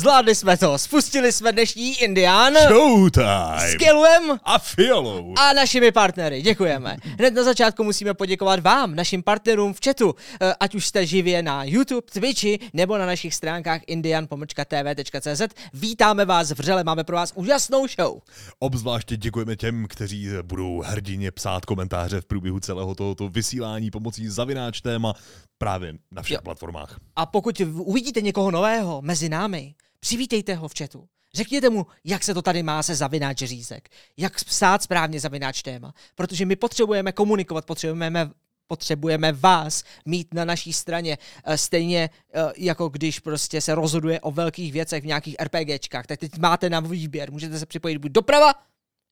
Zvládli 0.00 0.34
jsme 0.34 0.56
to, 0.56 0.78
spustili 0.78 1.32
jsme 1.32 1.52
dnešní 1.52 1.94
Indián 2.02 2.54
s 2.56 2.68
Showtime! 2.68 3.76
Killuem 3.78 4.40
A 4.44 4.58
Fialou! 4.58 5.34
a 5.38 5.52
našimi 5.52 5.92
partnery. 5.92 6.42
Děkujeme. 6.42 6.96
Hned 7.18 7.34
na 7.34 7.42
začátku 7.44 7.84
musíme 7.84 8.14
poděkovat 8.14 8.60
vám, 8.60 8.94
našim 8.94 9.22
partnerům 9.22 9.74
v 9.74 9.78
chatu, 9.84 10.14
Eh, 10.42 10.54
ať 10.60 10.74
už 10.74 10.86
jste 10.86 11.06
živě 11.06 11.42
na 11.42 11.64
YouTube, 11.64 12.06
Twitchi 12.12 12.58
nebo 12.72 12.98
na 12.98 13.06
našich 13.06 13.34
stránkách 13.34 13.80
indian.tv.cz. 13.86 15.42
Vítáme 15.74 16.24
vás 16.24 16.50
vřele, 16.50 16.84
máme 16.84 17.04
pro 17.04 17.16
vás 17.16 17.32
úžasnou 17.34 17.86
show. 17.88 18.18
Obzvláště 18.58 19.16
děkujeme 19.16 19.56
těm, 19.56 19.86
kteří 19.88 20.28
budou 20.42 20.82
hrdině 20.86 21.30
psát 21.30 21.64
komentáře 21.64 22.20
v 22.20 22.24
průběhu 22.26 22.60
celého 22.60 22.94
tohoto 22.94 23.28
vysílání 23.28 23.90
pomocí 23.90 24.28
zavináč 24.28 24.80
téma 24.80 25.14
právě 25.58 25.92
na 26.12 26.22
všech 26.22 26.34
Jo. 26.34 26.40
platformách. 26.44 26.96
A 27.16 27.26
pokud 27.26 27.60
uvidíte 27.70 28.20
někoho 28.20 28.50
nového 28.50 29.02
mezi 29.02 29.28
námi, 29.28 29.74
přivítejte 30.00 30.54
ho 30.54 30.68
v 30.68 30.74
chatu. 30.78 31.08
Řekněte 31.34 31.70
mu, 31.70 31.86
jak 32.04 32.24
se 32.24 32.34
to 32.34 32.42
tady 32.42 32.62
má 32.62 32.82
se 32.82 32.94
zavináč 32.94 33.38
řízek, 33.38 33.88
jak 34.16 34.44
psát 34.44 34.82
správně 34.82 35.20
zavináč 35.20 35.62
téma, 35.62 35.94
protože 36.14 36.46
my 36.46 36.56
potřebujeme 36.56 37.12
komunikovat, 37.12 37.66
potřebujeme 37.66 38.30
potřebujeme 38.70 39.32
vás 39.32 39.84
mít 40.06 40.34
na 40.34 40.44
naší 40.44 40.72
straně, 40.72 41.18
eh, 41.44 41.58
stejně 41.58 42.10
eh, 42.34 42.52
jako 42.56 42.88
když 42.88 43.18
prostě 43.18 43.60
se 43.60 43.74
rozhoduje 43.74 44.20
o 44.20 44.30
velkých 44.30 44.72
věcech 44.72 45.02
v 45.02 45.06
nějakých 45.06 45.36
RPGčkách, 45.40 46.06
tak 46.06 46.20
teď 46.20 46.38
máte 46.38 46.70
na 46.70 46.80
výběr, 46.80 47.32
můžete 47.32 47.58
se 47.58 47.66
připojit 47.66 47.98
buď 47.98 48.12
doprava, 48.12 48.54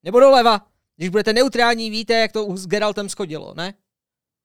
nebo 0.03 0.21
doleva. 0.21 0.67
Když 0.97 1.09
budete 1.09 1.33
neutrální, 1.33 1.91
víte, 1.91 2.15
jak 2.15 2.33
to 2.33 2.57
s 2.57 2.67
Geraltem 2.67 3.09
schodilo, 3.09 3.55
ne? 3.55 3.75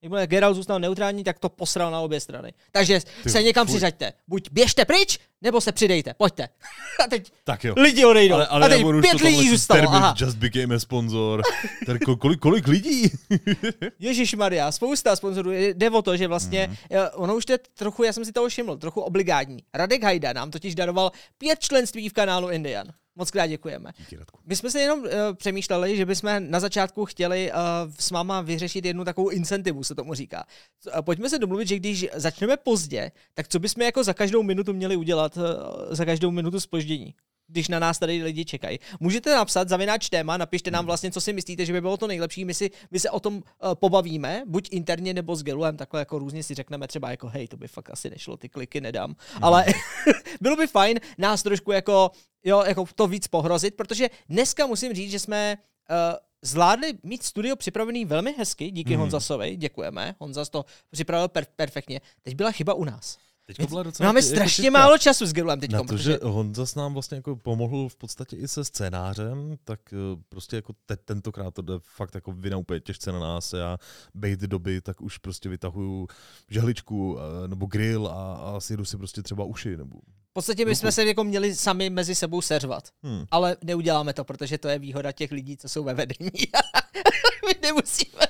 Bude 0.10 0.28
Geralt 0.28 0.56
zůstal 0.56 0.80
neutrální, 0.80 1.24
tak 1.24 1.40
to 1.40 1.50
posral 1.50 1.92
na 1.92 2.00
obě 2.00 2.20
strany. 2.20 2.54
Takže 2.72 3.00
Ty 3.24 3.30
se 3.30 3.44
někam 3.44 3.68
fuj. 3.68 3.74
přiřaďte. 3.76 4.14
Buď 4.28 4.50
běžte 4.52 4.86
pryč, 4.86 5.20
nebo 5.42 5.62
se 5.62 5.72
přidejte. 5.72 6.14
Pojďte. 6.14 6.48
A 7.06 7.08
teď 7.10 7.32
Tak 7.44 7.64
jo. 7.64 7.74
lidi 7.78 8.06
odejdou. 8.06 8.36
Ale, 8.36 8.48
ale 8.48 8.66
a 8.66 8.70
teď 8.70 8.82
pět 9.02 9.18
to 9.18 9.26
lidí 9.26 9.50
zůstalo. 9.50 9.90
Aha. 9.90 10.16
Just 10.20 10.38
became 10.38 10.76
a 10.76 10.80
sponsor. 10.80 11.42
Tady 11.86 12.00
ko- 12.00 12.18
kolik, 12.18 12.40
kolik 12.40 12.68
lidí? 12.68 13.12
Ježíš 14.00 14.34
Maria, 14.34 14.72
spousta 14.72 15.16
sponzorů. 15.16 15.52
Jde 15.52 15.90
o 15.90 16.02
to, 16.02 16.18
že 16.18 16.28
vlastně, 16.28 16.68
Mhm. 16.68 17.02
mm. 17.02 17.08
ono 17.14 17.36
už 17.36 17.46
to 17.46 17.52
je 17.54 17.60
trochu, 17.74 18.04
já 18.04 18.14
jsem 18.14 18.26
si 18.26 18.32
toho 18.32 18.48
všiml, 18.50 18.78
trochu 18.78 19.02
obligátní. 19.02 19.58
Radek 19.74 20.04
Hajda 20.04 20.34
nám 20.34 20.52
totiž 20.52 20.76
daroval 20.76 21.12
pět 21.38 21.60
členství 21.60 22.10
v 22.10 22.14
kanálu 22.14 22.50
Indian. 22.50 22.88
Moc 23.16 23.32
krát 23.32 23.48
děkujeme. 23.48 23.92
Díky, 23.98 24.18
Radku. 24.18 24.40
My 24.46 24.56
jsme 24.56 24.72
se 24.72 24.82
jenom 24.82 25.00
uh, 25.00 25.10
přemýšleli, 25.36 25.98
že 25.98 26.06
bychom 26.06 26.32
na 26.40 26.60
začátku 26.60 27.06
chtěli 27.06 27.52
uh, 27.52 27.58
s 28.00 28.12
máma 28.12 28.42
vyřešit 28.42 28.86
jednu 28.86 29.06
takovou 29.06 29.30
incentivu, 29.30 29.84
se 29.84 29.96
tomu 29.96 30.14
říká. 30.14 30.44
Uh, 30.86 31.02
pojďme 31.02 31.30
se 31.30 31.40
domluvit, 31.40 31.68
že 31.68 31.76
když 31.76 32.08
začneme 32.14 32.58
pozdě, 32.58 33.12
tak 33.34 33.48
co 33.48 33.60
bychom 33.60 33.82
jako 33.82 34.04
za 34.04 34.14
každou 34.14 34.44
minutu 34.44 34.74
měli 34.74 34.96
udělat, 34.96 35.38
uh, 35.38 35.44
za 35.90 36.06
každou 36.06 36.32
minutu 36.32 36.60
spoždění? 36.60 37.16
Když 37.54 37.68
na 37.68 37.80
nás 37.80 38.00
tady 38.00 38.24
lidi 38.24 38.46
čekají. 38.46 38.80
Můžete 39.00 39.36
napsat 39.36 39.70
zavináč 39.70 40.10
téma, 40.10 40.38
napište 40.38 40.72
nám 40.72 40.86
vlastně, 40.86 41.12
co 41.12 41.22
si 41.22 41.34
myslíte, 41.34 41.66
že 41.66 41.74
by 41.74 41.82
bylo 41.82 41.98
to 41.98 42.08
nejlepší. 42.08 42.46
My, 42.46 42.54
si, 42.54 42.72
my 42.92 43.00
se 43.00 43.10
o 43.10 43.20
tom 43.20 43.36
uh, 43.36 43.42
pobavíme, 43.74 44.44
buď 44.46 44.68
interně 44.72 45.14
nebo 45.14 45.36
s 45.36 45.44
Geluem, 45.44 45.78
takhle 45.78 46.02
jako 46.02 46.20
různě 46.20 46.44
si 46.44 46.54
řekneme 46.54 46.88
třeba 46.88 47.12
jako 47.12 47.28
hej, 47.28 47.48
to 47.48 47.58
by 47.58 47.68
fakt 47.68 47.90
asi 47.90 48.10
nešlo, 48.10 48.38
ty 48.38 48.50
kliky 48.50 48.82
nedám. 48.82 49.16
Ale 49.42 49.66
bylo 50.42 50.56
by 50.56 50.68
fajn 50.68 51.00
nás 51.18 51.44
trošku 51.44 51.72
jako, 51.72 52.12
jo, 52.44 52.64
jako 52.68 52.86
to 52.96 53.08
víc 53.08 53.28
pohrozit, 53.28 53.76
protože 53.76 54.10
dneska 54.30 54.68
musím 54.68 54.94
říct, 54.94 55.12
že 55.12 55.20
jsme 55.20 55.58
uh, 55.90 55.96
zvládli 56.42 56.94
mít 57.04 57.24
studio 57.24 57.56
připravený 57.56 58.06
velmi 58.06 58.36
hezky, 58.38 58.72
díky 58.72 58.94
mm. 58.94 59.00
Honzasovi, 59.00 59.56
děkujeme, 59.56 60.16
Honzas 60.20 60.50
to 60.50 60.66
připravil 60.92 61.28
per- 61.28 61.46
perfektně. 61.56 62.02
Teď 62.22 62.36
byla 62.36 62.52
chyba 62.52 62.74
u 62.74 62.84
nás. 62.84 63.18
Teďko 63.46 63.68
byla 63.68 63.82
My 63.82 63.84
docela 63.84 64.10
máme 64.10 64.20
jako 64.20 64.30
strašně 64.30 64.62
těžká. 64.62 64.80
málo 64.80 64.98
času 64.98 65.26
s 65.26 65.34
Gelem 65.34 65.60
teď. 65.60 65.72
Na 65.72 65.84
to, 65.84 65.98
že 65.98 66.20
Honza 66.24 66.66
s 66.66 66.76
nám 66.76 66.94
vlastně 66.94 67.16
jako 67.16 67.36
pomohl 67.36 67.90
v 67.90 67.96
podstatě 67.96 68.36
i 68.36 68.48
se 68.48 68.64
scénářem, 68.64 69.56
tak 69.64 69.80
eh, 69.94 70.22
prostě 70.30 70.56
jako 70.56 70.74
te, 70.86 70.98
tentokrát 70.98 71.54
to 71.54 71.62
jde 71.62 71.74
fakt 71.80 72.16
jako 72.16 72.32
vina 72.32 72.58
úplně 72.58 72.80
těžce 72.80 73.12
na 73.12 73.20
nás. 73.20 73.54
Já 73.54 73.78
bejt 74.14 74.40
doby, 74.40 74.82
tak 74.82 75.02
už 75.02 75.18
prostě 75.18 75.50
vytahuju 75.50 76.08
žehličku 76.50 77.18
eh, 77.20 77.48
nebo 77.48 77.66
grill 77.66 78.08
a, 78.08 78.34
a 78.34 78.60
sjedu 78.60 78.86
si 78.86 78.98
prostě 78.98 79.22
třeba 79.24 79.44
uši. 79.44 79.78
Nebo... 79.78 79.98
V 80.30 80.34
podstatě 80.34 80.66
bychom 80.66 80.92
se 80.92 81.06
jako 81.06 81.24
měli 81.24 81.56
sami 81.56 81.90
mezi 81.90 82.16
sebou 82.16 82.42
seřvat. 82.42 82.90
Hmm. 83.04 83.26
Ale 83.32 83.58
neuděláme 83.64 84.14
to, 84.14 84.24
protože 84.24 84.58
to 84.58 84.68
je 84.68 84.80
výhoda 84.80 85.12
těch 85.12 85.32
lidí, 85.32 85.58
co 85.58 85.70
jsou 85.70 85.84
ve 85.84 85.94
vedení. 85.94 86.32
my 87.48 87.54
nemusíme 87.62 88.24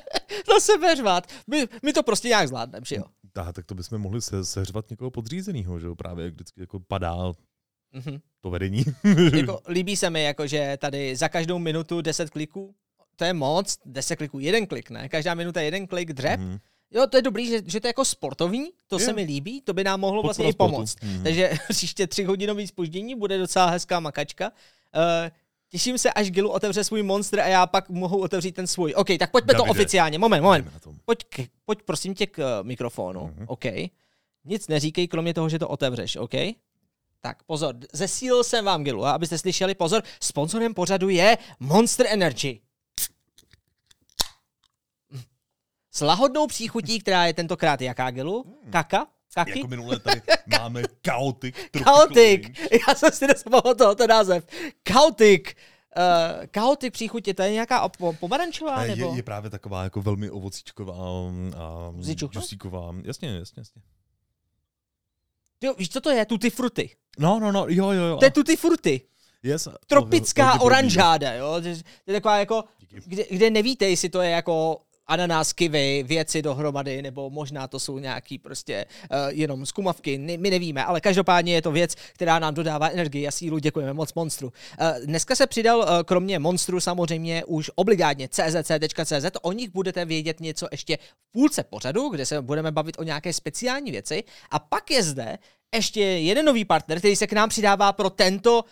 na 0.50 0.60
sebe 0.60 0.96
řvat. 0.96 1.28
My, 1.48 1.68
my 1.84 1.94
to 1.94 2.04
prostě 2.04 2.28
nějak 2.28 2.48
zvládneme, 2.48 2.86
že 2.86 2.96
jo? 2.96 3.04
Aha, 3.36 3.52
tak 3.54 3.66
to 3.66 3.76
bychom 3.76 3.98
mohli 3.98 4.22
se, 4.22 4.46
seřvat 4.46 4.90
někoho 4.90 5.12
podřízeného, 5.12 5.80
že 5.80 5.88
jo? 5.88 5.96
Právě 5.96 6.26
jak 6.26 6.34
vždycky 6.34 6.62
jako 6.62 6.80
padá 6.80 7.16
Mhm. 7.94 8.20
to 8.42 8.50
vedení. 8.50 8.84
jako, 9.36 9.62
líbí 9.68 9.96
se 9.96 10.10
mi, 10.10 10.24
jako, 10.24 10.48
že 10.48 10.78
tady 10.82 11.16
za 11.16 11.30
každou 11.30 11.60
minutu 11.60 12.02
10 12.02 12.30
kliků, 12.30 12.76
to 13.16 13.26
je 13.26 13.34
moc, 13.34 13.78
10 13.86 14.16
kliků, 14.16 14.40
jeden 14.40 14.68
klik, 14.68 14.90
ne? 14.90 15.10
Každá 15.10 15.34
minuta 15.34 15.62
jeden 15.62 15.88
klik, 15.88 16.14
dřep. 16.14 16.40
Mhm. 16.40 16.58
Jo, 16.92 17.08
to 17.08 17.18
je 17.18 17.22
dobrý, 17.22 17.48
že, 17.48 17.62
že 17.66 17.80
to 17.80 17.88
je 17.88 17.90
jako 17.90 18.06
sportovní, 18.06 18.70
to 18.88 18.96
Jo. 18.96 19.00
se 19.00 19.14
mi 19.14 19.24
líbí, 19.24 19.62
to 19.62 19.74
by 19.74 19.84
nám 19.84 20.00
mohlo 20.00 20.22
vlastně 20.24 20.46
Podpora 20.46 20.50
i 20.50 20.54
sportu. 20.54 20.74
pomoct. 20.76 20.96
Mhm. 21.04 21.24
Takže 21.24 21.52
příště 21.70 22.08
tři 22.08 22.24
hodinový 22.24 22.68
spoždění 22.68 23.16
bude 23.16 23.38
docela 23.38 23.70
hezká 23.70 24.00
makačka. 24.00 24.50
Uh, 24.96 25.32
těším 25.74 25.98
se, 25.98 26.14
až 26.14 26.32
Gilu 26.32 26.50
otevře 26.50 26.84
svůj 26.84 27.04
monster 27.04 27.40
a 27.40 27.48
já 27.48 27.68
pak 27.68 27.90
mohu 27.90 28.22
otevřít 28.22 28.52
ten 28.52 28.68
svůj. 28.68 28.94
OK, 28.96 29.08
tak 29.20 29.32
pojďme 29.32 29.54
to 29.54 29.58
Davide. 29.58 29.72
oficiálně. 29.72 30.20
Moment, 30.20 30.42
moment. 30.42 30.68
Pojď, 31.06 31.24
k, 31.30 31.40
pojď 31.66 31.80
prosím 31.86 32.14
tě 32.14 32.28
k 32.28 32.38
uh, 32.38 32.68
mikrofonu. 32.68 33.26
Mhm. 33.26 33.46
OK. 33.48 33.66
Nic 34.46 34.68
neříkej, 34.68 35.08
kromě 35.08 35.34
toho, 35.34 35.50
že 35.50 35.60
to 35.60 35.68
otevřeš, 35.68 36.16
OK? 36.16 36.34
Tak 37.22 37.44
pozor, 37.44 37.76
zesílil 37.94 38.44
jsem 38.44 38.66
vám 38.66 38.84
Gilu, 38.84 39.06
abyste 39.06 39.38
slyšeli, 39.38 39.76
pozor, 39.76 40.04
sponzorem 40.22 40.74
pořadu 40.74 41.10
je 41.10 41.38
Monster 41.60 42.06
Energy. 42.10 42.60
S 45.92 46.02
lahodnou 46.02 46.48
příchutí, 46.48 47.00
která 47.00 47.26
je 47.26 47.34
tentokrát 47.34 47.82
jaká, 47.82 48.12
Gilu? 48.12 48.60
Kaka? 48.70 49.08
Kaky? 49.34 49.52
Jako 49.60 49.68
minule 49.68 50.00
tady 50.00 50.22
máme 50.60 50.84
Chaotic. 51.08 51.56
Chaotic. 51.84 52.44
Já 52.88 52.96
jsem 52.96 53.12
si 53.12 53.28
nespomohl 53.28 53.76
tohoto 53.76 54.08
název. 54.08 54.48
Chaotic. 54.92 55.44
Uh, 55.98 56.46
chaotic 56.56 56.94
příchutě, 56.94 57.34
to 57.34 57.42
je 57.42 57.52
nějaká 57.52 57.90
po- 57.90 58.14
pomaračová, 58.14 58.76
A 58.76 58.84
nebo? 58.86 59.10
je, 59.12 59.16
je 59.16 59.24
právě 59.24 59.50
taková 59.50 59.84
jako 59.84 60.02
velmi 60.02 60.30
ovocíčková 60.30 60.96
a 61.58 61.94
Zičucha? 62.00 62.34
džusíková. 62.40 62.96
Jasně, 63.04 63.30
jasně, 63.30 63.60
jasně. 63.60 63.82
Jo, 65.64 65.74
víš, 65.78 65.90
co 65.90 66.02
to 66.02 66.10
je? 66.10 66.26
Tutti 66.26 66.50
frutti. 66.50 66.90
No, 67.20 67.40
no, 67.40 67.52
no, 67.52 67.66
jo, 67.70 67.92
jo, 67.92 68.04
jo. 68.04 68.18
To 68.18 68.26
je 68.26 68.32
tutti 68.32 68.56
frutti. 68.56 69.02
yes, 69.44 69.68
Tropická 69.88 70.62
oranžáda, 70.62 71.34
jo? 71.34 71.62
To 71.62 71.68
je 71.68 71.76
to 72.06 72.12
taková 72.12 72.38
jako, 72.40 72.64
kde, 73.06 73.26
kde 73.32 73.50
nevíte, 73.50 73.90
jestli 73.90 74.10
to 74.10 74.22
je 74.22 74.30
jako 74.30 74.82
ananas, 75.08 75.54
kivy, 75.54 76.04
věci 76.08 76.42
dohromady, 76.42 77.02
nebo 77.02 77.30
možná 77.30 77.68
to 77.68 77.80
jsou 77.80 78.00
nějaký 78.00 78.38
prostě 78.38 78.86
uh, 78.86 79.18
jenom 79.30 79.66
zkumavky, 79.66 80.18
ne, 80.18 80.38
my 80.38 80.50
nevíme, 80.50 80.86
ale 80.86 81.02
každopádně 81.02 81.54
je 81.54 81.62
to 81.62 81.72
věc, 81.72 81.96
která 82.14 82.40
nám 82.40 82.54
dodává 82.54 82.90
energii 82.90 83.28
a 83.28 83.32
sílu, 83.32 83.60
děkujeme 83.60 83.94
moc 83.94 84.14
Monstru. 84.14 84.48
Uh, 84.48 85.06
dneska 85.06 85.36
se 85.36 85.48
přidal 85.48 85.80
uh, 85.80 85.86
kromě 86.06 86.40
Monstru 86.40 86.80
samozřejmě 86.80 87.46
už 87.46 87.72
obligátně 87.76 88.28
czc.cz, 88.28 89.38
o 89.42 89.52
nich 89.52 89.70
budete 89.70 90.06
vědět 90.06 90.40
něco 90.40 90.68
ještě 90.72 90.98
v 90.98 91.32
půlce 91.32 91.64
pořadu, 91.64 92.10
kde 92.10 92.26
se 92.26 92.42
budeme 92.42 92.72
bavit 92.72 92.96
o 93.00 93.04
nějaké 93.04 93.34
speciální 93.34 93.92
věci. 93.92 94.24
A 94.52 94.60
pak 94.60 94.92
je 94.92 95.04
zde 95.04 95.38
ještě 95.76 96.02
jeden 96.02 96.46
nový 96.46 96.66
partner, 96.66 97.00
který 97.00 97.16
se 97.16 97.28
k 97.28 97.34
nám 97.34 97.50
přidává 97.50 97.94
pro 97.94 98.10
tento 98.10 98.64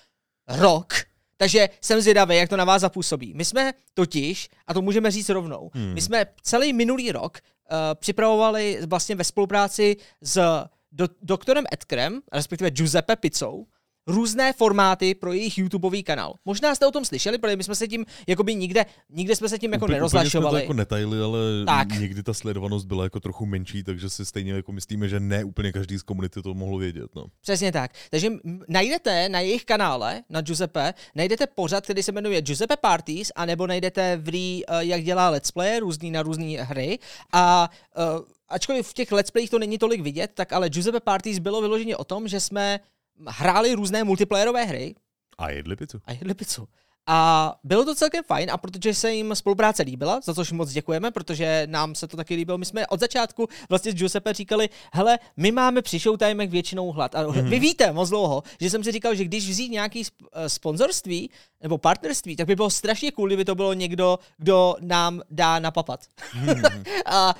rok, 0.48 0.94
takže 1.42 1.70
jsem 1.82 2.02
zvědavý, 2.02 2.36
jak 2.36 2.50
to 2.50 2.58
na 2.58 2.66
vás 2.66 2.82
zapůsobí. 2.82 3.34
My 3.34 3.46
jsme 3.46 3.74
totiž, 3.94 4.50
a 4.68 4.74
to 4.74 4.82
můžeme 4.82 5.12
říct 5.12 5.30
rovnou, 5.30 5.72
hmm. 5.74 5.94
my 5.94 6.02
jsme 6.02 6.26
celý 6.42 6.74
minulý 6.74 7.12
rok 7.12 7.38
uh, 7.38 7.78
připravovali 7.96 8.80
vlastně 8.86 9.16
ve 9.16 9.24
spolupráci 9.24 9.98
s 10.22 10.66
do, 10.92 11.08
doktorem 11.22 11.66
Edkrem, 11.74 12.22
respektive 12.34 12.72
Giuseppe 12.72 13.16
Pizzou, 13.16 13.66
různé 14.08 14.54
formáty 14.54 15.16
pro 15.16 15.34
jejich 15.34 15.58
YouTubeový 15.58 16.04
kanál. 16.04 16.34
Možná 16.46 16.76
jste 16.76 16.88
o 16.88 16.92
tom 16.92 17.06
slyšeli, 17.06 17.38
protože 17.38 17.56
my 17.56 17.64
jsme 17.64 17.76
se 17.76 17.88
tím, 17.88 18.06
jakoby 18.28 18.56
nikde, 18.56 18.86
nikde 19.10 19.36
jsme 19.36 19.50
se 19.50 19.60
tím 19.60 19.74
jako 19.74 19.86
Úplně- 19.86 19.98
úplně 19.98 20.10
jsme 20.10 20.20
to 20.20 20.24
nerozlašovali. 20.24 20.62
jako 20.62 20.74
netajili, 20.74 21.22
ale 21.22 21.40
Tak. 21.66 22.00
někdy 22.00 22.24
ta 22.24 22.34
sledovanost 22.34 22.88
byla 22.88 23.04
jako 23.04 23.20
trochu 23.20 23.46
menší, 23.46 23.84
takže 23.84 24.10
si 24.10 24.26
stejně 24.26 24.54
jako 24.54 24.72
myslíme, 24.72 25.10
že 25.10 25.20
ne 25.20 25.44
úplně 25.44 25.72
každý 25.72 25.98
z 25.98 26.04
komunity 26.04 26.42
to 26.42 26.54
mohl 26.54 26.78
vědět. 26.78 27.16
No. 27.16 27.26
Přesně 27.42 27.72
tak. 27.72 27.92
Takže 28.12 28.32
najdete 28.68 29.30
na 29.30 29.40
jejich 29.40 29.66
kanále, 29.66 30.22
na 30.30 30.42
Giuseppe, 30.42 30.94
najdete 31.16 31.48
pořad, 31.48 31.84
který 31.84 32.04
se 32.04 32.12
jmenuje 32.12 32.42
Giuseppe 32.42 32.78
Parties, 32.78 33.32
anebo 33.36 33.68
najdete 33.68 34.18
v 34.18 34.30
Ree, 34.30 34.62
uh, 34.70 34.80
jak 34.80 35.04
dělá 35.04 35.30
let's 35.30 35.52
play, 35.52 35.80
různý 35.80 36.12
na 36.12 36.22
různé 36.24 36.46
hry. 36.64 37.00
A 37.34 37.70
uh, 37.98 38.26
ačkoliv 38.50 38.88
v 38.88 38.94
těch 38.94 39.12
let's 39.12 39.32
playích 39.32 39.50
to 39.50 39.60
není 39.60 39.78
tolik 39.78 40.02
vidět, 40.02 40.32
tak 40.34 40.54
ale 40.54 40.70
Giuseppe 40.70 41.00
Parties 41.00 41.40
bylo 41.40 41.62
vyloženě 41.62 41.98
o 41.98 42.04
tom, 42.04 42.28
že 42.28 42.40
jsme 42.40 42.80
hráli 43.28 43.74
různé 43.74 44.04
multiplayerové 44.04 44.64
hry 44.64 44.96
A 45.38 45.50
jedli 45.50 45.76
pizzu. 45.76 46.02
a 46.06 46.12
jedli 46.12 46.34
pizzu. 46.34 46.68
A 47.08 47.56
bylo 47.64 47.86
to 47.86 47.96
celkem 47.96 48.24
fajn 48.24 48.52
a 48.52 48.58
protože 48.58 48.94
se 48.94 49.14
jim 49.14 49.36
spolupráce 49.36 49.84
líbila, 49.84 50.20
za 50.24 50.34
což 50.34 50.52
moc 50.52 50.72
děkujeme, 50.72 51.12
protože 51.12 51.68
nám 51.70 51.96
se 51.96 52.08
to 52.08 52.18
taky 52.18 52.36
líbilo. 52.36 52.58
My 52.58 52.66
jsme 52.66 52.88
od 52.88 53.00
začátku 53.00 53.48
vlastně 53.70 53.92
s 53.92 53.96
Giuseppe 53.96 54.34
říkali, 54.34 54.70
hele, 54.94 55.20
my 55.38 55.52
máme 55.52 55.82
při 55.82 56.00
showtimech 56.00 56.50
většinou 56.50 56.92
hlad. 56.92 57.16
A 57.16 57.24
mm-hmm. 57.24 57.50
vy 57.50 57.60
víte 57.60 57.92
moc 57.92 58.10
dlouho, 58.10 58.44
že 58.62 58.70
jsem 58.70 58.84
si 58.84 58.92
říkal, 58.92 59.16
že 59.16 59.26
když 59.26 59.50
vzít 59.50 59.70
nějaký 59.70 60.04
eh, 60.34 60.50
sponzorství 60.50 61.30
nebo 61.62 61.78
partnerství, 61.78 62.36
tak 62.36 62.48
by 62.48 62.56
bylo 62.56 62.70
strašně 62.70 63.12
cool, 63.12 63.28
kdyby 63.28 63.46
to 63.46 63.56
bylo 63.56 63.74
někdo, 63.74 64.20
kdo 64.38 64.76
nám 64.82 65.22
dá 65.30 65.60
napapat. 65.60 66.06
Mm-hmm. 66.46 66.84
a 67.06 67.36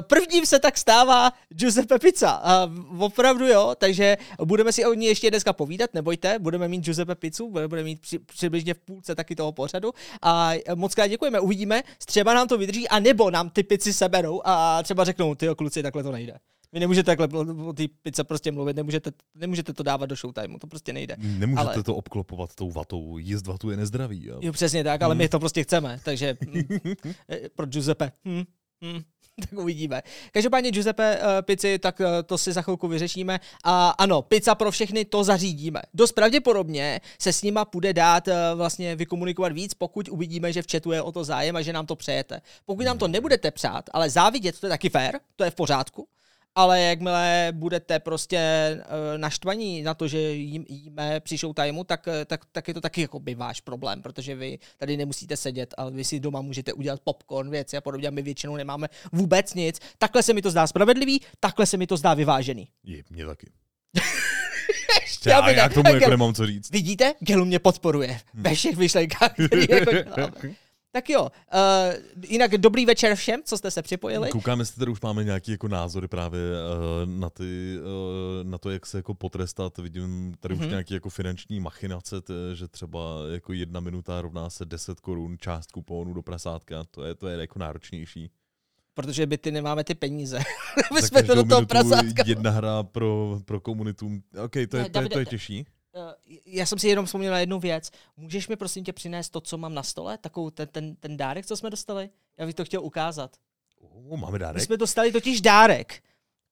prvním 0.00 0.46
se 0.46 0.58
tak 0.58 0.78
stává 0.78 1.32
Giuseppe 1.48 1.98
Pizza. 1.98 2.30
A 2.30 2.70
opravdu 2.98 3.46
jo, 3.46 3.74
takže 3.78 4.16
budeme 4.44 4.72
si 4.72 4.84
o 4.84 4.94
ní 4.94 5.06
ještě 5.06 5.30
dneska 5.30 5.52
povídat, 5.52 5.94
nebojte, 5.94 6.38
budeme 6.38 6.68
mít 6.68 6.84
Giuseppe 6.84 7.14
Pizzu, 7.14 7.50
budeme 7.50 7.82
mít 7.82 8.00
při, 8.00 8.18
přibližně 8.18 8.74
v 8.74 8.78
půlce 8.78 9.14
taky 9.14 9.34
toho 9.34 9.52
pořadu. 9.52 9.92
A 10.22 10.52
moc 10.74 10.94
krát 10.94 11.06
děkujeme, 11.06 11.40
uvidíme, 11.40 11.82
třeba 12.06 12.34
nám 12.34 12.48
to 12.48 12.58
vydrží, 12.58 12.88
a 12.88 12.98
nebo 12.98 13.30
nám 13.30 13.50
ty 13.50 13.62
pici 13.62 13.92
seberou 13.92 14.40
a 14.44 14.82
třeba 14.82 15.04
řeknou, 15.04 15.34
ty 15.34 15.48
kluci, 15.56 15.82
takhle 15.82 16.02
to 16.02 16.12
nejde. 16.12 16.38
Vy 16.72 16.80
nemůžete 16.80 17.16
takhle 17.16 17.44
o 17.66 17.72
té 17.72 17.84
pice 18.02 18.24
prostě 18.24 18.52
mluvit, 18.52 18.76
nemůžete, 18.76 19.10
nemůžete 19.34 19.72
to 19.72 19.82
dávat 19.82 20.06
do 20.06 20.16
showtimeu, 20.16 20.58
to 20.58 20.66
prostě 20.66 20.92
nejde. 20.92 21.16
Nemůžete 21.18 21.74
ale... 21.74 21.82
to 21.82 21.96
obklopovat 21.96 22.54
tou 22.54 22.70
vatou, 22.70 23.18
jíst 23.18 23.46
vatu 23.46 23.70
je 23.70 23.76
nezdravý. 23.76 24.26
Jo, 24.26 24.38
jo 24.42 24.52
přesně 24.52 24.84
tak, 24.84 25.02
ale 25.02 25.14
hmm. 25.14 25.18
my 25.18 25.28
to 25.28 25.40
prostě 25.40 25.62
chceme, 25.62 26.00
takže 26.04 26.36
mm, 26.46 26.62
pro 27.56 27.66
Giuseppe. 27.66 28.12
Hmm, 28.24 28.42
hmm. 28.82 29.02
tak 29.40 29.58
uvidíme. 29.58 30.02
Každopádně 30.32 30.70
Giuseppe 30.70 31.18
uh, 31.18 31.24
pici, 31.42 31.78
tak 31.78 32.00
uh, 32.00 32.06
to 32.26 32.38
si 32.38 32.52
za 32.52 32.62
chvilku 32.62 32.88
vyřešíme. 32.88 33.40
A 33.64 33.90
ano, 33.90 34.22
pizza 34.22 34.54
pro 34.54 34.70
všechny 34.70 35.04
to 35.04 35.24
zařídíme. 35.24 35.82
Dost 35.94 36.12
pravděpodobně 36.12 37.00
se 37.18 37.32
s 37.32 37.42
nima 37.42 37.64
půjde 37.64 37.92
dát 37.92 38.28
uh, 38.28 38.34
vlastně 38.54 38.96
vykomunikovat 38.96 39.52
víc, 39.52 39.74
pokud 39.74 40.08
uvidíme, 40.08 40.52
že 40.52 40.62
v 40.62 40.66
chatu 40.70 40.92
je 40.92 41.02
o 41.02 41.12
to 41.12 41.24
zájem 41.24 41.56
a 41.56 41.62
že 41.62 41.72
nám 41.72 41.86
to 41.86 41.96
přejete. 41.96 42.40
Pokud 42.66 42.86
nám 42.86 42.98
to 42.98 43.08
nebudete 43.08 43.50
přát, 43.50 43.90
ale 43.92 44.10
závidět, 44.10 44.60
to 44.60 44.66
je 44.66 44.70
taky 44.70 44.88
fair, 44.88 45.18
to 45.36 45.44
je 45.44 45.50
v 45.50 45.54
pořádku, 45.54 46.06
ale 46.54 46.80
jakmile 46.80 47.48
budete 47.52 47.98
prostě 47.98 48.70
uh, 48.78 49.18
naštvaní 49.18 49.82
na 49.82 49.94
to, 49.94 50.08
že 50.08 50.18
jím, 50.18 50.64
jíme 50.68 51.20
při 51.20 51.36
showtimeu, 51.36 51.84
tak, 51.84 52.08
eh, 52.08 52.24
tak, 52.24 52.44
tak 52.52 52.68
je 52.68 52.74
to 52.74 52.80
taky 52.80 53.00
jako 53.00 53.20
by 53.20 53.34
váš 53.34 53.60
problém, 53.60 54.02
protože 54.02 54.34
vy 54.34 54.58
tady 54.78 54.96
nemusíte 54.96 55.36
sedět, 55.36 55.74
ale 55.76 55.90
vy 55.90 56.04
si 56.04 56.20
doma 56.20 56.40
můžete 56.40 56.72
udělat 56.72 57.00
popcorn, 57.04 57.50
věci 57.50 57.76
a 57.76 57.80
podobně. 57.80 58.10
My 58.10 58.22
většinou 58.22 58.56
nemáme 58.56 58.88
vůbec 59.12 59.54
nic. 59.54 59.80
Takhle 59.98 60.22
se 60.22 60.32
mi 60.32 60.42
to 60.42 60.50
zdá 60.50 60.66
spravedlivý, 60.66 61.20
takhle 61.40 61.66
se 61.66 61.76
mi 61.76 61.86
to 61.86 61.96
zdá 61.96 62.14
vyvážený. 62.14 62.68
Je, 62.84 63.02
mě 63.10 63.26
taky. 63.26 63.50
Já, 65.26 65.50
já 65.50 65.68
k 65.68 65.74
tomu 65.74 65.88
jako 65.94 66.10
nemám 66.10 66.34
co 66.34 66.46
říct. 66.46 66.70
Vidíte? 66.70 67.14
Gelu 67.20 67.44
mě 67.44 67.58
podporuje 67.58 68.08
hmm. 68.08 68.42
ve 68.42 68.54
všech 68.54 68.76
myšlenkách, 68.76 69.32
které 69.32 69.66
jako 69.70 69.90
Tak 70.94 71.10
jo, 71.10 71.22
uh, 71.22 71.30
jinak 72.28 72.50
dobrý 72.50 72.86
večer 72.86 73.14
všem, 73.14 73.40
co 73.44 73.58
jste 73.58 73.70
se 73.70 73.82
připojili. 73.82 74.30
Koukáme, 74.30 74.62
jestli 74.62 74.78
tady 74.78 74.90
už 74.90 75.00
máme 75.00 75.24
nějaký 75.24 75.50
jako 75.50 75.68
názory 75.68 76.08
právě 76.08 76.40
uh, 76.40 77.10
na, 77.10 77.30
ty, 77.30 77.78
uh, 77.78 78.50
na 78.50 78.58
to, 78.58 78.70
jak 78.70 78.86
se 78.86 78.98
jako 78.98 79.14
potrestat. 79.14 79.78
Vidím 79.78 80.34
tady 80.40 80.54
mm-hmm. 80.54 80.58
už 80.58 80.62
mhm. 80.62 80.70
nějaký 80.70 80.94
jako 80.94 81.08
finanční 81.10 81.60
machinace, 81.60 82.20
t, 82.20 82.34
že 82.54 82.68
třeba 82.68 83.00
jako 83.32 83.52
jedna 83.52 83.80
minuta 83.80 84.22
rovná 84.22 84.50
se 84.50 84.64
10 84.64 85.00
korun 85.00 85.36
část 85.38 85.72
kupónu 85.72 86.12
do 86.12 86.22
prasátka. 86.22 86.84
To 86.90 87.04
je, 87.04 87.14
to 87.14 87.28
je 87.28 87.40
jako 87.40 87.58
náročnější. 87.58 88.30
Protože 88.94 89.26
by 89.26 89.38
ty 89.38 89.50
nemáme 89.50 89.84
ty 89.84 89.94
peníze. 89.94 90.38
My 90.94 91.02
jsme 91.02 91.22
to 91.22 91.34
do 91.34 91.44
toho 91.44 91.66
prasátka. 91.66 92.22
Jedna 92.26 92.50
hra 92.50 92.82
pro, 92.82 93.40
pro 93.44 93.60
komunitu. 93.60 94.10
OK, 94.44 94.52
to 94.52 94.58
je, 94.58 94.66
to, 94.66 94.76
je, 94.76 94.90
to, 94.90 94.98
je, 95.00 95.08
to 95.08 95.18
je 95.18 95.26
těžší. 95.26 95.66
Uh, 95.96 96.36
já 96.46 96.66
jsem 96.66 96.78
si 96.78 96.88
jenom 96.88 97.06
vzpomněl 97.06 97.32
na 97.32 97.38
jednu 97.38 97.60
věc. 97.60 97.90
Můžeš 98.16 98.48
mi 98.48 98.56
prosím 98.56 98.84
tě 98.84 98.92
přinést 98.92 99.28
to, 99.28 99.40
co 99.40 99.58
mám 99.58 99.74
na 99.74 99.82
stole? 99.82 100.18
Takovou 100.18 100.50
ten, 100.50 100.68
ten, 100.68 100.96
ten 100.96 101.16
dárek, 101.16 101.46
co 101.46 101.56
jsme 101.56 101.70
dostali? 101.70 102.10
Já 102.38 102.46
bych 102.46 102.54
to 102.54 102.64
chtěl 102.64 102.82
ukázat. 102.84 103.36
Uh, 103.80 104.18
máme 104.18 104.38
dárek? 104.38 104.54
My 104.54 104.66
jsme 104.66 104.76
dostali 104.76 105.12
totiž 105.12 105.40
dárek. 105.40 106.02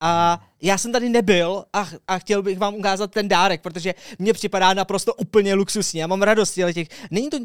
A 0.05 0.41
já 0.61 0.77
jsem 0.77 0.91
tady 0.91 1.09
nebyl 1.09 1.65
a, 1.73 1.89
a 2.07 2.19
chtěl 2.19 2.41
bych 2.41 2.59
vám 2.59 2.75
ukázat 2.75 3.11
ten 3.11 3.27
dárek, 3.27 3.61
protože 3.61 3.93
mně 4.19 4.33
připadá 4.33 4.73
naprosto 4.73 5.13
úplně 5.13 5.53
luxusní. 5.53 5.99
Já 5.99 6.07
mám 6.07 6.21
radost 6.21 6.59
těch. 6.73 6.87
Není 7.11 7.29
to, 7.29 7.37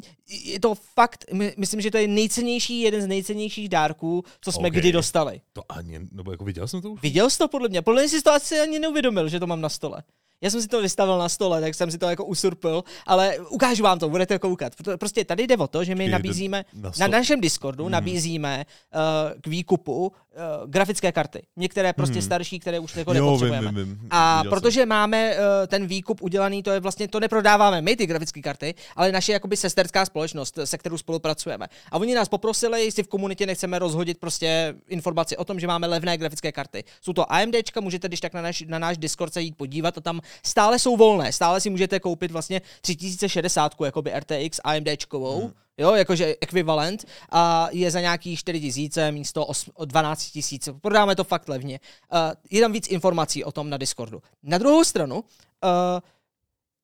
je 0.44 0.60
to 0.60 0.74
fakt, 0.74 1.24
my, 1.32 1.54
myslím, 1.56 1.80
že 1.80 1.90
to 1.90 1.98
je 1.98 2.08
nejcennější, 2.08 2.80
jeden 2.80 3.02
z 3.02 3.06
nejcennějších 3.06 3.68
dárků, 3.68 4.24
co 4.40 4.52
jsme 4.52 4.68
okay. 4.68 4.80
kdy 4.80 4.92
dostali. 4.92 5.40
To 5.52 5.62
ani, 5.68 6.00
nebo 6.12 6.30
jako 6.30 6.44
viděl 6.44 6.68
jsem 6.68 6.82
to 6.82 6.90
už? 6.90 7.02
Viděl 7.02 7.30
jsi 7.30 7.38
to 7.38 7.48
podle 7.48 7.68
mě. 7.68 7.82
Podle 7.82 8.02
mě 8.02 8.08
jsi 8.08 8.22
to 8.22 8.32
asi 8.32 8.60
ani 8.60 8.78
neuvědomil, 8.78 9.28
že 9.28 9.40
to 9.40 9.46
mám 9.46 9.60
na 9.60 9.68
stole. 9.68 10.02
Já 10.40 10.50
jsem 10.50 10.62
si 10.62 10.68
to 10.68 10.82
vystavil 10.82 11.18
na 11.18 11.28
stole, 11.28 11.60
tak 11.60 11.74
jsem 11.74 11.90
si 11.90 11.98
to 11.98 12.10
jako 12.10 12.24
usurpil, 12.24 12.84
ale 13.06 13.38
ukážu 13.38 13.82
vám 13.82 13.98
to, 13.98 14.08
budete 14.08 14.38
koukat. 14.38 14.72
Prostě 14.96 15.24
tady 15.24 15.46
jde 15.46 15.56
o 15.56 15.66
to, 15.66 15.84
že 15.84 15.94
my 15.94 16.08
nabízíme, 16.08 16.64
na, 16.74 16.90
na 16.98 17.06
našem 17.06 17.40
Discordu 17.40 17.84
hmm. 17.84 17.92
nabízíme 17.92 18.64
uh, 18.94 19.40
k 19.40 19.46
výkupu 19.46 20.12
uh, 20.38 20.70
grafické 20.70 21.12
karty. 21.12 21.42
Některé 21.56 21.92
prostě 21.92 22.18
hmm. 22.18 22.22
starší, 22.22 22.58
které 22.58 22.78
už 22.78 22.96
jako 22.96 23.12
nepotřebujeme. 23.12 23.68
Vím, 23.68 23.76
vím, 23.76 23.98
vím. 23.98 24.08
A 24.10 24.38
Viděl 24.38 24.50
protože 24.50 24.80
jsem. 24.80 24.88
máme 24.88 25.34
uh, 25.34 25.40
ten 25.66 25.86
výkup 25.86 26.22
udělaný, 26.22 26.62
to 26.62 26.70
je 26.70 26.80
vlastně, 26.80 27.08
to 27.08 27.20
neprodáváme 27.20 27.82
my, 27.82 27.96
ty 27.96 28.06
grafické 28.06 28.42
karty, 28.42 28.74
ale 28.96 29.12
naše 29.12 29.32
jakoby 29.32 29.56
sesterská 29.56 30.06
společnost, 30.06 30.58
se 30.64 30.78
kterou 30.78 30.98
spolupracujeme. 30.98 31.66
A 31.92 31.96
oni 31.96 32.14
nás 32.14 32.28
poprosili, 32.28 32.84
jestli 32.84 33.02
v 33.02 33.08
komunitě 33.08 33.46
nechceme 33.46 33.78
rozhodit 33.78 34.18
prostě 34.18 34.74
informaci 34.88 35.36
o 35.36 35.44
tom, 35.44 35.60
že 35.60 35.66
máme 35.66 35.86
levné 35.86 36.18
grafické 36.18 36.52
karty. 36.52 36.84
Jsou 37.00 37.12
to 37.12 37.32
AMDčka, 37.32 37.80
můžete 37.80 38.08
když 38.08 38.20
tak 38.20 38.34
na 38.34 38.42
náš, 38.42 38.64
na 38.68 38.78
náš 38.78 38.98
Discord 38.98 39.32
se 39.32 39.42
jít 39.42 39.56
podívat 39.56 39.98
a 39.98 40.00
tam 40.00 40.20
stále 40.46 40.78
jsou 40.78 40.96
volné, 40.96 41.32
stále 41.32 41.60
si 41.60 41.70
můžete 41.70 42.00
koupit 42.00 42.30
vlastně 42.30 42.62
3060 42.80 43.72
jakoby 43.84 44.12
RTX 44.20 44.60
AMDčkovou, 44.64 45.40
hmm. 45.40 45.52
Jo, 45.78 45.94
jakože 45.94 46.36
ekvivalent 46.40 47.04
a 47.30 47.68
je 47.70 47.90
za 47.90 48.00
nějaký 48.00 48.36
4 48.36 48.60
tisíce 48.60 49.12
místo 49.12 49.46
12 49.84 50.24
tisíc. 50.30 50.68
Prodáme 50.80 51.16
to 51.16 51.24
fakt 51.24 51.48
levně. 51.48 51.80
Uh, 52.12 52.18
je 52.50 52.60
tam 52.60 52.72
víc 52.72 52.88
informací 52.88 53.44
o 53.44 53.52
tom 53.52 53.70
na 53.70 53.76
Discordu. 53.76 54.22
Na 54.42 54.58
druhou 54.58 54.84
stranu, 54.84 55.16
uh, 55.16 55.20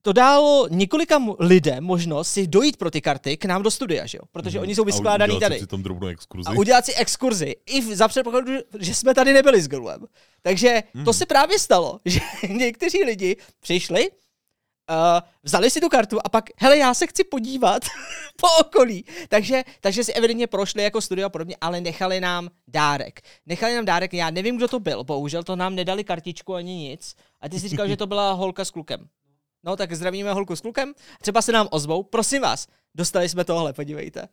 to 0.02 0.12
dalo 0.12 0.68
několika 0.70 1.22
lidem 1.38 1.84
možnost 1.84 2.28
si 2.28 2.46
dojít 2.46 2.76
pro 2.76 2.90
ty 2.90 3.00
karty 3.00 3.36
k 3.36 3.44
nám 3.44 3.62
do 3.62 3.70
studia, 3.70 4.06
že 4.06 4.18
jo? 4.18 4.24
Protože 4.32 4.58
mm. 4.58 4.62
oni 4.62 4.74
jsou 4.74 4.84
vyskládaný 4.84 5.40
tady. 5.40 5.58
Si 5.58 5.66
tam 5.66 5.82
exkurzi. 6.08 6.48
A 6.48 6.52
udělat 6.52 6.84
si 6.84 6.94
exkurzi. 6.94 7.56
I 7.66 7.80
v, 7.80 7.94
za 7.94 8.08
předpokladu, 8.08 8.52
že 8.78 8.94
jsme 8.94 9.14
tady 9.14 9.32
nebyli 9.32 9.62
s 9.62 9.68
Grulem. 9.68 10.06
Takže 10.42 10.82
mm. 10.94 11.04
to 11.04 11.10
mhm. 11.10 11.18
se 11.18 11.26
právě 11.26 11.58
stalo, 11.58 12.00
že 12.04 12.20
někteří 12.48 13.04
lidi 13.04 13.36
přišli, 13.60 14.10
Uh, 14.90 15.20
vzali 15.42 15.70
si 15.70 15.80
tu 15.80 15.88
kartu 15.88 16.18
a 16.24 16.28
pak, 16.28 16.44
hele, 16.56 16.78
já 16.78 16.94
se 16.94 17.06
chci 17.06 17.24
podívat 17.24 17.82
po 18.36 18.46
okolí. 18.60 19.04
Takže, 19.28 19.64
takže 19.80 20.04
si 20.04 20.12
evidentně 20.12 20.46
prošli 20.46 20.82
jako 20.82 21.00
studio 21.00 21.26
a 21.26 21.28
podobně, 21.28 21.56
ale 21.60 21.80
nechali 21.80 22.20
nám 22.20 22.48
dárek. 22.68 23.20
Nechali 23.46 23.74
nám 23.74 23.84
dárek, 23.84 24.14
já 24.14 24.30
nevím, 24.30 24.56
kdo 24.56 24.68
to 24.68 24.80
byl, 24.80 25.04
bohužel 25.04 25.42
to 25.42 25.56
nám 25.56 25.74
nedali 25.74 26.04
kartičku 26.04 26.54
ani 26.54 26.74
nic. 26.74 27.14
A 27.40 27.48
ty 27.48 27.60
si 27.60 27.68
říkal, 27.68 27.88
že 27.88 27.96
to 27.96 28.06
byla 28.06 28.32
holka 28.32 28.64
s 28.64 28.70
klukem. 28.70 29.08
No 29.64 29.76
tak 29.76 29.92
zdravíme 29.92 30.32
holku 30.32 30.56
s 30.56 30.60
klukem, 30.60 30.94
třeba 31.20 31.42
se 31.42 31.52
nám 31.52 31.68
ozvou, 31.70 32.02
prosím 32.02 32.42
vás, 32.42 32.66
dostali 32.94 33.28
jsme 33.28 33.44
tohle, 33.44 33.72
podívejte. 33.72 34.28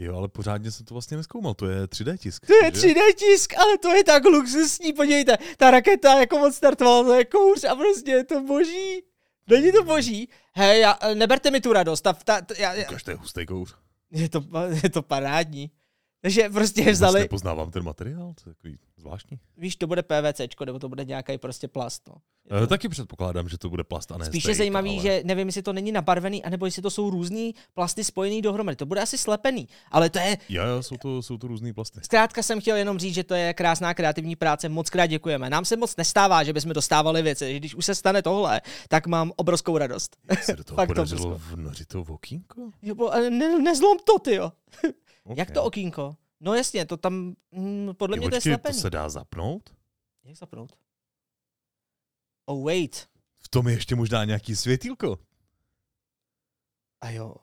Jo, 0.00 0.16
ale 0.16 0.28
pořádně 0.28 0.70
jsem 0.70 0.86
to 0.86 0.94
vlastně 0.94 1.16
neskoumal, 1.16 1.54
to 1.54 1.66
je 1.66 1.86
3D 1.86 2.16
tisk. 2.16 2.46
To 2.46 2.54
je 2.64 2.70
3D 2.70 3.00
tisk, 3.16 3.54
ale 3.58 3.78
to 3.78 3.94
je 3.94 4.04
tak 4.04 4.24
luxusní, 4.24 4.92
podívejte, 4.92 5.38
ta 5.56 5.70
raketa 5.70 6.20
jako 6.20 6.46
odstartovala, 6.46 7.04
to 7.04 7.14
je 7.14 7.24
kouř 7.24 7.64
a 7.64 7.74
prostě 7.74 8.10
je 8.10 8.24
to 8.24 8.40
boží. 8.40 9.02
Není 9.48 9.72
to 9.72 9.84
boží? 9.84 10.28
Hej, 10.52 10.80
já, 10.80 10.98
neberte 11.14 11.50
mi 11.50 11.60
tu 11.60 11.72
radost. 11.72 12.00
Ta, 12.00 12.12
ta, 12.12 12.40
ta, 12.40 12.54
já, 12.58 12.74
Ukaž, 12.88 13.02
to 13.02 13.10
je 13.10 13.16
hustý 13.16 13.46
kouř. 13.46 13.74
Je 14.10 14.28
to, 14.28 14.44
je 14.82 14.90
to 14.90 15.02
parádní. 15.02 15.70
Takže 16.22 16.48
prostě 16.48 16.80
Vůbec 16.80 16.96
vzali... 16.96 17.20
Nepoznávám 17.20 17.70
ten 17.70 17.82
materiál, 17.82 18.34
to 18.44 18.50
je 18.50 18.54
takový 18.54 18.78
zvláštní. 18.96 19.38
Víš, 19.56 19.76
to 19.76 19.86
bude 19.86 20.02
PVC, 20.02 20.40
nebo 20.66 20.78
to 20.78 20.88
bude 20.88 21.04
nějaký 21.04 21.38
prostě 21.38 21.68
plast. 21.68 22.08
No. 22.08 22.14
E, 22.62 22.66
taky 22.66 22.88
předpokládám, 22.88 23.48
že 23.48 23.58
to 23.58 23.68
bude 23.68 23.84
plast 23.84 24.12
a 24.12 24.18
ne 24.18 24.24
Spíš 24.24 24.44
je 24.44 24.54
zajímavý, 24.54 24.90
ale... 24.90 25.02
že 25.02 25.22
nevím, 25.24 25.48
jestli 25.48 25.62
to 25.62 25.72
není 25.72 25.92
nabarvený, 25.92 26.44
anebo 26.44 26.66
jestli 26.66 26.82
to 26.82 26.90
jsou 26.90 27.10
různý 27.10 27.54
plasty 27.74 28.04
spojený 28.04 28.42
dohromady. 28.42 28.76
To 28.76 28.86
bude 28.86 29.00
asi 29.00 29.18
slepený, 29.18 29.68
ale 29.90 30.10
to 30.10 30.18
je... 30.18 30.38
Jo, 30.48 30.64
jo, 30.66 30.82
jsou 30.82 30.96
to, 30.96 31.22
jsou 31.22 31.38
to 31.38 31.46
různý 31.46 31.72
plasty. 31.72 32.00
Zkrátka 32.02 32.42
jsem 32.42 32.60
chtěl 32.60 32.76
jenom 32.76 32.98
říct, 32.98 33.14
že 33.14 33.24
to 33.24 33.34
je 33.34 33.54
krásná 33.54 33.94
kreativní 33.94 34.36
práce, 34.36 34.68
moc 34.68 34.90
krát 34.90 35.06
děkujeme. 35.06 35.50
Nám 35.50 35.64
se 35.64 35.76
moc 35.76 35.96
nestává, 35.96 36.44
že 36.44 36.52
bychom 36.52 36.72
dostávali 36.72 37.22
věci. 37.22 37.56
Když 37.56 37.74
už 37.74 37.84
se 37.84 37.94
stane 37.94 38.22
tohle, 38.22 38.60
tak 38.88 39.06
mám 39.06 39.32
obrovskou 39.36 39.78
radost. 39.78 40.16
Jak 40.30 40.44
se 40.44 40.56
do 40.56 40.64
toho 40.64 40.76
Fakt 40.76 40.88
podařilo 40.88 41.40
vnořit 41.50 41.88
to 41.88 42.00
okýnko? 42.00 42.70
Ne, 43.30 43.58
nezlom 43.58 43.98
to, 44.04 44.18
ty 44.18 44.34
jo. 44.34 44.52
Okay. 45.24 45.38
Jak 45.38 45.50
to 45.50 45.64
okýnko? 45.64 46.16
No 46.40 46.54
jasně, 46.54 46.86
to 46.86 46.96
tam, 46.96 47.34
hm, 47.56 47.90
podle 47.96 48.16
mě 48.16 48.26
počkej, 48.26 48.40
to 48.40 48.48
je 48.48 48.54
slepený. 48.54 48.74
to 48.74 48.80
se 48.80 48.90
dá 48.90 49.08
zapnout? 49.08 49.70
Jak 50.24 50.36
zapnout? 50.36 50.72
Oh 52.44 52.64
wait. 52.64 53.08
V 53.38 53.48
tom 53.48 53.68
je 53.68 53.74
ještě 53.74 53.94
možná 53.94 54.24
nějaký 54.24 54.56
světýlko. 54.56 55.18
A 57.00 57.10
jo. 57.10 57.34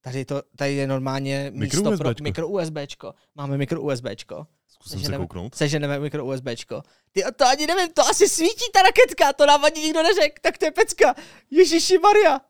Tady, 0.00 0.24
to, 0.24 0.42
tady 0.56 0.74
je 0.74 0.86
normálně 0.86 1.50
místo 1.54 1.90
mikro 1.90 1.98
pro 1.98 2.14
mikro 2.22 2.48
USBčko. 2.48 3.14
Máme 3.34 3.58
mikro 3.58 3.82
USBčko. 3.82 4.46
Zkusím 4.68 5.00
se 5.00 5.16
kouknout. 5.16 5.54
Seženeme 5.54 5.98
mikro 5.98 6.26
USBčko. 6.26 6.82
Ty 7.12 7.22
to 7.36 7.46
ani 7.46 7.66
nevím, 7.66 7.92
to 7.92 8.02
asi 8.02 8.28
svítí 8.28 8.64
ta 8.72 8.82
raketka, 8.82 9.32
to 9.32 9.46
nám 9.46 9.64
ani 9.64 9.80
nikdo 9.80 10.02
neřekl, 10.02 10.40
tak 10.40 10.58
to 10.58 10.64
je 10.64 10.70
pecka. 10.70 11.14
Ježiši 11.50 11.98
Maria. 11.98 12.40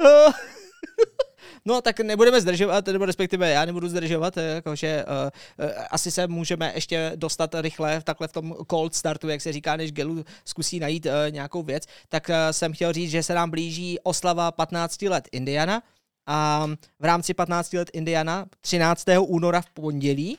Uh. 0.00 0.32
No 1.66 1.80
tak 1.82 2.00
nebudeme 2.00 2.40
zdržovat, 2.40 2.86
nebo 2.86 3.04
respektive 3.04 3.50
já 3.50 3.64
nebudu 3.64 3.88
zdržovat, 3.88 4.36
jakože 4.36 5.04
uh, 5.04 5.66
uh, 5.66 5.72
asi 5.90 6.10
se 6.10 6.26
můžeme 6.26 6.72
ještě 6.74 7.12
dostat 7.16 7.54
rychle 7.54 8.02
takhle 8.02 8.28
v 8.28 8.32
tom 8.32 8.54
cold 8.70 8.94
startu, 8.94 9.28
jak 9.28 9.40
se 9.40 9.52
říká, 9.52 9.76
než 9.76 9.92
Gelu 9.92 10.24
zkusí 10.44 10.80
najít 10.80 11.06
uh, 11.06 11.12
nějakou 11.30 11.62
věc, 11.62 11.84
tak 12.08 12.28
uh, 12.28 12.34
jsem 12.50 12.72
chtěl 12.72 12.92
říct, 12.92 13.10
že 13.10 13.22
se 13.22 13.34
nám 13.34 13.50
blíží 13.50 13.98
oslava 14.02 14.52
15 14.52 15.02
let 15.02 15.28
Indiana, 15.32 15.82
a 16.26 16.66
v 17.00 17.04
rámci 17.04 17.34
15 17.34 17.72
let 17.72 17.90
Indiana 17.92 18.46
13. 18.60 19.04
února 19.20 19.60
v 19.60 19.70
pondělí 19.70 20.38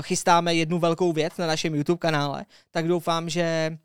chystáme 0.00 0.54
jednu 0.54 0.78
velkou 0.78 1.12
věc 1.12 1.36
na 1.36 1.46
našem 1.46 1.74
YouTube 1.74 1.98
kanále, 1.98 2.44
tak 2.70 2.88
doufám, 2.88 3.28
že 3.28 3.78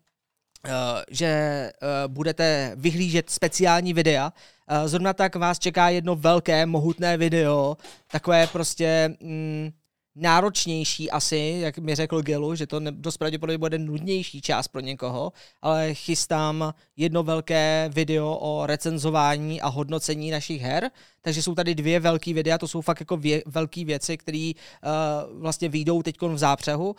že 1.10 1.72
budete 2.06 2.72
vyhlížet 2.76 3.30
speciální 3.30 3.92
videa. 3.92 4.32
Uh, 4.70 4.88
zrovna 4.88 5.12
tak 5.12 5.36
vás 5.36 5.58
čeká 5.58 5.88
jedno 5.88 6.16
velké, 6.16 6.66
mohutné 6.66 7.16
video, 7.16 7.76
takové 8.10 8.46
prostě 8.46 9.16
mm, 9.20 9.70
náročnější 10.18 11.10
asi, 11.10 11.58
jak 11.60 11.78
mi 11.78 11.94
řekl 11.94 12.22
Gelu, 12.22 12.54
že 12.54 12.66
to 12.66 12.80
ne, 12.80 12.92
dost 12.92 13.16
pravděpodobně 13.16 13.58
bude 13.58 13.78
nudnější 13.78 14.40
část 14.40 14.68
pro 14.68 14.80
někoho, 14.80 15.32
ale 15.62 15.94
chystám 15.94 16.74
jedno 16.96 17.22
velké 17.22 17.90
video 17.94 18.34
o 18.34 18.66
recenzování 18.66 19.60
a 19.60 19.68
hodnocení 19.68 20.30
našich 20.30 20.62
her, 20.62 20.90
takže 21.22 21.42
jsou 21.42 21.54
tady 21.54 21.74
dvě 21.74 22.00
velké 22.00 22.34
videa, 22.34 22.58
to 22.58 22.68
jsou 22.68 22.80
fakt 22.80 23.00
jako 23.00 23.16
vě, 23.16 23.42
velké 23.46 23.84
věci, 23.84 24.16
které 24.16 24.52
uh, 24.54 25.40
vlastně 25.40 25.68
vyjdou 25.68 26.02
teď 26.02 26.22
v 26.22 26.38
zápřehu. 26.38 26.88
Uh, 26.88 26.96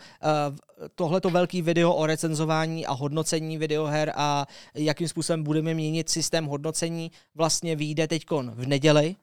tohleto 0.94 1.30
velké 1.30 1.62
video 1.62 1.94
o 1.94 2.06
recenzování 2.06 2.86
a 2.86 2.92
hodnocení 2.92 3.58
videoher 3.58 4.12
a 4.16 4.46
jakým 4.74 5.08
způsobem 5.08 5.42
budeme 5.42 5.74
měnit 5.74 6.08
systém 6.08 6.46
hodnocení 6.46 7.10
vlastně 7.34 7.76
vyjde 7.76 8.08
teď 8.08 8.24
v 8.30 8.66
neděli, 8.66 9.16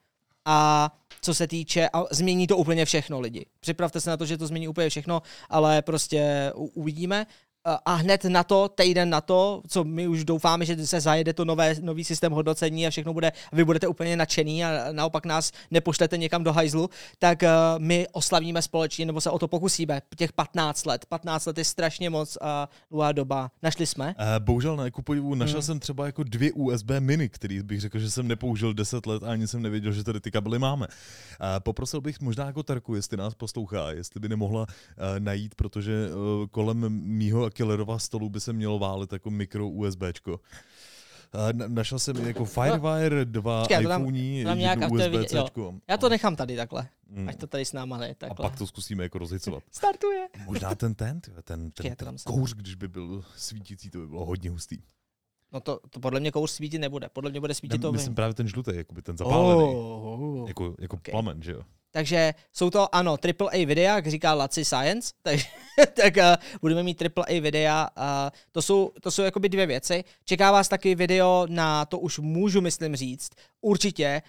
a 0.47 0.91
co 1.21 1.33
se 1.33 1.47
týče, 1.47 1.89
a 1.93 2.03
změní 2.11 2.47
to 2.47 2.57
úplně 2.57 2.85
všechno 2.85 3.19
lidi. 3.19 3.45
Připravte 3.59 4.01
se 4.01 4.09
na 4.09 4.17
to, 4.17 4.25
že 4.25 4.37
to 4.37 4.47
změní 4.47 4.67
úplně 4.67 4.89
všechno, 4.89 5.21
ale 5.49 5.81
prostě 5.81 6.51
uvidíme 6.55 7.25
a 7.85 7.93
hned 7.93 8.25
na 8.25 8.43
to, 8.43 8.69
týden 8.69 9.09
na 9.09 9.21
to, 9.21 9.61
co 9.67 9.83
my 9.83 10.07
už 10.07 10.23
doufáme, 10.23 10.65
že 10.65 10.87
se 10.87 11.01
zajede 11.01 11.33
to 11.33 11.45
nové, 11.45 11.75
nový 11.81 12.03
systém 12.03 12.31
hodnocení 12.31 12.87
a 12.87 12.89
všechno 12.89 13.13
bude, 13.13 13.31
vy 13.51 13.65
budete 13.65 13.87
úplně 13.87 14.17
nadšený 14.17 14.65
a 14.65 14.91
naopak 14.91 15.25
nás 15.25 15.51
nepošlete 15.71 16.17
někam 16.17 16.43
do 16.43 16.53
hajzlu, 16.53 16.89
tak 17.19 17.41
uh, 17.41 17.49
my 17.77 18.07
oslavíme 18.11 18.61
společně, 18.61 19.05
nebo 19.05 19.21
se 19.21 19.29
o 19.29 19.39
to 19.39 19.47
pokusíme. 19.47 20.01
Těch 20.15 20.33
15 20.33 20.85
let. 20.85 21.05
15 21.05 21.45
let 21.45 21.57
je 21.57 21.63
strašně 21.63 22.09
moc 22.09 22.37
a 22.41 22.69
dlouhá 22.91 23.11
doba. 23.11 23.51
Našli 23.63 23.85
jsme? 23.85 24.15
Uh, 24.19 24.45
bohužel 24.45 24.75
ne, 24.75 24.91
ku 24.91 25.01
podivu, 25.01 25.35
našel 25.35 25.59
hmm. 25.59 25.61
jsem 25.61 25.79
třeba 25.79 26.05
jako 26.05 26.23
dvě 26.23 26.51
USB 26.53 26.89
mini, 26.99 27.29
který 27.29 27.63
bych 27.63 27.81
řekl, 27.81 27.99
že 27.99 28.11
jsem 28.11 28.27
nepoužil 28.27 28.73
10 28.73 29.05
let 29.05 29.23
a 29.23 29.31
ani 29.31 29.47
jsem 29.47 29.61
nevěděl, 29.61 29.91
že 29.91 30.03
tady 30.03 30.19
ty 30.19 30.31
kabely 30.31 30.59
máme. 30.59 30.87
Uh, 30.87 31.45
poprosil 31.59 32.01
bych 32.01 32.21
možná 32.21 32.45
jako 32.45 32.63
Tarku, 32.63 32.95
jestli 32.95 33.17
nás 33.17 33.35
poslouchá, 33.35 33.91
jestli 33.91 34.19
by 34.19 34.29
nemohla 34.29 34.61
uh, 34.61 34.65
najít, 35.19 35.55
protože 35.55 36.09
uh, 36.09 36.47
kolem 36.47 36.89
mýho 36.89 37.45
killerova 37.57 37.99
stolu 37.99 38.29
by 38.29 38.39
se 38.39 38.53
mělo 38.53 38.79
válit 38.79 39.13
jako 39.13 39.29
mikro 39.29 39.69
USBčko. 39.69 40.39
Na, 41.33 41.67
našel 41.67 41.99
jsem 41.99 42.27
jako 42.27 42.45
Firewire, 42.45 43.25
dva 43.25 43.61
Počkej, 43.61 43.81
iPhone, 43.81 44.45
USB 44.87 45.57
Já 45.87 45.97
to 45.97 46.09
nechám 46.09 46.35
tady 46.35 46.55
takhle, 46.55 46.87
hmm. 47.09 47.29
ať 47.29 47.37
to 47.37 47.47
tady 47.47 47.65
s 47.65 47.73
náma 47.73 47.97
ne. 47.97 48.15
Takhle. 48.15 48.45
A 48.45 48.49
pak 48.49 48.57
to 48.57 48.67
zkusíme 48.67 49.03
jako 49.03 49.17
rozhicovat. 49.17 49.63
Startuje. 49.71 50.27
Možná 50.45 50.75
ten 50.75 50.95
ten, 50.95 51.21
ten, 51.21 51.33
ten, 51.43 51.71
ten, 51.71 51.95
ten 51.95 52.15
kouř, 52.23 52.53
když 52.53 52.75
by 52.75 52.87
byl 52.87 53.23
svítící, 53.35 53.89
to 53.89 53.99
by 53.99 54.07
bylo 54.07 54.25
hodně 54.25 54.49
hustý. 54.49 54.77
No 55.53 55.59
to, 55.59 55.79
to 55.89 55.99
podle 55.99 56.19
mě 56.19 56.31
kouř 56.31 56.51
svítit 56.51 56.79
nebude. 56.79 57.09
Podle 57.13 57.31
mě 57.31 57.39
bude 57.39 57.53
svítit 57.53 57.81
to. 57.81 57.91
Myslím 57.91 58.15
právě 58.15 58.33
ten 58.33 58.47
žlutý, 58.47 58.71
by 58.93 59.01
ten 59.01 59.17
zapálený. 59.17 59.63
Oh, 59.63 60.41
oh, 60.41 60.47
jako, 60.47 60.75
jako 60.79 60.95
okay. 60.95 61.11
plamen, 61.11 61.41
že 61.41 61.51
jo? 61.51 61.61
Takže 61.91 62.33
jsou 62.53 62.69
to, 62.69 62.95
ano, 62.95 63.17
AAA 63.41 63.65
videa, 63.65 63.95
jak 63.95 64.07
říká 64.07 64.33
Laci 64.33 64.65
Science, 64.65 65.13
tak, 65.21 65.39
tak 65.93 66.17
uh, 66.17 66.23
budeme 66.61 66.83
mít 66.83 67.01
AAA 67.01 67.41
videa. 67.41 67.89
Uh, 67.97 68.03
to 68.51 68.61
jsou, 68.61 68.91
to 69.01 69.11
jsou 69.11 69.21
jakoby 69.21 69.49
dvě 69.49 69.65
věci. 69.65 70.03
Čeká 70.25 70.51
vás 70.51 70.67
taky 70.67 70.95
video 70.95 71.45
na, 71.49 71.85
to 71.85 71.99
už 71.99 72.19
můžu 72.19 72.61
myslím 72.61 72.95
říct, 72.95 73.29
určitě 73.61 74.21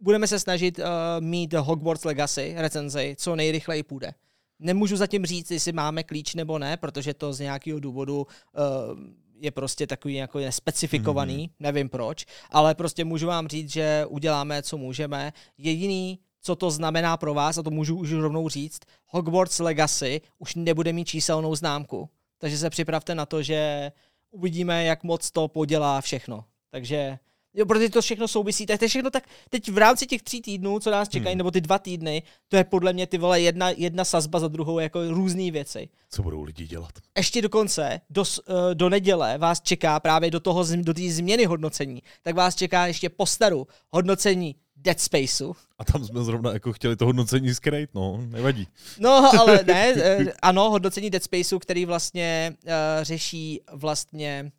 budeme 0.00 0.26
se 0.26 0.38
snažit 0.38 0.78
uh, 0.78 0.84
mít 1.20 1.54
Hogwarts 1.54 2.04
Legacy 2.04 2.54
recenzi, 2.56 3.16
co 3.18 3.36
nejrychleji 3.36 3.82
půjde. 3.82 4.14
Nemůžu 4.58 4.96
zatím 4.96 5.26
říct, 5.26 5.50
jestli 5.50 5.72
máme 5.72 6.02
klíč 6.02 6.34
nebo 6.34 6.58
ne, 6.58 6.76
protože 6.76 7.14
to 7.14 7.32
z 7.32 7.40
nějakého 7.40 7.80
důvodu 7.80 8.26
uh, 8.26 8.98
je 9.40 9.50
prostě 9.50 9.86
takový 9.86 10.14
jako 10.14 10.38
nespecifikovaný, 10.38 11.48
mm-hmm. 11.48 11.54
nevím 11.60 11.88
proč, 11.88 12.26
ale 12.50 12.74
prostě 12.74 13.04
můžu 13.04 13.26
vám 13.26 13.48
říct, 13.48 13.72
že 13.72 14.06
uděláme, 14.08 14.62
co 14.62 14.78
můžeme. 14.78 15.32
Jediný, 15.58 16.18
co 16.42 16.56
to 16.56 16.70
znamená 16.70 17.16
pro 17.16 17.34
vás, 17.34 17.58
a 17.58 17.62
to 17.62 17.70
můžu 17.70 17.96
už 17.96 18.12
rovnou 18.12 18.48
říct, 18.48 18.80
Hogwarts 19.06 19.58
Legacy 19.58 20.20
už 20.38 20.54
nebude 20.54 20.92
mít 20.92 21.04
číselnou 21.08 21.54
známku. 21.54 22.08
Takže 22.38 22.58
se 22.58 22.70
připravte 22.70 23.14
na 23.14 23.26
to, 23.26 23.42
že 23.42 23.92
uvidíme, 24.30 24.84
jak 24.84 25.02
moc 25.04 25.30
to 25.30 25.48
podělá 25.48 26.00
všechno. 26.00 26.44
Takže 26.70 27.18
Jo, 27.54 27.66
protože 27.66 27.90
to 27.90 28.02
všechno 28.02 28.28
souvisí, 28.28 28.66
tak 28.66 28.78
to 28.78 28.84
je 28.84 28.88
všechno 28.88 29.10
tak, 29.10 29.24
teď 29.50 29.70
v 29.70 29.78
rámci 29.78 30.06
těch 30.06 30.22
tří 30.22 30.42
týdnů, 30.42 30.80
co 30.80 30.90
nás 30.90 31.08
čekají, 31.08 31.32
hmm. 31.32 31.38
nebo 31.38 31.50
ty 31.50 31.60
dva 31.60 31.78
týdny, 31.78 32.22
to 32.48 32.56
je 32.56 32.64
podle 32.64 32.92
mě 32.92 33.06
ty 33.06 33.18
vole 33.18 33.40
jedna, 33.40 33.70
jedna 33.70 34.04
sazba 34.04 34.40
za 34.40 34.48
druhou, 34.48 34.78
jako 34.78 35.10
různé 35.10 35.50
věci. 35.50 35.88
Co 36.10 36.22
budou 36.22 36.42
lidi 36.42 36.66
dělat? 36.66 36.90
Ještě 37.16 37.42
dokonce 37.42 38.00
do, 38.10 38.20
uh, 38.22 38.56
do 38.74 38.88
neděle 38.88 39.38
vás 39.38 39.60
čeká 39.60 40.00
právě 40.00 40.30
do 40.30 40.40
toho, 40.40 40.64
do 40.76 40.94
té 40.94 41.10
změny 41.10 41.44
hodnocení, 41.44 42.02
tak 42.22 42.34
vás 42.34 42.54
čeká 42.54 42.86
ještě 42.86 43.08
postaru 43.08 43.66
hodnocení 43.90 44.54
Dead 44.76 45.00
Spaceu. 45.00 45.54
A 45.78 45.84
tam 45.84 46.04
jsme 46.04 46.24
zrovna 46.24 46.52
jako 46.52 46.72
chtěli 46.72 46.96
to 46.96 47.06
hodnocení 47.06 47.54
skrejt, 47.54 47.94
no, 47.94 48.18
nevadí. 48.26 48.68
No, 48.98 49.40
ale 49.40 49.60
ne, 49.66 49.94
uh, 49.94 50.26
ano, 50.42 50.70
hodnocení 50.70 51.10
Dead 51.10 51.22
Spaceu, 51.22 51.58
který 51.58 51.84
vlastně 51.84 52.56
uh, 52.64 52.70
řeší 53.02 53.60
vlastně 53.72 54.52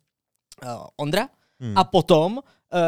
uh, 0.64 0.70
Ondra, 0.96 1.28
hmm. 1.60 1.78
a 1.78 1.84
potom 1.84 2.40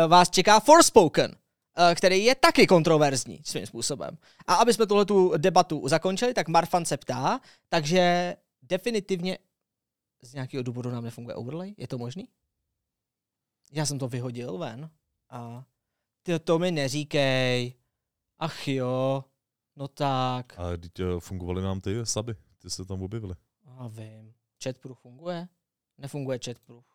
vás 0.08 0.30
čeká 0.30 0.60
Forspoken, 0.60 1.30
uh, 1.30 1.94
který 1.94 2.24
je 2.24 2.34
taky 2.34 2.66
kontroverzní 2.66 3.40
svým 3.44 3.66
způsobem. 3.66 4.18
A 4.46 4.54
aby 4.54 4.74
jsme 4.74 4.86
tuhle 4.86 5.04
tu 5.04 5.32
debatu 5.36 5.88
zakončili, 5.88 6.34
tak 6.34 6.48
Marfan 6.48 6.84
se 6.84 6.96
ptá, 6.96 7.40
takže 7.68 8.36
definitivně 8.62 9.38
z 10.22 10.34
nějakého 10.34 10.62
důvodu 10.62 10.90
nám 10.90 11.04
nefunguje 11.04 11.34
overlay? 11.34 11.74
Je 11.76 11.88
to 11.88 11.98
možný? 11.98 12.28
Já 13.72 13.86
jsem 13.86 13.98
to 13.98 14.08
vyhodil 14.08 14.58
ven 14.58 14.90
a 15.30 15.64
ty 16.22 16.38
to 16.38 16.58
mi 16.58 16.70
neříkej. 16.70 17.74
Ach 18.38 18.68
jo, 18.68 19.24
no 19.76 19.88
tak. 19.88 20.58
A 20.58 20.76
teď 20.76 21.00
uh, 21.00 21.20
fungovaly 21.20 21.62
nám 21.62 21.80
ty 21.80 22.06
saby, 22.06 22.34
ty 22.58 22.70
se 22.70 22.84
tam 22.84 23.02
objevily. 23.02 23.34
A 23.66 23.88
vím. 23.88 24.34
Chatproof 24.64 24.98
funguje? 25.00 25.48
Nefunguje 25.98 26.38
chatproof 26.44 26.91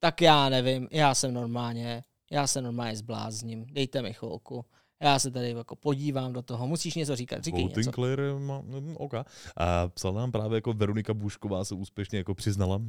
tak 0.00 0.22
já 0.22 0.48
nevím, 0.48 0.88
já 0.90 1.14
jsem 1.14 1.34
normálně, 1.34 2.04
já 2.30 2.46
se 2.46 2.62
normálně 2.62 2.96
zblázním, 2.96 3.66
dejte 3.66 4.02
mi 4.02 4.12
chvilku. 4.12 4.64
Já 5.02 5.18
se 5.18 5.30
tady 5.30 5.50
jako 5.50 5.76
podívám 5.76 6.32
do 6.32 6.42
toho. 6.42 6.66
Musíš 6.66 6.94
něco 6.94 7.16
říkat, 7.16 7.44
říkej 7.44 7.62
Voting 7.62 7.86
něco. 7.86 7.92
Clear 7.92 8.20
má, 8.38 8.62
no, 8.66 8.98
OK. 8.98 9.14
A 9.56 9.88
psal 9.88 10.12
nám 10.12 10.32
právě 10.32 10.56
jako 10.56 10.72
Veronika 10.72 11.14
Bůšková 11.14 11.64
se 11.64 11.74
úspěšně 11.74 12.18
jako 12.18 12.34
přiznala. 12.34 12.80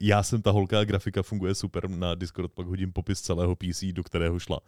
Já 0.00 0.22
jsem 0.22 0.42
ta 0.42 0.50
holka, 0.50 0.84
grafika 0.84 1.22
funguje 1.22 1.54
super, 1.54 1.90
na 1.90 2.14
Discord 2.14 2.52
pak 2.52 2.66
hodím 2.66 2.92
popis 2.92 3.20
celého 3.20 3.56
PC, 3.56 3.84
do 3.92 4.04
kterého 4.04 4.38
šla. 4.38 4.60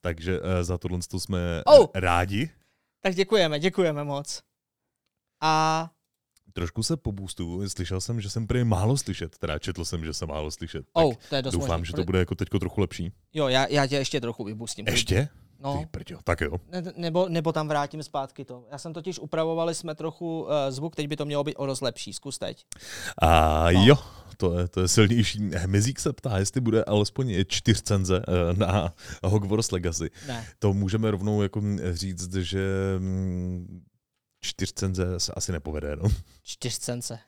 Takže 0.00 0.40
e, 0.42 0.64
za 0.64 0.78
tohle 0.78 0.98
jsme 1.18 1.62
oh! 1.66 1.86
rádi. 1.94 2.50
Tak 3.00 3.14
děkujeme, 3.14 3.60
děkujeme 3.60 4.04
moc. 4.04 4.42
A 5.42 5.90
trošku 6.58 6.82
se 6.82 6.96
pobůstu. 6.96 7.68
Slyšel 7.68 8.00
jsem, 8.00 8.20
že 8.20 8.30
jsem 8.30 8.46
prý 8.46 8.64
málo 8.64 8.96
slyšet, 8.96 9.38
teda 9.38 9.58
četl 9.58 9.84
jsem, 9.84 10.04
že 10.04 10.14
jsem 10.14 10.28
málo 10.28 10.50
slyšet. 10.50 10.86
Oh, 10.92 11.14
to 11.28 11.36
je 11.36 11.42
dost 11.42 11.52
doufám, 11.52 11.80
možný. 11.80 11.86
že 11.86 11.92
to 11.92 12.04
bude 12.04 12.18
jako 12.18 12.34
teďko 12.34 12.58
trochu 12.58 12.80
lepší. 12.80 13.12
Jo, 13.34 13.48
já, 13.48 13.66
já 13.66 13.86
tě 13.86 13.96
ještě 13.96 14.20
trochu 14.20 14.44
vybustím. 14.44 14.86
Ještě? 14.88 15.28
No. 15.60 15.78
Ty 15.78 15.86
prďo, 15.90 16.18
tak 16.24 16.40
jo. 16.40 16.60
Ne, 16.70 16.82
nebo, 16.96 17.28
nebo 17.28 17.52
tam 17.52 17.68
vrátím 17.68 18.02
zpátky 18.02 18.44
to. 18.44 18.64
Já 18.72 18.78
jsem 18.78 18.92
totiž 18.92 19.18
upravovali 19.18 19.74
jsme 19.74 19.94
trochu 19.94 20.42
uh, 20.42 20.48
zvuk, 20.68 20.96
teď 20.96 21.08
by 21.08 21.16
to 21.16 21.24
mělo 21.24 21.44
být 21.44 21.54
o 21.54 21.66
dost 21.66 21.80
lepší. 21.80 22.12
Zkus 22.12 22.38
teď. 22.38 22.64
A 23.22 23.64
no. 23.72 23.86
jo, 23.86 23.96
to 24.36 24.58
je, 24.58 24.68
to 24.68 24.80
je 24.80 24.88
silnější. 24.88 25.50
Mezík 25.66 26.00
se 26.00 26.12
ptá, 26.12 26.38
jestli 26.38 26.60
bude 26.60 26.84
alespoň 26.84 27.34
čtyřcenze 27.46 28.18
uh, 28.18 28.58
na 28.58 28.94
Hogwarts 29.24 29.70
Legacy. 29.70 30.10
Ne. 30.26 30.46
To 30.58 30.72
můžeme 30.72 31.10
rovnou 31.10 31.42
jako 31.42 31.62
říct, 31.92 32.34
že 32.34 32.68
čtyřcenze 34.40 35.20
se 35.20 35.32
asi 35.32 35.52
nepovede. 35.52 35.96
No. 35.96 36.08
Čtyřcence. 36.42 37.18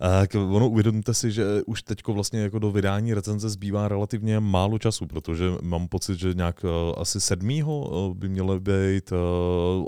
A 0.00 0.36
ono 0.36 0.68
uvědomte 0.68 1.14
si, 1.14 1.32
že 1.32 1.44
už 1.66 1.82
teď 1.82 2.06
vlastně 2.06 2.40
jako 2.40 2.58
do 2.58 2.70
vydání 2.70 3.14
recenze 3.14 3.50
zbývá 3.50 3.88
relativně 3.88 4.40
málo 4.40 4.78
času, 4.78 5.06
protože 5.06 5.44
mám 5.62 5.88
pocit, 5.88 6.18
že 6.18 6.34
nějak 6.34 6.64
uh, 6.64 6.70
asi 6.96 7.20
sedmýho 7.20 7.78
uh, 7.80 8.14
by 8.14 8.28
měl 8.28 8.60
být 8.60 9.12
uh, 9.12 9.18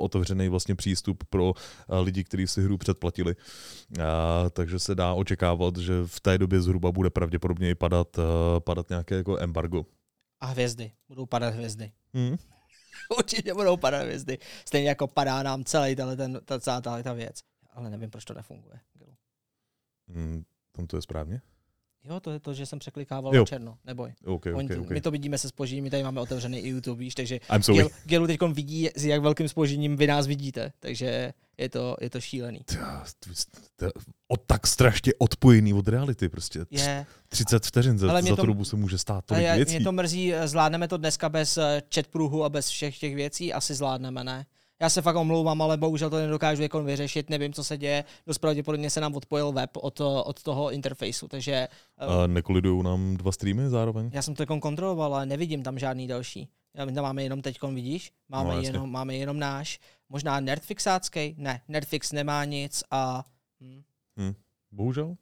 otevřený 0.04 0.48
vlastně 0.48 0.74
přístup 0.74 1.24
pro 1.30 1.52
lidi, 2.00 2.24
kteří 2.24 2.46
si 2.46 2.62
hru 2.62 2.78
předplatili. 2.78 3.36
Takže 4.50 4.78
se 4.78 4.94
dá 4.94 5.14
očekávat, 5.14 5.76
že 5.76 5.92
v 6.06 6.20
té 6.20 6.38
době 6.38 6.60
zhruba 6.60 6.92
bude 6.92 7.10
pravděpodobně 7.10 7.74
padat, 7.74 8.16
padat 8.58 8.90
nějaké 8.90 9.14
jako 9.14 9.38
embargo. 9.38 9.86
A 10.40 10.46
hvězdy. 10.46 10.92
Budou 11.08 11.26
padat 11.26 11.54
hvězdy. 11.54 11.92
Hmm. 12.14 12.36
Určitě 13.18 13.54
budou 13.54 13.76
padat 13.76 14.02
hvězdy. 14.02 14.38
Stejně 14.68 14.88
jako 14.88 15.06
padá 15.06 15.42
nám 15.42 15.64
celý 15.64 15.96
tato, 15.96 16.16
ten, 16.16 16.40
ta, 16.44 16.60
celá 16.60 16.80
ta, 16.80 17.02
ta 17.02 17.12
věc. 17.12 17.40
Ale 17.70 17.90
nevím, 17.90 18.10
proč 18.10 18.24
to 18.24 18.34
nefunguje. 18.34 18.80
Hmm, 20.08 20.44
tam 20.72 20.86
to 20.86 20.96
je 20.96 21.02
správně? 21.02 21.42
Jo, 22.08 22.20
to 22.20 22.30
je 22.30 22.40
to, 22.40 22.54
že 22.54 22.66
jsem 22.66 22.78
překlikával 22.78 23.34
jo. 23.34 23.44
černo, 23.44 23.78
neboj. 23.84 24.12
Okay, 24.24 24.52
okay, 24.52 24.78
okay. 24.78 24.94
My 24.94 25.00
to 25.00 25.10
vidíme 25.10 25.38
se 25.38 25.48
spožením, 25.48 25.84
my 25.84 25.90
tady 25.90 26.02
máme 26.02 26.20
otevřený 26.20 26.58
i 26.58 26.68
YouTube, 26.68 27.00
víš, 27.00 27.14
takže 27.14 27.40
Gelu, 27.66 27.90
Gelu 28.04 28.26
teď 28.26 28.40
vidí, 28.52 28.88
s 28.96 29.04
jak 29.04 29.22
velkým 29.22 29.48
spožením 29.48 29.96
vy 29.96 30.06
nás 30.06 30.26
vidíte, 30.26 30.72
takže 30.80 31.32
je 31.58 31.68
to, 31.68 31.96
je 32.00 32.10
to 32.10 32.20
šílený. 32.20 32.60
O 34.28 34.36
tak 34.36 34.66
strašně 34.66 35.12
odpojený 35.18 35.74
od 35.74 35.88
reality 35.88 36.28
prostě. 36.28 36.66
Je. 36.70 37.06
30 37.28 37.66
vteřin 37.66 37.98
za, 37.98 38.22
za 38.22 38.36
tu 38.36 38.46
dobu 38.46 38.64
se 38.64 38.76
může 38.76 38.98
stát 38.98 39.24
tolik 39.24 39.44
věcí. 39.54 39.76
Mě 39.76 39.84
to 39.84 39.92
mrzí, 39.92 40.32
zvládneme 40.44 40.88
to 40.88 40.96
dneska 40.96 41.28
bez 41.28 41.56
eh, 41.56 41.82
chat 41.94 42.06
průhu 42.06 42.44
a 42.44 42.48
bez 42.48 42.68
všech 42.68 42.98
těch 42.98 43.14
věcí, 43.14 43.52
asi 43.52 43.74
zvládneme, 43.74 44.24
ne? 44.24 44.46
Já 44.82 44.90
se 44.90 45.02
fakt 45.02 45.16
omlouvám, 45.16 45.62
ale 45.62 45.76
bohužel 45.76 46.10
to 46.10 46.18
nedokážu 46.18 46.62
jako 46.62 46.82
vyřešit, 46.82 47.30
nevím, 47.30 47.52
co 47.52 47.64
se 47.64 47.78
děje. 47.78 48.04
Dost 48.26 48.38
pravděpodobně 48.38 48.90
se 48.90 49.00
nám 49.00 49.14
odpojil 49.14 49.52
web 49.52 49.70
od, 49.76 50.00
od 50.00 50.42
toho 50.42 50.70
interfejsu, 50.70 51.28
takže... 51.28 51.68
A 51.98 52.26
nekolidují 52.26 52.82
nám 52.82 53.16
dva 53.16 53.32
streamy 53.32 53.68
zároveň? 53.68 54.10
Já 54.12 54.22
jsem 54.22 54.34
to 54.34 54.42
jako 54.42 54.60
kontroloval, 54.60 55.14
ale 55.14 55.26
nevidím 55.26 55.62
tam 55.62 55.78
žádný 55.78 56.06
další. 56.06 56.48
Já 56.74 56.86
tam 56.86 57.02
máme 57.02 57.22
jenom 57.22 57.42
teď, 57.42 57.62
vidíš? 57.62 58.12
Máme, 58.28 58.54
no, 58.54 58.60
jenom, 58.60 58.90
máme 58.90 59.14
jenom 59.14 59.38
náš. 59.38 59.78
Možná 60.08 60.40
Nerdfixácký? 60.40 61.34
Ne, 61.38 61.60
Nerdfix 61.68 62.12
nemá 62.12 62.44
nic 62.44 62.84
a... 62.90 63.24
Hm. 63.60 63.82
Hm. 64.20 64.34
Bohužel. 64.72 65.16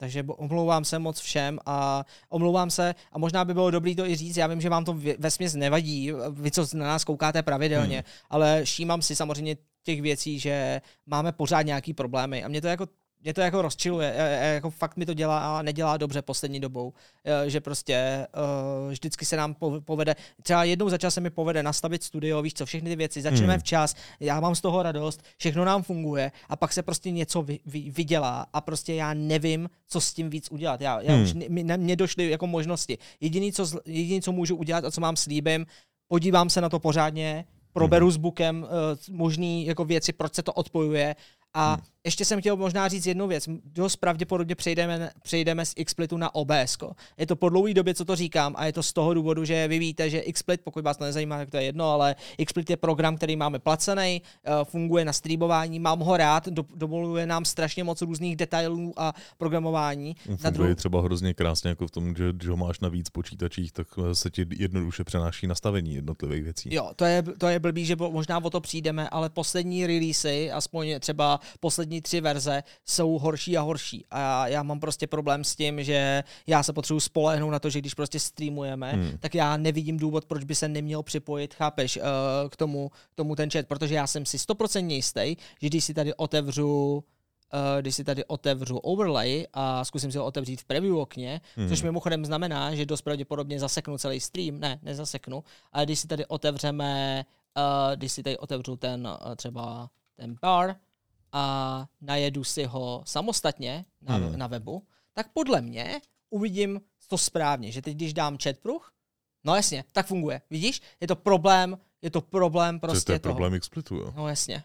Takže 0.00 0.24
omlouvám 0.28 0.84
se 0.84 0.98
moc 0.98 1.20
všem 1.20 1.58
a 1.66 2.04
omlouvám 2.28 2.70
se 2.70 2.94
a 3.12 3.18
možná 3.18 3.44
by 3.44 3.54
bylo 3.54 3.70
dobré 3.70 3.94
to 3.94 4.06
i 4.06 4.16
říct, 4.16 4.36
já 4.36 4.46
vím, 4.46 4.60
že 4.60 4.68
vám 4.68 4.84
to 4.84 5.00
ve 5.18 5.30
směs 5.30 5.54
nevadí, 5.54 6.12
vy 6.30 6.50
co 6.50 6.66
na 6.74 6.86
nás 6.86 7.04
koukáte 7.04 7.42
pravidelně, 7.42 7.96
hmm. 7.96 8.04
ale 8.30 8.64
všímám 8.64 9.02
si 9.02 9.16
samozřejmě 9.16 9.56
těch 9.82 10.02
věcí, 10.02 10.38
že 10.38 10.80
máme 11.06 11.32
pořád 11.32 11.62
nějaký 11.62 11.94
problémy 11.94 12.44
a 12.44 12.48
mě 12.48 12.60
to 12.60 12.66
jako 12.66 12.86
mě 13.22 13.34
to 13.34 13.40
jako 13.40 13.62
rozčiluje, 13.62 14.14
jako 14.54 14.70
fakt 14.70 14.96
mi 14.96 15.06
to 15.06 15.14
dělá 15.14 15.58
a 15.58 15.62
nedělá 15.62 15.96
dobře 15.96 16.22
poslední 16.22 16.60
dobou, 16.60 16.92
že 17.46 17.60
prostě 17.60 18.26
vždycky 18.90 19.24
se 19.24 19.36
nám 19.36 19.56
povede, 19.84 20.16
třeba 20.42 20.64
jednou 20.64 20.88
za 20.88 20.98
čas 20.98 21.14
se 21.14 21.20
mi 21.20 21.30
povede 21.30 21.62
nastavit 21.62 22.02
studio, 22.02 22.42
víš 22.42 22.54
co, 22.54 22.66
všechny 22.66 22.90
ty 22.90 22.96
věci, 22.96 23.22
začneme 23.22 23.52
hmm. 23.52 23.60
včas, 23.60 23.94
já 24.20 24.40
mám 24.40 24.54
z 24.54 24.60
toho 24.60 24.82
radost, 24.82 25.22
všechno 25.36 25.64
nám 25.64 25.82
funguje 25.82 26.32
a 26.48 26.56
pak 26.56 26.72
se 26.72 26.82
prostě 26.82 27.10
něco 27.10 27.42
vy, 27.42 27.58
vy, 27.66 27.90
vydělá 27.90 28.46
a 28.52 28.60
prostě 28.60 28.94
já 28.94 29.14
nevím, 29.14 29.70
co 29.88 30.00
s 30.00 30.12
tím 30.12 30.30
víc 30.30 30.50
udělat. 30.50 30.80
Já, 30.80 31.00
já 31.00 31.14
hmm. 31.14 31.22
už, 31.22 31.34
mě 31.76 31.96
došly 31.96 32.30
jako 32.30 32.46
možnosti. 32.46 32.98
Jediný 33.20 33.52
co, 33.52 33.66
jediný, 33.86 34.22
co 34.22 34.32
můžu 34.32 34.56
udělat 34.56 34.84
a 34.84 34.90
co 34.90 35.00
mám 35.00 35.16
slíbím, 35.16 35.66
podívám 36.08 36.50
se 36.50 36.60
na 36.60 36.68
to 36.68 36.78
pořádně, 36.78 37.44
proberu 37.72 38.06
hmm. 38.06 38.12
s 38.12 38.16
Bookem 38.16 38.62
uh, 38.62 39.16
možný 39.16 39.66
jako 39.66 39.84
věci, 39.84 40.12
proč 40.12 40.34
se 40.34 40.42
to 40.42 40.52
odpojuje 40.52 41.16
a 41.54 41.72
hmm. 41.74 41.82
Ještě 42.04 42.24
jsem 42.24 42.40
chtěl 42.40 42.56
možná 42.56 42.88
říct 42.88 43.06
jednu 43.06 43.26
věc. 43.26 43.48
Dost 43.64 43.96
pravděpodobně 43.96 44.54
přejdeme, 44.54 45.10
přejdeme 45.22 45.66
z 45.66 45.74
XSplitu 45.84 46.16
na 46.16 46.34
OBS. 46.34 46.78
Je 47.18 47.26
to 47.26 47.36
po 47.36 47.48
dlouhé 47.48 47.74
době, 47.74 47.94
co 47.94 48.04
to 48.04 48.16
říkám, 48.16 48.54
a 48.58 48.66
je 48.66 48.72
to 48.72 48.82
z 48.82 48.92
toho 48.92 49.14
důvodu, 49.14 49.44
že 49.44 49.68
vy 49.68 49.78
víte, 49.78 50.10
že 50.10 50.22
XSplit, 50.32 50.60
pokud 50.64 50.84
vás 50.84 50.96
to 50.96 51.04
nezajímá, 51.04 51.38
tak 51.38 51.50
to 51.50 51.56
je 51.56 51.62
jedno, 51.62 51.90
ale 51.90 52.16
XSplit 52.44 52.70
je 52.70 52.76
program, 52.76 53.16
který 53.16 53.36
máme 53.36 53.58
placený, 53.58 54.22
eh, 54.44 54.50
funguje 54.64 55.04
na 55.04 55.12
streamování, 55.12 55.80
mám 55.80 56.00
ho 56.00 56.16
rád, 56.16 56.48
do, 56.48 56.64
dovoluje 56.74 57.26
nám 57.26 57.44
strašně 57.44 57.84
moc 57.84 58.02
různých 58.02 58.36
detailů 58.36 58.92
a 58.96 59.14
programování. 59.38 60.14
Funguje 60.14 60.44
na 60.44 60.50
druhou... 60.50 60.74
třeba 60.74 61.02
hrozně 61.02 61.34
krásně 61.34 61.68
jako 61.68 61.86
v 61.86 61.90
tom, 61.90 62.16
že 62.16 62.32
když 62.32 62.48
ho 62.48 62.56
máš 62.56 62.80
na 62.80 62.88
víc 62.88 63.10
počítačích, 63.10 63.72
tak 63.72 63.86
eh, 63.98 64.14
se 64.14 64.30
ti 64.30 64.46
jednoduše 64.56 65.04
přenáší 65.04 65.46
nastavení 65.46 65.94
jednotlivých 65.94 66.44
věcí. 66.44 66.74
Jo, 66.74 66.90
to 66.96 67.04
je, 67.04 67.22
to 67.22 67.48
je 67.48 67.58
blbý, 67.58 67.84
že 67.84 67.96
možná 67.96 68.44
o 68.44 68.50
to 68.50 68.60
přijdeme, 68.60 69.08
ale 69.08 69.30
poslední 69.30 69.86
releasy, 69.86 70.50
aspoň 70.50 71.00
třeba 71.00 71.40
poslední 71.60 71.87
tři 72.02 72.20
verze 72.20 72.62
jsou 72.84 73.18
horší 73.18 73.56
a 73.56 73.60
horší. 73.60 74.04
A 74.10 74.48
já 74.48 74.62
mám 74.62 74.80
prostě 74.80 75.06
problém 75.06 75.44
s 75.44 75.56
tím, 75.56 75.84
že 75.84 76.24
já 76.46 76.62
se 76.62 76.72
potřebuji 76.72 77.00
spolehnout 77.00 77.52
na 77.52 77.58
to, 77.58 77.70
že 77.70 77.78
když 77.78 77.94
prostě 77.94 78.20
streamujeme, 78.20 78.92
hmm. 78.92 79.18
tak 79.20 79.34
já 79.34 79.56
nevidím 79.56 79.98
důvod, 79.98 80.24
proč 80.24 80.44
by 80.44 80.54
se 80.54 80.68
neměl 80.68 81.02
připojit, 81.02 81.54
chápeš, 81.54 81.96
uh, 81.96 82.02
k 82.48 82.56
tomu, 82.56 82.88
k 82.88 83.14
tomu 83.14 83.36
ten 83.36 83.50
chat, 83.50 83.66
protože 83.66 83.94
já 83.94 84.06
jsem 84.06 84.26
si 84.26 84.36
100% 84.36 84.90
jistý, 84.90 85.36
že 85.60 85.68
když 85.68 85.84
si 85.84 85.94
tady 85.94 86.14
otevřu 86.14 87.04
Uh, 87.54 87.80
když 87.80 87.96
si 87.96 88.04
tady 88.04 88.24
otevřu 88.24 88.76
overlay 88.78 89.46
a 89.52 89.84
zkusím 89.84 90.12
si 90.12 90.18
ho 90.18 90.24
otevřít 90.24 90.60
v 90.60 90.64
preview 90.64 90.98
okně, 90.98 91.40
hmm. 91.56 91.68
což 91.68 91.82
mimochodem 91.82 92.24
znamená, 92.24 92.74
že 92.74 92.86
dost 92.86 93.02
pravděpodobně 93.02 93.60
zaseknu 93.60 93.98
celý 93.98 94.20
stream, 94.20 94.60
ne, 94.60 94.78
nezaseknu, 94.82 95.44
ale 95.72 95.84
když 95.84 95.98
si 95.98 96.08
tady 96.08 96.26
otevřeme, 96.26 97.24
uh, 97.56 97.96
když 97.96 98.12
si 98.12 98.22
tady 98.22 98.38
otevřu 98.38 98.76
ten 98.76 99.08
třeba 99.36 99.90
ten 100.16 100.36
bar, 100.42 100.76
a 101.32 101.86
najedu 102.00 102.44
si 102.44 102.64
ho 102.64 103.02
samostatně 103.06 103.84
na, 104.00 104.14
hmm. 104.14 104.38
na 104.38 104.46
webu, 104.46 104.86
tak 105.12 105.32
podle 105.32 105.60
mě 105.60 106.00
uvidím 106.30 106.80
to 107.08 107.18
správně, 107.18 107.72
že 107.72 107.82
teď 107.82 107.96
když 107.96 108.14
dám 108.14 108.38
chatpruh, 108.42 108.92
no 109.44 109.54
jasně, 109.54 109.84
tak 109.92 110.06
funguje. 110.06 110.42
Vidíš? 110.50 110.82
Je 111.00 111.06
to 111.06 111.16
problém, 111.16 111.78
je 112.02 112.10
to 112.10 112.20
problém 112.20 112.80
prostě 112.80 113.06
To 113.06 113.12
je 113.12 113.18
toho. 113.18 113.34
problém 113.34 113.60
Xplitu, 113.60 113.96
jo? 113.96 114.12
No 114.16 114.28
jasně. 114.28 114.64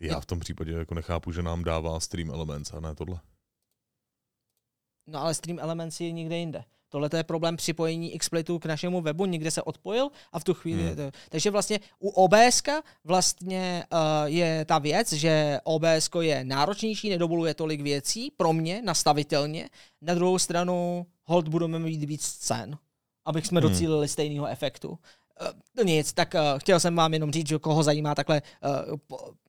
Já 0.00 0.20
v 0.20 0.26
tom 0.26 0.40
případě 0.40 0.72
jako 0.72 0.94
nechápu, 0.94 1.32
že 1.32 1.42
nám 1.42 1.64
dává 1.64 2.00
Stream 2.00 2.30
Elements 2.30 2.72
a 2.72 2.80
ne 2.80 2.94
tohle. 2.94 3.20
No 5.06 5.20
ale 5.20 5.34
Stream 5.34 5.58
Elements 5.58 6.00
je 6.00 6.12
někde 6.12 6.36
jinde. 6.38 6.64
Tohle 6.88 7.10
je 7.16 7.24
problém 7.24 7.56
připojení 7.56 8.18
XSplitu 8.18 8.58
k 8.58 8.66
našemu 8.66 9.00
webu, 9.00 9.26
někde 9.26 9.50
se 9.50 9.62
odpojil 9.62 10.08
a 10.32 10.38
v 10.38 10.44
tu 10.44 10.54
chvíli... 10.54 10.82
Hmm. 10.82 10.96
To, 10.96 11.02
takže 11.28 11.50
vlastně 11.50 11.80
u 11.98 12.08
OBS 12.08 12.62
vlastně 13.04 13.84
uh, 13.92 13.98
je 14.24 14.64
ta 14.64 14.78
věc, 14.78 15.12
že 15.12 15.60
OBS 15.64 16.10
je 16.20 16.44
náročnější, 16.44 17.10
nedovoluje 17.10 17.54
tolik 17.54 17.80
věcí 17.80 18.32
pro 18.36 18.52
mě 18.52 18.82
nastavitelně. 18.82 19.68
Na 20.02 20.14
druhou 20.14 20.38
stranu 20.38 21.06
hold 21.24 21.48
budeme 21.48 21.78
mít 21.78 22.04
víc 22.04 22.22
scén, 22.22 22.78
abych 23.24 23.46
jsme 23.46 23.60
hmm. 23.60 23.70
docílili 23.70 24.08
stejného 24.08 24.46
efektu. 24.46 24.88
Uh, 25.78 25.84
nic, 25.84 26.12
tak 26.12 26.34
uh, 26.34 26.58
chtěl 26.58 26.80
jsem 26.80 26.96
vám 26.96 27.14
jenom 27.14 27.32
říct, 27.32 27.48
že 27.48 27.58
koho 27.58 27.82
zajímá 27.82 28.14
takhle 28.14 28.42
uh, 28.88 28.96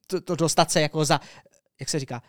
to, 0.08 0.22
to 0.22 0.36
dostat 0.36 0.72
se 0.72 0.82
jako 0.82 1.06
za 1.06 1.20
jak 1.80 1.90
se 1.90 2.00
říká, 2.00 2.22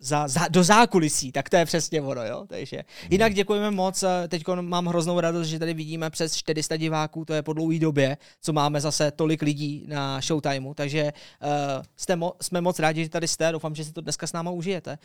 za, 0.00 0.28
za, 0.28 0.48
do 0.48 0.64
zákulisí, 0.64 1.32
tak 1.32 1.50
to 1.50 1.56
je 1.56 1.64
přesně 1.64 2.02
ono, 2.02 2.26
jo. 2.26 2.44
Takže 2.48 2.76
hmm. 2.76 3.12
jinak 3.12 3.34
děkujeme 3.34 3.70
moc, 3.70 4.04
teď 4.28 4.44
mám 4.60 4.86
hroznou 4.86 5.20
radost, 5.20 5.46
že 5.46 5.58
tady 5.58 5.74
vidíme 5.74 6.10
přes 6.10 6.34
400 6.34 6.76
diváků, 6.76 7.24
to 7.24 7.34
je 7.34 7.42
po 7.42 7.52
dlouhé 7.52 7.78
době, 7.78 8.16
co 8.40 8.52
máme 8.52 8.80
zase 8.80 9.10
tolik 9.10 9.42
lidí 9.42 9.84
na 9.88 10.20
Showtimeu, 10.20 10.74
takže 10.74 11.12
uh, 11.42 11.50
jste 11.96 12.16
mo- 12.16 12.32
jsme 12.40 12.60
moc 12.60 12.78
rádi, 12.78 13.04
že 13.04 13.10
tady 13.10 13.28
jste, 13.28 13.52
doufám, 13.52 13.74
že 13.74 13.84
si 13.84 13.92
to 13.92 14.00
dneska 14.00 14.26
s 14.26 14.32
náma 14.32 14.50
užijete. 14.50 14.98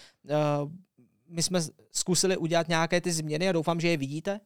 Uh, 0.63 0.71
my 1.29 1.43
jsme 1.43 1.59
zkusili 1.91 2.37
udělat 2.37 2.67
nějaké 2.67 3.01
ty 3.01 3.11
změny 3.11 3.49
a 3.49 3.51
doufám, 3.51 3.79
že 3.79 3.87
je 3.87 3.97
vidíte, 3.97 4.39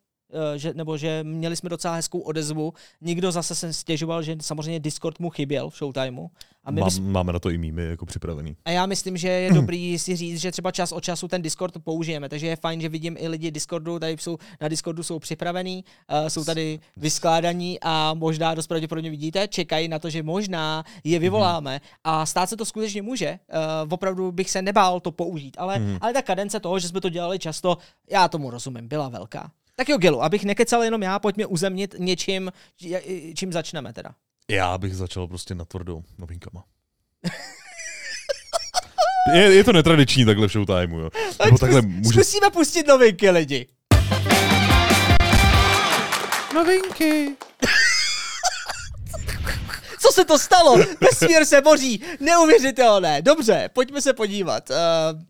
že, 0.56 0.74
nebo 0.74 0.98
že 0.98 1.24
měli 1.24 1.56
jsme 1.56 1.70
docela 1.70 1.96
hezkou 1.96 2.20
odezvu. 2.20 2.74
Nikdo 3.02 3.32
zase 3.32 3.56
se 3.56 3.74
stěžoval, 3.74 4.24
že 4.24 4.36
samozřejmě 4.42 4.80
Discord 4.80 5.20
mu 5.20 5.30
chyběl 5.30 5.70
v 5.70 5.78
Showtimeu. 5.78 6.30
A 6.64 6.72
my 6.72 6.82
Mám, 6.82 6.88
bys... 6.88 7.00
Máme 7.00 7.34
na 7.34 7.40
to 7.40 7.50
i 7.50 7.58
mými 7.58 7.86
jako 7.86 8.06
připravený. 8.06 8.56
A 8.66 8.72
já 8.72 8.86
myslím, 8.86 9.18
že 9.18 9.28
je 9.28 9.54
dobrý 9.54 10.00
si 10.00 10.16
říct, 10.16 10.42
že 10.42 10.52
třeba 10.52 10.72
čas 10.72 10.92
od 10.92 11.04
času 11.04 11.28
ten 11.28 11.42
Discord 11.42 11.74
použijeme, 11.84 12.30
takže 12.30 12.48
je 12.48 12.56
fajn, 12.56 12.82
že 12.82 12.90
vidím 12.90 13.16
i 13.20 13.28
lidi 13.28 13.52
Discordu, 13.52 14.00
tady 14.00 14.18
jsou, 14.20 14.38
na 14.62 14.68
Discordu 14.68 15.04
jsou 15.04 15.20
připravení, 15.20 15.84
uh, 16.22 16.28
jsou 16.28 16.44
tady 16.44 16.80
vyskládaní 16.98 17.78
a 17.82 18.14
možná 18.14 18.56
dost 18.56 18.68
pravděpodobně 18.68 19.10
vidíte, 19.10 19.48
čekají 19.48 19.88
na 19.88 20.00
to, 20.00 20.10
že 20.10 20.24
možná 20.24 20.84
je 21.04 21.18
mhm. 21.18 21.22
vyvoláme 21.22 21.74
mm. 21.74 21.80
a 22.04 22.26
stát 22.26 22.50
se 22.50 22.58
to 22.58 22.66
skutečně 22.66 23.02
může. 23.02 23.40
Uh, 23.86 23.94
opravdu 23.94 24.32
bych 24.32 24.50
se 24.50 24.62
nebál 24.62 25.00
to 25.00 25.12
použít, 25.12 25.56
ale, 25.60 25.80
mm. 25.80 25.98
ale 26.02 26.14
ta 26.14 26.22
kadence 26.22 26.60
toho, 26.60 26.80
že 26.80 26.88
jsme 26.88 27.02
to 27.02 27.10
dělali 27.10 27.40
často, 27.40 27.78
já 28.10 28.28
tomu 28.28 28.50
rozumím, 28.50 28.88
byla 28.88 29.10
velká. 29.10 29.52
Tak 29.80 29.90
jo, 29.90 29.98
Gelu, 29.98 30.24
abych 30.24 30.44
nekecal 30.44 30.84
jenom 30.84 31.04
já, 31.04 31.20
pojďme 31.20 31.46
uzemnit 31.46 31.96
něčím, 31.98 32.52
čím 33.36 33.54
začneme 33.54 33.94
teda. 33.94 34.16
Já 34.50 34.78
bych 34.78 34.96
začal 34.96 35.28
prostě 35.28 35.56
na 35.56 35.66
tvrdou 35.66 36.04
novinkama. 36.18 36.64
je, 39.34 39.42
je 39.42 39.64
to 39.64 39.74
netradiční 39.74 40.26
takhle 40.26 40.48
v 40.48 40.52
showtimeu, 40.52 41.00
jo. 41.00 41.10
Nebo 41.46 41.58
takhle 41.58 41.82
může... 41.82 42.10
Zkusíme 42.10 42.50
pustit 42.50 42.88
novinky, 42.88 43.30
lidi. 43.30 43.68
Novinky. 46.56 47.36
Co 50.00 50.12
se 50.12 50.26
to 50.26 50.40
stalo? 50.40 50.78
Vesmír 51.02 51.46
se 51.46 51.62
boří. 51.62 52.04
Neuvěřitelné. 52.20 53.22
Dobře, 53.22 53.70
pojďme 53.74 54.02
se 54.02 54.14
podívat. 54.14 54.70
Uh, 54.70 54.76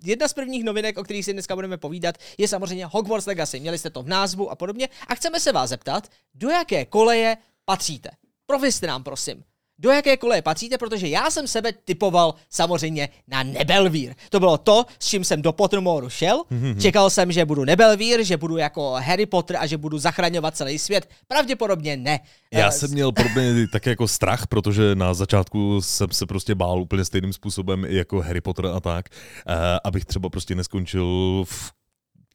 jedna 0.03 0.27
z 0.27 0.33
prvních 0.33 0.63
novinek, 0.63 0.97
o 0.97 1.03
kterých 1.03 1.25
si 1.25 1.33
dneska 1.33 1.55
budeme 1.55 1.77
povídat, 1.77 2.15
je 2.37 2.47
samozřejmě 2.47 2.85
Hogwarts 2.85 3.25
Legacy. 3.25 3.59
Měli 3.59 3.77
jste 3.77 3.89
to 3.89 4.03
v 4.03 4.07
názvu 4.07 4.51
a 4.51 4.55
podobně. 4.55 4.89
A 5.07 5.15
chceme 5.15 5.39
se 5.39 5.51
vás 5.51 5.69
zeptat, 5.69 6.07
do 6.35 6.49
jaké 6.49 6.85
koleje 6.85 7.37
patříte. 7.65 8.09
Provězte 8.45 8.87
nám, 8.87 9.03
prosím. 9.03 9.43
Do 9.79 9.91
jaké 9.91 10.17
koleje 10.17 10.41
patříte, 10.41 10.77
protože 10.77 11.07
já 11.07 11.31
jsem 11.31 11.47
sebe 11.47 11.71
typoval 11.85 12.35
samozřejmě 12.49 13.09
na 13.27 13.43
Nebelvír. 13.43 14.15
To 14.29 14.39
bylo 14.39 14.57
to, 14.57 14.85
s 14.99 15.07
čím 15.07 15.23
jsem 15.23 15.41
do 15.41 15.53
Pottermoru 15.53 16.09
šel. 16.09 16.43
Mm-hmm. 16.51 16.81
Čekal 16.81 17.09
jsem, 17.09 17.31
že 17.31 17.45
budu 17.45 17.65
Nebelvír, 17.65 18.23
že 18.23 18.37
budu 18.37 18.57
jako 18.57 18.91
Harry 18.91 19.25
Potter 19.25 19.57
a 19.59 19.65
že 19.65 19.77
budu 19.77 19.97
zachraňovat 19.97 20.55
celý 20.55 20.79
svět. 20.79 21.09
Pravděpodobně 21.27 21.97
ne. 21.97 22.19
Já 22.53 22.65
uh, 22.65 22.71
jsem 22.71 22.91
měl 22.91 23.11
podobně 23.11 23.67
tak 23.71 23.85
jako 23.85 24.07
strach, 24.07 24.47
protože 24.47 24.95
na 24.95 25.13
začátku 25.13 25.81
jsem 25.81 26.11
se 26.11 26.25
prostě 26.25 26.55
bál 26.55 26.81
úplně 26.81 27.05
stejným 27.05 27.33
způsobem 27.33 27.85
jako 27.85 28.21
Harry 28.21 28.41
Potter 28.41 28.65
a 28.65 28.79
tak, 28.79 29.05
uh, 29.09 29.53
abych 29.83 30.05
třeba 30.05 30.29
prostě 30.29 30.55
neskončil 30.55 31.43
v 31.45 31.73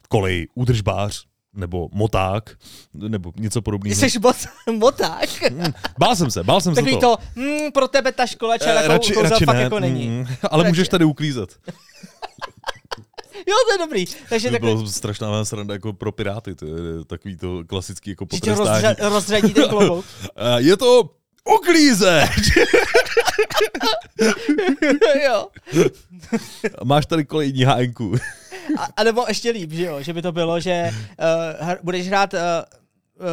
koleji 0.09 0.47
údržbář, 0.55 1.25
nebo 1.55 1.89
moták, 1.93 2.57
nebo 2.95 3.33
něco 3.37 3.63
podobného. 3.63 3.97
Jsi 3.97 4.19
mot, 4.19 4.37
moták? 4.79 5.29
Hmm, 5.43 5.73
bál 5.99 6.17
jsem 6.17 6.31
se, 6.31 6.43
bál 6.43 6.61
jsem 6.61 6.75
Takový 6.75 6.93
se 6.93 7.01
to. 7.01 7.17
to, 7.17 7.41
mm, 7.41 7.73
pro 7.73 7.89
tebe 7.89 8.13
ta 8.13 8.27
škola 8.27 8.59
čela 8.59 8.81
uh, 8.81 8.87
radši, 8.87 9.15
radši 9.23 9.45
fakt 9.45 9.57
ne. 9.57 9.63
jako 9.63 9.81
není. 9.81 10.09
Mm, 10.09 10.27
ale 10.51 10.63
radši. 10.63 10.73
můžeš 10.73 10.89
tady 10.89 11.05
uklízet. 11.05 11.57
Jo, 13.47 13.55
to 13.69 13.73
je 13.73 13.79
dobrý. 13.79 14.05
Takže 14.29 14.49
to 14.49 14.53
takhle... 14.53 14.75
bylo 14.75 14.87
strašná 14.87 15.45
sranda 15.45 15.75
jako 15.75 15.93
pro 15.93 16.13
piráty, 16.13 16.55
to 16.55 16.67
je 16.67 16.73
takový 17.07 17.37
to 17.37 17.63
klasický 17.67 18.11
jako 18.11 18.27
potrestání. 18.27 18.81
Že 18.81 18.87
rozřa- 18.87 19.09
rozřadí 19.09 19.55
ten 19.55 19.69
klobouk. 19.69 20.05
je 20.57 20.77
to 20.77 21.11
uklízeč! 21.57 22.59
jo. 25.25 25.49
Máš 26.85 27.07
tady 27.07 27.25
kolejní 27.25 27.65
hájku. 27.65 28.15
A, 28.79 28.89
a 28.97 29.05
nebo 29.05 29.25
ještě 29.29 29.51
líp, 29.51 29.73
že 29.73 29.85
jo, 29.85 30.03
že 30.03 30.13
by 30.13 30.23
to 30.23 30.33
bylo, 30.33 30.61
že 30.61 30.91
uh, 30.91 31.73
budeš 31.83 32.09
hrát 32.09 32.35
uh, 32.35 32.41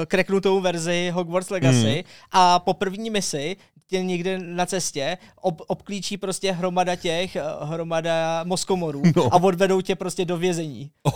kreknutou 0.06 0.62
verzi 0.62 1.12
Hogwarts 1.14 1.50
Legacy 1.50 2.04
mm. 2.08 2.12
a 2.32 2.60
po 2.60 2.74
první 2.74 3.10
misi 3.10 3.58
tě 3.92 4.04
někde 4.04 4.40
na 4.40 4.66
cestě 4.66 5.18
ob, 5.42 5.62
obklíčí 5.68 6.18
prostě 6.18 6.52
hromada 6.52 6.96
těch, 6.96 7.36
eh, 7.36 7.42
hromada 7.62 8.44
moskomorů 8.44 9.02
no. 9.16 9.34
a 9.34 9.44
odvedou 9.44 9.82
tě 9.82 9.96
prostě 9.96 10.26
do 10.26 10.38
vězení. 10.38 10.92
Oh. 11.04 11.14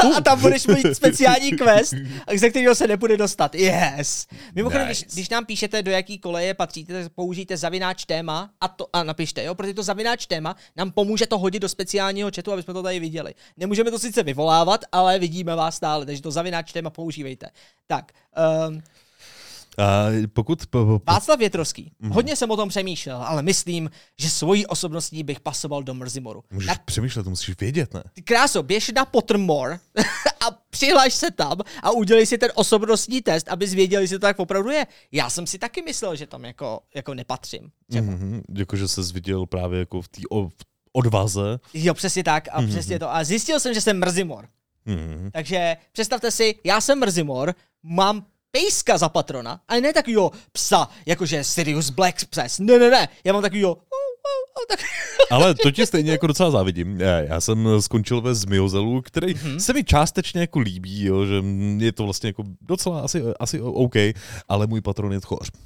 A, 0.00 0.16
a 0.16 0.20
tam 0.20 0.40
budeš 0.40 0.66
mít 0.66 0.94
speciální 0.94 1.52
quest, 1.52 1.94
ze 2.36 2.50
kterého 2.50 2.74
se 2.74 2.86
nebude 2.86 3.16
dostat. 3.16 3.54
Yes! 3.54 4.26
Mimochodem, 4.54 4.88
nice. 4.88 5.04
když, 5.04 5.14
když 5.14 5.28
nám 5.28 5.46
píšete, 5.46 5.82
do 5.82 5.90
jaký 5.90 6.18
koleje 6.18 6.54
patříte, 6.54 6.92
tak 6.92 7.12
použijte 7.12 7.56
zavináč 7.56 8.04
téma 8.04 8.50
a, 8.60 8.68
to, 8.68 8.86
a 8.92 9.02
napište, 9.02 9.44
jo, 9.44 9.54
protože 9.54 9.74
to 9.74 9.82
zavináč 9.82 10.26
téma 10.26 10.56
nám 10.76 10.90
pomůže 10.90 11.26
to 11.26 11.38
hodit 11.38 11.60
do 11.60 11.68
speciálního 11.68 12.30
chatu, 12.36 12.52
aby 12.52 12.62
jsme 12.62 12.74
to 12.74 12.82
tady 12.82 13.00
viděli. 13.00 13.34
Nemůžeme 13.56 13.90
to 13.90 13.98
sice 13.98 14.22
vyvolávat, 14.22 14.84
ale 14.92 15.18
vidíme 15.18 15.54
vás 15.54 15.76
stále, 15.76 16.06
takže 16.06 16.22
to 16.22 16.30
zavináč 16.30 16.72
téma 16.72 16.90
používejte. 16.90 17.46
Tak, 17.86 18.12
um, 18.68 18.82
a 19.78 20.06
pokud... 20.32 20.66
Po, 20.66 20.84
po... 20.84 21.00
Václav 21.06 21.38
Větrovský. 21.38 21.92
Mm. 21.98 22.10
Hodně 22.10 22.36
jsem 22.36 22.50
o 22.50 22.56
tom 22.56 22.68
přemýšlel, 22.68 23.22
ale 23.22 23.42
myslím, 23.42 23.90
že 24.18 24.30
svojí 24.30 24.66
osobností 24.66 25.22
bych 25.22 25.40
pasoval 25.40 25.82
do 25.82 25.94
Mrzimoru. 25.94 26.44
Můžeš 26.50 26.68
na... 26.68 26.74
přemýšlet, 26.84 27.22
to 27.22 27.30
musíš 27.30 27.60
vědět, 27.60 27.94
ne? 27.94 28.02
Ty 28.12 28.22
kráso, 28.22 28.62
běž 28.62 28.90
na 28.94 29.04
Pottermore 29.04 29.78
a 30.40 30.50
přihlaš 30.70 31.14
se 31.14 31.30
tam 31.30 31.58
a 31.82 31.90
udělej 31.90 32.26
si 32.26 32.38
ten 32.38 32.50
osobnostní 32.54 33.22
test, 33.22 33.48
aby 33.48 33.68
zvěděli, 33.68 34.04
jestli 34.04 34.18
to 34.18 34.26
tak 34.26 34.38
opravdu 34.38 34.70
je. 34.70 34.86
Já 35.12 35.30
jsem 35.30 35.46
si 35.46 35.58
taky 35.58 35.82
myslel, 35.82 36.16
že 36.16 36.26
tam 36.26 36.44
jako, 36.44 36.80
jako 36.94 37.14
nepatřím. 37.14 37.70
Mm-hmm, 37.92 38.42
jako, 38.58 38.76
že 38.76 38.88
se 38.88 39.00
viděl 39.12 39.46
právě 39.46 39.78
jako 39.78 40.02
v 40.02 40.08
té 40.08 40.22
odvaze. 40.92 41.60
Jo, 41.74 41.94
přesně 41.94 42.24
tak 42.24 42.48
a 42.52 42.62
mm-hmm. 42.62 42.68
přesně 42.68 42.98
to. 42.98 43.14
A 43.14 43.24
zjistil 43.24 43.60
jsem, 43.60 43.74
že 43.74 43.80
jsem 43.80 43.98
Mrzimor. 43.98 44.48
Mm-hmm. 44.86 45.30
Takže 45.30 45.76
představte 45.92 46.30
si, 46.30 46.54
já 46.64 46.80
jsem 46.80 46.98
Mrzimor, 46.98 47.54
mám 47.82 48.26
pejska 48.50 48.98
za 48.98 49.08
patrona, 49.08 49.60
ale 49.68 49.80
ne 49.80 49.92
takovýho 49.92 50.32
psa, 50.52 50.88
jakože 51.06 51.44
Sirius 51.44 51.90
Black 51.90 52.24
pes. 52.24 52.58
Ne, 52.58 52.78
ne, 52.78 52.90
ne, 52.90 53.08
já 53.24 53.32
mám 53.32 53.42
takovýho 53.42 53.76
tak... 54.68 54.80
Ale 55.30 55.54
to 55.54 55.70
ti 55.70 55.86
stejně 55.86 56.12
jako 56.12 56.26
docela 56.26 56.50
závidím. 56.50 57.00
Já, 57.00 57.18
já 57.18 57.40
jsem 57.40 57.68
skončil 57.80 58.20
ve 58.20 58.34
Zmiozelu, 58.34 59.02
který 59.02 59.34
mm-hmm. 59.34 59.56
se 59.56 59.72
mi 59.72 59.84
částečně 59.84 60.40
jako 60.40 60.58
líbí, 60.58 61.04
jo, 61.04 61.26
že 61.26 61.42
je 61.76 61.92
to 61.92 62.04
vlastně 62.04 62.28
jako 62.28 62.44
docela 62.60 63.00
asi, 63.00 63.22
asi 63.40 63.60
OK, 63.60 63.94
ale 64.48 64.66
můj 64.66 64.80
patron 64.80 65.12
je 65.12 65.20
tchoř. 65.20 65.50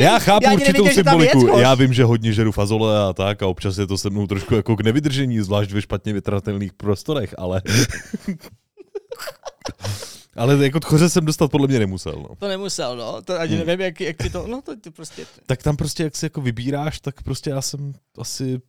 Já 0.00 0.18
chápu 0.18 0.46
já 0.46 0.52
určitou 0.52 0.84
nevěděl, 0.84 1.04
symboliku. 1.04 1.58
Já 1.58 1.74
vím, 1.74 1.92
že 1.92 2.04
hodně 2.04 2.32
žeru 2.32 2.52
fazole 2.52 3.08
a 3.08 3.12
tak 3.12 3.42
a 3.42 3.46
občas 3.46 3.78
je 3.78 3.86
to 3.86 3.98
se 3.98 4.10
mnou 4.10 4.26
trošku 4.26 4.54
jako 4.54 4.76
k 4.76 4.80
nevydržení, 4.80 5.40
zvlášť 5.40 5.70
ve 5.70 5.82
špatně 5.82 6.12
vytratelných 6.12 6.72
prostorech, 6.72 7.34
ale 7.38 7.62
ale 10.36 10.64
jako 10.64 10.80
tchoře 10.80 11.08
jsem 11.08 11.24
dostat 11.24 11.50
podle 11.50 11.66
mě 11.66 11.78
nemusel. 11.78 12.12
No. 12.12 12.36
To 12.38 12.48
nemusel, 12.48 12.96
no. 12.96 13.22
To 13.22 13.40
ani 13.40 13.56
hmm. 13.56 13.66
nevím, 13.66 13.84
jak, 13.84 14.00
jak 14.00 14.16
ti 14.22 14.30
to, 14.30 14.46
no 14.46 14.62
to 14.62 14.76
ty 14.76 14.90
prostě... 14.90 15.26
Tak 15.46 15.62
tam 15.62 15.76
prostě, 15.76 16.02
jak 16.02 16.16
si 16.16 16.26
jako 16.26 16.40
vybíráš, 16.40 17.00
tak 17.00 17.22
prostě 17.22 17.50
já 17.50 17.62
jsem 17.62 17.92
asi 18.18 18.60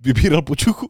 vybíral 0.00 0.42
počuchu. 0.42 0.88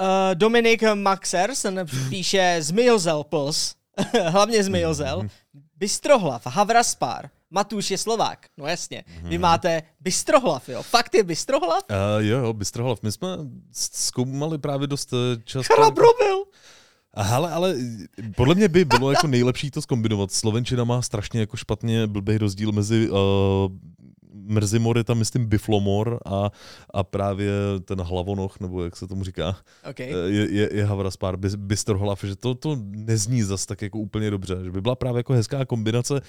Uh, 0.00 0.34
Dominik 0.34 0.82
Maxerson 0.94 1.80
píše 2.08 2.56
Zmiozel 2.60 3.24
plus, 3.24 3.74
hlavně 4.28 4.64
Zmiozel, 4.64 5.20
hmm. 5.20 5.28
Bystrohlav, 5.76 6.46
Havraspar, 6.46 7.30
Matuš 7.50 7.90
je 7.90 7.98
Slovák, 7.98 8.46
no 8.56 8.66
jasně. 8.66 9.04
Vy 9.22 9.34
hmm. 9.34 9.40
máte 9.40 9.82
Bystrohlav, 10.00 10.68
jo? 10.68 10.82
Fakt 10.82 11.14
je 11.14 11.24
Bystrohlav? 11.24 11.82
Uh, 11.90 11.96
jo, 12.24 12.38
jo, 12.38 12.52
Bystrohlav. 12.52 13.02
My 13.02 13.12
jsme 13.12 13.28
zkoumali 13.72 14.58
právě 14.58 14.86
dost 14.86 15.12
eh, 15.12 15.42
často... 15.44 15.74
Chrabrobil! 15.74 16.44
Hele, 17.22 17.50
ale 17.50 17.74
podle 18.36 18.54
mě 18.54 18.68
by 18.68 18.84
bylo 18.84 19.10
jako 19.10 19.26
nejlepší 19.26 19.70
to 19.70 19.82
zkombinovat. 19.82 20.32
Slovenčina 20.32 20.84
má 20.84 21.02
strašně 21.02 21.40
jako 21.40 21.56
špatně 21.56 22.06
blbý 22.06 22.38
rozdíl 22.38 22.72
mezi 22.72 23.10
uh, 23.10 23.18
Mrzimor 24.48 24.98
je 24.98 25.04
tam, 25.04 25.18
myslím, 25.18 25.46
Biflomor 25.46 26.20
a, 26.26 26.50
a 26.94 27.04
právě 27.04 27.52
ten 27.84 28.00
hlavonoch, 28.00 28.60
nebo 28.60 28.84
jak 28.84 28.96
se 28.96 29.06
tomu 29.06 29.24
říká, 29.24 29.56
okay. 29.90 30.12
Eh, 30.12 30.30
je, 30.30 30.50
je, 30.50 30.70
je 30.72 30.84
Havraspár, 30.84 31.36
Bystorhlav, 31.56 32.24
že 32.24 32.36
to, 32.36 32.54
to 32.54 32.78
nezní 32.82 33.42
zas 33.42 33.66
tak 33.66 33.82
jako 33.82 33.98
úplně 33.98 34.30
dobře, 34.30 34.56
že 34.64 34.70
by 34.70 34.80
byla 34.80 34.94
právě 34.94 35.18
jako 35.18 35.32
hezká 35.32 35.64
kombinace 35.64 36.14
uh, 36.14 36.20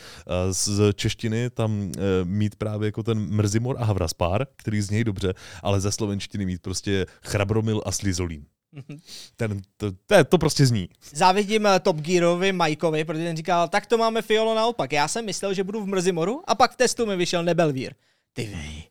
z 0.51 0.93
češtiny 0.93 1.49
tam 1.49 1.81
uh, 1.81 1.91
mít 2.23 2.55
právě 2.55 2.85
jako 2.85 3.03
ten 3.03 3.19
Mrzimor 3.19 3.75
a 3.79 3.85
Havraspár, 3.85 4.47
který 4.55 4.81
znějí 4.81 5.03
dobře, 5.03 5.33
ale 5.63 5.81
ze 5.81 5.91
slovenštiny 5.91 6.45
mít 6.45 6.61
prostě 6.61 7.05
Chrabromil 7.23 7.81
a 7.85 7.91
Slizolín. 7.91 8.45
Ten, 9.35 9.61
to, 9.77 9.91
to, 9.91 10.23
to 10.23 10.37
prostě 10.37 10.65
zní. 10.65 10.89
Závidím 11.13 11.65
eh, 11.65 11.79
Top 11.79 11.97
Gearovi 11.97 12.53
Mikeovi, 12.53 13.05
protože 13.05 13.23
ten 13.23 13.37
říkal, 13.37 13.67
tak 13.67 13.85
to 13.85 13.97
máme 13.97 14.21
Fiolo 14.21 14.55
naopak. 14.55 14.91
Já 14.91 15.07
jsem 15.07 15.25
myslel, 15.25 15.53
že 15.53 15.63
budu 15.63 15.81
v 15.81 15.87
Mrzimoru 15.87 16.43
a 16.47 16.55
pak 16.55 16.71
v 16.71 16.75
testu 16.75 17.05
mi 17.05 17.15
vyšel 17.15 17.43
Nebelvír. 17.43 17.93
Ty 18.33 18.45
vej. 18.45 18.83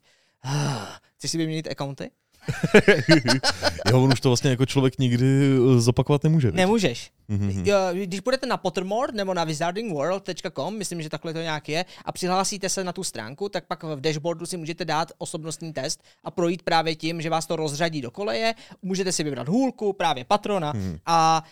Ah, 0.45 0.99
chceš 1.17 1.31
si 1.31 1.39
vyměnit 1.39 1.69
accounty? 1.71 2.11
jo, 3.91 4.03
on 4.03 4.13
už 4.13 4.21
to 4.21 4.29
vlastně 4.29 4.51
jako 4.51 4.67
člověk 4.67 4.99
nikdy 4.99 5.27
eh, 5.27 5.81
zopakovat 5.81 6.25
nemůže. 6.25 6.53
Nemůžeš. 6.53 7.11
Mm-hmm. 7.31 7.93
Když 8.05 8.21
budete 8.21 8.47
na 8.47 8.57
Pottermore 8.57 9.13
nebo 9.13 9.35
na 9.35 9.45
wizardingworld.com, 9.45 10.79
myslím, 10.79 11.03
že 11.03 11.09
takhle 11.09 11.33
to 11.33 11.41
nějak 11.41 11.69
je, 11.69 11.85
a 12.05 12.13
přihlásíte 12.13 12.69
se 12.69 12.85
na 12.85 12.93
tu 12.93 13.05
stránku, 13.05 13.49
tak 13.49 13.67
pak 13.67 13.83
v 13.83 14.01
dashboardu 14.01 14.47
si 14.47 14.57
můžete 14.57 14.85
dát 14.85 15.13
osobnostní 15.19 15.73
test 15.73 16.03
a 16.25 16.31
projít 16.31 16.63
právě 16.63 16.95
tím, 16.95 17.21
že 17.21 17.31
vás 17.31 17.47
to 17.47 17.57
rozřadí 17.57 18.01
do 18.01 18.11
koleje, 18.11 18.55
můžete 18.83 19.13
si 19.13 19.25
vybrat 19.25 19.49
hůlku, 19.49 19.93
právě 19.93 20.25
patrona 20.25 20.73
mm. 20.73 20.99
a 21.07 21.45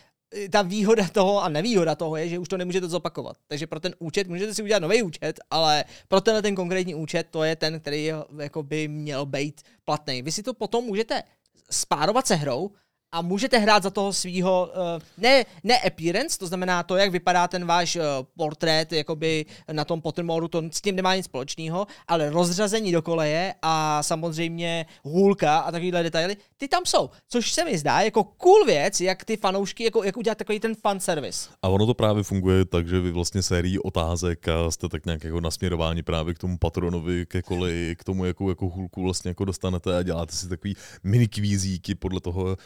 ta 0.50 0.62
výhoda 0.62 1.08
toho 1.08 1.42
a 1.42 1.48
nevýhoda 1.48 1.94
toho 1.94 2.16
je, 2.16 2.28
že 2.28 2.38
už 2.38 2.48
to 2.48 2.56
nemůžete 2.56 2.88
zopakovat. 2.88 3.36
Takže 3.46 3.66
pro 3.66 3.80
ten 3.80 3.94
účet 3.98 4.28
můžete 4.28 4.54
si 4.54 4.62
udělat 4.62 4.82
nový 4.82 5.02
účet, 5.02 5.40
ale 5.50 5.84
pro 6.08 6.20
tenhle 6.20 6.42
ten 6.42 6.54
konkrétní 6.54 6.94
účet 6.94 7.26
to 7.30 7.44
je 7.44 7.56
ten, 7.56 7.80
který 7.80 8.12
jako 8.38 8.62
by 8.62 8.88
měl 8.88 9.26
být 9.26 9.62
platný. 9.84 10.22
Vy 10.22 10.32
si 10.32 10.42
to 10.42 10.54
potom 10.54 10.84
můžete 10.84 11.22
spárovat 11.70 12.26
se 12.26 12.34
hrou 12.34 12.70
a 13.16 13.22
můžete 13.22 13.58
hrát 13.58 13.82
za 13.82 13.90
toho 13.90 14.12
svého, 14.12 14.70
uh, 14.76 15.02
ne, 15.18 15.44
ne 15.64 15.78
appearance, 15.78 16.38
to 16.38 16.46
znamená 16.46 16.82
to, 16.82 16.96
jak 16.96 17.10
vypadá 17.10 17.48
ten 17.48 17.64
váš 17.64 17.96
uh, 17.96 18.02
portrét 18.36 18.92
jakoby 18.92 19.46
na 19.72 19.84
tom 19.84 20.00
Pottermoru, 20.00 20.48
to 20.48 20.62
s 20.72 20.80
tím 20.80 20.96
nemá 20.96 21.16
nic 21.16 21.24
společného, 21.24 21.86
ale 22.08 22.30
rozřazení 22.30 22.92
do 22.92 23.02
koleje 23.02 23.54
a 23.62 24.02
samozřejmě 24.02 24.86
hůlka 25.02 25.58
a 25.58 25.72
takovýhle 25.72 26.02
detaily, 26.02 26.36
ty 26.56 26.68
tam 26.68 26.82
jsou, 26.86 27.10
což 27.28 27.52
se 27.52 27.64
mi 27.64 27.78
zdá 27.78 28.00
jako 28.00 28.24
cool 28.24 28.64
věc, 28.64 29.00
jak 29.00 29.24
ty 29.24 29.36
fanoušky, 29.36 29.84
jako, 29.84 30.04
jak 30.04 30.16
udělat 30.16 30.38
takový 30.38 30.60
ten 30.60 30.74
fan 30.74 31.00
service. 31.00 31.50
A 31.62 31.68
ono 31.68 31.86
to 31.86 31.94
právě 31.94 32.22
funguje 32.22 32.64
tak, 32.64 32.88
že 32.88 33.00
vy 33.00 33.10
vlastně 33.10 33.42
sérií 33.42 33.78
otázek 33.78 34.48
a 34.48 34.70
jste 34.70 34.88
tak 34.88 35.06
nějak 35.06 35.24
jako 35.24 35.40
nasměrováni 35.40 36.02
právě 36.02 36.34
k 36.34 36.38
tomu 36.38 36.58
patronovi, 36.58 37.26
ke 37.26 37.42
koleji, 37.42 37.96
k 37.96 38.04
tomu, 38.04 38.24
jakou 38.24 38.48
jako 38.48 38.68
hůlku 38.68 39.02
vlastně 39.02 39.28
jako 39.28 39.44
dostanete 39.44 39.96
a 39.96 40.02
děláte 40.02 40.36
si 40.36 40.48
takový 40.48 40.76
mini 41.04 41.28
kvízíky 41.28 41.94
podle 41.94 42.20
toho, 42.20 42.56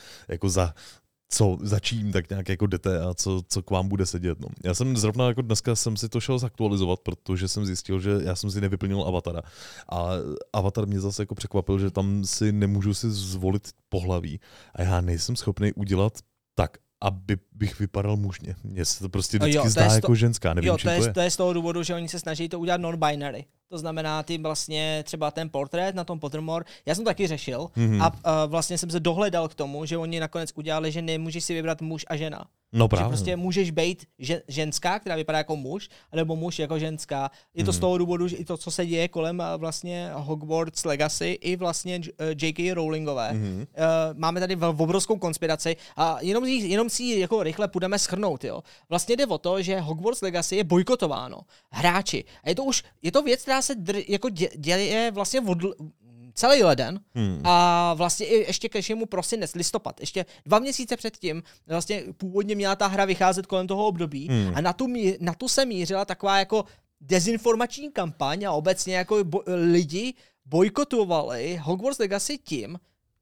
jako 0.40 0.48
za 0.48 0.74
co, 1.32 1.58
za 1.62 1.78
čím 1.80 2.12
tak 2.12 2.30
nějak 2.30 2.48
jako 2.48 2.66
jdete 2.66 3.00
a 3.00 3.14
co, 3.14 3.42
co 3.48 3.62
k 3.62 3.70
vám 3.70 3.88
bude 3.88 4.06
sedět. 4.06 4.40
No. 4.40 4.48
Já 4.64 4.74
jsem 4.74 4.96
zrovna 4.96 5.28
jako 5.28 5.42
dneska 5.42 5.76
jsem 5.76 5.96
si 5.96 6.08
to 6.08 6.20
šel 6.20 6.38
zaktualizovat, 6.38 7.00
protože 7.00 7.48
jsem 7.48 7.66
zjistil, 7.66 8.00
že 8.00 8.10
já 8.22 8.36
jsem 8.36 8.50
si 8.50 8.60
nevyplnil 8.60 9.02
avatara. 9.02 9.42
A 9.92 10.08
avatar 10.52 10.86
mě 10.86 11.00
zase 11.00 11.22
jako 11.22 11.34
překvapil, 11.34 11.78
že 11.78 11.90
tam 11.90 12.24
si 12.24 12.52
nemůžu 12.52 12.94
si 12.94 13.10
zvolit 13.10 13.70
pohlaví. 13.88 14.40
A 14.74 14.82
já 14.82 15.00
nejsem 15.00 15.36
schopný 15.36 15.72
udělat 15.72 16.18
tak, 16.54 16.78
aby 17.02 17.36
bych 17.52 17.78
vypadal 17.78 18.16
mužně. 18.16 18.54
Mně 18.64 18.84
se 18.84 18.98
to 18.98 19.08
prostě 19.08 19.38
vždycky 19.38 19.56
jo, 19.56 19.62
to 19.62 19.70
zdá 19.70 19.84
jako 19.84 20.06
sto- 20.06 20.14
ženská, 20.14 20.54
nevím, 20.54 20.68
Jo, 20.68 20.78
to 20.82 20.90
je, 20.90 20.98
to 20.98 21.06
je. 21.06 21.12
to 21.12 21.20
je 21.20 21.30
z 21.30 21.36
toho 21.36 21.52
důvodu, 21.52 21.82
že 21.82 21.94
oni 21.94 22.08
se 22.08 22.18
snaží 22.18 22.48
to 22.48 22.60
udělat 22.60 22.80
non-binary. 22.80 23.44
To 23.70 23.78
znamená, 23.78 24.22
ty 24.22 24.38
vlastně 24.38 25.02
třeba 25.06 25.30
ten 25.30 25.50
portrét 25.50 25.94
na 25.94 26.04
tom 26.04 26.20
Pottermore, 26.20 26.64
já 26.86 26.94
jsem 26.94 27.04
to 27.04 27.10
taky 27.10 27.26
řešil 27.26 27.70
Mhm. 27.76 27.98
mm-hmm. 27.98 28.02
a 28.24 28.44
uh, 28.44 28.50
vlastně 28.50 28.78
jsem 28.78 28.90
se 28.90 29.00
dohledal 29.00 29.48
k 29.48 29.54
tomu, 29.54 29.84
že 29.84 29.96
oni 29.98 30.20
nakonec 30.20 30.50
udělali, 30.54 30.92
že 30.92 31.02
nemůžeš 31.02 31.44
si 31.44 31.54
vybrat 31.54 31.80
muž 31.82 32.04
a 32.08 32.16
žena. 32.16 32.44
No 32.72 32.84
Že 32.84 32.88
právě. 32.88 33.08
prostě 33.08 33.36
můžeš 33.36 33.70
být 33.70 34.04
že, 34.18 34.42
ženská, 34.48 34.98
která 34.98 35.16
vypadá 35.16 35.38
jako 35.38 35.56
muž, 35.56 35.88
nebo 36.14 36.36
muž 36.36 36.58
jako 36.58 36.78
ženská. 36.78 37.30
Je 37.54 37.64
to 37.64 37.72
z 37.72 37.78
toho 37.78 37.98
důvodu, 37.98 38.28
že 38.28 38.36
i 38.36 38.44
to, 38.44 38.56
co 38.56 38.70
se 38.70 38.86
děje 38.86 39.08
kolem 39.08 39.40
eh, 39.40 39.56
vlastně 39.56 40.10
Hogwarts 40.14 40.84
Legacy 40.84 41.38
i 41.40 41.56
vlastně 41.56 42.00
eh, 42.18 42.26
J.K. 42.46 42.72
Rowlingové. 42.74 43.30
Mm-hmm. 43.32 43.66
Máme 44.14 44.40
tady 44.40 44.56
vel- 44.56 44.74
obrovskou 44.82 45.16
konspiraci 45.16 45.76
a 45.96 46.18
jenom, 46.20 46.44
jenom 46.44 46.90
si 46.90 47.02
ji 47.02 47.20
jako 47.20 47.42
rychle 47.42 47.68
půjdeme 47.68 47.98
schrnout. 47.98 48.44
Jo. 48.44 48.62
Vlastně 48.88 49.16
jde 49.16 49.26
o 49.26 49.38
to, 49.38 49.62
že 49.62 49.80
Hogwarts 49.80 50.22
Legacy 50.22 50.56
je 50.56 50.64
bojkotováno. 50.64 51.40
Hráči. 51.70 52.24
A 52.44 52.48
je 52.48 52.54
to 52.54 52.64
už, 52.64 52.82
je 53.02 53.12
to 53.12 53.22
věc, 53.22 53.42
která 53.42 53.59
se 53.62 53.74
dr, 53.74 53.96
jako 54.08 54.28
dě- 54.28 54.50
děje 54.56 55.10
vlastně 55.10 55.40
od, 55.40 55.58
celý 56.34 56.62
leden 56.62 57.00
hmm. 57.14 57.40
a 57.44 57.94
vlastně 57.94 58.26
i 58.26 58.34
ještě 58.34 58.68
ke 58.68 58.82
všemu 58.82 59.06
prosinec, 59.06 59.54
listopad, 59.54 60.00
ještě 60.00 60.26
dva 60.46 60.58
měsíce 60.58 60.96
předtím, 60.96 61.42
vlastně 61.66 62.02
původně 62.16 62.54
měla 62.54 62.76
ta 62.76 62.86
hra 62.86 63.04
vycházet 63.04 63.46
kolem 63.46 63.66
toho 63.66 63.86
období 63.86 64.28
hmm. 64.28 64.52
a 64.54 64.60
na 64.60 64.72
tu, 64.72 64.86
na 65.20 65.34
tu 65.34 65.48
se 65.48 65.66
mířila 65.66 66.04
taková 66.04 66.38
jako 66.38 66.64
dezinformační 67.00 67.92
kampaň 67.92 68.44
a 68.44 68.52
obecně 68.52 68.96
jako 68.96 69.24
bo- 69.24 69.42
lidi 69.46 70.14
bojkotovali 70.44 71.56
Hogwarts 71.62 71.98
Legacy 71.98 72.38
tím, 72.38 72.78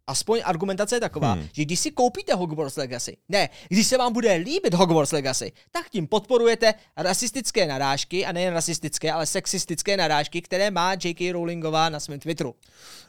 aspoň 0.08 0.40
argumentace 0.44 0.96
je 0.96 1.00
taková, 1.00 1.32
hmm. 1.32 1.46
že 1.52 1.62
když 1.64 1.80
si 1.80 1.90
koupíte 1.90 2.34
Hogwarts 2.34 2.76
Legacy, 2.76 3.16
ne, 3.28 3.48
když 3.68 3.86
se 3.86 3.98
vám 3.98 4.12
bude 4.12 4.32
líbit 4.34 4.74
Hogwarts 4.74 5.12
Legacy, 5.12 5.52
tak 5.72 5.90
tím 5.90 6.06
podporujete 6.06 6.74
rasistické 6.96 7.66
narážky, 7.66 8.26
a 8.26 8.32
nejen 8.32 8.54
rasistické, 8.54 9.12
ale 9.12 9.26
sexistické 9.26 9.96
narážky, 9.96 10.42
které 10.42 10.70
má 10.70 10.92
J.K. 10.92 11.32
Rowlingová 11.32 11.88
na 11.88 12.00
svém 12.00 12.18
Twitteru. 12.20 12.54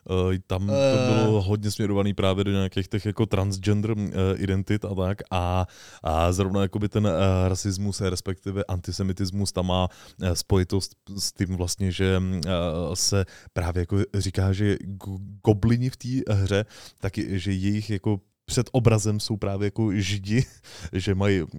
Uh, 0.10 0.34
tam 0.48 0.68
to 0.68 0.74
Eh. 0.74 1.24
bylo 1.24 1.42
hodně 1.42 1.72
směrovaný 1.72 2.14
právě 2.14 2.44
do 2.44 2.52
nějakých 2.52 2.88
těch 2.88 3.06
jako 3.06 3.26
transgender 3.26 3.92
uh, 3.92 4.06
identit 4.38 4.86
a 4.86 4.96
tak 4.96 5.18
a, 5.32 5.68
a 6.04 6.32
zrovna 6.32 6.62
jakoby 6.62 6.90
ten 6.90 7.06
uh, 7.06 7.12
rasismus, 7.48 8.02
respektive 8.02 8.64
antisemitismus 8.68 9.52
tam 9.52 9.66
má 9.68 9.88
uh, 10.22 10.32
spojitost 10.34 10.92
s 11.18 11.32
tím 11.32 11.56
vlastně, 11.58 11.92
že 11.92 12.18
uh, 12.20 12.94
se 12.94 13.26
právě 13.54 13.80
jako 13.82 13.98
říká, 14.14 14.54
že 14.54 14.78
go- 14.82 15.18
goblini 15.46 15.90
v 15.90 15.98
té 15.98 16.34
hře, 16.34 16.66
tak 16.98 17.18
že 17.18 17.52
jejich 17.52 17.90
jako 17.90 18.20
před 18.46 18.70
obrazem 18.72 19.20
jsou 19.20 19.38
právě 19.38 19.66
jako 19.66 19.94
židi, 19.94 20.46
že 20.94 21.16
mají, 21.16 21.42
uh, 21.42 21.50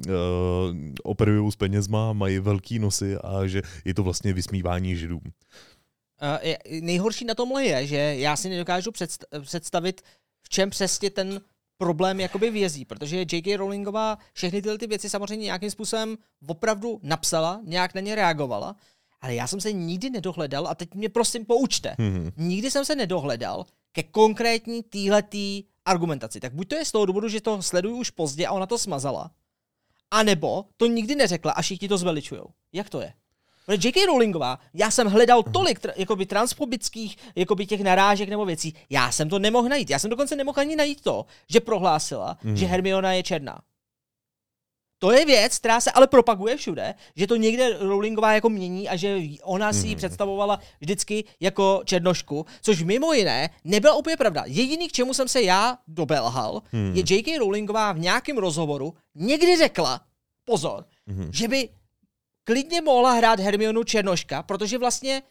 operují 1.02 1.52
s 1.52 1.56
penězma, 1.56 2.12
mají 2.12 2.38
velký 2.38 2.78
nosy 2.78 3.16
a 3.16 3.46
že 3.46 3.62
je 3.84 3.94
to 3.94 4.02
vlastně 4.02 4.32
vysmívání 4.32 4.96
židům. 4.96 5.20
Uh, 5.24 6.80
nejhorší 6.80 7.24
na 7.24 7.34
tomhle 7.34 7.64
je, 7.64 7.86
že 7.86 7.96
já 7.96 8.36
si 8.36 8.48
nedokážu 8.48 8.90
předst- 8.90 9.40
představit, 9.42 10.02
v 10.42 10.48
čem 10.48 10.70
přesně 10.70 11.10
ten 11.10 11.40
problém 11.78 12.20
jakoby 12.20 12.50
vězí, 12.50 12.84
protože 12.84 13.16
J.K. 13.18 13.56
Rowlingová 13.56 14.18
všechny 14.32 14.62
tyhle 14.62 14.78
ty 14.78 14.86
věci 14.86 15.10
samozřejmě 15.10 15.44
nějakým 15.44 15.70
způsobem 15.70 16.16
opravdu 16.46 17.00
napsala, 17.02 17.60
nějak 17.64 17.94
na 17.94 18.00
ně 18.00 18.14
reagovala, 18.14 18.76
ale 19.20 19.34
já 19.34 19.46
jsem 19.46 19.60
se 19.60 19.72
nikdy 19.72 20.10
nedohledal, 20.10 20.68
a 20.68 20.74
teď 20.74 20.94
mě 20.94 21.08
prosím 21.08 21.44
poučte, 21.44 21.94
Mhm. 21.98 22.30
nikdy 22.36 22.70
jsem 22.70 22.84
se 22.84 22.96
nedohledal 22.96 23.66
ke 23.92 24.02
konkrétní 24.02 24.82
týhletý 24.82 25.64
argumentaci. 25.84 26.40
Tak 26.40 26.54
buď 26.54 26.68
to 26.68 26.74
je 26.74 26.84
z 26.84 26.92
toho 26.92 27.06
důvodu, 27.06 27.28
že 27.28 27.40
to 27.40 27.62
sleduju 27.62 27.96
už 27.96 28.10
pozdě 28.10 28.46
a 28.46 28.52
ona 28.52 28.66
to 28.66 28.78
smazala, 28.78 29.30
anebo 30.10 30.64
to 30.76 30.86
nikdy 30.86 31.14
neřekla 31.14 31.52
a 31.52 31.62
všichni 31.62 31.88
to 31.88 31.98
zveličujou. 31.98 32.46
Jak 32.72 32.90
to 32.90 33.00
je? 33.00 33.12
Protože 33.66 33.88
J.K. 33.88 34.06
Rowlingová, 34.06 34.58
já 34.74 34.90
jsem 34.90 35.06
hledal 35.06 35.42
tolik 35.42 35.80
tr- 35.80 35.92
jakoby 35.96 36.26
transfobických 36.26 37.16
jakoby 37.36 37.66
těch 37.66 37.80
narážek 37.80 38.28
nebo 38.28 38.44
věcí, 38.44 38.74
já 38.90 39.12
jsem 39.12 39.28
to 39.28 39.38
nemohl 39.38 39.68
najít. 39.68 39.90
Já 39.90 39.98
jsem 39.98 40.10
dokonce 40.10 40.36
nemohl 40.36 40.60
ani 40.60 40.76
najít 40.76 41.00
to, 41.00 41.26
že 41.48 41.60
prohlásila, 41.60 42.38
mm. 42.42 42.56
že 42.56 42.66
Hermiona 42.66 43.12
je 43.12 43.22
černá. 43.22 43.58
To 45.02 45.12
je 45.12 45.24
věc, 45.24 45.58
která 45.58 45.80
se 45.80 45.90
ale 45.90 46.06
propaguje 46.06 46.56
všude, 46.56 46.94
že 47.16 47.26
to 47.26 47.36
někde 47.36 47.78
Rowlingová 47.78 48.32
jako 48.32 48.48
mění 48.48 48.88
a 48.88 48.96
že 48.96 49.18
ona 49.42 49.72
si 49.72 49.86
ji 49.86 49.96
představovala 49.96 50.60
vždycky 50.80 51.24
jako 51.40 51.82
černošku, 51.84 52.46
což 52.62 52.82
mimo 52.82 53.12
jiné 53.12 53.50
nebyla 53.64 53.94
úplně 53.94 54.16
pravda. 54.16 54.44
Jediný, 54.46 54.88
k 54.88 54.92
čemu 54.92 55.14
jsem 55.14 55.28
se 55.28 55.42
já 55.42 55.78
dobelhal, 55.88 56.62
hmm. 56.72 56.94
je 56.94 57.16
J.K. 57.16 57.38
Rowlingová 57.38 57.92
v 57.92 57.98
nějakém 57.98 58.38
rozhovoru 58.38 58.94
někdy 59.14 59.56
řekla, 59.56 60.00
pozor, 60.44 60.84
hmm. 61.06 61.30
že 61.32 61.48
by 61.48 61.68
klidně 62.44 62.80
mohla 62.80 63.12
hrát 63.12 63.40
Hermionu 63.40 63.84
Černoška, 63.84 64.42
protože 64.42 64.78
vlastně 64.78 65.22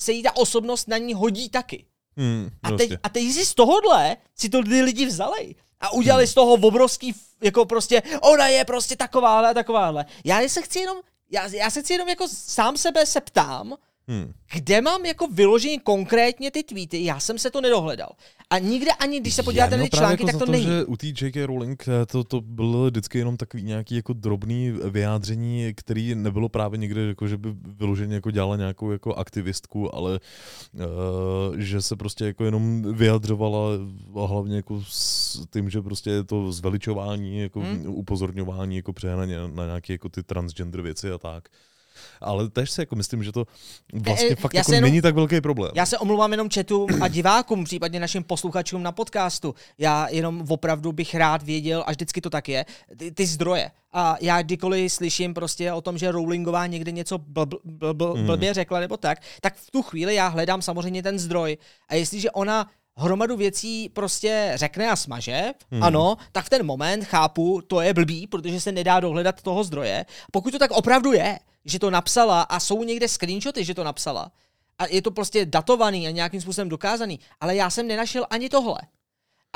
se 0.00 0.12
jí 0.12 0.22
ta 0.22 0.36
osobnost 0.36 0.88
na 0.88 0.98
ní 0.98 1.14
hodí 1.14 1.48
taky. 1.48 1.86
Hmm, 2.16 2.50
A 2.62 2.68
teď, 2.68 2.76
prostě. 2.78 2.98
a 3.02 3.08
teď 3.08 3.32
si 3.32 3.44
z 3.44 3.54
tohohle 3.54 4.16
si 4.34 4.48
to 4.48 4.62
ty 4.62 4.82
lidi 4.82 5.06
vzali 5.06 5.54
a 5.80 5.92
udělali 5.92 6.26
z 6.26 6.34
toho 6.34 6.52
obrovský, 6.52 7.14
jako 7.42 7.64
prostě, 7.64 8.02
ona 8.20 8.46
je 8.48 8.64
prostě 8.64 8.96
takováhle 8.96 9.50
a 9.50 9.54
takováhle. 9.54 10.06
Já 10.24 10.48
se 10.48 10.62
chci 10.62 10.78
jenom, 10.78 10.98
já, 11.30 11.46
já 11.46 11.70
se 11.70 11.82
chci 11.82 11.92
jenom 11.92 12.08
jako 12.08 12.28
sám 12.28 12.76
sebe 12.76 13.06
se 13.06 13.20
ptám, 13.20 13.74
Hmm. 14.08 14.32
kde 14.54 14.80
mám 14.80 15.04
jako 15.04 15.26
vyloženě 15.26 15.78
konkrétně 15.78 16.50
ty 16.50 16.62
tweety, 16.62 17.04
já 17.04 17.20
jsem 17.20 17.38
se 17.38 17.50
to 17.50 17.60
nedohledal. 17.60 18.08
A 18.50 18.58
nikde 18.58 18.92
ani, 18.92 19.20
když 19.20 19.34
se 19.34 19.42
podíváte 19.42 19.76
na 19.76 19.84
ty 19.84 19.90
články, 19.90 20.22
jako 20.22 20.26
tak 20.32 20.38
to 20.40 20.46
to, 20.46 20.52
není. 20.52 20.64
že 20.64 20.84
u 20.84 20.96
té 20.96 21.06
J.K. 21.06 21.46
Rowling 21.46 21.84
eh, 21.88 22.06
to, 22.06 22.24
to 22.24 22.40
bylo 22.40 22.86
vždycky 22.86 23.18
jenom 23.18 23.36
takový 23.36 23.62
nějaký 23.62 23.96
jako 23.96 24.12
drobný 24.12 24.70
vyjádření, 24.70 25.72
který 25.76 26.14
nebylo 26.14 26.48
právě 26.48 26.78
někde, 26.78 27.00
jako, 27.00 27.28
že 27.28 27.36
by 27.36 27.48
vyloženě 27.62 28.14
jako 28.14 28.30
dělala 28.30 28.56
nějakou 28.56 28.90
jako 28.90 29.14
aktivistku, 29.14 29.94
ale 29.94 30.20
uh, 30.74 31.56
že 31.56 31.82
se 31.82 31.96
prostě 31.96 32.24
jako 32.24 32.44
jenom 32.44 32.82
vyjadřovala 32.94 33.70
a 34.22 34.26
hlavně 34.26 34.56
jako 34.56 34.82
s 34.88 35.46
tím, 35.52 35.70
že 35.70 35.82
prostě 35.82 36.10
je 36.10 36.24
to 36.24 36.52
zveličování, 36.52 37.38
jako 37.40 37.60
Hmm. 37.60 37.84
upozorňování 37.88 38.76
jako 38.76 38.92
přehnaně 38.92 39.36
na 39.54 39.66
nějaké 39.66 39.92
jako 39.92 40.08
ty 40.08 40.22
transgender 40.22 40.82
věci 40.82 41.10
a 41.10 41.18
tak. 41.18 41.48
Ale 42.20 42.48
tež 42.50 42.70
si 42.70 42.80
jako 42.80 42.96
myslím, 42.96 43.22
že 43.22 43.32
to 43.32 43.44
vlastně 43.94 44.28
Eh, 44.30 44.36
fakt 44.36 44.54
jako 44.54 44.70
se 44.70 44.74
jenom- 44.74 44.90
není 44.90 45.02
tak 45.02 45.14
velký 45.14 45.40
problém. 45.40 45.70
Já 45.74 45.86
se 45.86 45.98
omlouvám 45.98 46.30
jenom 46.32 46.50
četům 46.50 46.88
a 47.02 47.08
divákům, 47.08 47.64
případně 47.64 48.00
našim 48.00 48.24
posluchačům 48.24 48.82
na 48.82 48.92
podcastu. 48.92 49.54
Já 49.78 50.08
jenom 50.08 50.44
opravdu 50.48 50.92
bych 50.92 51.14
rád 51.14 51.42
věděl, 51.42 51.84
a 51.86 51.90
vždycky 51.90 52.20
to 52.20 52.30
tak 52.30 52.48
je, 52.48 52.64
ty, 52.96 53.10
ty 53.10 53.26
zdroje. 53.26 53.70
A 53.92 54.16
já 54.20 54.42
kdykoliv 54.42 54.92
slyším 54.92 55.34
prostě 55.34 55.72
o 55.72 55.80
tom, 55.80 55.98
že 55.98 56.12
Rowlingová 56.12 56.66
někde 56.66 56.92
něco 56.92 57.18
bl, 57.18 57.46
bl, 57.46 57.58
bl, 57.64 57.94
bl, 57.94 58.12
Hmm. 58.14 58.26
blbě 58.26 58.54
řekla 58.54 58.80
nebo 58.80 58.96
tak, 58.96 59.18
tak 59.40 59.56
v 59.56 59.70
tu 59.70 59.82
chvíli 59.82 60.14
já 60.14 60.28
hledám 60.28 60.62
samozřejmě 60.62 61.02
ten 61.02 61.18
zdroj. 61.18 61.56
A 61.88 61.94
jestliže 61.94 62.30
ona 62.30 62.70
hromadu 62.96 63.36
věcí 63.36 63.88
prostě 63.88 64.52
řekne 64.54 64.90
a 64.90 64.96
smaže, 64.96 65.52
hmm. 65.70 65.82
ano, 65.82 66.16
tak 66.32 66.44
v 66.44 66.50
ten 66.50 66.66
moment 66.66 67.04
chápu, 67.04 67.60
to 67.66 67.80
je 67.80 67.94
blbý, 67.94 68.26
protože 68.26 68.60
se 68.60 68.72
nedá 68.72 69.00
dohledat 69.00 69.42
toho 69.42 69.64
zdroje. 69.64 70.04
Pokud 70.32 70.50
to 70.50 70.58
tak 70.58 70.70
opravdu 70.70 71.12
je, 71.12 71.38
že 71.64 71.78
to 71.78 71.90
napsala 71.90 72.42
a 72.42 72.60
jsou 72.60 72.84
někde 72.84 73.08
screenshoty, 73.08 73.64
že 73.64 73.74
to 73.74 73.84
napsala, 73.84 74.30
a 74.78 74.86
je 74.86 75.02
to 75.02 75.10
prostě 75.10 75.46
datovaný 75.46 76.06
a 76.08 76.10
nějakým 76.10 76.40
způsobem 76.40 76.68
dokázaný, 76.68 77.20
ale 77.40 77.56
já 77.56 77.70
jsem 77.70 77.86
nenašel 77.86 78.26
ani 78.30 78.48
tohle. 78.48 78.78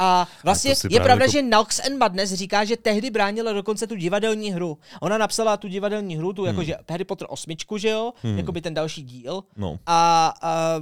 A 0.00 0.28
vlastně 0.44 0.74
si 0.76 0.86
je 0.90 1.00
pravda, 1.00 1.24
to- 1.26 1.32
že 1.32 1.42
Nox 1.42 1.80
and 1.86 1.98
Madness 1.98 2.32
říká, 2.32 2.64
že 2.64 2.76
tehdy 2.76 3.10
bránila 3.10 3.52
dokonce 3.52 3.86
tu 3.86 3.94
divadelní 3.96 4.50
hru. 4.52 4.78
Ona 5.00 5.18
napsala 5.18 5.56
tu 5.56 5.68
divadelní 5.68 6.16
hru, 6.16 6.32
tu 6.32 6.44
jakože 6.44 6.76
Harry 6.90 7.04
Potter 7.04 7.26
osmičku, 7.30 7.78
že 7.78 7.88
jo, 7.88 8.12
jako 8.36 8.52
by 8.52 8.60
ten 8.60 8.74
další 8.74 9.02
díl. 9.02 9.44
No, 9.56 9.78
A, 9.86 10.34
a 10.42 10.74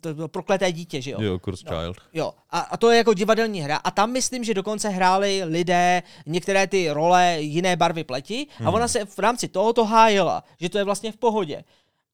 to 0.00 0.14
bylo 0.14 0.28
prokleté 0.28 0.72
dítě, 0.72 1.02
že 1.02 1.10
jo. 1.10 1.22
jo, 1.22 1.38
Cursed 1.38 1.68
Child. 1.68 1.96
Jo, 2.12 2.32
a, 2.50 2.60
a 2.60 2.76
to 2.76 2.90
je 2.90 2.96
jako 2.96 3.14
divadelní 3.14 3.60
hra. 3.60 3.76
A 3.76 3.90
tam 3.90 4.10
myslím, 4.12 4.44
že 4.44 4.54
dokonce 4.54 4.88
hráli 4.88 5.42
lidé 5.44 6.02
některé 6.26 6.66
ty 6.66 6.90
role 6.90 7.36
jiné 7.40 7.76
barvy 7.76 8.04
pleti 8.04 8.46
a 8.50 8.62
Hmm. 8.64 8.74
ona 8.74 8.88
se 8.88 9.04
v 9.04 9.18
rámci 9.18 9.48
tohoto 9.48 9.84
hájila, 9.84 10.44
že 10.60 10.68
to 10.68 10.78
je 10.78 10.84
vlastně 10.84 11.12
v 11.12 11.16
pohodě. 11.16 11.64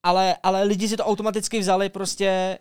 Ale, 0.03 0.37
ale 0.43 0.63
lidi 0.63 0.89
si 0.89 0.97
to 0.97 1.05
automaticky 1.05 1.59
vzali 1.59 1.89
prostě 1.89 2.59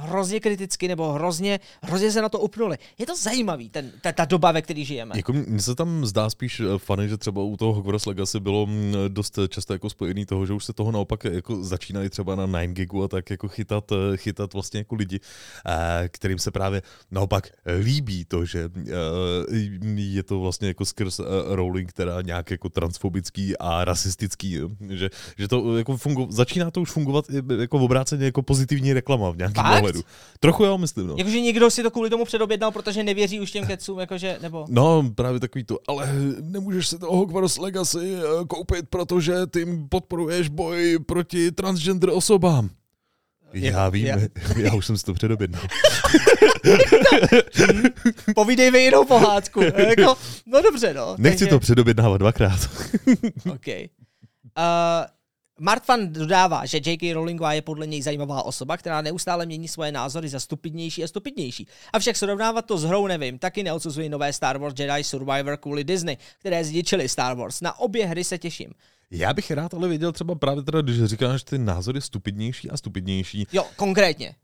hrozně 0.00 0.40
kriticky 0.40 0.88
nebo 0.88 1.12
hrozně, 1.12 1.60
hrozně 1.82 2.12
se 2.12 2.22
na 2.22 2.28
to 2.28 2.38
upnuli. 2.38 2.78
Je 2.98 3.06
to 3.06 3.16
zajímavý, 3.16 3.70
ten, 3.70 3.92
ta, 4.00 4.12
ta 4.12 4.24
doba, 4.24 4.52
ve 4.52 4.62
které 4.62 4.84
žijeme. 4.84 5.16
Jako 5.16 5.32
mně 5.32 5.62
se 5.62 5.74
tam 5.74 6.06
zdá 6.06 6.30
spíš 6.30 6.60
eh, 6.60 6.78
funny, 6.78 7.08
že 7.08 7.16
třeba 7.16 7.42
u 7.42 7.56
toho 7.56 7.72
Hogwarts 7.72 8.06
Legacy 8.06 8.40
bylo 8.40 8.66
mm, 8.66 8.94
dost 9.08 9.38
často 9.48 9.72
jako 9.72 9.90
spojený 9.90 10.26
toho, 10.26 10.46
že 10.46 10.52
už 10.52 10.64
se 10.64 10.72
toho 10.72 10.92
naopak 10.92 11.24
jako 11.24 11.64
začínají 11.64 12.08
třeba 12.08 12.34
na 12.34 12.46
9 12.46 12.66
gigu 12.66 13.04
a 13.04 13.08
tak 13.08 13.30
jako 13.30 13.48
chytat, 13.48 13.92
eh, 13.92 14.16
chytat 14.16 14.52
vlastně 14.52 14.80
jako 14.80 14.94
lidi, 14.94 15.20
eh, 15.66 16.08
kterým 16.08 16.38
se 16.38 16.50
právě 16.50 16.82
naopak 17.10 17.48
líbí 17.80 18.24
to, 18.24 18.44
že 18.44 18.70
eh, 18.76 19.56
je 19.96 20.22
to 20.22 20.40
vlastně 20.40 20.68
jako 20.68 20.84
skrz 20.84 21.20
eh, 21.20 21.24
Rowling, 21.48 21.90
která 21.90 22.22
nějak 22.22 22.50
jako 22.50 22.68
transfobický 22.68 23.58
a 23.58 23.84
rasistický, 23.84 24.58
že, 24.88 25.10
že 25.38 25.48
to 25.48 25.76
jako 25.76 25.96
fungu, 25.96 26.26
začíná 26.30 26.70
to 26.70 26.80
už 26.80 26.90
fungovat 26.90 27.24
jako 27.60 27.78
v 27.78 27.82
obráceně 27.82 28.24
jako 28.24 28.42
pozitivní 28.42 28.92
reklama 28.92 29.30
v 29.30 29.36
nějakém 29.36 29.64
Pohledu. 29.92 30.08
Trochu 30.40 30.64
jo, 30.64 30.78
myslím, 30.78 31.06
no. 31.06 31.14
Jakože 31.18 31.40
někdo 31.40 31.70
si 31.70 31.82
to 31.82 31.90
kvůli 31.90 32.10
tomu 32.10 32.24
předobjednal, 32.24 32.70
protože 32.70 33.02
nevěří 33.02 33.40
už 33.40 33.50
těm 33.50 33.66
kecům, 33.66 33.98
jakože, 33.98 34.38
nebo... 34.42 34.66
No, 34.68 35.10
právě 35.14 35.40
takový 35.40 35.64
to, 35.64 35.78
ale 35.88 36.12
nemůžeš 36.40 36.88
se 36.88 36.98
toho 36.98 37.16
Hogwarts 37.16 37.58
Legacy 37.58 38.14
eh, 38.14 38.44
koupit, 38.46 38.84
protože 38.90 39.34
tím 39.52 39.88
podporuješ 39.88 40.48
boj 40.48 40.98
proti 41.06 41.52
transgender 41.52 42.10
osobám. 42.10 42.70
Já 43.52 43.88
vím, 43.88 44.06
já, 44.06 44.16
já 44.56 44.74
už 44.74 44.86
jsem 44.86 44.98
si 44.98 45.04
to 45.04 45.14
předobjednal. 45.14 45.62
Povídej 48.34 48.70
mi 48.70 48.78
jinou 48.78 49.04
pohádku. 49.04 49.62
jako, 49.62 50.16
no 50.46 50.62
dobře, 50.62 50.94
no. 50.94 51.14
Nechci 51.18 51.38
takže... 51.38 51.50
to 51.50 51.60
předobjednávat 51.60 52.18
dvakrát. 52.18 52.70
OK. 53.50 53.66
Uh, 53.66 53.74
Mart 55.62 55.84
Fan 55.84 56.12
dodává, 56.12 56.66
že 56.66 56.76
J.K. 56.76 57.12
Rowlingová 57.12 57.52
je 57.52 57.62
podle 57.62 57.86
něj 57.86 58.02
zajímavá 58.02 58.42
osoba, 58.42 58.76
která 58.76 59.02
neustále 59.02 59.46
mění 59.46 59.68
svoje 59.68 59.92
názory 59.92 60.28
za 60.28 60.40
stupidnější 60.40 61.04
a 61.04 61.08
stupidnější. 61.08 61.66
Avšak 61.92 62.16
srovnávat 62.16 62.66
to 62.66 62.78
s 62.78 62.84
hrou 62.84 63.06
nevím, 63.06 63.38
taky 63.38 63.62
neodsuzuji 63.62 64.08
nové 64.08 64.32
Star 64.32 64.58
Wars 64.58 64.74
Jedi 64.78 65.04
Survivor 65.04 65.56
kvůli 65.56 65.84
Disney, 65.84 66.16
které 66.38 66.64
zničily 66.64 67.08
Star 67.08 67.36
Wars. 67.36 67.60
Na 67.60 67.78
obě 67.78 68.06
hry 68.06 68.24
se 68.24 68.38
těším. 68.38 68.70
Já 69.10 69.32
bych 69.32 69.50
rád 69.50 69.74
ale 69.74 69.88
viděl 69.88 70.12
třeba 70.12 70.34
právě 70.34 70.62
teda, 70.62 70.80
když 70.80 71.04
říkáš 71.04 71.42
ty 71.42 71.58
názory 71.58 72.00
stupidnější 72.00 72.70
a 72.70 72.76
stupidnější. 72.76 73.46
Jo, 73.52 73.66
konkrétně. 73.76 74.34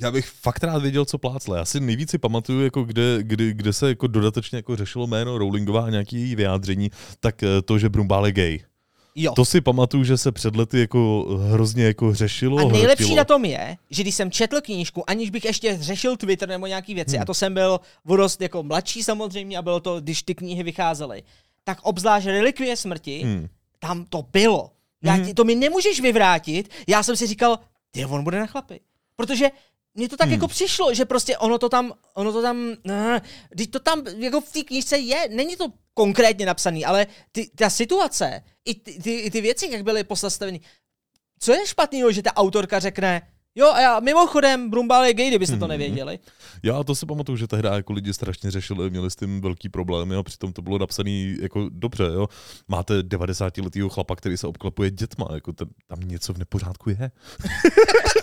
Já 0.00 0.10
bych 0.10 0.28
fakt 0.28 0.64
rád 0.64 0.82
věděl, 0.82 1.04
co 1.04 1.18
plácle. 1.18 1.58
Já 1.58 1.64
si 1.64 1.80
nejvíc 1.80 2.10
si 2.10 2.18
pamatuju, 2.18 2.64
jako 2.64 2.84
kde, 2.84 3.18
kdy, 3.22 3.54
kde 3.54 3.72
se 3.72 3.88
jako 3.88 4.06
dodatečně 4.06 4.56
jako 4.56 4.76
řešilo 4.76 5.06
jméno 5.06 5.38
Rowlingová 5.38 5.84
a 5.84 5.90
nějaký 5.90 6.20
její 6.20 6.34
vyjádření, 6.34 6.90
tak 7.20 7.42
eh, 7.42 7.62
to, 7.62 7.78
že 7.78 7.88
Brumbál 7.88 8.26
je 8.26 8.32
gay. 8.32 8.71
Jo. 9.14 9.32
To 9.32 9.44
si 9.44 9.60
pamatuju, 9.60 10.04
že 10.04 10.18
se 10.18 10.32
před 10.32 10.56
lety 10.56 10.80
jako 10.80 11.26
hrozně 11.50 11.84
jako 11.84 12.14
řešilo. 12.14 12.58
A 12.58 12.72
nejlepší 12.72 13.04
hrotilo. 13.04 13.16
na 13.16 13.24
tom 13.24 13.44
je, 13.44 13.76
že 13.90 14.02
když 14.02 14.14
jsem 14.14 14.30
četl 14.30 14.60
knížku, 14.60 15.10
aniž 15.10 15.30
bych 15.30 15.44
ještě 15.44 15.78
řešil 15.80 16.16
Twitter 16.16 16.48
nebo 16.48 16.66
nějaký 16.66 16.94
věci, 16.94 17.16
hmm. 17.16 17.22
a 17.22 17.24
to 17.24 17.34
jsem 17.34 17.54
byl 17.54 17.80
vodost 18.04 18.40
jako 18.40 18.62
mladší 18.62 19.02
samozřejmě 19.02 19.58
a 19.58 19.62
bylo 19.62 19.80
to, 19.80 20.00
když 20.00 20.22
ty 20.22 20.34
knihy 20.34 20.62
vycházely, 20.62 21.22
tak 21.64 21.78
obzvlášť 21.82 22.26
Relikvie 22.26 22.76
smrti, 22.76 23.20
hmm. 23.22 23.48
tam 23.78 24.04
to 24.04 24.24
bylo. 24.32 24.70
Já, 25.02 25.12
hmm. 25.12 25.34
To 25.34 25.44
mi 25.44 25.54
nemůžeš 25.54 26.00
vyvrátit. 26.00 26.70
Já 26.88 27.02
jsem 27.02 27.16
si 27.16 27.26
říkal, 27.26 27.58
ty 27.90 28.04
on 28.04 28.24
bude 28.24 28.40
na 28.40 28.46
chlapy. 28.46 28.80
Protože 29.16 29.50
mně 29.94 30.08
to 30.08 30.16
tak 30.16 30.26
hmm. 30.26 30.32
jako 30.32 30.48
přišlo, 30.48 30.94
že 30.94 31.04
prostě 31.04 31.38
ono 31.38 31.58
to 31.58 31.68
tam, 31.68 31.92
ono 32.14 32.32
to 32.32 32.42
tam, 32.42 32.74
ne, 32.84 33.22
když 33.50 33.66
to 33.66 33.80
tam 33.80 34.06
jako 34.06 34.40
v 34.40 34.52
té 34.52 34.62
knížce 34.62 34.98
je, 34.98 35.28
není 35.30 35.56
to 35.56 35.66
konkrétně 35.94 36.46
napsaný, 36.46 36.84
ale 36.84 37.06
ty, 37.32 37.50
ta 37.56 37.70
situace, 37.70 38.44
i 38.64 38.74
ty, 38.74 39.02
ty, 39.02 39.14
i 39.14 39.30
ty 39.30 39.40
věci, 39.40 39.68
jak 39.72 39.82
byly 39.82 40.04
postaveny, 40.04 40.60
co 41.38 41.52
je 41.52 41.66
špatného, 41.66 42.12
že 42.12 42.22
ta 42.22 42.36
autorka 42.36 42.78
řekne, 42.78 43.22
Jo, 43.54 43.72
a 43.72 43.80
já 43.80 44.00
mimochodem, 44.00 44.70
Brumbál 44.70 45.04
je 45.04 45.14
gay, 45.14 45.28
kdybyste 45.28 45.56
to 45.56 45.64
mhm. 45.64 45.68
nevěděli. 45.68 46.18
Já 46.62 46.84
to 46.84 46.94
si 46.94 47.06
pamatuju, 47.06 47.36
že 47.36 47.46
tehdy 47.46 47.68
jako 47.72 47.92
lidi 47.92 48.14
strašně 48.14 48.50
řešili, 48.50 48.90
měli 48.90 49.10
s 49.10 49.16
tím 49.16 49.40
velký 49.40 49.68
problémy 49.68 50.16
a 50.16 50.22
přitom 50.22 50.52
to 50.52 50.62
bylo 50.62 50.78
napsané 50.78 51.36
jako 51.40 51.68
dobře, 51.72 52.04
jo. 52.04 52.28
Máte 52.68 53.02
90 53.02 53.58
letýho 53.58 53.88
chlapa, 53.88 54.16
který 54.16 54.36
se 54.36 54.46
obklepuje 54.46 54.90
dětma, 54.90 55.28
jako 55.34 55.52
ten, 55.52 55.68
tam 55.86 56.00
něco 56.00 56.32
v 56.32 56.38
nepořádku 56.38 56.90
je. 56.90 57.10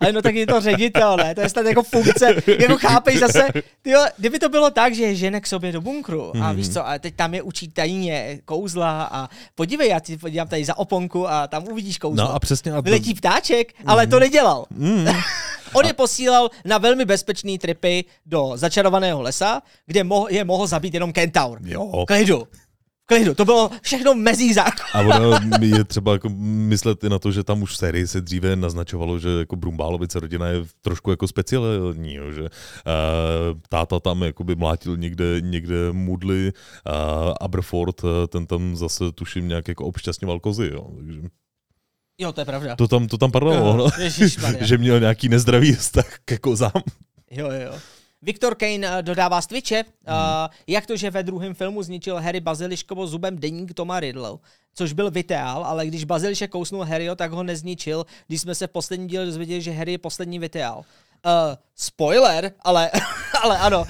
ale 0.00 0.12
no 0.12 0.22
tak 0.22 0.34
je 0.34 0.46
to 0.46 0.60
ředitel, 0.60 1.16
ne? 1.16 1.34
To 1.34 1.40
je 1.40 1.48
snad 1.48 1.66
jako 1.66 1.82
funkce. 1.82 2.34
Jako 2.58 2.78
chápeš 2.78 3.18
zase, 3.18 3.48
tyjo, 3.82 4.00
kdyby 4.16 4.38
to 4.38 4.48
bylo 4.48 4.70
tak, 4.70 4.94
že 4.94 5.02
je 5.02 5.14
žene 5.14 5.40
k 5.40 5.46
sobě 5.46 5.72
do 5.72 5.80
bunkru 5.80 6.30
a 6.30 6.38
mm-hmm. 6.38 6.54
víš 6.54 6.68
co, 6.68 6.88
a 6.88 6.98
teď 6.98 7.14
tam 7.14 7.34
je 7.34 7.42
učí 7.42 7.68
tajně 7.68 8.38
kouzla 8.44 9.02
a 9.12 9.28
podívej, 9.54 9.88
já 9.88 10.00
ti 10.00 10.16
podívám 10.16 10.48
tady 10.48 10.64
za 10.64 10.78
oponku 10.78 11.30
a 11.30 11.46
tam 11.46 11.68
uvidíš 11.68 11.98
kouzlo. 11.98 12.24
No 12.24 12.34
a 12.34 12.38
přesně. 12.38 12.72
A 12.72 12.76
to... 12.76 12.82
Vyletí 12.82 13.14
ptáček, 13.14 13.72
ale 13.86 14.06
to 14.06 14.16
mhm. 14.16 14.20
nedělal. 14.20 14.66
Mm-hmm. 14.78 15.22
On 15.72 15.86
je 15.86 15.92
posílal 15.92 16.50
na 16.64 16.78
velmi 16.78 17.04
bezpečný 17.04 17.58
tripy 17.58 18.04
do 18.26 18.52
začarovaného 18.54 19.22
lesa, 19.22 19.62
kde 19.86 20.04
mo- 20.04 20.26
je 20.30 20.44
mohl 20.44 20.66
zabít 20.66 20.94
jenom 20.94 21.12
kentaur. 21.12 21.58
Jo. 21.64 22.04
Klidu 22.06 22.46
klidu, 23.10 23.34
to 23.34 23.44
bylo 23.44 23.70
všechno 23.82 24.14
mezí 24.14 24.52
zákon. 24.52 24.86
A 24.94 25.00
ono 25.00 25.38
je 25.60 25.84
třeba 25.84 26.12
jako 26.12 26.28
myslet 26.38 27.04
i 27.04 27.08
na 27.08 27.18
to, 27.18 27.32
že 27.32 27.44
tam 27.44 27.62
už 27.62 27.72
v 27.72 27.76
sérii 27.76 28.06
se 28.06 28.20
dříve 28.20 28.56
naznačovalo, 28.56 29.18
že 29.18 29.28
jako 29.28 29.56
Brumbálovice 29.56 30.20
rodina 30.20 30.46
je 30.46 30.62
trošku 30.80 31.10
jako 31.10 31.28
speciální, 31.28 32.14
jo, 32.14 32.32
že 32.32 32.42
uh, 32.42 32.48
táta 33.68 34.00
tam 34.00 34.22
jakoby 34.22 34.54
mlátil 34.54 34.96
někde, 34.96 35.40
někde 35.40 35.92
Moodley, 35.92 36.46
uh, 36.46 37.34
Aberford, 37.40 38.04
uh, 38.04 38.10
ten 38.28 38.46
tam 38.46 38.76
zase 38.76 39.12
tuším 39.12 39.48
nějak 39.48 39.68
jako 39.68 39.84
obšťastňoval 39.84 40.40
kozy, 40.40 40.70
jo, 40.72 40.86
takže... 40.96 41.20
Jo, 42.20 42.32
to 42.32 42.40
je 42.40 42.44
pravda. 42.44 42.76
To 42.76 42.88
tam, 42.88 43.08
to 43.08 43.18
tam 43.18 43.30
padlo, 43.30 43.76
no. 43.76 43.86
že 44.60 44.78
měl 44.78 45.00
nějaký 45.00 45.28
nezdravý 45.28 45.72
vztah 45.72 46.06
ke 46.24 46.38
kozám. 46.38 46.82
Jo, 47.30 47.50
jo. 47.50 47.72
Viktor 48.22 48.54
Kane 48.54 48.98
eh, 48.98 49.02
dodává 49.02 49.42
z 49.42 49.46
Twitche, 49.46 49.76
hmm. 49.76 50.16
uh, 50.16 50.48
jak 50.66 50.86
to, 50.86 50.96
že 50.96 51.10
ve 51.10 51.22
druhém 51.22 51.54
filmu 51.54 51.82
zničil 51.82 52.16
Harry 52.16 52.40
Baziliškovo 52.40 53.06
zubem 53.06 53.38
deník 53.38 53.74
Toma 53.74 54.00
Riddle, 54.00 54.38
což 54.74 54.92
byl 54.92 55.10
Viteál, 55.10 55.64
ale 55.64 55.86
když 55.86 56.04
Bazilišek 56.04 56.50
kousnul 56.50 56.84
Harryho, 56.84 57.16
tak 57.16 57.32
ho 57.32 57.42
nezničil, 57.42 58.06
když 58.26 58.40
jsme 58.40 58.54
se 58.54 58.66
v 58.66 58.70
posledním 58.70 59.08
díle 59.08 59.26
dozvěděli, 59.26 59.62
že 59.62 59.72
Harry 59.72 59.92
je 59.92 59.98
poslední 59.98 60.38
Viteál. 60.38 60.78
Uh, 60.78 61.32
spoiler, 61.74 62.52
ale, 62.60 62.90
ale 63.42 63.58
ano, 63.58 63.84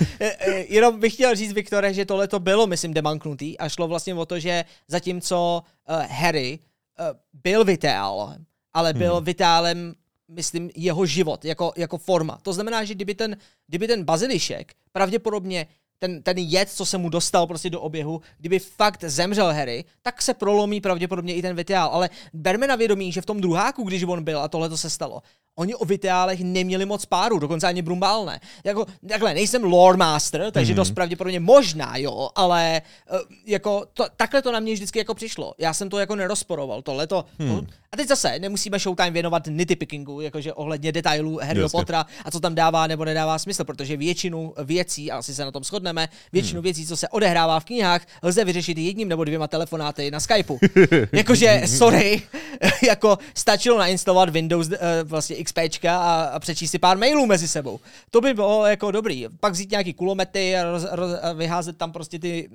jenom 0.68 1.00
bych 1.00 1.14
chtěl 1.14 1.34
říct, 1.34 1.52
Viktore, 1.52 1.94
že 1.94 2.04
tohle 2.04 2.28
to 2.28 2.38
bylo, 2.38 2.66
myslím, 2.66 2.94
demanknutý 2.94 3.58
a 3.58 3.68
šlo 3.68 3.88
vlastně 3.88 4.14
o 4.14 4.26
to, 4.26 4.38
že 4.38 4.64
zatímco 4.88 5.62
uh, 5.88 6.02
Harry 6.06 6.58
uh, 6.58 7.06
byl 7.32 7.64
Viteálem, 7.64 8.44
ale 8.74 8.92
byl 8.92 9.14
hmm. 9.14 9.24
Vitálem 9.24 9.94
myslím, 10.30 10.70
jeho 10.76 11.06
život 11.06 11.44
jako, 11.44 11.72
jako 11.76 11.98
forma. 11.98 12.38
To 12.42 12.52
znamená, 12.52 12.84
že 12.84 12.94
kdyby 12.94 13.14
ten, 13.14 13.36
kdyby 13.66 13.86
ten 13.88 14.04
bazilišek 14.04 14.74
pravděpodobně 14.92 15.66
ten, 16.00 16.22
ten 16.22 16.38
jed, 16.38 16.70
co 16.70 16.86
se 16.86 16.98
mu 16.98 17.08
dostal 17.08 17.46
prostě 17.46 17.70
do 17.70 17.80
oběhu, 17.80 18.20
kdyby 18.38 18.58
fakt 18.58 19.04
zemřel 19.04 19.52
Harry, 19.52 19.84
tak 20.02 20.22
se 20.22 20.34
prolomí 20.34 20.80
pravděpodobně 20.80 21.34
i 21.34 21.42
ten 21.42 21.56
Vitiál. 21.56 21.90
Ale 21.92 22.10
berme 22.32 22.66
na 22.66 22.76
vědomí, 22.76 23.12
že 23.12 23.20
v 23.20 23.26
tom 23.26 23.40
druháku, 23.40 23.82
když 23.82 24.02
on 24.02 24.24
byl 24.24 24.40
a 24.40 24.48
tohle 24.48 24.68
to 24.68 24.76
se 24.76 24.90
stalo, 24.90 25.22
oni 25.56 25.74
o 25.74 25.84
Vitiálech 25.84 26.40
neměli 26.40 26.86
moc 26.86 27.06
páru, 27.06 27.38
dokonce 27.38 27.66
ani 27.66 27.82
Brumbál 27.82 28.24
ne. 28.24 28.40
Jako, 28.64 28.86
takhle, 29.08 29.34
nejsem 29.34 29.64
lore 29.64 29.96
master, 29.96 30.50
takže 30.50 30.72
mm-hmm. 30.72 30.76
dost 30.76 30.90
pravděpodobně 30.90 31.40
možná, 31.40 31.96
jo, 31.96 32.30
ale 32.34 32.82
uh, 33.12 33.18
jako 33.46 33.86
to, 33.92 34.06
takhle 34.16 34.42
to 34.42 34.52
na 34.52 34.60
mě 34.60 34.72
vždycky 34.72 34.98
jako 34.98 35.14
přišlo. 35.14 35.54
Já 35.58 35.74
jsem 35.74 35.88
to 35.88 35.98
jako 35.98 36.16
nerozporoval, 36.16 36.82
tohle 36.82 37.06
to. 37.06 37.24
Hmm. 37.38 37.66
A 37.92 37.96
teď 37.96 38.08
zase 38.08 38.38
nemusíme 38.38 38.78
Showtime 38.78 39.10
věnovat 39.10 39.42
nitpickingu, 39.48 40.20
jakože 40.20 40.52
ohledně 40.52 40.92
detailů 40.92 41.40
Harryho 41.42 41.68
Pottera 41.68 42.06
a 42.24 42.30
co 42.30 42.40
tam 42.40 42.54
dává 42.54 42.86
nebo 42.86 43.04
nedává 43.04 43.38
smysl, 43.38 43.64
protože 43.64 43.96
většinu 43.96 44.54
věcí, 44.64 45.10
asi 45.10 45.34
se 45.34 45.44
na 45.44 45.50
tom 45.50 45.64
shodneme, 45.90 46.08
většinu 46.32 46.58
hmm. 46.58 46.64
věcí, 46.64 46.86
co 46.86 46.96
se 46.96 47.08
odehrává 47.08 47.60
v 47.60 47.64
knihách, 47.64 48.06
lze 48.22 48.44
vyřešit 48.44 48.78
jedním 48.78 49.08
nebo 49.08 49.24
dvěma 49.24 49.46
telefonáty 49.48 50.10
na 50.10 50.20
Skypeu. 50.20 50.58
jakože, 51.12 51.62
sorry, 51.66 52.22
jako 52.82 53.18
stačilo 53.34 53.78
nainstalovat 53.78 54.28
Windows 54.30 54.68
uh, 54.68 54.74
vlastně 55.04 55.44
XP 55.44 55.58
a, 55.88 56.22
a 56.22 56.38
přečíst 56.38 56.70
si 56.70 56.78
pár 56.78 56.98
mailů 56.98 57.26
mezi 57.26 57.48
sebou. 57.48 57.80
To 58.10 58.20
by 58.20 58.34
bylo 58.34 58.66
jako 58.66 58.90
dobrý. 58.90 59.26
Pak 59.40 59.52
vzít 59.52 59.70
nějaký 59.70 59.92
kulomety 59.94 60.56
a, 60.56 60.64
roz, 60.64 60.86
roz, 60.90 61.12
a 61.22 61.32
vyházet 61.32 61.76
tam 61.76 61.92
prostě 61.92 62.18
ty 62.18 62.48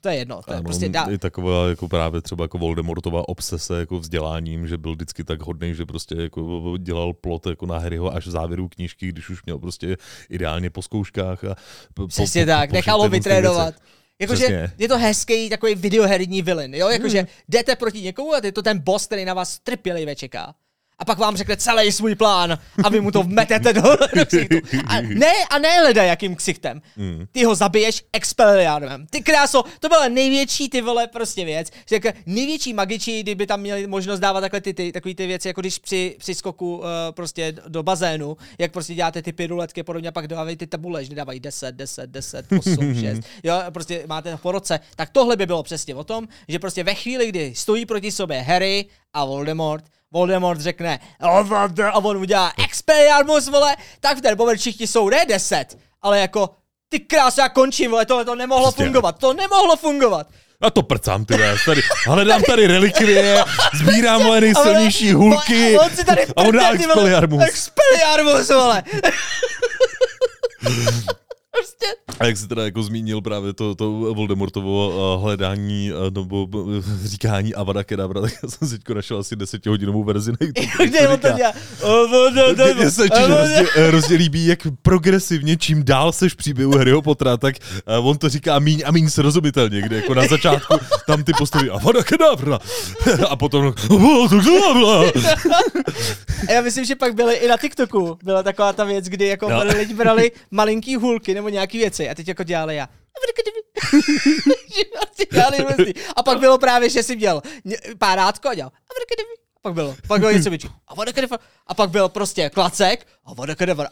to 0.00 0.08
je 0.08 0.16
jedno, 0.16 0.42
to 0.42 0.52
je 0.52 0.56
ano, 0.56 0.64
prostě 0.64 0.88
dá. 0.88 1.04
I 1.04 1.18
taková 1.18 1.68
jako 1.68 1.88
právě 1.88 2.22
třeba 2.22 2.44
jako 2.44 2.58
Voldemortová 2.58 3.28
obsese 3.28 3.78
jako 3.78 3.98
vzděláním, 3.98 4.68
že 4.68 4.78
byl 4.78 4.92
vždycky 4.92 5.24
tak 5.24 5.42
hodný, 5.42 5.74
že 5.74 5.86
prostě 5.86 6.14
jako 6.14 6.74
dělal 6.78 7.12
plot 7.12 7.46
jako 7.46 7.66
na 7.66 7.78
Harryho 7.78 8.14
až 8.14 8.26
v 8.26 8.30
závěru 8.30 8.68
knížky, 8.68 9.08
když 9.08 9.30
už 9.30 9.44
měl 9.44 9.58
prostě 9.58 9.96
ideálně 10.30 10.70
po 10.70 10.82
zkouškách. 10.82 11.44
A 11.44 11.56
po, 11.94 12.06
Přesně 12.06 12.44
po, 12.44 12.46
tak, 12.46 12.70
po, 12.70 12.74
nechal 12.74 13.02
ho 13.02 13.08
vytrénovat. 13.08 13.74
Jakože 14.20 14.70
je 14.78 14.88
to 14.88 14.98
hezký 14.98 15.48
takový 15.50 15.74
videoherní 15.74 16.42
villain, 16.42 16.74
jo? 16.74 16.88
Jakože 16.88 17.18
hmm. 17.18 17.26
jdete 17.48 17.76
proti 17.76 18.00
někomu 18.00 18.34
a 18.34 18.40
je 18.44 18.52
to 18.52 18.62
ten 18.62 18.78
boss, 18.78 19.06
který 19.06 19.24
na 19.24 19.34
vás 19.34 19.58
trpělivě 19.58 20.16
čeká 20.16 20.54
a 21.02 21.04
pak 21.04 21.18
vám 21.18 21.36
řekne 21.36 21.56
celý 21.56 21.92
svůj 21.92 22.14
plán 22.14 22.58
a 22.84 22.88
vy 22.88 23.00
mu 23.00 23.10
to 23.10 23.22
vmetete 23.22 23.72
do, 23.72 23.82
do 24.16 24.26
ksichtu. 24.26 24.56
A 24.86 25.00
ne, 25.00 25.32
a 25.50 25.58
ne 25.58 25.82
leda 25.82 26.02
jakým 26.02 26.36
ksichtem. 26.36 26.82
Mm. 26.96 27.26
Ty 27.32 27.44
ho 27.44 27.54
zabiješ 27.54 28.04
expelliarmem. 28.12 29.06
Ty 29.10 29.22
kráso, 29.22 29.64
to 29.80 29.88
byla 29.88 30.08
největší 30.08 30.68
ty 30.68 30.80
vole 30.80 31.06
prostě 31.06 31.44
věc. 31.44 31.70
Jako 31.90 32.08
největší 32.26 32.72
magiči, 32.72 33.22
kdyby 33.22 33.46
tam 33.46 33.60
měli 33.60 33.86
možnost 33.86 34.20
dávat 34.20 34.40
takhle 34.40 34.60
ty, 34.60 34.74
ty, 34.74 34.92
takový 34.92 35.14
ty 35.14 35.26
věci, 35.26 35.48
jako 35.48 35.60
když 35.60 35.78
při, 35.78 36.16
při 36.18 36.34
skoku 36.34 36.76
uh, 36.76 36.84
prostě 37.10 37.54
do 37.68 37.82
bazénu, 37.82 38.36
jak 38.58 38.72
prostě 38.72 38.94
děláte 38.94 39.22
ty 39.22 39.32
piruletky 39.32 39.80
a 39.80 39.84
podobně, 39.84 40.08
a 40.08 40.12
pak 40.12 40.28
dávají 40.28 40.56
ty 40.56 40.66
tabule, 40.66 41.04
že 41.04 41.10
nedávají 41.10 41.40
10, 41.40 41.74
10, 41.74 42.10
10, 42.10 42.46
8, 42.58 42.94
6. 43.00 43.20
Jo, 43.42 43.54
prostě 43.70 44.04
máte 44.06 44.36
po 44.36 44.52
roce. 44.52 44.80
Tak 44.96 45.10
tohle 45.10 45.36
by 45.36 45.46
bylo 45.46 45.62
přesně 45.62 45.94
o 45.94 46.04
tom, 46.04 46.28
že 46.48 46.58
prostě 46.58 46.84
ve 46.84 46.94
chvíli, 46.94 47.28
kdy 47.28 47.54
stojí 47.56 47.86
proti 47.86 48.12
sobě 48.12 48.40
Harry 48.40 48.86
a 49.12 49.24
Voldemort, 49.24 49.84
Voldemort 50.12 50.60
řekne 50.60 51.00
a 51.92 51.98
on 51.98 52.16
udělá 52.16 52.52
Expelliarmus, 52.64 53.48
vole, 53.48 53.76
tak 54.00 54.18
v 54.18 54.20
ten 54.20 54.38
moment 54.38 54.56
všichni 54.58 54.86
jsou 54.86 55.08
ne 55.08 55.26
10, 55.26 55.78
ale 56.02 56.20
jako 56.20 56.50
Ty 56.88 57.00
krás, 57.00 57.38
já 57.38 57.48
končím, 57.48 57.90
vole, 57.90 58.06
tohle 58.06 58.24
to 58.24 58.34
nemohlo 58.34 58.64
Prostě. 58.64 58.84
fungovat, 58.84 59.18
to 59.18 59.32
nemohlo 59.32 59.76
fungovat. 59.76 60.26
A 60.60 60.70
to 60.70 60.82
prcám, 60.82 61.24
ty 61.24 61.34
vole, 61.34 61.56
tady, 61.64 61.80
hledám 62.06 62.42
tady 62.42 62.66
relikvie, 62.66 63.44
sbírám 63.74 64.22
moje 64.22 64.40
nejsilnější 64.40 65.12
hulky 65.12 65.76
A 65.76 65.82
on 65.82 65.90
si 65.90 66.04
tady 66.04 66.26
a 66.26 66.40
on 66.42 66.52
dá 66.52 66.60
vole, 66.60 66.74
Expelliarmus. 66.74 67.42
Expelliarmus, 67.44 68.48
vole. 68.48 68.82
prostě, 71.52 72.16
A 72.20 72.26
jak 72.26 72.36
jsi 72.36 72.48
teda 72.48 72.64
jako 72.64 72.82
zmínil 72.82 73.20
právě 73.20 73.52
to, 73.52 73.74
to 73.74 73.90
Voldemortovo 73.90 74.88
uh, 75.16 75.22
hledání 75.22 75.90
uh, 75.92 75.98
nebo 76.10 76.44
uh, 76.44 76.84
říkání 77.04 77.54
Avada 77.54 77.84
Kedavra, 77.84 78.20
tak 78.20 78.32
já 78.42 78.48
jsem 78.48 78.68
si 78.68 78.78
teďko 78.78 78.94
našel 78.94 79.18
asi 79.18 79.36
desetihodinovou 79.36 80.04
verzi 80.04 80.32
na 80.32 80.36
YouTube. 80.40 80.86
kde 80.86 81.08
on 81.08 81.18
to 81.18 81.28
dělá? 81.36 81.52
O, 81.82 81.88
o, 81.88 81.96
o, 81.96 82.70
o, 82.70 82.74
Mně 82.74 82.90
se 82.90 83.04
o, 83.04 83.86
hrozně, 83.86 84.16
líbí, 84.16 84.46
jak 84.46 84.58
progresivně, 84.82 85.56
čím 85.56 85.84
dál 85.84 86.12
seš 86.12 86.34
příběhu 86.34 86.72
Harryho 86.78 87.02
Pottera, 87.02 87.36
tak 87.36 87.54
on 88.00 88.18
to 88.18 88.28
říká 88.28 88.58
míň 88.58 88.82
a 88.86 88.92
míň 88.92 89.10
srozumitelně, 89.10 89.82
kde 89.82 89.96
jako 89.96 90.14
na 90.14 90.26
začátku 90.26 90.74
tam 91.06 91.24
ty 91.24 91.32
postavy 91.38 91.70
Avada 91.70 92.02
Kedavra 92.02 92.58
a 93.28 93.36
potom 93.36 93.74
já 96.50 96.60
myslím, 96.60 96.84
že 96.84 96.96
pak 96.96 97.14
byly 97.14 97.34
i 97.34 97.48
na 97.48 97.56
TikToku. 97.56 98.18
Byla 98.24 98.42
taková 98.42 98.72
ta 98.72 98.84
věc, 98.84 99.04
kdy 99.04 99.26
jako 99.26 99.48
No. 99.48 99.62
lidi 99.78 99.94
brali 99.94 100.32
malinký 100.50 100.96
hůlky 100.96 101.34
nebo 101.42 101.48
nějaký 101.48 101.78
věci 101.78 102.10
a 102.10 102.14
teď 102.14 102.28
jako 102.28 102.42
dělali 102.42 102.76
já. 102.76 102.88
Dělali 105.32 105.94
a 106.16 106.22
pak 106.22 106.38
bylo 106.38 106.58
právě, 106.58 106.90
že 106.90 107.02
si 107.02 107.16
měl 107.16 107.42
párátko 107.98 108.48
a 108.48 108.54
dělal. 108.54 108.70
A 108.70 108.94
pak 109.62 109.74
bylo, 109.74 109.96
pak 110.06 110.20
bylo 110.20 110.32
něco 110.32 110.50
větší. 110.50 110.68
A 110.88 110.94
vodakadevr. 110.94 111.36
A 111.66 111.74
pak 111.74 111.90
byl 111.90 112.08
prostě 112.08 112.50
klacek 112.50 113.06
a. 113.24 113.32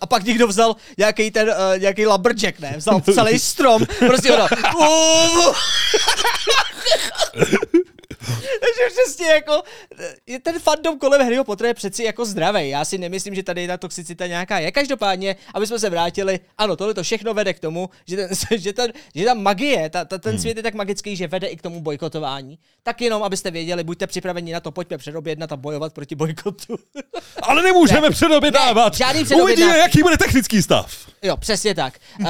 A 0.00 0.06
pak 0.06 0.24
někdo 0.24 0.46
vzal 0.46 0.76
nějaký 0.98 1.30
ten, 1.30 1.48
uh, 1.48 1.54
nějaký 1.78 2.06
lumberjack, 2.06 2.60
ne? 2.60 2.74
Vzal 2.76 3.00
celý 3.00 3.38
strom, 3.38 3.86
prostě 3.98 4.32
ono. 4.32 4.46
Takže 8.60 8.82
přesně 9.02 9.26
jako, 9.26 9.62
je 10.26 10.40
ten 10.40 10.58
fandom 10.58 10.98
kolem 10.98 11.22
Harryho 11.22 11.44
Pottera 11.44 11.68
je 11.68 11.74
přeci 11.74 12.04
jako 12.04 12.24
zdravý. 12.24 12.68
Já 12.68 12.84
si 12.84 12.98
nemyslím, 12.98 13.34
že 13.34 13.42
tady 13.42 13.66
ta 13.66 13.76
toxicita 13.76 14.26
nějaká 14.26 14.58
je. 14.58 14.72
Každopádně, 14.72 15.36
aby 15.54 15.66
jsme 15.66 15.78
se 15.78 15.90
vrátili, 15.90 16.40
ano, 16.58 16.76
tohle 16.76 16.94
to 16.94 17.02
všechno 17.02 17.34
vede 17.34 17.54
k 17.54 17.60
tomu, 17.60 17.90
že, 18.06 18.16
ten, 18.16 18.28
že, 18.58 18.72
ten, 18.72 18.92
že 19.14 19.24
ta 19.24 19.34
magie, 19.34 19.90
ta, 19.90 20.04
ta, 20.04 20.18
ten 20.18 20.38
svět 20.38 20.56
je 20.56 20.62
tak 20.62 20.74
magický, 20.74 21.16
že 21.16 21.26
vede 21.26 21.46
i 21.46 21.56
k 21.56 21.62
tomu 21.62 21.80
bojkotování. 21.80 22.58
Tak 22.82 23.00
jenom, 23.00 23.22
abyste 23.22 23.50
věděli, 23.50 23.84
buďte 23.84 24.06
připraveni 24.06 24.52
na 24.52 24.60
to, 24.60 24.70
pojďme 24.70 24.98
předobědnat 24.98 25.52
a 25.52 25.56
bojovat 25.56 25.92
proti 25.92 26.14
bojkotu. 26.14 26.78
Ale 27.42 27.62
nemůžeme 27.62 28.00
Ne. 28.00 28.10
předobědávat. 28.10 28.92
Ne, 28.92 28.96
žádný 28.96 29.24
Uvidíme, 29.42 29.78
jaký 29.78 30.02
bude 30.02 30.18
technický 30.18 30.62
stav. 30.62 31.10
Jo, 31.22 31.36
přesně 31.36 31.74
tak. 31.74 31.98
Uh, 32.20 32.26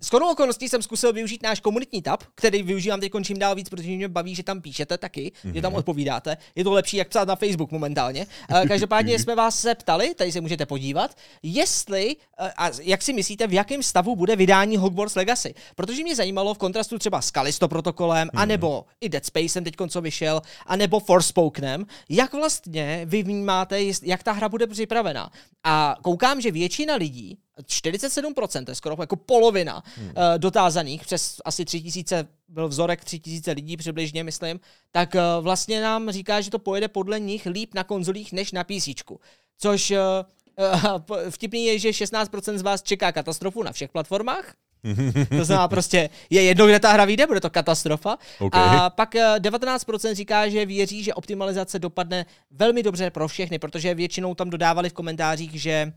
s 0.00 0.08
chodou 0.08 0.30
okolností 0.30 0.68
jsem 0.68 0.82
zkusil 0.82 1.12
využít 1.12 1.42
náš 1.42 1.60
komunitní 1.60 2.02
tab, 2.02 2.22
který 2.34 2.62
využívám 2.62 3.00
teď 3.00 3.12
čím 3.24 3.38
dál 3.38 3.54
víc, 3.54 3.68
protože 3.68 3.88
mě 3.88 4.08
baví, 4.08 4.34
že 4.34 4.42
tam 4.42 4.60
píšete 4.60 4.98
taky, 4.98 5.32
mm-hmm. 5.44 5.52
že 5.52 5.62
tam 5.62 5.74
odpovídáte. 5.74 6.36
Je 6.54 6.64
to 6.64 6.72
lepší, 6.72 6.96
jak 6.96 7.08
psát 7.08 7.28
na 7.28 7.36
Facebook 7.36 7.70
momentálně. 7.70 8.26
Uh, 8.50 8.68
každopádně 8.68 9.18
jsme 9.18 9.34
vás 9.34 9.60
se 9.60 9.74
ptali, 9.74 10.14
tady 10.14 10.32
se 10.32 10.40
můžete 10.40 10.66
podívat, 10.66 11.16
jestli, 11.42 12.16
uh, 12.16 12.48
a 12.56 12.70
jak 12.82 13.02
si 13.02 13.12
myslíte, 13.12 13.46
v 13.46 13.52
jakém 13.52 13.82
stavu 13.82 14.16
bude 14.16 14.36
vydání 14.36 14.76
Hogwarts 14.76 15.14
Legacy. 15.14 15.54
Protože 15.74 16.02
mě 16.02 16.16
zajímalo 16.16 16.54
v 16.54 16.58
kontrastu 16.58 16.98
třeba 16.98 17.22
s 17.22 17.30
Kalisto 17.30 17.68
protokolem, 17.68 18.28
mm-hmm. 18.28 18.40
anebo 18.42 18.84
i 19.00 19.08
Dead 19.08 19.26
Spacem 19.26 19.64
teď 19.64 19.74
co 19.88 20.00
vyšel, 20.00 20.42
anebo 20.66 21.00
Forspokenem, 21.00 21.86
jak 22.08 22.32
vlastně 22.32 23.02
vy 23.04 23.22
vnímáte, 23.22 23.78
jak 24.02 24.22
ta 24.22 24.32
hra 24.32 24.48
bude 24.48 24.66
připravená. 24.66 25.30
A 25.64 25.96
koukám, 26.02 26.40
že 26.40 26.50
většina 26.50 26.94
lidí 26.94 27.38
47%, 27.62 28.64
to 28.64 28.70
je 28.70 28.74
skoro 28.74 28.96
jako 29.00 29.16
polovina 29.16 29.82
hmm. 29.96 30.06
uh, 30.06 30.12
dotázaných, 30.38 31.02
přes 31.02 31.36
asi 31.44 31.64
3000, 31.64 32.28
byl 32.48 32.68
vzorek 32.68 33.04
3000 33.04 33.52
lidí 33.52 33.76
přibližně, 33.76 34.24
myslím, 34.24 34.60
tak 34.92 35.14
uh, 35.14 35.44
vlastně 35.44 35.82
nám 35.82 36.10
říká, 36.10 36.40
že 36.40 36.50
to 36.50 36.58
pojede 36.58 36.88
podle 36.88 37.20
nich 37.20 37.46
líp 37.46 37.74
na 37.74 37.84
konzolích 37.84 38.32
než 38.32 38.52
na 38.52 38.64
PC. 38.64 38.88
Což 39.58 39.90
uh, 39.90 39.96
uh, 40.58 41.30
vtipný 41.30 41.64
je, 41.64 41.78
že 41.78 41.90
16% 41.90 42.58
z 42.58 42.62
vás 42.62 42.82
čeká 42.82 43.12
katastrofu 43.12 43.62
na 43.62 43.72
všech 43.72 43.90
platformách, 43.90 44.54
to 45.38 45.44
znamená 45.44 45.68
prostě, 45.68 46.10
je 46.30 46.42
jedno, 46.42 46.66
kde 46.66 46.80
ta 46.80 46.92
hra 46.92 47.04
vyjde, 47.04 47.26
bude 47.26 47.40
to 47.40 47.50
katastrofa. 47.50 48.18
OK. 48.38 48.56
A 48.56 48.90
pak 48.90 49.14
eh, 49.14 49.34
19% 49.38 50.14
říká, 50.14 50.48
že 50.48 50.66
věří, 50.66 51.02
že 51.02 51.14
optimalizace 51.14 51.78
dopadne 51.78 52.26
velmi 52.50 52.82
dobře 52.82 53.10
pro 53.10 53.28
všechny, 53.28 53.58
protože 53.58 53.94
většinou 53.94 54.34
tam 54.34 54.50
dodávali 54.50 54.88
v 54.88 54.92
komentářích, 54.92 55.62
že 55.62 55.92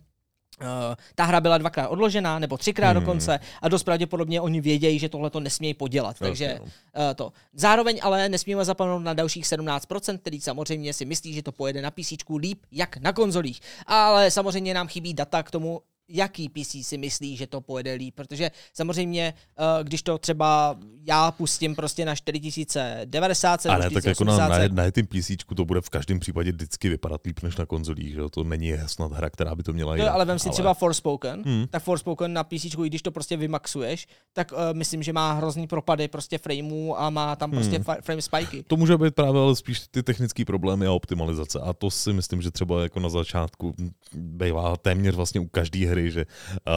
Uh, 0.61 0.67
ta 1.15 1.23
hra 1.23 1.41
byla 1.41 1.57
dvakrát 1.57 1.87
odložená, 1.87 2.39
nebo 2.39 2.57
třikrát 2.57 2.91
hmm. 2.91 2.99
dokonce, 2.99 3.39
a 3.61 3.67
dost 3.69 3.83
pravděpodobně 3.83 4.41
oni 4.41 4.61
vědějí, 4.61 4.99
že 4.99 5.09
tohle 5.09 5.29
to 5.29 5.39
nesmějí 5.39 5.73
podělat. 5.73 6.19
Takže 6.19 6.45
Jasně, 6.45 6.59
uh, 6.59 6.69
to. 7.15 7.33
Zároveň 7.53 7.99
ale 8.03 8.29
nesmíme 8.29 8.65
zapomenout 8.65 8.99
na 8.99 9.13
dalších 9.13 9.45
17%, 9.45 10.17
který 10.17 10.41
samozřejmě 10.41 10.93
si 10.93 11.05
myslí, 11.05 11.33
že 11.33 11.43
to 11.43 11.51
pojede 11.51 11.81
na 11.81 11.91
PC 11.91 12.13
líp, 12.39 12.59
jak 12.71 12.97
na 12.97 13.13
konzolích. 13.13 13.59
Ale 13.85 14.31
samozřejmě 14.31 14.73
nám 14.73 14.87
chybí 14.87 15.13
data 15.13 15.43
k 15.43 15.51
tomu, 15.51 15.81
jaký 16.13 16.49
PC 16.49 16.75
si 16.81 16.97
myslí, 16.97 17.37
že 17.37 17.47
to 17.47 17.61
pojede 17.61 17.93
líp, 17.93 18.15
protože 18.15 18.51
samozřejmě, 18.73 19.33
uh, 19.59 19.83
když 19.83 20.01
to 20.01 20.17
třeba 20.17 20.77
já 21.05 21.31
pustím 21.31 21.75
prostě 21.75 22.05
na 22.05 22.15
4090, 22.15 23.65
Ale 23.65 23.89
tak 23.89 24.05
jako 24.05 24.23
na, 24.23 24.33
4080, 24.33 24.71
na, 24.73 24.83
na 24.83 24.91
tím 24.91 25.07
PC 25.07 25.31
to 25.55 25.65
bude 25.65 25.81
v 25.81 25.89
každém 25.89 26.19
případě 26.19 26.51
vždycky 26.51 26.89
vypadat 26.89 27.21
líp 27.25 27.39
než 27.43 27.57
na 27.57 27.65
konzolích, 27.65 28.13
že? 28.13 28.21
To 28.31 28.43
není 28.43 28.73
snad 28.85 29.11
hra, 29.11 29.29
která 29.29 29.55
by 29.55 29.63
to 29.63 29.73
měla 29.73 29.95
jo, 29.95 30.07
ale 30.11 30.25
vem 30.25 30.39
si 30.39 30.49
třeba 30.49 30.73
Forspoken, 30.73 31.43
Hmm. 31.45 31.65
tak 31.69 31.83
Forspoken 31.83 32.33
na 32.33 32.43
PC, 32.43 32.65
i 32.65 32.87
když 32.87 33.01
to 33.01 33.11
prostě 33.11 33.37
vymaxuješ, 33.37 34.07
tak 34.33 34.51
uh, 34.51 34.57
myslím, 34.73 35.03
že 35.03 35.13
má 35.13 35.33
hrozný 35.33 35.67
propady 35.67 36.07
prostě 36.07 36.37
frameů 36.37 36.95
a 36.99 37.09
má 37.09 37.35
tam 37.35 37.51
prostě 37.51 37.75
Hmm. 37.75 37.95
frame 38.01 38.21
spiky. 38.21 38.63
To 38.63 38.77
může 38.77 38.97
být 38.97 39.15
právě 39.15 39.41
ale 39.41 39.55
spíš 39.55 39.81
ty 39.91 40.03
technické 40.03 40.45
problémy 40.45 40.85
a 40.87 40.91
optimalizace. 40.91 41.59
A 41.59 41.73
to 41.73 41.91
si 41.91 42.13
myslím, 42.13 42.41
že 42.41 42.51
třeba 42.51 42.83
jako 42.83 42.99
na 42.99 43.09
začátku 43.09 43.75
bývá 44.13 44.77
téměř 44.77 45.15
vlastně 45.15 45.39
u 45.39 45.47
každé 45.47 45.87
hry, 45.87 46.02
že 46.11 46.25
uh, 46.25 46.73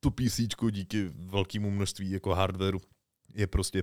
tu 0.00 0.10
PC 0.10 0.40
díky 0.70 1.10
velkému 1.14 1.70
množství 1.70 2.10
jako 2.10 2.34
hardwareu 2.34 2.80
je 3.34 3.46
prostě 3.46 3.82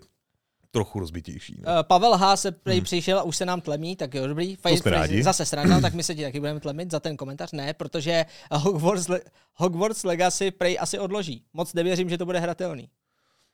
trochu 0.72 1.00
rozbitější. 1.00 1.62
Ne? 1.62 1.74
Uh, 1.74 1.84
Pavel 1.84 2.18
H. 2.18 2.38
se 2.38 2.52
prej 2.52 2.78
hmm. 2.78 2.84
přišel 2.84 3.20
a 3.20 3.24
už 3.24 3.38
se 3.38 3.46
nám 3.46 3.62
tlemí, 3.62 3.96
tak 3.96 4.14
jo, 4.14 4.28
dobrý. 4.28 4.56
Fajn. 4.56 4.78
Zase 5.24 5.46
sranda, 5.46 5.82
tak 5.82 5.94
my 5.94 6.04
se 6.04 6.16
ti 6.16 6.24
taky 6.24 6.40
budeme 6.40 6.60
tlemit 6.60 6.92
za 6.92 7.00
ten 7.00 7.18
komentář. 7.18 7.52
Ne, 7.52 7.74
protože 7.74 8.26
Hogwarts, 8.52 9.08
Le- 9.08 9.22
Hogwarts 9.54 10.04
Legacy 10.04 10.52
prej 10.52 10.78
asi 10.80 11.00
odloží. 11.00 11.44
Moc 11.54 11.74
nevěřím, 11.74 12.10
že 12.10 12.18
to 12.18 12.26
bude 12.26 12.40
hratelný. 12.40 12.90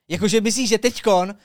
Jakože 0.08 0.42
myslíš, 0.42 0.70
že 0.70 0.78
teďkon 0.78 1.36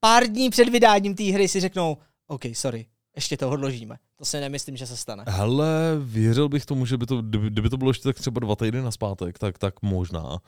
pár 0.00 0.26
dní 0.26 0.50
před 0.50 0.68
vydáním 0.68 1.14
té 1.14 1.24
hry 1.24 1.48
si 1.48 1.60
řeknou, 1.60 1.96
OK, 2.26 2.42
sorry, 2.52 2.86
ještě 3.16 3.36
to 3.36 3.50
odložíme. 3.50 3.96
To 4.16 4.24
si 4.24 4.40
nemyslím, 4.40 4.76
že 4.76 4.86
se 4.86 4.96
stane. 4.96 5.24
Hele, 5.28 5.68
věřil 6.00 6.48
bych 6.48 6.66
tomu, 6.66 6.86
že 6.86 6.96
by 6.96 7.06
to, 7.06 7.22
kdyby, 7.22 7.50
kdyby 7.50 7.70
to 7.70 7.76
bylo 7.76 7.90
ještě 7.90 8.02
tak 8.08 8.16
třeba 8.16 8.40
dva 8.40 8.56
týdny 8.56 8.82
na 8.82 8.90
zpátek, 8.90 9.38
tak, 9.38 9.58
tak 9.58 9.82
možná. 9.82 10.24
Uh, 10.24 10.38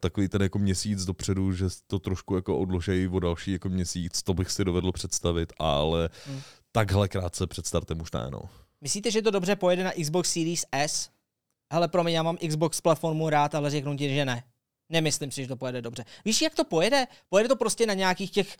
takový 0.00 0.28
ten 0.28 0.42
jako 0.42 0.58
měsíc 0.58 1.04
dopředu, 1.04 1.52
že 1.52 1.64
to 1.86 1.98
trošku 1.98 2.34
jako 2.34 2.58
odložejí 2.58 3.08
o 3.08 3.20
další 3.20 3.52
jako 3.52 3.68
měsíc, 3.68 4.22
to 4.22 4.34
bych 4.34 4.50
si 4.50 4.64
dovedl 4.64 4.92
představit, 4.92 5.52
ale 5.58 6.08
Hmm. 6.26 6.40
takhle 6.72 7.08
krátce 7.08 7.46
před 7.46 7.66
startem 7.66 8.00
už 8.00 8.12
ne, 8.12 8.28
no. 8.30 8.40
Myslíte, 8.80 9.10
že 9.10 9.22
to 9.22 9.30
dobře 9.30 9.56
pojede 9.56 9.84
na 9.84 9.92
Xbox 10.02 10.32
Series 10.32 10.64
S? 10.72 11.10
Hele, 11.72 11.88
promiň, 11.88 12.14
já 12.14 12.22
mám 12.22 12.36
Xbox 12.48 12.80
platformu 12.80 13.30
rád, 13.30 13.54
ale 13.54 13.70
řeknu 13.70 13.96
ti, 13.96 14.14
že 14.14 14.24
ne. 14.24 14.42
Nemyslím 14.88 15.30
si, 15.30 15.42
že 15.42 15.48
to 15.48 15.56
pojede 15.56 15.82
dobře. 15.82 16.04
Víš, 16.24 16.42
jak 16.42 16.54
to 16.54 16.64
pojede? 16.64 17.06
Pojede 17.28 17.48
to 17.48 17.56
prostě 17.56 17.86
na 17.86 17.94
nějakých 17.94 18.30
těch 18.30 18.56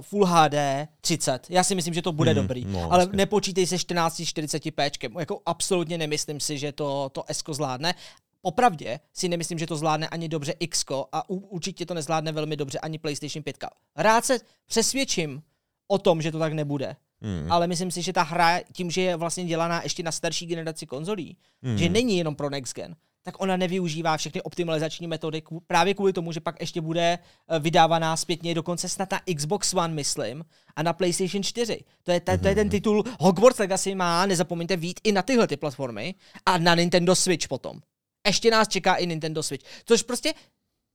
Full 0.00 0.24
HD 0.26 0.54
30. 1.00 1.46
Já 1.50 1.64
si 1.64 1.74
myslím, 1.74 1.94
že 1.94 2.02
to 2.02 2.12
bude 2.12 2.30
Hmm, 2.32 2.42
dobrý. 2.42 2.64
no, 2.64 2.92
ale 2.92 3.02
jasně. 3.02 3.16
nepočítej 3.16 3.66
se 3.66 3.76
1440 3.76 4.62
pčkem. 4.70 5.12
Jako 5.18 5.40
absolutně 5.46 5.98
nemyslím 5.98 6.40
si, 6.40 6.58
že 6.58 6.72
to, 6.72 7.08
to 7.08 7.24
S 7.28 7.42
zvládne. 7.52 7.94
Popravdě 8.42 9.00
si 9.12 9.28
nemyslím, 9.28 9.58
že 9.58 9.66
to 9.66 9.76
zvládne 9.76 10.08
ani 10.08 10.28
dobře 10.28 10.52
X 10.60 10.84
a 11.12 11.30
u, 11.30 11.34
určitě 11.36 11.86
to 11.86 11.94
nezvládne 11.94 12.32
velmi 12.32 12.56
dobře 12.56 12.78
ani 12.78 12.98
PlayStation 12.98 13.42
5. 13.42 13.64
Rád 13.96 14.24
se 14.24 14.38
přesvědčím 14.66 15.42
o 15.88 15.98
tom, 15.98 16.22
že 16.22 16.32
to 16.32 16.38
tak 16.38 16.52
nebude. 16.52 16.96
Hmm. 17.20 17.52
Ale 17.52 17.66
myslím 17.66 17.90
si, 17.90 18.02
že 18.02 18.12
ta 18.12 18.22
hra, 18.22 18.60
tím, 18.72 18.90
že 18.90 19.00
je 19.02 19.16
vlastně 19.16 19.44
dělaná 19.44 19.82
ještě 19.82 20.02
na 20.02 20.12
starší 20.12 20.46
generaci 20.46 20.86
konzolí, 20.86 21.36
Hmm. 21.62 21.78
že 21.78 21.88
není 21.88 22.18
jenom 22.18 22.34
pro 22.36 22.50
next 22.50 22.74
gen, 22.74 22.96
tak 23.28 23.40
ona 23.40 23.56
nevyužívá 23.56 24.16
všechny 24.16 24.42
optimalizační 24.42 25.06
metody 25.06 25.42
právě 25.66 25.94
kvůli 25.94 26.12
tomu, 26.12 26.32
že 26.32 26.40
pak 26.40 26.60
ještě 26.60 26.80
bude 26.80 27.18
eh, 27.48 27.58
vydávaná 27.58 28.16
zpětně 28.16 28.54
dokonce 28.54 28.88
snad 28.88 29.12
na 29.12 29.20
Xbox 29.36 29.74
One, 29.74 29.94
myslím, 29.94 30.44
a 30.76 30.82
na 30.82 30.92
PlayStation 30.92 31.42
4. 31.42 31.84
To 32.02 32.12
je, 32.12 32.20
ta, 32.20 32.36
to 32.36 32.48
je 32.48 32.54
ten 32.54 32.68
titul 32.68 33.04
Hogwarts 33.20 33.58
Legacy 33.58 33.94
má, 33.94 34.26
nezapomeňte, 34.26 34.76
vít 34.76 35.00
i 35.04 35.12
na 35.12 35.22
tyhle 35.22 35.46
ty 35.46 35.56
platformy 35.56 36.14
a 36.46 36.58
na 36.58 36.74
Nintendo 36.74 37.16
Switch 37.16 37.48
potom. 37.48 37.80
Ještě 38.26 38.50
nás 38.50 38.68
čeká 38.68 38.94
i 38.94 39.06
Nintendo 39.06 39.42
Switch. 39.42 39.66
Což 39.84 40.02
prostě, 40.02 40.34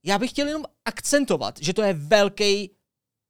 já 0.04 0.18
bych 0.18 0.30
chtěl 0.30 0.48
jenom 0.48 0.64
akcentovat, 0.84 1.58
že 1.60 1.72
to 1.72 1.82
je 1.82 1.92
velký 1.92 2.70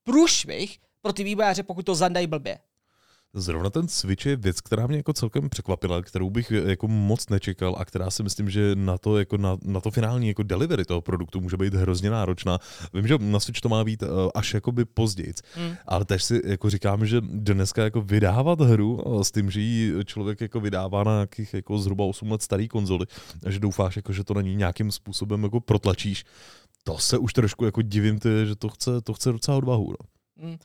průšvih 0.04 0.78
pro 1.02 1.12
ty 1.12 1.24
vývojáře, 1.24 1.62
pokud 1.62 1.86
to 1.86 1.94
zandají 1.94 2.26
blbě. 2.26 2.58
Zrovna 3.34 3.70
ten 3.70 3.88
Switch 3.88 4.26
je 4.26 4.36
věc, 4.36 4.60
která 4.60 4.86
mě 4.86 4.96
jako 4.96 5.12
celkem 5.12 5.48
překvapila, 5.48 6.02
kterou 6.02 6.30
bych 6.30 6.50
jako 6.50 6.88
moc 6.88 7.28
nečekal 7.28 7.76
a 7.78 7.84
která 7.84 8.10
si 8.10 8.22
myslím, 8.22 8.50
že 8.50 8.74
na 8.74 8.98
to, 8.98 9.18
jako 9.18 9.36
na, 9.36 9.56
na 9.64 9.80
to 9.80 9.90
finální 9.90 10.28
jako 10.28 10.42
delivery 10.42 10.84
toho 10.84 11.00
produktu 11.00 11.40
může 11.40 11.56
být 11.56 11.74
hrozně 11.74 12.10
náročná. 12.10 12.58
Vím, 12.94 13.06
že 13.06 13.18
na 13.18 13.40
Switch 13.40 13.60
to 13.60 13.68
má 13.68 13.84
být 13.84 14.02
eh, 14.02 14.06
až 14.34 14.54
jakoby 14.54 14.84
později, 14.84 15.32
mm. 15.56 15.76
ale 15.86 16.04
tež 16.04 16.24
si 16.24 16.42
jako 16.44 16.70
říkám, 16.70 17.06
že 17.06 17.20
dneska 17.20 17.84
jako 17.84 18.00
vydávat 18.00 18.60
hru 18.60 19.02
eh, 19.20 19.24
s 19.24 19.32
tím, 19.32 19.50
že 19.50 19.60
ji 19.60 20.04
člověk 20.04 20.40
jako 20.40 20.60
vydává 20.60 21.04
na 21.04 21.12
nějakých 21.12 21.54
jako 21.54 21.78
zhruba 21.78 22.04
8 22.04 22.32
let 22.32 22.42
starý 22.42 22.68
konzoli 22.68 23.06
že 23.46 23.58
doufáš, 23.58 23.96
jako, 23.96 24.12
že 24.12 24.24
to 24.24 24.34
na 24.34 24.40
ní 24.40 24.56
nějakým 24.56 24.92
způsobem 24.92 25.42
jako 25.42 25.60
protlačíš, 25.60 26.24
to 26.84 26.98
se 26.98 27.18
už 27.18 27.32
trošku 27.32 27.64
jako 27.64 27.82
divím, 27.82 28.18
ty, 28.18 28.28
že 28.46 28.56
to 28.56 28.68
chce, 28.68 29.00
to 29.00 29.14
chce 29.14 29.32
docela 29.32 29.56
odvahu. 29.56 29.90
No. 29.90 30.46
Mm. 30.48 30.56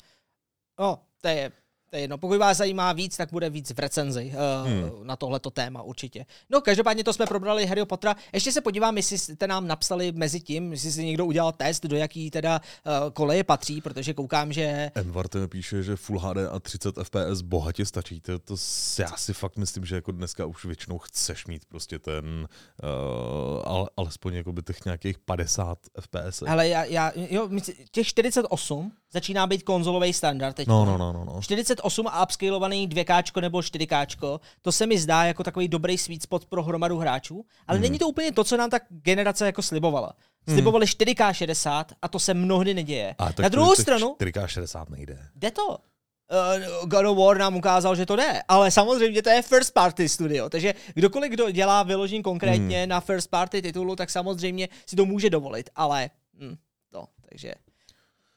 No, 0.79 0.99
to 1.21 1.27
je 1.27 1.51
to 1.89 1.95
je 1.95 2.01
jedno. 2.01 2.17
Pokud 2.17 2.37
vás 2.37 2.57
zajímá 2.57 2.93
víc, 2.93 3.17
tak 3.17 3.31
bude 3.31 3.49
víc 3.49 3.71
v 3.71 3.79
recenzi 3.79 4.33
uh, 4.63 4.67
hmm. 4.67 5.07
na 5.07 5.15
tohleto 5.15 5.51
téma 5.51 5.81
určitě. 5.81 6.25
No, 6.49 6.61
každopádně 6.61 7.03
to 7.03 7.13
jsme 7.13 7.25
probrali 7.25 7.65
Harry 7.65 7.85
Pottera. 7.85 8.15
Ještě 8.33 8.51
se 8.51 8.61
podívám, 8.61 8.97
jestli 8.97 9.17
jste 9.17 9.47
nám 9.47 9.67
napsali 9.67 10.11
mezi 10.11 10.39
tím, 10.39 10.71
jestli 10.71 10.91
si 10.91 11.05
někdo 11.05 11.25
udělal 11.25 11.51
test, 11.51 11.85
do 11.85 11.95
jaký 11.95 12.31
teda 12.31 12.61
uh, 12.85 13.09
koleje 13.13 13.43
patří, 13.43 13.81
protože 13.81 14.13
koukám, 14.13 14.53
že... 14.53 14.91
Envart 14.95 15.35
píše, 15.49 15.83
že 15.83 15.95
Full 15.95 16.19
HD 16.19 16.37
a 16.51 16.59
30 16.59 16.95
FPS 17.03 17.41
bohatě 17.41 17.85
stačí. 17.85 18.21
To, 18.21 18.39
to 18.39 18.55
já 18.99 19.17
si 19.17 19.33
fakt 19.33 19.57
myslím, 19.57 19.85
že 19.85 19.95
jako 19.95 20.11
dneska 20.11 20.45
už 20.45 20.65
většinou 20.65 20.97
chceš 20.97 21.47
mít 21.47 21.65
prostě 21.65 21.99
ten, 21.99 22.47
uh, 22.83 23.61
ale, 23.65 23.89
alespoň 23.97 24.33
jako 24.33 24.51
by 24.53 24.61
těch 24.61 24.85
nějakých 24.85 25.19
50 25.19 25.77
FPS. 25.99 26.43
Ale 26.47 26.67
já, 26.67 26.83
já 26.83 27.11
jo, 27.15 27.49
těch 27.91 28.07
48 28.07 28.91
začíná 29.11 29.47
být 29.47 29.63
konzolový 29.63 30.13
standard 30.13 30.55
teď. 30.55 30.67
No, 30.67 30.85
no, 30.85 30.97
no, 30.97 31.13
no, 31.13 31.25
no. 31.25 31.41
48 31.79 32.07
a 32.07 32.23
upscalovaný 32.23 32.87
2K 32.87 33.41
nebo 33.41 33.59
4K, 33.59 34.39
to 34.61 34.71
se 34.71 34.87
mi 34.87 34.99
zdá 34.99 35.23
jako 35.23 35.43
takový 35.43 35.67
dobrý 35.67 35.97
sweet 35.97 36.23
spot 36.23 36.45
pro 36.45 36.63
hromadu 36.63 36.97
hráčů, 36.97 37.45
ale 37.67 37.77
hmm. 37.77 37.83
není 37.83 37.99
to 37.99 38.07
úplně 38.07 38.31
to, 38.31 38.43
co 38.43 38.57
nám 38.57 38.69
ta 38.69 38.79
generace 38.89 39.45
jako 39.45 39.61
slibovala. 39.61 40.13
Hmm. 40.47 40.55
Slibovali 40.55 40.85
4K60 40.85 41.85
a 42.01 42.07
to 42.07 42.19
se 42.19 42.33
mnohdy 42.33 42.73
neděje. 42.73 43.15
A 43.17 43.29
Na 43.41 43.49
druhou 43.49 43.75
stranu... 43.75 44.15
4K60 44.19 44.85
nejde. 44.89 45.19
Jde 45.35 45.51
to. 45.51 45.67
Uh, 45.67 46.89
God 46.89 47.05
of 47.05 47.17
War 47.17 47.37
nám 47.37 47.55
ukázal, 47.55 47.95
že 47.95 48.05
to 48.05 48.15
jde, 48.15 48.41
ale 48.47 48.71
samozřejmě 48.71 49.21
to 49.21 49.29
je 49.29 49.41
first 49.41 49.73
party 49.73 50.09
studio, 50.09 50.49
takže 50.49 50.73
kdokoliv, 50.93 51.31
kdo 51.31 51.51
dělá 51.51 51.83
vyložení 51.83 52.23
konkrétně 52.23 52.79
hmm. 52.79 52.89
na 52.89 52.99
first 52.99 53.29
party 53.29 53.61
titulu, 53.61 53.95
tak 53.95 54.09
samozřejmě 54.09 54.69
si 54.85 54.95
to 54.95 55.05
může 55.05 55.29
dovolit, 55.29 55.69
ale 55.75 56.09
hm, 56.39 56.55
to, 56.91 57.05
takže 57.29 57.53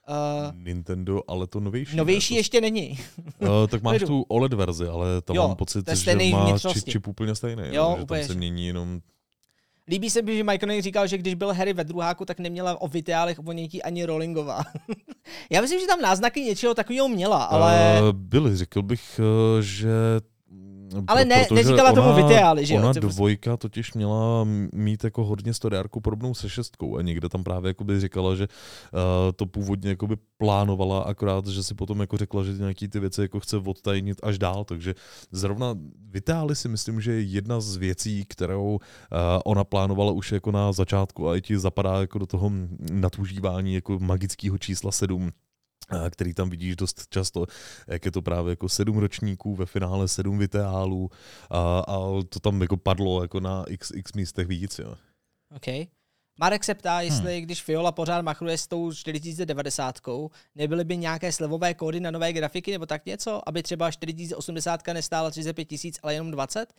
Uh, 0.09 0.57
Nintendo, 0.65 1.21
ale 1.29 1.47
to 1.47 1.61
novější. 1.61 1.97
Novější 1.97 2.35
ne? 2.35 2.41
ještě 2.41 2.61
není. 2.61 2.99
uh, 3.39 3.49
tak 3.69 3.83
máš 3.83 4.01
tu 4.01 4.23
OLED 4.23 4.53
verzi, 4.53 4.87
ale 4.89 5.23
tam 5.23 5.37
jo, 5.37 5.49
mám 5.49 5.57
pocit, 5.57 5.89
že 5.93 6.15
má 6.31 6.59
čip, 6.59 6.85
čip 6.85 7.07
úplně 7.07 7.35
stejný. 7.35 7.63
Jo, 7.63 7.73
jo, 7.73 7.95
že 7.97 8.03
úplně 8.03 8.21
tam 8.21 8.29
se 8.29 8.35
mění 8.35 8.67
jenom 8.67 9.01
Líbí 9.89 10.11
se 10.11 10.23
mi, 10.23 10.37
že 10.37 10.45
Mike 10.45 10.83
říkal, 10.83 11.07
že 11.07 11.19
když 11.19 11.35
byl 11.35 11.53
Harry 11.55 11.73
ve 11.73 11.85
druháku, 11.85 12.25
tak 12.25 12.39
neměla 12.39 12.81
o 12.81 12.89
videálech 12.89 13.39
o 13.47 13.53
nějtí 13.53 13.83
ani 13.83 14.05
Rollingová. 14.05 14.63
Já 15.51 15.61
myslím, 15.61 15.81
že 15.81 15.87
tam 15.87 16.01
náznaky 16.01 16.41
něčeho 16.41 16.75
takového 16.75 17.09
měla, 17.09 17.45
ale... 17.45 18.01
Uh, 18.03 18.13
byly, 18.13 18.57
řekl 18.57 18.83
bych, 18.83 19.21
že 19.61 19.91
ale 21.07 21.25
ne, 21.25 21.47
neříkala 21.53 21.93
tomu 21.93 22.15
videály, 22.15 22.67
že 22.67 22.75
jo? 22.75 22.81
Ona 22.81 22.93
dvojka 22.93 23.57
totiž 23.57 23.95
měla 23.95 24.45
mít 24.73 25.05
jako 25.05 25.25
hodně 25.25 25.55
storiárku 25.55 26.01
podobnou 26.01 26.35
se 26.35 26.51
šestkou 26.51 26.97
a 26.97 27.03
někde 27.03 27.29
tam 27.29 27.45
právě 27.45 27.75
by 27.85 28.01
říkala, 28.01 28.35
že 28.35 28.49
uh, 28.49 29.01
to 29.37 29.47
původně 29.47 29.97
by 30.07 30.17
plánovala, 30.39 31.03
akorát, 31.03 31.47
že 31.47 31.63
si 31.63 31.75
potom 31.75 32.01
jako 32.01 32.17
řekla, 32.17 32.45
že 32.45 32.53
nějaký 32.53 32.89
ty 32.89 33.01
věci 33.01 33.21
jako 33.21 33.41
chce 33.41 33.57
odtajnit 33.57 34.21
až 34.23 34.39
dál, 34.39 34.65
takže 34.65 34.95
zrovna 35.33 35.75
Vitály 36.11 36.57
si 36.57 36.69
myslím, 36.69 37.01
že 37.01 37.13
je 37.13 37.23
jedna 37.23 37.61
z 37.61 37.77
věcí, 37.77 38.25
kterou 38.29 38.73
uh, 38.75 38.79
ona 39.45 39.65
plánovala 39.65 40.13
už 40.13 40.33
jako 40.33 40.51
na 40.51 40.73
začátku 40.73 41.29
a 41.29 41.37
i 41.37 41.41
ti 41.41 41.59
zapadá 41.59 42.01
jako 42.01 42.19
do 42.19 42.27
toho 42.27 42.53
natužívání 42.93 43.75
jako 43.75 43.99
magického 43.99 44.59
čísla 44.59 44.93
7 44.93 45.31
který 46.11 46.35
tam 46.35 46.51
vidíš 46.51 46.77
dost 46.77 47.07
často, 47.09 47.47
jak 47.87 48.05
je 48.05 48.11
to 48.11 48.23
právě 48.23 48.51
jako 48.51 48.69
sedm 48.69 48.99
ročníků, 48.99 49.55
ve 49.55 49.67
finále 49.67 50.09
sedm 50.09 50.39
viteálů 50.39 51.11
a, 51.51 51.79
a 51.79 51.99
to 52.29 52.41
tam 52.41 52.63
jako 52.63 52.77
padlo 52.77 53.23
jako 53.23 53.41
na 53.41 53.65
x, 53.69 53.93
x 53.95 54.13
místech 54.13 54.47
víc. 54.47 54.79
Jo. 54.79 54.95
OK. 55.57 55.89
Marek 56.41 56.65
se 56.65 56.75
ptá, 56.75 57.01
jestli 57.01 57.37
hmm. 57.37 57.43
když 57.43 57.63
Fiola 57.63 57.93
pořád 57.93 58.23
machruje 58.23 58.59
s 58.59 58.67
tou 58.67 58.93
4090, 58.93 59.99
nebyly 60.55 60.85
by 60.85 60.97
nějaké 60.97 61.33
slevové 61.33 61.75
kódy 61.75 62.01
na 62.01 62.11
nové 62.11 62.33
grafiky 62.33 62.73
nebo 62.73 62.87
tak 62.87 63.07
něco, 63.07 63.49
aby 63.49 63.63
třeba 63.63 63.91
4080 63.91 64.87
nestála 64.93 65.31
35 65.31 65.65
tisíc, 65.65 65.99
ale 66.03 66.15
jenom 66.15 66.31
20? 66.31 66.75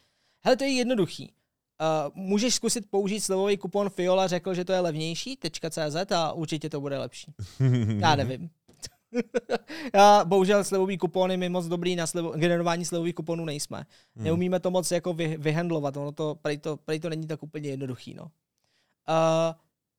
Hele, 0.45 0.57
to 0.57 0.63
je 0.63 0.69
jednoduchý. 0.69 1.33
Uh, 1.81 2.23
můžeš 2.23 2.55
zkusit 2.55 2.89
použít 2.89 3.19
slevový 3.19 3.57
kupon 3.57 3.89
Fiola, 3.89 4.27
řekl, 4.27 4.53
že 4.53 4.65
to 4.65 4.73
je 4.73 4.79
levnější, 4.79 5.37
.cz 5.69 6.11
a 6.11 6.33
určitě 6.33 6.69
to 6.69 6.81
bude 6.81 6.97
lepší. 6.97 7.33
Já 7.99 8.15
nevím. 8.15 8.49
Já 9.93 10.25
bohužel 10.25 10.63
slevový 10.63 10.97
kupony 10.97 11.37
my 11.37 11.49
moc 11.49 11.65
dobrý 11.65 11.95
na 11.95 12.07
slevo, 12.07 12.31
generování 12.31 12.85
slevových 12.85 13.15
kuponů 13.15 13.45
nejsme. 13.45 13.85
Hmm. 14.15 14.25
Neumíme 14.25 14.59
to 14.59 14.71
moc 14.71 14.91
jako 14.91 15.13
vy, 15.13 15.37
vyhandlovat, 15.39 15.97
ono 15.97 16.11
to, 16.11 16.35
prej 16.41 16.57
to, 16.57 16.77
prej 16.77 16.99
to 16.99 17.09
není 17.09 17.27
tak 17.27 17.43
úplně 17.43 17.69
jednoduchý. 17.69 18.13
No. 18.13 18.23
Uh, 18.23 18.29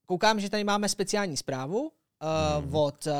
koukám, 0.06 0.40
že 0.40 0.50
tady 0.50 0.64
máme 0.64 0.88
speciální 0.88 1.36
zprávu 1.36 1.80
uh, 1.80 2.64
hmm. 2.64 2.74
od 2.74 3.06
uh, 3.06 3.12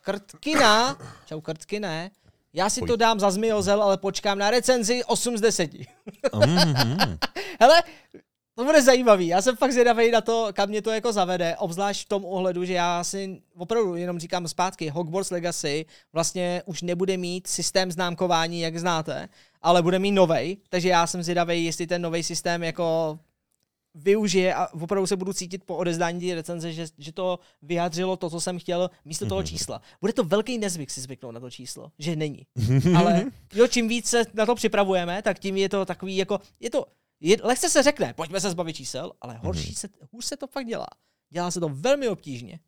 Krtkina. 0.00 0.96
Čau 1.26 1.40
Krtkine. 1.40 2.10
Já 2.52 2.70
si 2.70 2.80
Pojď. 2.80 2.88
to 2.88 2.96
dám 2.96 3.20
za 3.20 3.30
zmiozel, 3.30 3.82
ale 3.82 3.96
počkám 3.96 4.38
na 4.38 4.50
recenzi 4.50 5.04
8 5.04 5.38
z 5.38 5.40
10. 5.40 5.72
mm-hmm. 5.72 7.18
Hele, 7.60 7.82
to 8.54 8.64
bude 8.64 8.82
zajímavý. 8.82 9.26
Já 9.26 9.42
jsem 9.42 9.56
fakt 9.56 9.72
zvědavý 9.72 10.10
na 10.10 10.20
to, 10.20 10.48
kam 10.52 10.68
mě 10.68 10.82
to 10.82 10.90
jako 10.90 11.12
zavede, 11.12 11.56
obzvlášť 11.56 12.06
v 12.06 12.08
tom 12.08 12.24
ohledu, 12.24 12.64
že 12.64 12.72
já 12.72 13.04
si 13.04 13.42
opravdu 13.56 13.94
jenom 13.94 14.18
říkám 14.18 14.48
zpátky, 14.48 14.88
Hogwarts 14.88 15.30
Legacy 15.30 15.86
vlastně 16.12 16.62
už 16.66 16.82
nebude 16.82 17.16
mít 17.16 17.46
systém 17.46 17.92
známkování, 17.92 18.60
jak 18.60 18.78
znáte, 18.78 19.28
ale 19.62 19.82
bude 19.82 19.98
mít 19.98 20.12
novej, 20.12 20.56
takže 20.68 20.88
já 20.88 21.06
jsem 21.06 21.22
zvědavý, 21.22 21.64
jestli 21.64 21.86
ten 21.86 22.02
nový 22.02 22.22
systém 22.22 22.62
jako 22.62 23.18
využije 23.94 24.54
a 24.54 24.68
opravdu 24.74 25.06
se 25.06 25.16
budu 25.16 25.32
cítit 25.32 25.64
po 25.64 25.76
odezdání 25.76 26.28
té 26.28 26.34
recenze, 26.34 26.72
že, 26.72 26.86
že 26.98 27.12
to 27.12 27.38
vyjádřilo 27.62 28.16
to, 28.16 28.30
co 28.30 28.40
jsem 28.40 28.58
chtěl 28.58 28.90
místo 29.04 29.26
toho 29.26 29.40
mhm. 29.40 29.46
čísla. 29.46 29.82
Bude 30.00 30.12
to 30.12 30.24
velký 30.24 30.58
nezvyk 30.58 30.90
si 30.90 31.00
zvyknout 31.00 31.34
na 31.34 31.40
to 31.40 31.50
číslo, 31.50 31.92
že 31.98 32.16
není. 32.16 32.46
Ale 32.96 33.24
jo, 33.54 33.66
čím 33.66 33.88
víc 33.88 34.06
se 34.06 34.24
na 34.34 34.46
to 34.46 34.54
připravujeme, 34.54 35.22
tak 35.22 35.38
tím 35.38 35.56
je 35.56 35.68
to 35.68 35.84
takový 35.84 36.16
jako, 36.16 36.40
je 36.60 36.70
to 36.70 36.86
je, 37.24 37.36
lehce 37.42 37.68
se 37.68 37.82
řekne, 37.82 38.14
pojďme 38.14 38.40
se 38.40 38.50
zbavit 38.50 38.76
čísel, 38.76 39.12
ale 39.20 39.36
horší 39.36 39.72
mm-hmm. 39.72 39.78
se, 39.78 39.88
hůř 40.12 40.24
se 40.24 40.36
to 40.36 40.46
fakt 40.46 40.66
dělá. 40.66 40.86
Dělá 41.30 41.50
se 41.50 41.60
to 41.60 41.68
velmi 41.68 42.08
obtížně. 42.08 42.60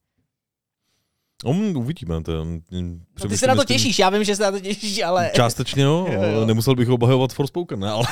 Um, 1.45 1.76
uvidíme. 1.76 2.22
To, 2.22 2.45
no 2.45 3.28
ty 3.28 3.39
se 3.39 3.47
na 3.47 3.55
to 3.55 3.64
těšíš, 3.64 3.99
já 3.99 4.11
vím, 4.11 4.24
že 4.24 4.37
se 4.37 4.43
na 4.43 4.51
to 4.51 4.61
těšíš, 4.61 5.03
ale... 5.03 5.30
Částečně 5.34 5.82
jo, 5.82 6.07
jo, 6.12 6.22
jo. 6.22 6.47
nemusel 6.47 6.74
bych 6.74 6.89
obhajovat 6.89 7.32
Forspoken, 7.32 7.80
ne, 7.80 7.91
ale... 7.91 8.07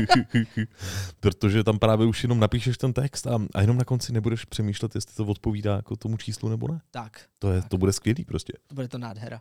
Protože 1.20 1.64
tam 1.64 1.78
právě 1.78 2.06
už 2.06 2.22
jenom 2.22 2.40
napíšeš 2.40 2.78
ten 2.78 2.92
text 2.92 3.26
a, 3.26 3.38
a 3.54 3.60
jenom 3.60 3.78
na 3.78 3.84
konci 3.84 4.12
nebudeš 4.12 4.44
přemýšlet, 4.44 4.94
jestli 4.94 5.14
to 5.14 5.24
odpovídá 5.24 5.76
jako 5.76 5.96
tomu 5.96 6.16
číslu 6.16 6.48
nebo 6.48 6.68
ne. 6.68 6.80
Tak. 6.90 7.20
To, 7.38 7.52
je, 7.52 7.60
tak. 7.60 7.70
to 7.70 7.78
bude 7.78 7.92
skvělý 7.92 8.24
prostě. 8.24 8.52
To 8.66 8.74
bude 8.74 8.88
to 8.88 8.98
nádhera. 8.98 9.40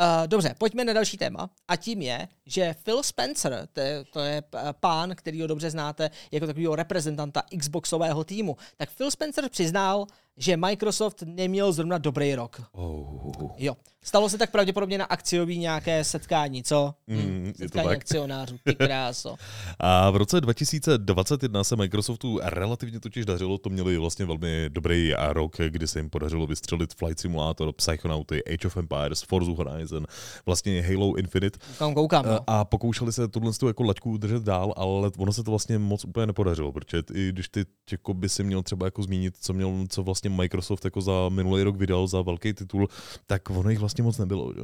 uh, 0.00 0.26
dobře, 0.26 0.54
pojďme 0.58 0.84
na 0.84 0.92
další 0.92 1.16
téma 1.16 1.50
a 1.68 1.76
tím 1.76 2.02
je, 2.02 2.28
že 2.46 2.74
Phil 2.82 3.02
Spencer, 3.02 3.68
to 3.72 3.80
je, 3.80 4.04
to 4.04 4.20
je 4.20 4.42
pán, 4.80 5.14
který 5.14 5.40
ho 5.40 5.46
dobře 5.46 5.70
znáte 5.70 6.10
jako 6.30 6.46
takového 6.46 6.76
reprezentanta 6.76 7.42
Xboxového 7.58 8.24
týmu, 8.24 8.56
tak 8.76 8.90
Phil 8.94 9.10
Spencer 9.10 9.48
přiznal, 9.48 10.06
že 10.36 10.56
Microsoft 10.56 11.22
neměl 11.26 11.72
zrovna 11.72 11.98
dobrý 11.98 12.34
rok. 12.34 12.62
Oh. 12.72 13.32
Jo. 13.58 13.76
Stalo 14.04 14.28
se 14.28 14.38
tak 14.38 14.50
pravděpodobně 14.50 14.98
na 14.98 15.04
akciový 15.04 15.58
nějaké 15.58 16.04
setkání, 16.04 16.62
co? 16.62 16.94
Mm, 17.06 17.18
hm, 17.18 17.52
setkání 17.56 17.88
tak. 17.88 17.96
akcionářů, 17.96 18.56
ty 18.64 18.74
kráso. 18.86 19.36
A 19.78 20.10
v 20.10 20.16
roce 20.16 20.40
2021 20.40 21.64
se 21.64 21.76
Microsoftu 21.76 22.40
relativně 22.42 23.00
totiž 23.00 23.24
dařilo, 23.24 23.58
to 23.58 23.70
měli 23.70 23.98
vlastně 23.98 24.24
velmi 24.24 24.64
dobrý 24.68 25.12
rok, 25.28 25.56
kdy 25.68 25.88
se 25.88 25.98
jim 25.98 26.10
podařilo 26.10 26.46
vystřelit 26.46 26.94
Flight 26.94 27.20
Simulator, 27.20 27.72
Psychonauty, 27.72 28.44
Age 28.44 28.66
of 28.66 28.76
Empires, 28.76 29.22
Forza 29.22 29.52
Horizon, 29.52 30.06
vlastně 30.46 30.82
Halo 30.82 31.14
Infinite. 31.14 31.58
Koukám, 31.78 31.94
koukám, 31.94 32.26
no. 32.26 32.38
A 32.46 32.64
pokoušeli 32.64 33.12
se 33.12 33.28
tuhle 33.28 33.52
jako 33.66 33.82
laťku 33.82 34.16
držet 34.16 34.42
dál, 34.42 34.74
ale 34.76 35.10
ono 35.18 35.32
se 35.32 35.44
to 35.44 35.50
vlastně 35.50 35.78
moc 35.78 36.04
úplně 36.04 36.26
nepodařilo, 36.26 36.72
protože 36.72 37.02
i 37.14 37.28
když 37.28 37.48
ty 37.48 37.64
jako 37.92 38.14
by 38.14 38.28
si 38.28 38.44
měl 38.44 38.62
třeba 38.62 38.86
jako 38.86 39.02
zmínit, 39.02 39.36
co 39.40 39.52
měl, 39.52 39.72
co 39.88 40.02
vlastně 40.02 40.21
Microsoft 40.28 40.84
jako 40.84 41.00
za 41.00 41.28
minulý 41.28 41.62
rok 41.62 41.76
vydal 41.76 42.06
za 42.06 42.22
velký 42.22 42.52
titul, 42.52 42.88
tak 43.26 43.50
ono 43.50 43.70
jich 43.70 43.78
vlastně 43.78 44.04
moc 44.04 44.18
nebylo. 44.18 44.52
Že? 44.54 44.62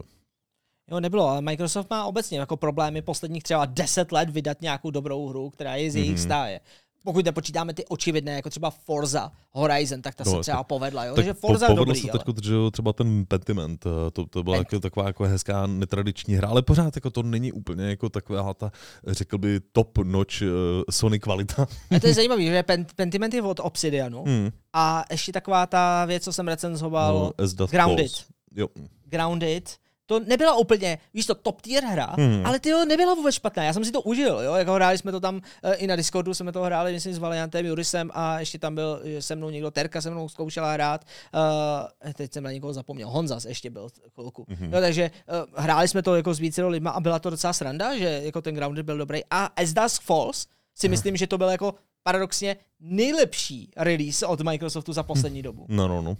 Jo, 0.90 1.00
nebylo, 1.00 1.28
ale 1.28 1.40
Microsoft 1.40 1.90
má 1.90 2.04
obecně 2.04 2.38
jako 2.38 2.56
problémy 2.56 3.02
posledních 3.02 3.42
třeba 3.42 3.66
10 3.66 4.12
let 4.12 4.30
vydat 4.30 4.62
nějakou 4.62 4.90
dobrou 4.90 5.28
hru, 5.28 5.50
která 5.50 5.76
je 5.76 5.90
z 5.90 5.96
jejich 5.96 6.16
mm-hmm. 6.16 6.22
stáje. 6.22 6.61
Pokud 7.05 7.24
nepočítáme 7.24 7.74
ty 7.74 7.84
očividné, 7.86 8.32
jako 8.32 8.51
třeba 8.51 8.70
Forza 8.70 9.32
Horizon, 9.51 10.03
tak 10.03 10.14
ta 10.14 10.24
No, 10.26 10.30
se 10.34 10.40
třeba 10.40 10.64
povedla, 10.64 11.05
jo? 11.05 11.14
Tak 11.14 11.16
Takže 11.16 11.34
Forza 11.34 11.66
po, 11.66 11.72
je 11.72 11.76
povedlo 11.76 11.84
dobrý, 11.84 12.01
se 12.01 12.11
ale... 12.11 12.18
teď 12.34 12.44
že 12.44 12.55
jo, 12.55 12.70
třeba 12.70 12.92
ten 12.92 13.26
Pentiment, 13.26 13.86
eh, 13.86 14.11
to, 14.11 14.26
to 14.26 14.42
byla 14.42 14.57
jako, 14.57 14.80
taková 14.80 15.07
jako 15.07 15.24
hezká 15.24 15.66
netradiční 15.66 16.34
hra, 16.34 16.49
ale 16.49 16.62
pořád 16.62 16.96
jako 16.96 17.11
to 17.11 17.22
není 17.22 17.53
úplně 17.53 17.84
jako 17.84 18.09
taková 18.09 18.55
ta, 18.55 18.72
řekl 19.07 19.38
by, 19.38 19.61
top 19.72 19.99
notch 19.99 20.42
uh, 20.42 20.49
Sony 20.90 21.18
kvalita. 21.20 21.66
A 21.96 22.01
to 22.01 22.07
je 22.07 22.14
zajímavé, 22.20 22.42
že 22.42 22.62
Pen- 22.62 22.86
Pentiment 22.96 23.34
je 23.34 23.42
od 23.42 23.61
Obsidianu 23.61 24.24
Hmm. 24.24 24.51
a 24.72 25.05
ještě 25.11 25.32
taková 25.32 25.66
ta 25.66 26.05
věc, 26.05 26.24
co 26.24 26.32
jsem 26.32 26.49
recenzoval, 26.49 27.32
No, 27.59 27.66
Grounded. 27.66 28.07
Falls. 28.11 28.26
Jo. 28.57 28.68
Grounded, 29.05 29.76
to 30.09 30.20
nebyla 30.20 30.56
úplně, 30.56 30.98
víš 31.14 31.26
to, 31.26 31.34
top 31.34 31.61
tier 31.61 31.84
hra, 31.84 32.14
Hmm. 32.16 32.46
ale 32.46 32.61
ty 32.61 32.68
jo, 32.68 32.84
nebyla 32.84 33.14
vůbec 33.14 33.34
špatná. 33.34 33.64
Já 33.64 33.72
jsem 33.72 33.84
si 33.84 33.92
to 33.92 34.02
užil, 34.02 34.40
jo, 34.40 34.54
jako 34.54 34.72
hráli 34.72 34.98
jsme 34.98 35.12
to 35.12 35.20
tam 35.20 35.34
uh, 35.36 35.40
i 35.76 35.86
na 35.86 35.96
Discordu, 35.96 36.34
jsme 36.34 36.52
to 36.52 36.62
hráli, 36.62 36.92
myslím, 36.92 37.14
s 37.14 37.18
Valiantem, 37.18 37.66
Jurisem 37.66 38.11
a 38.14 38.40
ještě 38.40 38.59
tam 38.59 38.74
byl 38.74 39.00
eh, 39.04 39.22
se 39.22 39.36
mnou 39.36 39.50
někdo, 39.50 39.70
Terka 39.70 40.00
se 40.00 40.11
mnou 40.11 40.28
zkoušela 40.28 40.72
hrát, 40.72 41.04
uh, 41.34 42.12
teď 42.12 42.32
jsem 42.32 42.44
na 42.44 42.52
někoho 42.52 42.72
zapomněl, 42.72 43.09
Honzas 43.09 43.44
ještě 43.44 43.70
byl 43.70 43.88
chvilku. 44.14 44.44
Mm-hmm. 44.44 44.74
Jo, 44.74 44.80
takže 44.80 45.11
uh, 45.50 45.62
hráli 45.64 45.88
jsme 45.88 46.02
to 46.02 46.16
jako 46.16 46.34
s 46.34 46.38
více 46.38 46.64
lidma 46.64 46.90
a 46.90 47.00
byla 47.00 47.18
to 47.18 47.30
docela 47.30 47.52
sranda, 47.52 47.98
že 47.98 48.20
jako 48.24 48.42
ten 48.42 48.54
Grounded 48.54 48.86
byl 48.86 48.98
dobrý. 48.98 49.20
A 49.30 49.44
As 49.44 49.72
Dusk 49.72 50.02
Falls 50.02 50.46
si 50.74 50.88
myslím, 50.88 51.16
že 51.16 51.26
to 51.26 51.38
byl 51.38 51.48
jako 51.48 51.74
paradoxně 52.02 52.56
nejlepší 52.80 53.70
release 53.76 54.26
od 54.26 54.40
Microsoftu 54.40 54.92
za 54.92 55.02
poslední 55.02 55.42
dobu. 55.42 55.66
No, 55.68 55.88
no, 55.88 56.02
no. 56.02 56.16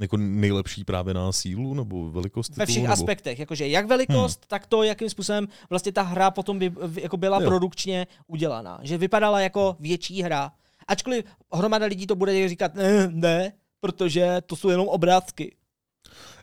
Jako 0.00 0.16
nejlepší 0.16 0.84
právě 0.84 1.14
na 1.14 1.32
sílu 1.32 1.74
nebo 1.74 2.10
velikost 2.10 2.56
Ve 2.56 2.66
všech 2.66 2.82
nebo... 2.82 2.92
aspektech, 2.92 3.38
jakože 3.38 3.68
jak 3.68 3.86
velikost, 3.86 4.44
tak 4.46 4.66
to, 4.66 4.82
jakým 4.82 5.10
způsobem 5.10 5.48
vlastně 5.70 5.92
ta 5.92 6.02
hra 6.02 6.30
potom 6.30 6.58
by, 6.58 6.72
jako 7.00 7.16
byla 7.16 7.40
Jo. 7.42 7.48
produkčně 7.48 8.06
udělaná. 8.26 8.78
Že 8.82 8.98
vypadala 8.98 9.40
jako 9.40 9.76
větší 9.80 10.22
hra. 10.22 10.52
Ačkoliv 10.88 11.24
hromada 11.52 11.86
lidí 11.86 12.06
to 12.06 12.16
bude 12.16 12.48
říkat, 12.48 12.74
ne, 12.74 13.08
ne, 13.12 13.52
protože 13.80 14.36
to 14.46 14.56
jsou 14.56 14.68
jenom 14.68 14.88
obrázky. 14.88 15.56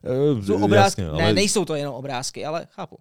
Eh, 0.03 0.43
Jsou 0.45 0.63
obrázky. 0.63 1.01
Jasně, 1.01 1.17
Ne, 1.17 1.23
ale 1.23 1.33
nejsou 1.33 1.65
to 1.65 1.75
jenom 1.75 1.95
obrázky, 1.95 2.45
ale 2.45 2.67
chápu. 2.71 2.97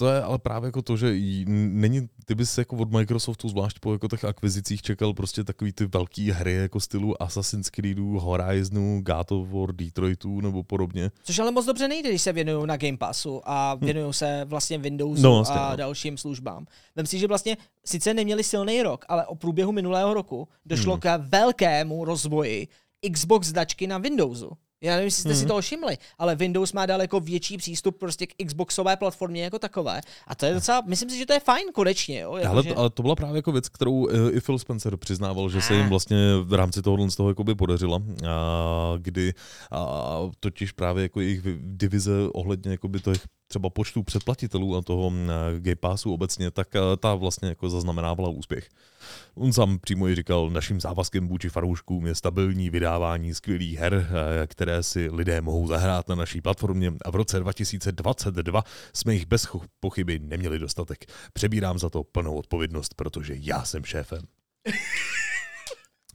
To 0.00 0.08
je 0.08 0.22
ale 0.22 0.38
právě 0.38 0.68
jako 0.68 0.82
to, 0.82 0.96
že 0.96 1.12
jí- 1.14 1.44
není, 1.48 2.08
ty 2.24 2.34
bys 2.34 2.58
jako 2.58 2.76
od 2.76 2.90
Microsoftu, 2.90 3.48
zvlášť 3.48 3.78
po 3.80 3.92
jako 3.92 4.08
těch 4.08 4.24
akvizicích, 4.24 4.82
čekal 4.82 5.12
prostě 5.14 5.44
takový 5.44 5.72
ty 5.72 5.86
velký 5.86 6.30
hry 6.30 6.52
jako 6.54 6.80
stylu 6.80 7.22
Assassin's 7.22 7.70
Creedů, 7.70 8.18
Horizonu, 8.18 9.02
God 9.02 9.32
of 9.32 9.48
War, 9.48 9.72
Detroitu 9.72 10.40
nebo 10.40 10.62
podobně. 10.62 11.10
Což 11.22 11.38
ale 11.38 11.50
moc 11.50 11.66
dobře 11.66 11.88
nejde, 11.88 12.08
když 12.08 12.22
se 12.22 12.32
věnují 12.32 12.66
na 12.66 12.76
Game 12.76 12.96
Passu 12.96 13.40
a 13.44 13.74
věnují 13.74 14.14
se 14.14 14.44
vlastně 14.44 14.78
Windowsu 14.78 15.22
No, 15.22 15.34
vlastně, 15.36 15.60
a 15.60 15.70
no. 15.70 15.76
dalším 15.76 16.16
službám. 16.18 16.66
Vem 16.96 17.06
si, 17.06 17.18
že 17.18 17.26
vlastně 17.26 17.56
sice 17.84 18.14
neměli 18.14 18.44
silný 18.44 18.82
rok, 18.82 19.04
ale 19.08 19.26
o 19.26 19.34
průběhu 19.34 19.72
minulého 19.72 20.14
roku 20.14 20.48
došlo 20.66 20.92
Hmm. 20.92 21.00
k 21.00 21.16
velkému 21.28 22.04
rozvoji 22.04 22.68
Xbox 23.12 23.46
značky 23.46 23.86
na 23.86 23.98
Windowsu. 23.98 24.50
Já 24.82 24.92
nevím, 24.92 25.04
jestli 25.04 25.20
jste 25.20 25.34
si 25.34 25.40
Hmm. 25.40 25.48
toho 25.48 25.60
všimli, 25.60 25.98
ale 26.18 26.36
Windows 26.36 26.72
má 26.72 26.86
daleko 26.86 27.20
větší 27.20 27.56
přístup 27.56 27.98
prostě 27.98 28.26
k 28.26 28.34
Xboxové 28.46 28.96
platformě 28.96 29.44
jako 29.44 29.58
takové. 29.58 30.00
A 30.26 30.34
to 30.34 30.46
je 30.46 30.54
docela, 30.54 30.82
myslím 30.86 31.10
si, 31.10 31.18
že 31.18 31.26
to 31.26 31.32
je 31.32 31.40
fajn 31.40 31.66
konečně. 31.74 32.20
Jo? 32.20 32.36
Jako, 32.36 32.52
Ale, 32.52 32.62
že... 32.62 32.74
ale 32.74 32.90
to 32.90 33.02
byla 33.02 33.16
právě 33.16 33.36
jako 33.38 33.52
věc, 33.52 33.68
kterou 33.68 34.08
eh, 34.08 34.30
i 34.32 34.40
Phil 34.40 34.58
Spencer 34.58 34.96
přiznával, 34.96 35.50
že 35.50 35.62
se 35.62 35.74
jim 35.74 35.86
Ah. 35.86 35.88
vlastně 35.88 36.16
v 36.42 36.52
rámci 36.54 36.82
tohohle 36.82 37.10
z 37.10 37.16
toho 37.16 37.28
jakoby 37.28 37.54
podařila, 37.54 38.02
a 38.28 38.94
kdy 38.98 39.34
a 39.72 40.18
totiž 40.40 40.72
právě 40.72 41.02
jako 41.02 41.20
jejich 41.20 41.40
divize 41.60 42.12
ohledně 42.32 42.70
jakoby 42.70 43.00
těch 43.00 43.20
třeba 43.48 43.70
počtu 43.70 44.02
předplatitelů 44.02 44.76
a 44.76 44.82
toho 44.82 45.10
mm, 45.10 45.30
Game 45.58 45.76
Passu 45.76 46.14
obecně, 46.14 46.50
tak 46.50 46.76
eh, 46.76 46.80
ta 47.00 47.14
vlastně 47.14 47.48
jako 47.48 47.68
zaznamenávala 47.70 48.28
úspěch. 48.30 48.68
On 49.34 49.52
sám 49.52 49.78
přímo 49.78 50.08
i 50.08 50.14
říkal, 50.14 50.50
naším 50.50 50.80
závazkem 50.80 51.28
vůči 51.28 51.48
fanouškům 51.48 52.06
je 52.06 52.14
stabilní 52.14 52.70
vydávání 52.70 53.34
skvělých 53.34 53.78
her, 53.78 54.08
eh, 54.42 54.46
které 54.46 54.82
si 54.82 55.10
lidé 55.10 55.40
mohou 55.40 55.66
zahrát 55.66 56.08
na 56.08 56.14
naší 56.14 56.40
platformě 56.40 56.92
a 57.04 57.10
v 57.10 57.14
roce 57.14 57.40
2022 57.40 58.62
jsme 58.94 59.14
jich 59.14 59.26
bez 59.26 59.48
pochyby 59.80 60.18
neměli 60.18 60.58
dostatek. 60.58 61.04
Přebírám 61.32 61.78
za 61.78 61.90
to 61.90 62.04
plnou 62.04 62.34
odpovědnost, 62.34 62.94
protože 62.94 63.34
já 63.36 63.64
jsem 63.64 63.84
šéfem. 63.84 64.20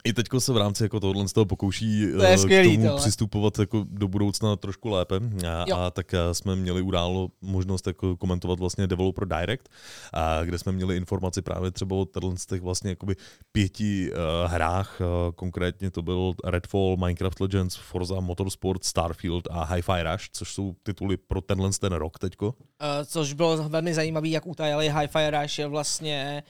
I 0.05 0.13
teďko 0.13 0.41
se 0.41 0.53
v 0.53 0.57
rámci 0.57 0.83
jako 0.83 0.99
tohohle 0.99 1.27
z 1.27 1.33
toho 1.33 1.45
pokouší 1.45 2.07
To 2.17 2.23
je 2.23 2.33
eh, 2.33 2.37
skvělý, 2.37 2.69
k 2.69 2.73
tomu 2.75 2.85
tohle. 2.87 3.01
přistupovat 3.01 3.59
jako 3.59 3.85
do 3.89 4.07
budoucna 4.07 4.55
trošku 4.55 4.89
lépe. 4.89 5.15
A, 5.15 5.65
Jo. 5.67 5.77
a 5.77 5.91
tak 5.91 6.13
eh, 6.13 6.33
jsme 6.33 6.55
měli 6.55 6.81
událo 6.81 7.29
možnost 7.41 7.87
jako 7.87 8.17
komentovat 8.17 8.59
vlastně 8.59 8.87
Developer 8.87 9.27
Direct, 9.27 9.69
a 10.13 10.43
kde 10.43 10.57
jsme 10.57 10.71
měli 10.71 10.97
informaci 10.97 11.41
právě 11.41 11.71
třeba 11.71 11.95
o 11.95 12.05
těch 12.49 12.61
vlastně 12.61 12.89
jakoby 12.89 13.15
pěti 13.51 14.11
uh, 14.11 14.51
hrách. 14.51 15.01
Uh, 15.01 15.31
konkrétně 15.35 15.91
to 15.91 16.01
byl 16.01 16.33
Redfall, 16.43 16.97
Minecraft 16.97 17.39
Legends, 17.39 17.75
Forza 17.75 18.19
Motorsport, 18.19 18.83
Starfield 18.83 19.47
a 19.51 19.65
Hi-Fi 19.65 20.11
Rush, 20.11 20.29
což 20.31 20.53
jsou 20.53 20.75
tituly 20.83 21.17
pro 21.17 21.41
tenhle 21.41 21.69
ten 21.79 21.93
rok 21.93 22.19
teďko. 22.19 22.47
Uh, 22.47 22.53
což 23.05 23.33
bylo 23.33 23.69
velmi 23.69 23.93
zajímavé, 23.93 24.27
jak 24.27 24.45
utajili 24.47 24.91
Hi-Fi 24.91 25.41
Rush 25.41 25.59
je 25.59 25.67
vlastně 25.67 26.43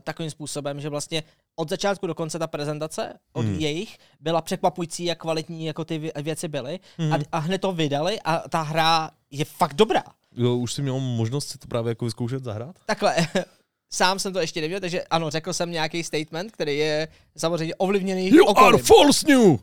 takovým 0.00 0.30
způsobem, 0.30 0.80
že 0.80 0.88
vlastně 0.88 1.22
od 1.56 1.68
začátku 1.70 2.06
do 2.06 2.14
konce 2.14 2.38
ta 2.38 2.46
prezentace 2.46 3.12
od 3.32 3.40
Hmm. 3.40 3.50
hmm. 3.52 3.60
jejich 3.60 3.98
byla 4.20 4.42
překvapující, 4.42 5.04
jak 5.04 5.18
kvalitní 5.20 5.66
jako 5.66 5.84
ty 5.84 5.98
vě- 5.98 6.22
věci 6.22 6.48
byly 6.48 6.80
Hmm. 6.98 7.12
a, 7.12 7.16
a 7.32 7.38
hned 7.38 7.58
to 7.60 7.72
vydali 7.72 8.20
a 8.24 8.48
ta 8.48 8.62
hra 8.62 9.10
je 9.30 9.44
fakt 9.44 9.74
dobrá. 9.74 10.02
Jo, 10.36 10.56
už 10.56 10.72
si 10.72 10.82
měl 10.82 11.00
možnost 11.00 11.48
si 11.48 11.58
to 11.58 11.66
právě 11.68 11.90
jako 11.90 12.04
vyzkoušet 12.04 12.44
zahrát? 12.44 12.76
Takhle, 12.86 13.16
sám 13.92 14.18
jsem 14.18 14.32
to 14.32 14.40
ještě 14.40 14.60
nevěděl, 14.60 14.80
takže 14.80 15.02
ano, 15.04 15.30
řekl 15.30 15.52
jsem 15.52 15.70
nějaký 15.70 16.02
statement, 16.04 16.52
který 16.52 16.78
je 16.78 17.08
samozřejmě 17.36 17.74
ovlivněný 17.74 18.28
You 18.28 18.34
are 18.36 18.42
okolím. 18.50 18.78
false 18.84 19.26
new! 19.28 19.58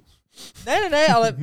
Ne, 0.65 0.79
ne, 0.81 0.89
ne, 0.89 1.07
ale 1.07 1.37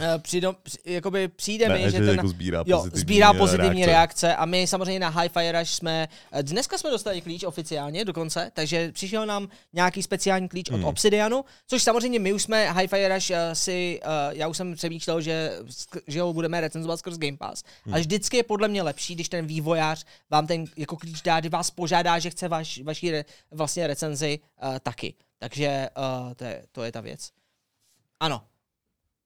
eh, 0.00 0.18
přijde, 0.18 0.48
při- 0.62 0.78
jakoby 0.84 1.28
přijde 1.28 1.68
mi, 1.68 1.74
Ne, 1.74 1.80
že 1.80 1.90
že 1.90 1.98
ten... 1.98 2.08
jako 2.08 2.28
sbírá 2.28 2.62
Jo, 2.66 2.76
pozitivní, 2.78 3.00
sbírá 3.00 3.30
eh, 3.34 3.38
pozitivní 3.38 3.86
reakce. 3.86 4.26
reakce. 4.26 4.36
a 4.36 4.44
my 4.44 4.66
samozřejmě 4.66 5.00
na 5.00 5.12
Hi-Fi 5.12 5.58
Rush 5.60 5.70
jsme, 5.70 6.08
eh, 6.32 6.42
dneska 6.42 6.78
jsme 6.78 6.90
dostali 6.90 7.20
klíč 7.20 7.44
oficiálně 7.44 8.04
dokonce, 8.04 8.50
takže 8.54 8.92
přišel 8.92 9.26
nám 9.26 9.48
nějaký 9.72 10.02
speciální 10.02 10.48
klíč 10.48 10.70
Hmm. 10.70 10.84
od 10.84 10.88
Obsidianu, 10.88 11.44
což 11.66 11.82
samozřejmě 11.82 12.18
my 12.18 12.32
už 12.32 12.42
jsme 12.42 12.70
Hi-Fi 12.72 13.14
Rush 13.14 13.30
eh, 13.30 13.54
si, 13.54 14.00
já 14.30 14.48
už 14.48 14.56
jsem 14.56 14.74
přemýšlel, 14.74 15.20
že, 15.20 15.52
že 16.06 16.20
ho 16.20 16.32
budeme 16.32 16.60
recenzovat 16.60 16.98
skrz 16.98 17.18
Game 17.18 17.36
Pass. 17.36 17.62
Hmm. 17.84 17.94
A 17.94 17.98
vždycky 17.98 18.36
je 18.36 18.42
podle 18.42 18.68
mě 18.68 18.82
lepší, 18.82 19.14
když 19.14 19.28
ten 19.28 19.46
vývojář 19.46 20.04
vám 20.30 20.46
ten 20.46 20.64
jako 20.76 20.96
klíč 20.96 21.22
dá, 21.22 21.40
kdy 21.40 21.48
vás 21.48 21.70
požádá, 21.70 22.18
že 22.18 22.30
chce 22.30 22.48
vaš, 22.48 22.80
vaší 22.82 23.10
re, 23.10 23.24
vlastně 23.50 23.86
recenzi 23.86 24.38
uh, 24.62 24.78
taky. 24.78 25.14
Takže 25.38 25.88
uh, 26.28 26.34
to, 26.34 26.44
je, 26.44 26.64
to 26.72 26.82
je 26.82 26.92
ta 26.92 27.00
věc. 27.00 27.30
Ano. 28.20 28.42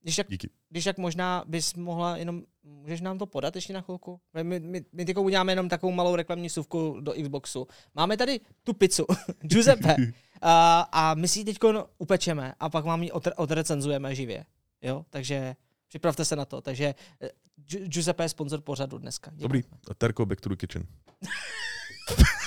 Když 0.03 0.17
tak 0.17 0.27
Díky. 0.31 0.51
když 0.69 0.85
tak 0.85 0.99
možná 0.99 1.45
bys 1.47 1.75
mohla 1.75 2.17
jenom, 2.17 2.43
můžeš 2.63 3.01
nám 3.01 3.19
to 3.19 3.27
podat 3.27 3.55
ještě 3.57 3.73
na 3.73 3.81
chvilku? 3.81 4.21
My, 4.43 4.61
my, 4.61 4.85
my 4.93 5.05
teď 5.05 5.17
uděláme 5.17 5.53
jenom 5.53 5.69
takovou 5.69 5.93
malou 5.93 6.17
reklamní 6.17 6.51
suvku 6.51 7.01
do 7.01 7.13
Xboxu. 7.23 7.67
Máme 7.95 8.17
tady 8.17 8.41
tu 8.65 8.73
pizzu, 8.73 9.07
Giuseppe, 9.41 9.97
a, 10.43 10.81
a 10.93 11.15
my 11.15 11.29
si 11.29 11.39
ji 11.39 11.45
teď 11.45 11.59
upečeme 11.99 12.55
a 12.61 12.69
pak 12.71 12.85
vám 12.85 13.03
ji 13.03 13.11
odre- 13.11 13.33
odrecenzujeme 13.37 14.15
živě. 14.15 14.45
Jo, 14.83 15.05
takže 15.11 15.57
připravte 15.89 16.25
se 16.25 16.37
na 16.37 16.45
to. 16.45 16.61
Takže 16.61 16.95
eh, 17.23 17.29
Gi- 17.69 17.87
Giuseppe 17.89 18.25
je 18.25 18.29
sponsor 18.29 18.61
pořadu 18.61 18.99
dneska. 18.99 19.31
Děkujeme. 19.31 19.63
Dobrý. 19.63 19.95
Terko, 19.99 20.27
back 20.27 20.41
to 20.41 20.49
the 20.49 20.57
kitchen. 20.57 20.87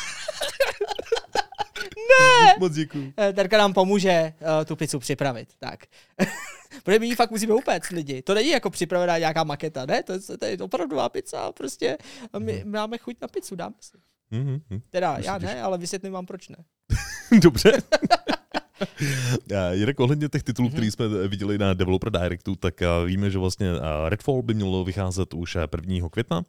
Ne! 1.96 2.56
Moc 2.60 2.74
děkuji. 2.74 3.14
Eh, 3.20 3.34
Terka 3.34 3.58
nám 3.58 3.74
pomůže 3.74 4.34
uh, 4.42 4.66
tu 4.66 4.76
pizzu 4.76 5.00
připravit. 5.00 5.50
Tak. 5.60 5.80
Protože 6.84 7.00
my 7.00 7.06
ji 7.08 7.16
fakt 7.16 7.32
musíme 7.32 7.54
upéct 7.54 7.90
lidi. 7.90 8.22
To 8.22 8.34
není 8.34 8.50
jako 8.50 8.70
připravená 8.70 9.18
nějaká 9.18 9.44
maketa, 9.44 9.86
ne? 9.86 10.04
To, 10.04 10.14
je- 10.14 10.20
to 10.40 10.46
je 10.46 10.58
opravdová 10.58 11.10
pizza, 11.10 11.52
prostě 11.52 11.98
my 12.40 12.54
Mhm. 12.64 12.72
máme 12.72 12.98
chuť 12.98 13.16
na 13.22 13.28
pizzu, 13.28 13.56
dáme 13.56 13.76
si. 13.82 13.98
Mhm, 14.32 14.60
mhm. 14.70 14.82
Teda 14.90 15.12
Myslím, 15.18 15.34
já 15.34 15.38
ne, 15.38 15.62
ale 15.62 15.78
vysvětlím 15.78 16.14
vám 16.14 16.26
proč 16.26 16.50
ne. 16.50 16.58
Dobře. 17.42 17.72
A 19.58 19.72
Jinak 19.72 20.00
ohledně 20.00 20.30
těch 20.30 20.44
titulů, 20.44 20.68
Mhm. 20.68 20.74
které 20.74 20.92
jsme 20.92 21.08
viděli 21.28 21.58
na 21.58 21.74
Developer 21.74 22.10
Directu, 22.12 22.56
tak 22.56 22.82
a, 22.82 23.04
víme, 23.04 23.30
že 23.32 23.38
vlastně 23.38 23.72
a, 23.72 24.10
Redfall 24.10 24.42
by 24.42 24.54
mělo 24.54 24.84
vycházet 24.84 25.34
už 25.34 25.56
a, 25.56 25.68
1. 25.88 26.10
května. 26.10 26.42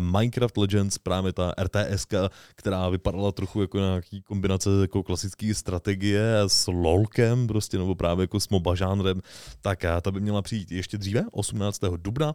Minecraft 0.00 0.56
Legends, 0.56 0.98
právě 0.98 1.32
ta 1.32 1.52
RTS, 1.62 2.06
která 2.54 2.88
vypadala 2.88 3.32
trochu 3.32 3.60
jako 3.60 3.78
nějaký 3.78 4.22
kombinace 4.22 4.70
jako 4.80 5.02
klasické 5.02 5.54
strategie 5.54 6.36
s 6.46 6.70
LOLkem, 6.70 7.46
prostě, 7.46 7.78
nebo 7.78 7.94
právě 7.94 8.22
jako 8.22 8.40
s 8.40 8.48
MOBA 8.48 8.74
žánrem, 8.74 9.20
tak 9.60 9.84
ta 10.02 10.10
by 10.10 10.20
měla 10.20 10.42
přijít 10.42 10.72
ještě 10.72 10.98
dříve, 10.98 11.24
18. 11.32 11.80
dubna. 11.96 12.34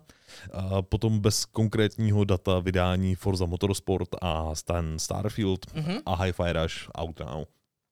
A 0.54 0.82
potom 0.82 1.20
bez 1.20 1.46
konkrétního 1.46 2.24
data 2.24 2.60
vydání 2.60 3.16
Forza 3.16 3.46
Motorsport 3.46 4.10
a 4.22 4.52
ten 4.66 5.00
Starfield 5.00 5.66
Mhm. 5.76 5.98
a 6.06 6.16
Hi-Fi 6.16 6.54
Rush 6.64 6.76
out 6.98 7.20
now. 7.20 7.44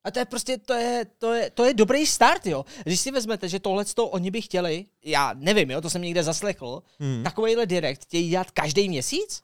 A 0.10 0.12
to 0.12 0.20
je 0.20 0.26
prostě, 0.26 0.58
to 0.58 0.74
je, 0.74 1.06
to 1.18 1.34
je, 1.34 1.50
to 1.50 1.66
je 1.66 1.74
dobrý 1.74 2.06
start, 2.06 2.46
jo. 2.46 2.66
Když 2.84 3.00
si 3.00 3.12
vezmete, 3.12 3.50
že 3.50 3.60
tohle 3.60 3.86
to 3.86 4.08
oni 4.08 4.32
by 4.32 4.42
chtěli, 4.42 4.86
já 5.06 5.34
nevím, 5.38 5.72
jo, 5.72 5.82
to 5.82 5.90
jsem 5.90 6.02
někde 6.02 6.24
zaslechl, 6.24 6.82
Hmm. 7.00 7.24
takovejhle 7.24 7.66
direkt 7.66 8.02
chtějí 8.04 8.30
dělat 8.30 8.52
každý 8.52 8.90
měsíc? 8.90 9.42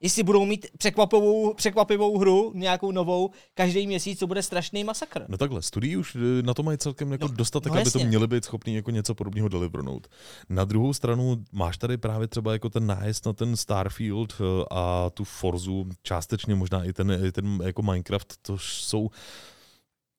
Jestli 0.00 0.22
budou 0.22 0.44
mít 0.44 0.66
překvapivou, 0.78 1.54
překvapivou 1.54 2.18
hru, 2.18 2.52
nějakou 2.54 2.92
novou, 2.92 3.30
každý 3.54 3.86
měsíc, 3.86 4.18
co 4.18 4.26
bude 4.26 4.42
strašný 4.42 4.84
masakr. 4.84 5.24
No 5.28 5.36
takhle, 5.38 5.62
studií 5.62 5.96
už 5.96 6.16
eh, 6.16 6.42
na 6.42 6.54
to 6.54 6.62
mají 6.62 6.78
celkem 6.78 7.12
jako 7.12 7.28
No, 7.28 7.34
dostatek, 7.34 7.72
no 7.72 7.80
aby 7.80 7.90
to 7.90 7.98
měli 7.98 8.26
být 8.26 8.44
schopný 8.44 8.74
jako 8.74 8.90
něco 8.90 9.14
podobného 9.14 9.48
delivernout. 9.48 10.06
Na 10.48 10.64
druhou 10.64 10.92
stranu 10.92 11.36
máš 11.52 11.78
tady 11.78 11.96
právě 11.96 12.28
třeba 12.28 12.52
jako 12.52 12.70
ten 12.70 12.86
nájezd 12.86 13.26
na 13.26 13.32
ten 13.32 13.56
Starfield 13.56 14.32
eh, 14.40 14.64
a 14.70 15.10
tu 15.10 15.24
Forzu, 15.24 15.86
částečně 16.02 16.54
možná 16.54 16.84
i 16.84 16.92
ten, 16.92 17.10
i 17.26 17.32
ten 17.32 17.58
jako 17.64 17.82
Minecraft, 17.82 18.34
to 18.42 18.58
jsou 18.58 19.10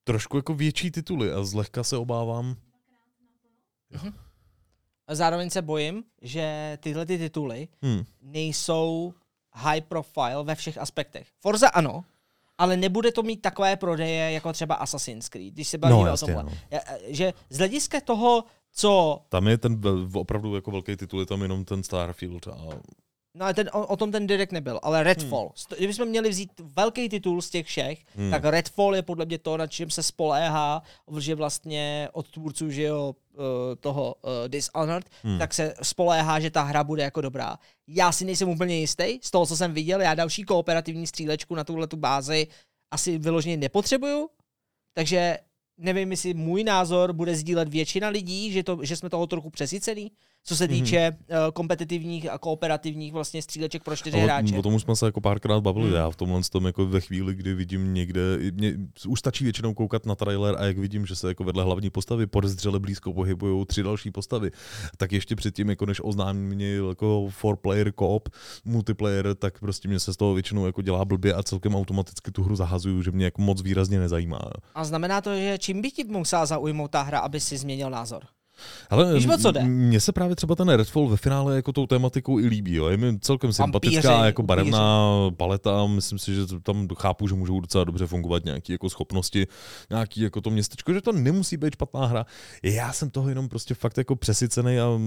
trošku 0.10 0.38
jako 0.38 0.53
větší 0.53 0.91
tituly 0.91 1.32
a 1.34 1.43
zlehka 1.43 1.84
se 1.84 1.97
obávám. 1.97 2.55
A 5.07 5.16
zároveň 5.16 5.49
se 5.49 5.62
bojím, 5.62 6.03
že 6.22 6.78
tyhle 6.82 7.05
ty 7.05 7.18
tituly 7.18 7.68
Hmm. 7.82 8.03
nejsou 8.22 9.14
high 9.53 9.82
profile 9.82 10.43
ve 10.43 10.55
všech 10.55 10.78
aspektech. 10.78 11.28
Forza 11.39 11.68
ano, 11.70 12.05
ale 12.57 12.78
nebude 12.78 13.12
to 13.12 13.24
mít 13.24 13.41
takové 13.41 13.76
prodeje 13.76 14.32
jako 14.32 14.53
třeba 14.53 14.76
Assassin's 14.76 15.30
Creed, 15.30 15.53
když 15.53 15.68
se 15.68 15.78
bavíme 15.78 16.10
No, 16.10 16.14
o 16.14 16.18
tomhle. 16.18 16.43
no. 16.43 16.51
Ja- 16.72 16.97
Že 17.07 17.34
z 17.49 17.57
hlediska 17.57 18.01
toho, 18.01 18.43
co 18.72 19.22
Tam 19.30 19.47
je 19.47 19.57
ten 19.57 19.82
opravdu 20.14 20.55
jako 20.55 20.72
velký 20.72 20.95
titul, 20.95 21.20
je 21.20 21.26
tam 21.26 21.41
jenom 21.41 21.66
ten 21.66 21.84
Starfield 21.84 22.47
a 22.47 22.57
No 23.39 23.45
ale 23.45 23.53
ten, 23.53 23.69
o, 23.73 23.87
o 23.87 23.97
tom 23.97 24.11
ten 24.11 24.27
direkt 24.27 24.51
nebyl, 24.51 24.79
ale 24.83 25.03
Redfall. 25.03 25.51
Hmm. 25.69 25.77
Kdybychom 25.77 26.07
měli 26.07 26.29
vzít 26.29 26.51
velký 26.75 27.09
titul 27.09 27.41
z 27.41 27.49
těch 27.49 27.65
všech, 27.65 27.99
Hmm. 28.15 28.23
hmm. 28.23 28.31
tak 28.31 28.43
Redfall 28.43 28.95
je 28.95 29.01
podle 29.01 29.25
mě 29.25 29.37
to, 29.37 29.57
na 29.57 29.67
čem 29.67 29.89
se 29.89 30.03
spoléhá, 30.03 30.83
že 31.19 31.35
vlastně 31.35 32.09
od 32.13 32.31
tvůrců, 32.31 32.69
že 32.71 32.83
jo, 32.83 33.15
eh, 33.33 33.75
toho 33.75 34.15
uh, 34.21 34.31
Dishonored, 34.47 35.09
Hmm. 35.23 35.31
hmm. 35.31 35.39
tak 35.39 35.53
se 35.53 35.73
spoléhá, 35.81 36.39
že 36.39 36.51
ta 36.51 36.61
hra 36.63 36.83
bude 36.83 37.03
jako 37.03 37.21
dobrá. 37.21 37.57
Já 37.87 38.11
si 38.11 38.25
nejsem 38.25 38.49
úplně 38.49 38.79
jistý, 38.79 39.19
z 39.21 39.31
toho, 39.31 39.45
co 39.45 39.57
jsem 39.57 39.73
viděl, 39.73 40.01
já 40.01 40.15
další 40.15 40.43
kooperativní 40.43 41.07
střílečku 41.07 41.55
na 41.55 41.63
tuhle 41.63 41.87
tu 41.87 41.97
bázi 41.97 42.47
asi 42.91 43.17
vyloženě 43.17 43.57
nepotřebuju, 43.57 44.29
takže 44.93 45.37
nevím, 45.77 46.11
jestli 46.11 46.33
můj 46.33 46.63
názor 46.63 47.13
bude 47.13 47.35
sdílet 47.35 47.69
většina 47.69 48.09
lidí, 48.09 48.51
že, 48.51 48.63
to, 48.63 48.79
že 48.81 48.95
jsme 48.95 49.09
toho 49.09 49.27
trochu 49.27 49.49
přesycený, 49.49 50.11
co 50.43 50.55
se 50.55 50.67
týče 50.67 51.09
mm-hmm. 51.09 51.45
uh, 51.45 51.51
kompetitivních 51.51 52.29
a 52.29 52.37
kooperativních 52.37 53.13
vlastně 53.13 53.41
stříleček 53.41 53.83
pro 53.83 53.95
čtyři 53.95 54.17
Ale 54.17 54.23
hráče. 54.23 54.57
O 54.57 54.61
tom 54.61 54.73
už 54.73 54.81
jsme 54.81 54.95
se 54.95 55.05
jako 55.05 55.21
párkrát 55.21 55.59
bavili. 55.59 55.85
Hmm. 55.85 55.95
Já 55.95 56.09
v 56.09 56.15
tomhle 56.15 56.41
tom 56.51 56.65
jako 56.65 56.85
ve 56.85 57.01
chvíli, 57.01 57.35
kdy 57.35 57.53
vidím 57.53 57.93
někde, 57.93 58.21
mě, 58.51 58.73
už 59.07 59.19
stačí 59.19 59.43
většinou 59.43 59.73
koukat 59.73 60.05
na 60.05 60.15
trailer 60.15 60.55
a 60.57 60.65
jak 60.65 60.77
vidím, 60.77 61.05
že 61.05 61.15
se 61.15 61.27
jako 61.27 61.43
vedle 61.43 61.63
hlavní 61.63 61.89
postavy 61.89 62.27
podezřele 62.27 62.79
blízko 62.79 63.13
pohybují 63.13 63.65
tři 63.65 63.83
další 63.83 64.11
postavy, 64.11 64.51
tak 64.97 65.11
ještě 65.11 65.35
předtím, 65.35 65.69
jako 65.69 65.85
než 65.85 66.01
oznámil 66.03 66.89
jako 66.89 67.27
four 67.29 67.55
player 67.55 67.91
co-op 68.09 68.29
multiplayer, 68.65 69.35
tak 69.35 69.59
prostě 69.59 69.87
mě 69.87 69.99
se 69.99 70.13
z 70.13 70.17
toho 70.17 70.33
většinou 70.33 70.65
jako 70.65 70.81
dělá 70.81 71.05
blbě 71.05 71.33
a 71.33 71.43
celkem 71.43 71.75
automaticky 71.75 72.31
tu 72.31 72.43
hru 72.43 72.55
zahazuju, 72.55 73.01
že 73.01 73.11
mě 73.11 73.25
jako 73.25 73.41
moc 73.41 73.61
výrazně 73.61 73.99
nezajímá. 73.99 74.39
A 74.75 74.83
znamená 74.83 75.21
to, 75.21 75.35
že 75.35 75.57
čím 75.57 75.81
by 75.81 75.91
ti 75.91 76.03
musela 76.03 76.45
zaujmout 76.45 76.91
ta 76.91 77.01
hra, 77.01 77.19
aby 77.19 77.39
si 77.39 77.57
změnil 77.57 77.89
názor? 77.89 78.23
Ale 78.89 79.14
Víš, 79.14 79.28
co 79.41 79.51
jde? 79.51 79.64
Mně 79.64 79.99
se 79.99 80.12
právě 80.12 80.36
třeba 80.36 80.55
ten 80.55 80.70
Redfall 80.70 81.07
ve 81.07 81.18
finále 81.18 81.55
jako 81.55 81.74
tou 81.74 81.88
tématikou 81.88 82.39
i 82.39 82.45
líbí. 82.45 82.74
Jo. 82.74 82.88
Je 82.88 82.97
mi 82.97 83.20
celkem 83.20 83.53
sympatická 83.53 84.10
Vampíři, 84.10 84.26
jako 84.26 84.43
barevná 84.43 85.10
paleta. 85.38 85.86
Myslím 85.88 86.20
si, 86.20 86.36
že 86.36 86.41
tam 86.64 86.88
chápu, 86.97 87.28
že 87.28 87.36
můžou 87.36 87.60
docela 87.60 87.84
dobře 87.84 88.05
fungovat 88.05 88.45
nějaké 88.45 88.74
jako 88.74 88.89
schopnosti, 88.89 89.47
nějaký 89.89 90.22
jako 90.22 90.41
to 90.41 90.49
městečko, 90.49 90.93
že 90.93 91.01
to 91.01 91.12
nemusí 91.12 91.57
být 91.57 91.74
špatná 91.74 92.05
hra. 92.05 92.26
Já 92.64 92.93
jsem 92.93 93.10
toho 93.10 93.30
jenom 93.30 93.49
prostě 93.49 93.74
fakt 93.74 93.97
jako 93.97 94.16
přesycený 94.16 94.80
a 94.80 94.99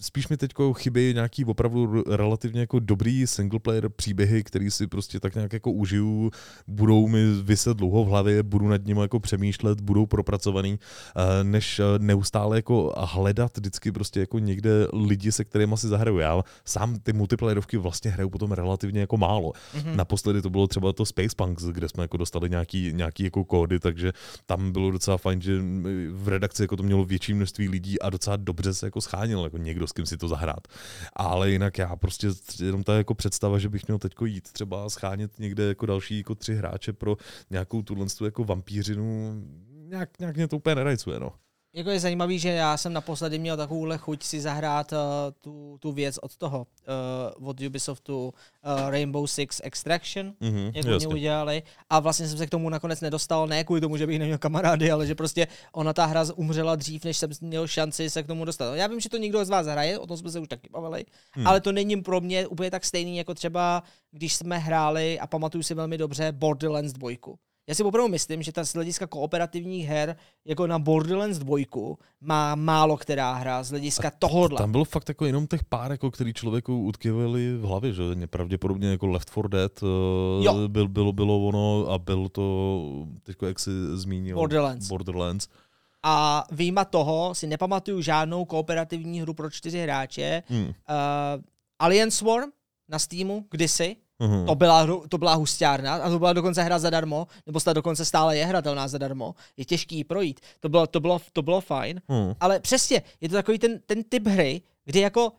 spíš 0.00 0.28
mi 0.28 0.36
teď 0.36 0.52
chybí 0.72 1.14
nějaký 1.14 1.44
opravdu 1.44 2.04
relativně 2.06 2.60
jako 2.60 2.78
dobrý 2.78 3.26
single 3.26 3.60
player 3.60 3.88
příběhy, 3.88 4.44
který 4.44 4.70
si 4.70 4.86
prostě 4.86 5.20
tak 5.20 5.34
nějak 5.34 5.52
jako 5.52 5.72
užiju, 5.72 6.30
budou 6.66 7.08
mi 7.08 7.42
vyset 7.42 7.76
dlouho 7.76 8.04
v 8.04 8.08
hlavě, 8.08 8.42
budu 8.42 8.68
nad 8.68 8.84
nimi 8.84 9.00
jako 9.00 9.20
přemýšlet, 9.20 9.80
budou 9.80 10.06
propracovaný, 10.06 10.78
eh, 11.16 11.44
než 11.44 11.78
eh, 11.78 11.84
neustále 11.98 12.58
jako 12.58 12.94
hledat 12.96 13.56
vždycky 13.56 13.92
prostě 13.92 14.20
jako 14.20 14.38
někde 14.38 14.70
lidi, 14.92 15.32
se 15.32 15.44
kterými 15.44 15.76
si 15.76 15.88
zahraju. 15.88 16.18
Já 16.18 16.42
sám 16.64 16.96
ty 17.02 17.12
multiplayerovky 17.12 17.76
vlastně 17.76 18.10
hraju 18.10 18.30
potom 18.30 18.52
relativně 18.52 19.00
jako 19.00 19.16
málo. 19.16 19.52
Mm-hmm. 19.52 19.96
Naposledy 19.96 20.42
to 20.42 20.50
bylo 20.50 20.66
třeba 20.66 20.92
to 20.92 21.04
Space 21.04 21.36
Punks, 21.36 21.64
kde 21.64 21.88
jsme 21.88 22.04
jako 22.04 22.16
dostali 22.16 22.50
nějaký, 22.50 22.92
nějaký 22.92 23.24
jako 23.24 23.44
kódy, 23.44 23.80
takže 23.80 24.12
tam 24.46 24.72
bylo 24.72 24.90
docela 24.90 25.16
fajn, 25.16 25.40
že 25.40 25.62
v 26.12 26.28
redakci 26.28 26.62
jako 26.62 26.76
to 26.76 26.82
mělo 26.82 27.04
větší 27.04 27.34
množství 27.34 27.68
lidí 27.68 28.00
a 28.00 28.10
docela 28.10 28.36
dobře 28.36 28.74
se 28.74 28.86
jako 28.86 29.00
schánil 29.00 29.44
jako 29.44 29.58
někdo, 29.58 29.86
s 29.88 29.92
kým 29.92 30.06
si 30.06 30.16
to 30.16 30.28
zahrát. 30.28 30.68
Ale 31.16 31.50
jinak 31.50 31.78
já 31.78 31.96
prostě 31.96 32.28
jenom 32.60 32.82
ta 32.84 32.96
jako 32.96 33.14
představa, 33.14 33.58
že 33.58 33.68
bych 33.68 33.86
měl 33.86 33.98
teďko 33.98 34.26
jít 34.26 34.52
třeba 34.52 34.90
schánět 34.90 35.38
někde 35.38 35.64
jako 35.64 35.86
další 35.86 36.18
jako 36.18 36.34
tři 36.34 36.54
hráče 36.54 36.92
pro 36.92 37.16
nějakou 37.50 37.82
tuhle 37.82 38.06
tu 38.18 38.24
jako 38.24 38.44
vampířinu, 38.44 39.34
nějak, 39.70 40.18
nějak 40.18 40.36
mě 40.36 40.48
to 40.48 40.56
úplně 40.56 40.74
nerajcuje, 40.74 41.20
no. 41.20 41.32
Jako 41.74 41.90
je 41.90 42.00
zajímavý, 42.00 42.38
že 42.38 42.48
já 42.48 42.76
jsem 42.76 42.92
naposledy 42.92 43.38
měl 43.38 43.56
takovouhle 43.56 43.98
chuť 43.98 44.22
si 44.22 44.40
zahrát 44.40 44.92
uh, 44.92 44.98
tu, 45.40 45.76
tu 45.80 45.92
věc 45.92 46.18
od 46.18 46.36
toho, 46.36 46.66
uh, 47.38 47.48
od 47.48 47.60
Ubisoftu 47.60 48.26
uh, 48.28 48.90
Rainbow 48.90 49.26
Six 49.26 49.60
Extraction, 49.64 50.34
Mhm, 50.40 50.70
jak 50.74 50.86
oni 50.86 51.06
udělali. 51.06 51.62
A 51.90 52.00
vlastně 52.00 52.28
jsem 52.28 52.38
se 52.38 52.46
k 52.46 52.50
tomu 52.50 52.68
nakonec 52.68 53.00
nedostal, 53.00 53.46
ne 53.46 53.64
kvůli 53.64 53.80
tomu, 53.80 53.96
že 53.96 54.06
bych 54.06 54.18
neměl 54.18 54.38
kamarády, 54.38 54.90
ale 54.90 55.06
že 55.06 55.14
prostě 55.14 55.46
ona 55.72 55.92
ta 55.92 56.06
hra 56.06 56.24
umřela 56.36 56.76
dřív, 56.76 57.04
než 57.04 57.16
jsem 57.16 57.30
měl 57.40 57.66
šanci 57.66 58.10
se 58.10 58.22
k 58.22 58.26
tomu 58.26 58.44
dostat. 58.44 58.74
Já 58.74 58.86
vím, 58.86 59.00
že 59.00 59.08
to 59.08 59.16
někdo 59.16 59.44
z 59.44 59.48
vás 59.48 59.66
hraje, 59.66 59.98
o 59.98 60.06
tom 60.06 60.16
jsme 60.16 60.30
se 60.30 60.40
už 60.40 60.48
taky 60.48 60.68
bavili, 60.70 61.04
hmm. 61.32 61.46
ale 61.46 61.60
to 61.60 61.72
není 61.72 62.02
pro 62.02 62.20
mě 62.20 62.46
úplně 62.46 62.70
tak 62.70 62.84
stejný, 62.84 63.16
jako 63.16 63.34
třeba 63.34 63.82
když 64.10 64.34
jsme 64.34 64.58
hráli, 64.58 65.20
a 65.20 65.26
pamatuju 65.26 65.62
si 65.62 65.74
velmi 65.74 65.98
dobře, 65.98 66.32
Borderlands 66.32 66.92
2. 66.92 67.10
Já 67.68 67.74
si 67.74 67.82
opravdu 67.82 68.08
myslím, 68.08 68.42
že 68.42 68.52
ta 68.52 68.64
z 68.64 68.74
hlediska 68.74 69.06
kooperativních 69.06 69.86
her, 69.86 70.16
jako 70.44 70.66
na 70.66 70.78
Borderlands 70.78 71.38
2, 71.38 71.58
má 72.20 72.54
málo 72.54 72.96
která 72.96 73.32
hra 73.32 73.62
z 73.62 73.70
hlediska 73.70 74.10
tohohle. 74.18 74.58
Tam 74.58 74.72
bylo 74.72 74.84
fakt 74.84 75.08
jako 75.08 75.26
jenom 75.26 75.46
těch 75.46 75.64
pár, 75.64 75.90
jako, 75.90 76.10
který 76.10 76.34
člověku 76.34 76.82
utkvěli 76.82 77.56
v 77.56 77.62
hlavě, 77.62 77.92
že 77.92 78.02
pravděpodobně 78.26 78.88
jako 78.88 79.06
Left 79.06 79.30
4 79.30 79.48
Dead 79.48 79.82
uh, 79.82 79.88
Jo. 80.44 80.68
byl, 80.68 80.88
bylo, 80.88 81.12
bylo 81.12 81.46
ono 81.46 81.86
a 81.90 81.98
byl 81.98 82.28
to, 82.28 82.78
teďko 83.22 83.46
jak 83.46 83.58
si 83.58 83.70
zmínil, 83.94 84.36
Borderlands. 84.36 84.88
Borderlands. 84.88 85.48
A 86.02 86.44
výjima 86.52 86.84
toho 86.84 87.34
si 87.34 87.46
nepamatuju 87.46 88.00
žádnou 88.02 88.44
kooperativní 88.44 89.20
hru 89.20 89.34
pro 89.34 89.50
čtyři 89.50 89.78
hráče. 89.78 90.42
Hmm. 90.46 90.64
Uh, 90.64 90.72
Alien 91.78 92.10
Swarm 92.10 92.50
na 92.88 92.98
Steamu 92.98 93.46
kdysi, 93.50 93.96
Mhm. 94.18 94.46
to 94.46 94.54
byla, 94.54 94.86
to 95.08 95.18
byla 95.18 95.34
hustárna 95.34 95.94
a 95.94 96.10
to 96.10 96.18
byla 96.18 96.32
dokonce 96.32 96.62
hra 96.62 96.78
zadarmo, 96.78 97.26
nebo 97.46 97.60
snad 97.60 97.72
dokonce 97.72 98.04
stále 98.04 98.36
je 98.36 98.46
hratelná 98.46 98.88
zadarmo. 98.88 99.34
Je 99.56 99.64
těžký 99.64 99.96
ji 99.96 100.04
projít. 100.04 100.40
To 100.60 100.68
bylo, 100.68 100.86
to 100.86 101.00
bylo, 101.00 101.20
to 101.32 101.42
bylo 101.42 101.60
fajn. 101.60 102.00
Hmm. 102.08 102.34
Ale 102.40 102.60
přesně, 102.60 103.02
je 103.20 103.28
to 103.28 103.34
takový 103.34 103.58
ten, 103.58 103.80
ten 103.86 104.04
typ 104.04 104.26
hry, 104.26 104.62
kdy 104.84 105.00
jako 105.00 105.32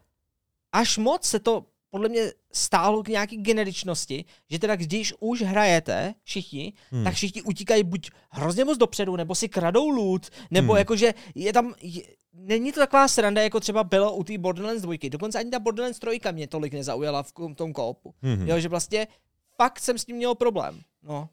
až 0.71 0.97
moc 0.97 1.23
se 1.25 1.39
to 1.39 1.65
podle 1.91 2.09
mě 2.09 2.32
stálo 2.53 3.03
k 3.03 3.07
nějaký 3.07 3.38
generičnosti, 3.38 4.25
že 4.49 4.59
teda 4.59 4.75
když 4.75 5.13
už 5.19 5.41
hrajete 5.41 6.13
všichni, 6.23 6.73
Hmm. 6.91 7.03
tak 7.03 7.13
všichni 7.13 7.41
utíkají 7.41 7.84
buď 7.84 8.09
hrozně 8.30 8.65
moc 8.65 8.77
dopředu, 8.77 9.15
nebo 9.15 9.36
si 9.36 9.49
kradou 9.49 9.89
loot, 9.89 10.30
nebo 10.51 10.65
Hmm. 10.65 10.69
hmm. 10.69 10.77
jakože 10.77 11.13
je 11.36 11.53
tam, 11.53 11.73
je, 11.82 12.03
není 12.39 12.71
to 12.71 12.79
taková 12.79 13.07
sranda, 13.07 13.41
jako 13.41 13.59
třeba 13.59 13.83
bylo 13.83 14.15
u 14.15 14.23
té 14.23 14.37
Borderlands 14.37 14.81
2. 14.81 14.95
Dokonce 15.09 15.39
ani 15.39 15.49
ta 15.49 15.59
Borderlands 15.59 15.99
3 15.99 16.19
mě 16.31 16.47
tolik 16.47 16.73
nezaujala 16.73 17.23
v 17.23 17.31
tom 17.55 17.73
koopu. 17.73 18.13
Mhm. 18.21 18.47
Jo, 18.47 18.59
že 18.59 18.69
vlastně 18.69 19.07
fakt 19.55 19.79
jsem 19.79 19.97
s 19.97 20.05
tím 20.05 20.15
měl 20.15 20.35
problém. 20.35 20.81
No. 21.03 21.29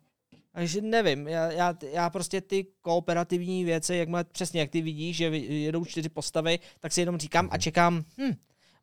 Takže 0.53 0.81
nevím, 0.81 1.29
já, 1.29 1.53
já, 1.53 1.75
já 1.93 2.11
prostě 2.11 2.41
ty 2.41 2.67
kooperativní 2.83 3.65
věci, 3.65 3.97
jak 3.97 4.09
má, 4.09 4.25
přesně 4.25 4.61
jak 4.61 4.71
ty 4.71 4.81
vidíš, 4.81 5.17
že 5.17 5.25
jedou 5.39 5.85
čtyři 5.85 6.09
postavy, 6.09 6.59
tak 6.81 6.93
si 6.93 7.01
jenom 7.01 7.19
říkám 7.19 7.49
a 7.53 7.59
čekám, 7.59 8.05
hm, 8.19 8.33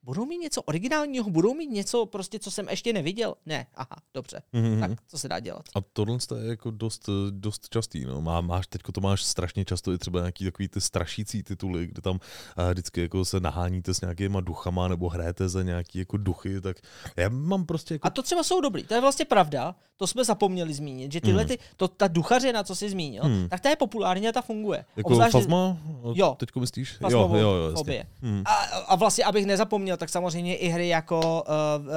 budou 0.04 0.26
mít 0.26 0.38
něco 0.38 0.62
originálního, 0.62 1.30
budou 1.30 1.54
mít 1.54 1.68
něco 1.72 2.06
prostě, 2.06 2.40
co 2.40 2.52
jsem 2.52 2.70
ještě 2.70 2.94
neviděl? 2.94 3.36
Ne, 3.46 3.68
aha, 3.76 3.96
dobře, 4.14 4.42
Mhm. 4.54 4.80
tak 4.80 4.92
co 5.08 5.18
se 5.18 5.28
dá 5.28 5.40
dělat? 5.40 5.64
A 5.76 5.82
tohle 5.94 6.18
je 6.42 6.50
jako 6.50 6.72
dost, 6.72 7.10
dost 7.30 7.70
častý. 7.70 8.06
No. 8.06 8.22
Má, 8.22 8.42
máš, 8.42 8.68
teďko 8.68 8.92
to 8.92 9.02
máš 9.02 9.24
strašně 9.24 9.66
často 9.66 9.94
i 9.94 9.98
třeba 9.98 10.20
nějaký 10.20 10.46
takový 10.46 10.68
ty 10.68 10.82
strašící 10.82 11.44
tituly, 11.44 11.88
kde 11.88 12.02
tam 12.02 12.16
uh, 12.16 12.70
vždycky 12.72 13.02
jako 13.02 13.26
se 13.26 13.40
naháníte 13.40 13.94
s 13.94 14.02
nějakýma 14.02 14.42
duchama 14.42 14.88
nebo 14.88 15.10
hrajete 15.10 15.50
za 15.50 15.64
nějaký 15.64 16.00
jako 16.00 16.18
duchy, 16.18 16.62
tak 16.62 16.78
já 17.18 17.30
mám 17.30 17.66
prostě 17.66 17.94
jako... 17.94 18.08
A 18.08 18.10
to 18.10 18.24
třeba 18.24 18.44
jsou 18.44 18.62
dobrý, 18.62 18.84
to 18.84 18.94
je 18.94 19.02
vlastně 19.02 19.26
pravda, 19.26 19.76
to 19.98 20.08
jsme 20.08 20.24
zapomněli 20.26 20.74
zmínit, 20.74 21.12
že 21.12 21.22
tyhle 21.22 21.42
Hmm. 21.42 21.48
ty, 21.48 21.60
to, 21.78 21.88
ta 21.88 22.08
duchařina, 22.08 22.64
co 22.64 22.76
jsi 22.76 22.90
zmínil, 22.90 23.24
Hmm. 23.24 23.50
tak 23.50 23.60
ta 23.62 23.70
je 23.70 23.76
populární 23.76 24.28
a 24.28 24.32
ta 24.32 24.42
funguje. 24.42 24.86
jako 24.96 25.10
Obzvlášť- 25.10 25.32
Fazma? 25.32 25.78
Jo. 26.14 26.36
Teďko 26.40 26.60
myslíš? 26.60 26.96
Jo, 27.10 27.10
jo, 27.36 27.38
jo. 27.54 27.76
Fobie. 27.78 28.06
Hmm. 28.22 28.42
A, 28.46 28.54
a 28.88 28.96
vlastně, 28.96 29.24
abych 29.24 29.46
nezapomněl, 29.46 29.93
tak 29.98 30.10
samozřejmě 30.10 30.56
i 30.58 30.68
hry 30.68 30.88
jako 30.88 31.20
uh, 31.48 31.86
uh, 31.88 31.94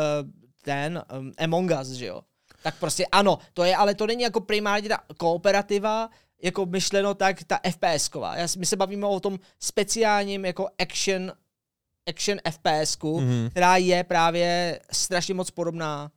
ten 0.63 1.03
um, 1.19 1.33
Among 1.39 1.71
Us, 1.81 1.89
že 1.89 2.07
jo? 2.07 2.21
Tak 2.63 2.79
prostě 2.79 3.07
ano, 3.07 3.39
to 3.55 3.65
je, 3.65 3.77
ale 3.77 3.95
to 3.95 4.07
není 4.07 4.23
jako 4.23 4.41
primárně 4.41 4.89
ta 4.89 4.99
kooperativa, 5.17 6.11
jako 6.43 6.67
myšleno 6.67 7.15
tak 7.15 7.45
ta 7.45 7.61
FPS-ková. 7.69 8.37
Já, 8.37 8.47
my 8.59 8.67
se 8.67 8.77
bavíme 8.77 9.07
o 9.07 9.21
tom 9.21 9.39
speciálním 9.61 10.45
jako 10.45 10.69
action, 10.79 11.33
action 12.09 12.39
FPS-ku, 12.51 13.21
Mhm. 13.21 13.49
která 13.51 13.77
je 13.77 14.05
právě 14.05 14.81
strašně 14.93 15.35
moc 15.35 15.51
podobná 15.51 16.11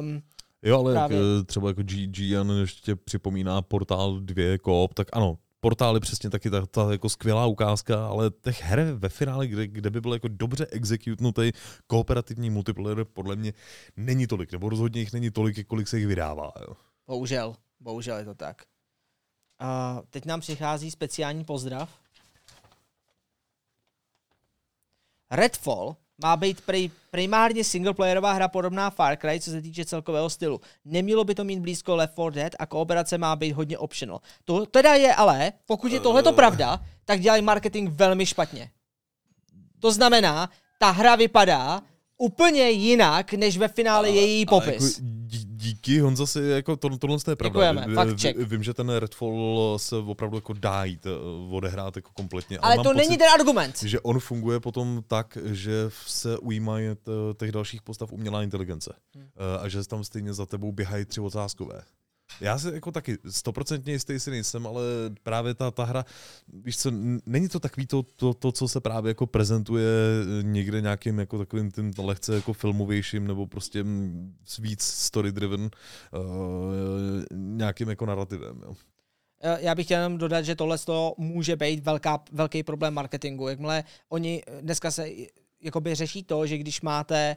Um, 0.00 0.22
Jo, 0.62 0.80
ale 0.80 0.92
jak, 0.92 0.98
Právě. 0.98 1.18
třeba 1.46 1.68
jako 1.68 1.82
G- 1.82 2.06
Gian 2.06 2.50
ještě 2.50 2.96
připomíná 2.96 3.62
Portál 3.62 4.20
2 4.20 4.58
koop, 4.58 4.94
tak 4.94 5.08
ano, 5.12 5.38
Portál 5.66 5.94
je 5.96 6.00
přesně 6.00 6.30
taky 6.30 6.50
ta, 6.50 6.66
ta 6.66 6.92
jako 6.92 7.08
skvělá 7.08 7.46
ukázka, 7.46 8.06
ale 8.06 8.30
těch 8.30 8.62
her 8.62 8.92
ve 8.92 9.08
finále, 9.08 9.46
kde, 9.46 9.66
kde 9.66 9.90
by 9.90 10.00
byl 10.00 10.12
jako 10.12 10.28
dobře 10.28 10.66
executnutý 10.70 11.52
kooperativní 11.86 12.50
multiplayer, 12.50 13.04
podle 13.04 13.36
mě 13.36 13.52
není 13.96 14.26
tolik, 14.26 14.52
nebo 14.52 14.68
rozhodně 14.68 15.00
jich 15.00 15.12
není 15.12 15.30
tolik, 15.30 15.66
kolik 15.66 15.88
se 15.88 15.98
jich 15.98 16.06
vydává. 16.06 16.52
Jo. 16.60 16.76
bohužel, 17.06 17.54
bohužel 17.80 18.16
je 18.16 18.24
to 18.24 18.34
tak. 18.34 18.62
Uh, 19.62 20.02
teď 20.10 20.24
nám 20.24 20.40
přichází 20.40 20.90
speciální 20.90 21.44
pozdrav. 21.44 22.00
Redfall 25.30 25.96
má 26.22 26.36
být 26.36 26.60
prej, 26.60 26.90
primárně 27.10 27.64
singleplayerová 27.64 28.32
hra 28.32 28.48
podobná 28.48 28.90
Far 28.90 29.16
Cry, 29.16 29.40
co 29.40 29.50
se 29.50 29.62
týče 29.62 29.84
celkového 29.84 30.30
stylu. 30.30 30.60
Nemělo 30.84 31.24
by 31.24 31.34
to 31.34 31.44
mít 31.44 31.60
blízko 31.60 31.96
Left 31.96 32.12
4 32.12 32.30
Dead 32.30 32.52
a 32.58 32.66
kooperace 32.66 33.18
má 33.18 33.36
být 33.36 33.52
hodně 33.52 33.78
optional. 33.78 34.20
To 34.44 34.66
teda 34.66 34.94
je 34.94 35.14
ale, 35.14 35.52
pokud 35.66 35.92
je 35.92 36.00
tohleto 36.00 36.32
pravda, 36.32 36.80
tak 37.04 37.20
dělají 37.20 37.42
marketing 37.42 37.90
velmi 37.92 38.26
špatně. 38.26 38.70
To 39.80 39.92
znamená, 39.92 40.50
ta 40.78 40.90
hra 40.90 41.16
vypadá 41.16 41.82
úplně 42.18 42.70
jinak, 42.70 43.32
než 43.32 43.58
ve 43.58 43.68
finále 43.68 44.10
je 44.10 44.26
její 44.26 44.46
Ale 44.46 44.60
popis. 44.60 44.98
Jako, 44.98 45.08
dí- 45.10 45.44
díky, 45.48 46.00
Honza 46.00 46.26
si 46.26 46.40
jako 46.42 46.76
to, 46.76 46.98
tohle 46.98 47.16
je 47.30 47.36
pravda. 47.36 47.48
Děkujeme, 47.48 47.86
Vy- 47.88 47.94
fakt 47.94 48.20
check. 48.20 48.38
Vím, 48.38 48.62
že 48.62 48.74
ten 48.74 48.88
Redfall 48.90 49.74
se 49.78 49.96
opravdu 49.96 50.36
jako 50.36 50.52
dá 50.52 50.84
jít, 50.84 51.06
eh, 51.06 51.10
odehrát 51.50 51.96
jako 51.96 52.10
kompletně. 52.14 52.58
Ale 52.58 52.76
mám 52.76 52.84
to 52.84 52.90
pocit, 52.90 52.98
není 53.08 53.18
ten 53.18 53.28
argument. 53.28 53.82
že 53.82 54.00
on 54.00 54.20
funguje 54.20 54.60
potom 54.60 55.02
tak, 55.06 55.38
že 55.44 55.72
se 56.06 56.38
ujímají 56.38 56.88
t- 57.02 57.12
těch 57.38 57.52
dalších 57.52 57.82
postav 57.82 58.12
umělá 58.12 58.42
inteligence. 58.42 58.94
Hmm. 59.16 59.24
Eh, 59.36 59.58
A 59.60 59.68
že 59.68 59.84
tam 59.86 60.04
stejně 60.04 60.34
za 60.34 60.46
tebou 60.46 60.72
běhají 60.72 61.04
tři 61.04 61.20
otázkové. 61.20 61.82
Já 62.40 62.58
si 62.58 62.74
jako 62.74 62.92
taky 62.92 63.18
stoprocentně 63.30 63.92
jistý 63.92 64.20
si 64.20 64.30
nejsem, 64.30 64.66
ale 64.66 64.82
právě 65.22 65.54
ta, 65.54 65.70
ta 65.70 65.84
hra, 65.84 66.04
víš 66.48 66.78
co, 66.78 66.92
není 67.26 67.48
to 67.48 67.60
takový 67.60 67.86
to, 67.86 68.02
to, 68.02 68.34
to, 68.34 68.52
co 68.52 68.68
se 68.68 68.80
právě 68.80 69.10
jako 69.10 69.26
prezentuje 69.26 69.86
eh, 69.86 70.42
někde 70.42 70.80
nějakým 70.80 71.18
jako 71.18 71.38
takovým 71.38 71.70
tím 71.70 71.92
lehce 71.98 72.34
jako 72.34 72.52
filmovějším 72.52 73.26
nebo 73.26 73.46
prostě 73.46 73.84
mm, 73.84 74.34
víc 74.58 74.82
story 74.82 75.32
driven 75.32 75.60
uh, 75.60 75.70
nějakým 77.32 77.88
jako 77.88 78.06
narrativem. 78.06 78.60
Jo. 78.64 78.74
Eh, 79.40 79.58
Já 79.60 79.74
bych 79.74 79.86
chtěl 79.86 79.98
jenom 79.98 80.18
dodat, 80.18 80.42
že 80.42 80.56
tohle 80.56 80.78
to 80.78 81.14
může 81.18 81.56
být 81.56 81.84
velká, 81.84 82.24
velký 82.32 82.62
problém 82.62 82.94
marketingu. 82.94 83.48
Jakmile 83.48 83.84
oni 84.08 84.42
dneska 84.60 84.90
se 84.90 85.08
jakoby 85.60 85.94
řeší 85.94 86.22
to, 86.22 86.46
že 86.46 86.58
když 86.58 86.80
máte 86.80 87.36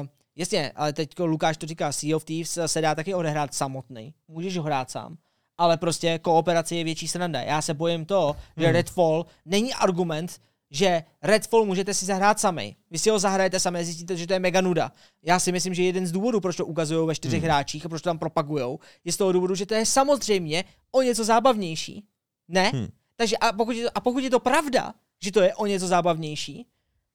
uh, 0.00 0.06
Jasně, 0.36 0.72
ale 0.76 0.92
teď 0.92 1.20
Lukáš 1.20 1.56
to 1.56 1.66
říká, 1.66 1.92
Sea 1.92 2.16
of 2.16 2.24
Thieves 2.24 2.58
se 2.66 2.80
dá 2.80 2.94
taky 2.94 3.14
odehrát 3.14 3.54
samotný. 3.54 4.14
Můžeš 4.28 4.56
ho 4.56 4.62
hrát 4.62 4.90
sám. 4.90 5.16
Ale 5.58 5.76
prostě 5.76 6.18
kooperace 6.18 6.74
je 6.76 6.84
větší 6.84 7.08
sranda. 7.08 7.40
Já 7.40 7.62
se 7.62 7.74
bojím 7.74 8.04
to, 8.04 8.36
že 8.56 8.66
Hmm. 8.66 8.74
Redfall 8.74 9.26
není 9.44 9.74
argument, 9.74 10.40
že 10.70 11.02
Redfall 11.22 11.64
můžete 11.64 11.94
si 11.94 12.04
zahrát 12.04 12.40
sami. 12.40 12.76
Vy 12.90 12.98
si 12.98 13.10
ho 13.10 13.18
zahrajete 13.18 13.60
sami 13.60 13.78
a 13.78 13.84
zjistíte, 13.84 14.16
že 14.16 14.26
to 14.26 14.32
je 14.32 14.38
mega 14.38 14.60
nuda. 14.60 14.92
Já 15.22 15.38
si 15.38 15.52
myslím, 15.52 15.74
že 15.74 15.82
jeden 15.82 16.06
z 16.06 16.12
důvodů, 16.12 16.40
proč 16.40 16.56
to 16.56 16.66
ukazují 16.66 17.06
ve 17.06 17.14
čtyřech 17.14 17.40
Hmm. 17.40 17.50
hráčích 17.50 17.86
a 17.86 17.88
proč 17.88 18.02
to 18.02 18.10
tam 18.10 18.18
propagujou, 18.18 18.78
je 19.04 19.12
z 19.12 19.16
toho 19.16 19.32
důvodu, 19.32 19.54
že 19.54 19.66
to 19.66 19.74
je 19.74 19.86
samozřejmě 19.86 20.64
o 20.90 21.02
něco 21.02 21.24
zábavnější. 21.24 22.04
Ne? 22.48 22.68
Hmm. 22.74 22.88
Takže 23.16 23.36
a 23.36 23.52
pokud, 23.52 23.72
je 23.72 23.84
to, 23.84 23.90
a 23.94 24.00
pokud 24.00 24.24
je 24.24 24.30
to 24.30 24.40
pravda, 24.40 24.94
že 25.22 25.32
to 25.32 25.40
je 25.40 25.54
o 25.54 25.66
něco 25.66 25.86
zábavnější, 25.86 26.66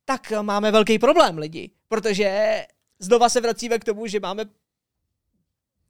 tak 0.05 0.33
máme 0.41 0.71
velký 0.71 0.99
problém 0.99 1.37
lidi. 1.37 1.69
Protože 1.87 2.65
znova 2.99 3.29
se 3.29 3.41
vracíme 3.41 3.79
k 3.79 3.83
tomu, 3.83 4.07
že 4.07 4.19
máme 4.19 4.45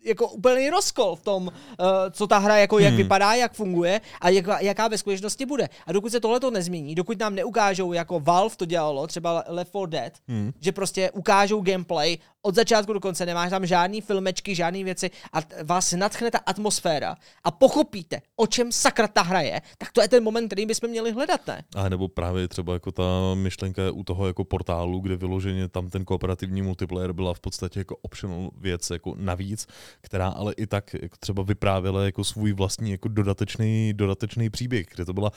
jako 0.05 0.27
úplný 0.27 0.69
rozkol 0.69 1.15
v 1.15 1.21
tom, 1.23 1.47
uh, 1.47 1.85
co 2.11 2.27
ta 2.27 2.37
hra 2.37 2.57
jako 2.57 2.79
jak 2.79 2.89
Hmm. 2.93 2.97
vypadá, 2.97 3.33
jak 3.33 3.53
funguje 3.53 4.01
a 4.21 4.29
jak, 4.29 4.45
jaká 4.59 4.87
ve 4.87 4.97
skutečnosti 4.97 5.45
bude. 5.45 5.69
A 5.85 5.91
dokud 5.91 6.11
se 6.11 6.19
tohle 6.19 6.39
to 6.39 6.51
nezmění, 6.51 6.95
dokud 6.95 7.19
nám 7.19 7.35
neukážou, 7.35 7.93
jako 7.93 8.19
Valve 8.19 8.55
to 8.55 8.65
dělalo, 8.65 9.07
třeba 9.07 9.43
Left 9.47 9.69
4 9.71 9.85
Dead, 9.87 10.13
Hmm. 10.27 10.51
že 10.59 10.71
prostě 10.71 11.11
ukážou 11.11 11.61
gameplay 11.61 12.17
od 12.47 12.55
začátku 12.55 12.93
do 12.93 12.99
konce, 12.99 13.25
nemáš 13.25 13.49
tam 13.49 13.65
žádný 13.65 14.01
filmečky, 14.01 14.55
žádné 14.55 14.83
věci 14.83 15.09
a 15.33 15.39
vás 15.63 15.93
natchne 15.93 16.31
ta 16.31 16.37
atmosféra 16.37 17.15
a 17.43 17.51
pochopíte, 17.51 18.21
o 18.35 18.47
čem 18.47 18.71
sakra 18.71 19.07
ta 19.07 19.21
hra 19.21 19.41
je, 19.41 19.61
tak 19.77 19.91
to 19.91 20.01
je 20.01 20.07
ten 20.07 20.23
moment, 20.23 20.47
který 20.47 20.65
bychom 20.65 20.89
měli 20.89 21.11
hledat, 21.11 21.47
ne? 21.47 21.63
A 21.75 21.89
nebo 21.89 22.07
právě 22.07 22.47
třeba 22.47 22.73
jako 22.73 22.91
ta 22.91 23.03
myšlenka 23.33 23.91
u 23.91 24.03
toho 24.03 24.27
jako 24.27 24.43
portálu, 24.43 24.99
kde 24.99 25.15
vyloženě 25.15 25.67
tam 25.67 25.89
ten 25.89 26.05
kooperativní 26.05 26.61
multiplayer 26.61 27.13
byla 27.13 27.33
v 27.33 27.39
podstatě 27.39 27.79
jako 27.79 27.95
optional 27.95 28.49
věc, 28.57 28.89
jako 28.89 29.15
navíc, 29.17 29.67
která 30.01 30.27
ale 30.27 30.53
i 30.53 30.67
tak 30.67 30.93
jako 30.93 31.17
třeba 31.19 31.43
vyprávěla 31.43 32.05
jako 32.05 32.23
svůj 32.23 32.53
vlastní 32.53 32.91
jako 32.91 33.07
dodatečný, 33.07 33.93
dodatečný 33.93 34.49
příběh, 34.49 34.85
kde 34.95 35.05
to 35.05 35.13
byla 35.13 35.31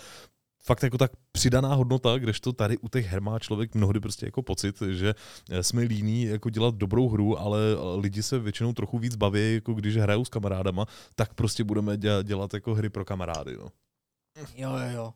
fakt 0.63 0.83
jako 0.83 0.99
tak 0.99 1.13
přidaná 1.33 1.75
hodnota, 1.75 2.19
kdežto 2.19 2.53
tady 2.53 2.79
u 2.79 2.89
těch 2.89 3.07
her 3.07 3.21
má 3.23 3.39
člověk 3.39 3.75
mnohdy 3.75 4.01
prostě 4.01 4.27
jako 4.27 4.43
pocit, 4.43 4.83
že 4.91 5.15
jsme 5.61 5.83
líní 5.83 6.23
jako 6.23 6.51
dělat 6.51 6.75
dobrou 6.75 7.09
hru, 7.09 7.39
ale 7.39 7.59
lidi 7.97 8.23
se 8.23 8.39
většinou 8.39 8.73
trochu 8.73 8.99
víc 8.99 9.17
baví, 9.17 9.55
jako 9.55 9.75
když 9.75 9.97
hrajou 9.97 10.25
s 10.25 10.29
kamarádama, 10.29 10.87
tak 11.15 11.35
prostě 11.35 11.65
budeme 11.65 11.97
dělat, 11.97 12.27
dělat 12.27 12.55
jako 12.55 12.75
hry 12.75 12.91
pro 12.91 13.05
kamarády. 13.05 13.57
No. 13.57 13.69
Jo, 14.57 14.71
jo, 14.71 14.91
jo. 14.95 15.15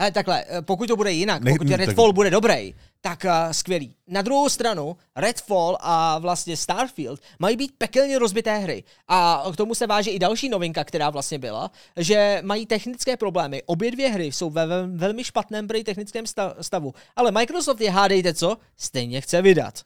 Ale 0.00 0.10
takhle, 0.12 0.44
eh, 0.48 0.62
pokud 0.62 0.86
to 0.86 0.96
bude 0.96 1.12
jinak, 1.12 1.42
Ne- 1.42 1.50
pokud 1.52 1.68
ne- 1.68 1.76
Redfall 1.76 2.08
tak- 2.08 2.14
bude 2.14 2.30
dobrý, 2.30 2.74
tak 3.00 3.24
uh, 3.24 3.52
skvělý. 3.52 3.94
Na 4.08 4.22
druhou 4.22 4.48
stranu, 4.48 4.96
Redfall 5.16 5.76
a 5.80 6.18
vlastně 6.18 6.56
Starfield 6.56 7.20
mají 7.38 7.56
být 7.56 7.72
pekelně 7.78 8.18
rozbité 8.18 8.58
hry. 8.58 8.84
A 9.08 9.44
k 9.52 9.56
tomu 9.56 9.74
se 9.74 9.86
váže 9.86 10.10
i 10.10 10.18
další 10.18 10.48
novinka, 10.48 10.84
která 10.84 11.10
vlastně 11.10 11.38
byla, 11.38 11.70
že 11.96 12.38
mají 12.44 12.66
technické 12.66 13.16
problémy. 13.16 13.62
Obě 13.66 13.90
dvě 13.90 14.08
hry 14.08 14.26
jsou 14.32 14.50
ve 14.50 14.66
vel- 14.66 14.96
velmi 14.98 15.24
špatném 15.24 15.68
prý 15.68 15.84
technickém 15.84 16.26
sta- 16.26 16.54
stavu. 16.60 16.94
Ale 17.16 17.30
Microsoft 17.30 17.80
je, 17.80 17.90
hádejte 17.90 18.34
co, 18.34 18.56
stejně 18.76 19.20
chce 19.20 19.42
vydat. 19.42 19.80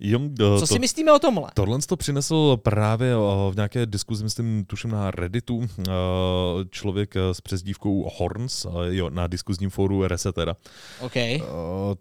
Jo, 0.00 0.20
Co 0.38 0.60
to, 0.60 0.66
si 0.66 0.78
myslíme 0.78 1.12
o 1.12 1.18
tomhle? 1.18 1.50
Tohle 1.54 1.78
to 1.88 1.96
přinesl 1.96 2.56
právě 2.56 3.12
eh, 3.12 3.50
v 3.50 3.56
nějaké 3.56 3.86
diskuzi, 3.86 4.24
myslím, 4.24 4.64
tuším 4.64 4.90
na 4.90 5.10
Redditu, 5.10 5.62
eh, 5.78 5.92
člověk 6.70 7.16
eh, 7.16 7.34
s 7.34 7.40
přezdívkou 7.40 8.10
Horns, 8.16 8.64
eh, 8.64 8.70
jo, 8.88 9.10
na 9.10 9.26
diskuzním 9.26 9.70
fóru 9.70 10.06
Resetera. 10.06 10.56
OK. 11.00 11.16
Eh, 11.16 11.40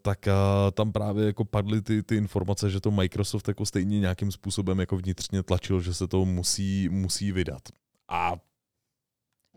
tak 0.01 0.27
eh, 0.27 0.31
tam 0.73 0.91
právě 0.91 1.25
jako 1.25 1.45
padly 1.45 1.81
ty, 1.81 2.03
ty 2.03 2.15
informace, 2.15 2.69
že 2.69 2.79
to 2.79 2.91
Microsoft 2.91 3.47
jako 3.47 3.65
stejně 3.65 3.99
nějakým 3.99 4.31
způsobem 4.31 4.79
jako 4.79 4.97
vnitřně 4.97 5.43
tlačil, 5.43 5.81
že 5.81 5.93
se 5.93 6.07
to 6.07 6.25
musí, 6.25 6.89
musí 6.89 7.31
vydat. 7.31 7.61
A 8.09 8.33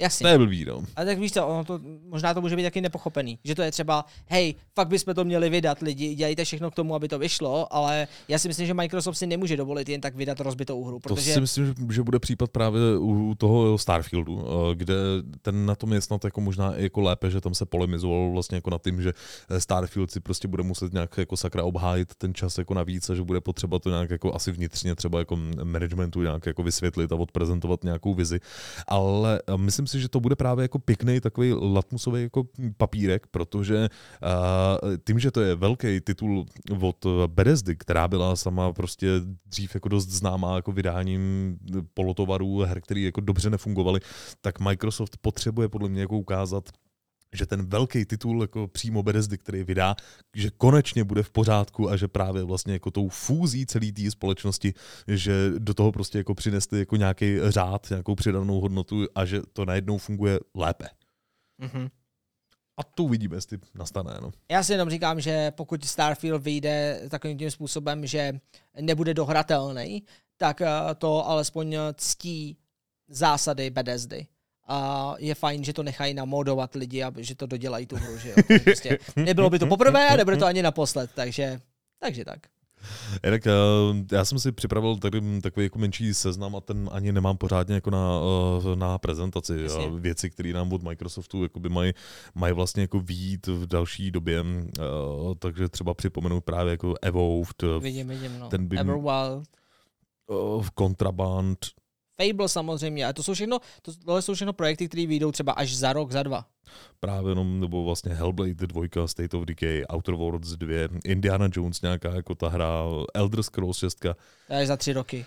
Jasně. 0.01 0.25
to 0.25 0.29
je 0.29 0.39
blbý, 0.39 0.65
no. 0.65 0.83
Ale 0.97 1.07
tak 1.07 1.19
víš 1.19 1.33
co, 1.33 1.47
ono 1.47 1.65
to, 1.65 1.81
možná 2.09 2.35
to 2.35 2.41
může 2.41 2.57
být 2.57 2.63
taky 2.63 2.81
nepochopený. 2.81 3.39
Že 3.45 3.55
to 3.55 3.63
je 3.63 3.71
třeba, 3.71 4.05
hej, 4.27 4.55
fakt 4.75 4.89
bychom 4.89 5.15
to 5.15 5.25
měli 5.25 5.51
vydat 5.51 5.81
lidi, 5.81 6.15
dělejte 6.15 6.45
všechno 6.45 6.71
k 6.71 6.75
tomu, 6.75 6.95
aby 6.95 7.09
to 7.09 7.19
vyšlo, 7.19 7.75
ale 7.75 8.09
já 8.29 8.39
si 8.39 8.49
myslím, 8.49 8.67
že 8.67 8.75
Microsoft 8.75 9.19
si 9.19 9.27
nemůže 9.27 9.57
dovolit 9.57 9.89
jen 9.89 10.01
tak 10.01 10.15
vydat 10.15 10.41
rozbitou 10.41 10.85
hru, 10.85 11.01
To 11.01 11.09
protože 11.09 11.33
si 11.33 11.41
myslím, 11.41 11.75
že, 11.91 12.03
bude 12.03 12.19
případ 12.19 12.51
právě 12.51 12.81
u 12.99 13.35
toho 13.39 13.79
Starfieldu, 13.79 14.45
eh, 14.47 14.75
kde 14.75 14.95
ten 15.43 15.67
na 15.67 15.75
tom 15.75 15.93
je 15.93 16.01
snad 16.01 16.25
jako 16.25 16.41
možná 16.41 16.77
i 16.77 16.83
jako 16.83 17.01
lépe, 17.01 17.31
že 17.31 17.41
tam 17.41 17.55
se 17.55 17.67
polemizoval 17.67 18.31
vlastně 18.31 18.57
jako 18.57 18.71
nad 18.71 18.83
tím, 18.85 19.03
že 19.03 19.13
eh, 19.51 19.61
Starfield 19.61 20.11
si 20.11 20.21
prostě 20.21 20.49
bude 20.49 20.63
muset 20.63 20.93
nějak 20.93 21.19
jako 21.19 21.37
sakra 21.37 21.65
obhájit 21.65 22.15
ten 22.15 22.35
čas 22.35 22.59
jako 22.59 22.75
navíc 22.75 23.11
a 23.11 23.15
že 23.15 23.23
bude 23.23 23.41
potřeba 23.41 23.79
to 23.79 23.91
nějak 23.91 24.11
jako 24.11 24.35
asi 24.35 24.53
vnitřně 24.53 24.95
třeba 24.95 25.19
jako 25.19 25.39
managementu 25.65 26.23
nějak 26.23 26.47
jako 26.47 26.63
vysvětlit 26.63 27.13
a 27.13 27.17
odprezentovat 27.17 27.85
nějakou 27.85 28.15
vizi. 28.15 28.41
Ale 28.87 29.41
myslím 29.57 29.87
si, 29.89 30.01
že 30.01 30.09
to 30.09 30.21
bude 30.21 30.37
právě 30.37 30.63
jako 30.63 30.79
pěkný 30.79 31.21
takový 31.21 31.53
latmusový 31.53 32.23
jako 32.23 32.45
papírek, 32.77 33.27
protože 33.27 33.89
uh, 34.23 34.97
tím, 35.07 35.19
že 35.19 35.31
to 35.31 35.41
je 35.41 35.55
velký 35.55 36.01
titul 36.01 36.47
od 36.81 37.07
Bethesdy, 37.27 37.77
která 37.77 38.09
byla 38.09 38.37
sama 38.37 38.73
prostě 38.73 39.09
dřív 39.47 39.75
jako 39.75 39.89
dost 39.89 40.09
známá 40.09 40.57
jako 40.57 40.73
vydáním 40.73 41.57
polotovarů, 41.95 42.59
her, 42.59 42.81
které 42.81 43.01
jako 43.01 43.21
dobře 43.21 43.51
nefungovaly, 43.51 44.01
tak 44.41 44.61
Microsoft 44.61 45.17
potřebuje 45.21 45.69
podle 45.69 45.89
mě 45.89 46.01
jako 46.01 46.19
ukázat, 46.19 46.69
že 47.33 47.47
ten 47.47 47.67
velký 47.67 48.05
titul 48.05 48.43
jako 48.43 48.69
přímo 48.69 49.03
Bethesdy, 49.03 49.39
který 49.39 49.65
vydá, 49.65 49.97
že 50.37 50.51
konečně 50.51 51.05
bude 51.05 51.23
v 51.23 51.31
pořádku 51.31 51.91
a 51.91 51.97
že 51.97 52.09
právě 52.09 52.43
vlastně 52.43 52.73
jako 52.73 52.91
tou 52.91 53.09
fúzí 53.09 53.67
celé 53.67 53.93
té 53.93 54.11
společnosti, 54.11 54.75
že 55.09 55.51
do 55.59 55.75
toho 55.75 55.93
prostě 55.93 56.19
jako 56.19 56.35
přinesli 56.35 56.79
jako 56.79 56.97
nějaký 56.97 57.37
řád, 57.49 57.91
nějakou 57.91 58.15
přidanou 58.15 58.61
hodnotu 58.61 59.07
a 59.15 59.25
že 59.25 59.41
to 59.53 59.65
najednou 59.65 59.99
funguje 59.99 60.41
lépe. 60.55 60.89
Mhm. 61.59 61.89
A 62.77 62.83
to 62.85 63.05
uvidíme, 63.05 63.37
jestli 63.37 63.59
nastane. 63.75 64.19
No. 64.23 64.31
Já 64.51 64.63
si 64.63 64.73
jenom 64.73 64.91
říkám, 64.91 65.21
že 65.21 65.51
pokud 65.51 65.85
Starfield 65.85 66.43
vyjde 66.43 67.03
takovým 67.11 67.39
tím 67.39 67.51
způsobem, 67.51 68.07
že 68.07 68.41
nebude 68.81 69.15
dohratelný, 69.15 70.03
tak 70.37 70.61
eh, 70.61 70.69
to 70.99 71.29
alespoň 71.29 71.77
ctí 71.97 72.57
zásady 73.09 73.71
Bethesdy. 73.71 74.27
A 74.69 75.15
je 75.19 75.35
fajn, 75.35 75.65
že 75.65 75.73
to 75.73 75.83
nechají 75.83 76.15
namodovat 76.15 76.75
lidi 76.75 77.03
a 77.03 77.13
že 77.17 77.35
to 77.35 77.47
dodělají 77.47 77.87
tu 77.87 77.97
hru, 77.97 78.19
že 78.19 78.29
jo. 78.29 78.59
Prostě 78.65 78.99
nebylo 79.17 79.51
by 79.51 79.59
to 79.59 79.67
poprvé 79.67 80.09
a 80.09 80.17
nebude 80.17 80.37
to 80.37 80.47
ani 80.47 80.63
naposled, 80.63 81.11
takže, 81.15 81.61
takže 82.01 82.25
tak. 82.25 82.39
Jinak 83.25 83.47
eh, 83.47 83.53
já 84.13 84.25
jsem 84.25 84.39
si 84.39 84.53
připravil 84.53 84.97
tady 84.97 85.41
takový 85.41 85.67
jako 85.67 85.79
menší 85.79 86.15
seznam 86.15 86.57
a 86.57 86.61
ten 86.61 86.89
ani 86.93 87.13
nemám 87.13 87.37
pořádně 87.37 87.75
jako 87.75 87.91
na, 87.91 88.21
eh, 88.73 88.77
na 88.77 88.99
prezentaci. 88.99 89.61
Jasně. 89.63 89.91
Věci, 89.91 90.31
které 90.31 90.53
nám 90.53 90.73
od 90.73 90.83
Microsoftu 90.83 91.43
jakoby 91.43 91.69
mají, 91.69 91.93
mají 92.35 92.53
vlastně 92.55 92.83
jako 92.83 93.01
výjít 93.01 93.47
v 93.47 93.67
další 93.67 94.11
době, 94.11 94.45
eh, 94.79 94.83
takže 95.39 95.69
třeba 95.69 95.95
připomenu 95.95 96.41
právě 96.41 96.71
jako 96.71 96.95
Evolved, 97.03 97.63
Vidím, 97.81 98.09
vidím, 98.09 98.39
no. 98.39 98.49
Ten 98.49 98.67
by- 98.69 98.79
Everwild, 98.79 99.49
v 100.61 100.71
Contraband, 100.79 101.59
Fable 102.23 102.49
samozřejmě, 102.49 103.07
a 103.07 103.13
to 103.13 103.23
jsou 103.23 103.35
všechno, 103.35 103.59
to, 103.83 103.93
tohle 104.05 104.23
jsou 104.23 104.35
všechno 104.35 104.53
projekty, 104.53 104.89
které 104.89 105.07
vyjdou 105.07 105.33
třeba 105.33 105.53
až 105.53 105.77
za 105.77 105.93
rok, 105.93 106.13
za 106.13 106.23
dva. 106.23 106.47
právě 107.01 107.31
jenom, 107.31 107.61
nebo 107.61 107.85
vlastně 107.85 108.15
Hellblade 108.15 108.67
2, 108.67 109.07
State 109.07 109.35
of 109.35 109.45
Decay, 109.45 109.85
Outer 109.95 110.15
Worlds 110.15 110.49
2, 110.49 110.89
Indiana 111.05 111.49
Jones 111.53 111.83
nějaká 111.83 112.15
jako 112.15 112.35
ta 112.35 112.49
hra, 112.49 112.85
Elder 113.15 113.43
Scrolls 113.43 113.79
6, 113.79 113.99
To 114.47 114.55
je 114.55 114.67
za 114.67 114.77
tři 114.77 114.93
roky. 114.93 115.27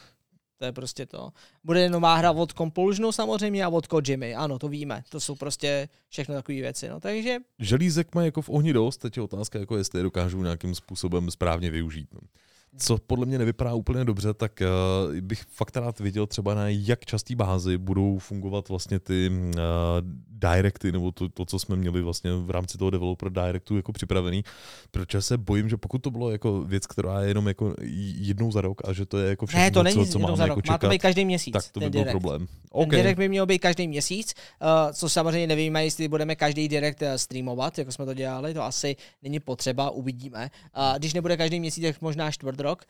To 0.57 0.65
je 0.65 0.71
prostě 0.71 1.05
to. 1.05 1.29
Bude 1.63 1.89
nová 1.89 2.15
hra 2.15 2.31
od 2.31 2.53
Compulsionu 2.53 3.11
samozřejmě 3.11 3.65
a 3.65 3.69
od 3.69 3.87
Kojimy. 3.87 4.35
Ano, 4.35 4.59
to 4.59 4.67
víme. 4.67 5.03
To 5.09 5.19
jsou 5.19 5.35
prostě 5.35 5.89
všechno 6.09 6.35
takové 6.35 6.61
věci. 6.61 6.89
No, 6.89 6.99
takže 6.99 7.37
želízek 7.59 8.15
mají 8.15 8.25
jako 8.27 8.41
v 8.41 8.49
ohni 8.49 8.73
dost, 8.73 8.97
teď 8.97 9.17
je 9.17 9.23
otázka, 9.23 9.59
jako 9.59 9.77
jestli 9.77 9.99
je 9.99 10.03
dokážou 10.03 10.43
nějakým 10.43 10.75
způsobem 10.75 11.31
správně 11.31 11.71
využít. 11.71 12.13
no. 12.13 12.19
Co 12.77 12.97
podle 13.07 13.25
mě 13.25 13.37
nevypadá 13.37 13.73
úplně 13.73 14.05
dobře, 14.05 14.33
tak 14.33 14.61
uh, 15.09 15.15
bych 15.15 15.43
fakt 15.49 15.77
rád 15.77 15.99
viděl 15.99 16.27
třeba 16.27 16.53
na 16.55 16.69
jak 16.69 17.05
častý 17.05 17.35
bázi 17.35 17.77
budou 17.77 18.17
fungovat 18.17 18.69
vlastně 18.69 18.99
ty 18.99 19.29
uh, 19.29 19.53
directy, 20.27 20.91
nebo 20.91 21.11
to, 21.11 21.29
to, 21.29 21.45
co 21.45 21.59
jsme 21.59 21.75
měli 21.75 22.01
vlastně 22.01 22.31
v 22.33 22.49
rámci 22.49 22.77
toho 22.77 22.91
developer 22.91 23.29
directu 23.31 23.75
jako 23.75 23.91
připravený, 23.91 24.43
protože 24.91 25.21
se 25.21 25.37
bojím, 25.37 25.69
že 25.69 25.77
pokud 25.77 25.97
to 25.97 26.11
bylo 26.11 26.31
jako 26.31 26.61
věc, 26.61 26.87
která 26.87 27.21
je 27.21 27.27
jenom 27.27 27.47
jako 27.47 27.75
jednou 28.15 28.51
za 28.51 28.61
rok 28.61 28.81
a 28.87 28.93
že 28.93 29.05
to 29.05 29.17
je 29.17 29.29
jako 29.29 29.45
všechno, 29.45 29.63
ne, 29.63 29.71
to 29.71 29.83
není 29.83 30.05
co, 30.05 30.11
co 30.11 30.19
máme 30.19 30.37
za 30.37 30.43
jako 30.43 30.55
rok. 30.55 30.65
čekat, 30.65 30.73
Má 30.73 30.77
to 30.77 30.89
být 30.89 31.01
každý 31.01 31.25
měsíc. 31.25 31.53
tak 31.53 31.63
to 31.71 31.79
by 31.79 31.89
byl 31.89 32.05
problém. 32.05 32.47
Ten 32.47 32.47
Okay. 32.73 32.99
direct 32.99 33.17
by 33.17 33.29
měl 33.29 33.45
být 33.45 33.59
každý 33.59 33.87
měsíc, 33.87 34.33
uh, 34.61 34.67
co 34.93 35.09
samozřejmě 35.09 35.47
nevíme, 35.47 35.83
jestli 35.85 36.07
budeme 36.07 36.35
každý 36.35 36.67
direct 36.67 37.01
eh, 37.01 37.17
streamovat, 37.17 37.77
jako 37.77 37.91
jsme 37.91 38.05
to 38.05 38.13
dělali, 38.13 38.53
to 38.53 38.63
asi 38.63 38.95
není 39.23 39.39
potřeba, 39.39 39.89
uvidíme. 39.89 40.51
Uh, 40.77 40.97
když 40.97 41.13
nebude 41.13 41.37
každý 41.37 41.59
měsíc, 41.59 41.83
tak 41.83 42.01
možná 42.01 42.31
čtvrt 42.31 42.59
rok. 42.61 42.85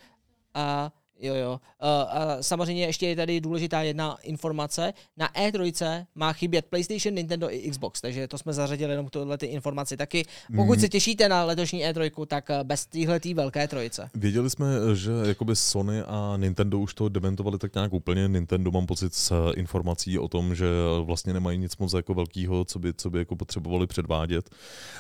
A 0.53 0.91
jo, 1.22 1.36
jo. 1.36 1.51
Uh, 1.51 1.88
a 1.88 2.38
samozřejmě 2.41 2.86
ještě 2.86 3.07
je 3.07 3.15
tady 3.15 3.41
důležitá 3.41 3.82
jedna 3.82 4.17
informace. 4.24 4.93
Na 5.17 5.28
E3 5.28 6.05
má 6.15 6.34
chybět 6.34 6.65
PlayStation, 6.65 7.15
Nintendo 7.15 7.53
i 7.53 7.69
Xbox, 7.72 8.01
takže 8.01 8.28
to 8.28 8.38
jsme 8.38 8.53
zařadili 8.53 8.91
jenom 8.91 9.09
tohle 9.09 9.38
ty 9.38 9.45
informaci 9.45 9.97
taky. 9.97 10.26
Pokud 10.55 10.80
se 10.80 10.89
těšíte 10.89 11.30
na 11.30 11.43
letošní 11.43 11.86
E3, 11.86 12.26
tak 12.26 12.49
eh, 12.49 12.63
bez 12.63 12.86
téhletý 12.86 13.34
velké 13.34 13.67
trojice. 13.67 14.09
Věděli 14.15 14.49
jsme, 14.49 14.65
že 14.93 15.11
jakoby 15.26 15.55
Sony 15.55 16.01
a 16.01 16.34
Nintendo 16.38 16.80
už 16.80 16.93
to 16.93 17.09
dementovali 17.09 17.57
tak 17.57 17.76
nějak 17.76 17.93
úplně. 17.93 18.28
Nintendo 18.28 18.72
mám 18.72 18.86
pocit 18.86 19.13
z 19.13 19.32
eh, 19.32 19.36
informací 19.55 20.19
o 20.19 20.28
tom, 20.28 20.55
že 20.55 20.65
vlastně 21.03 21.34
nemají 21.34 21.57
nic 21.57 21.78
moc 21.78 21.93
jako 21.93 22.13
velkého, 22.13 22.65
co 22.65 22.80
by, 22.80 22.93
co 22.93 23.09
by 23.09 23.19
jako 23.19 23.36
potřebovali 23.36 23.88
předvádět. 23.88 24.49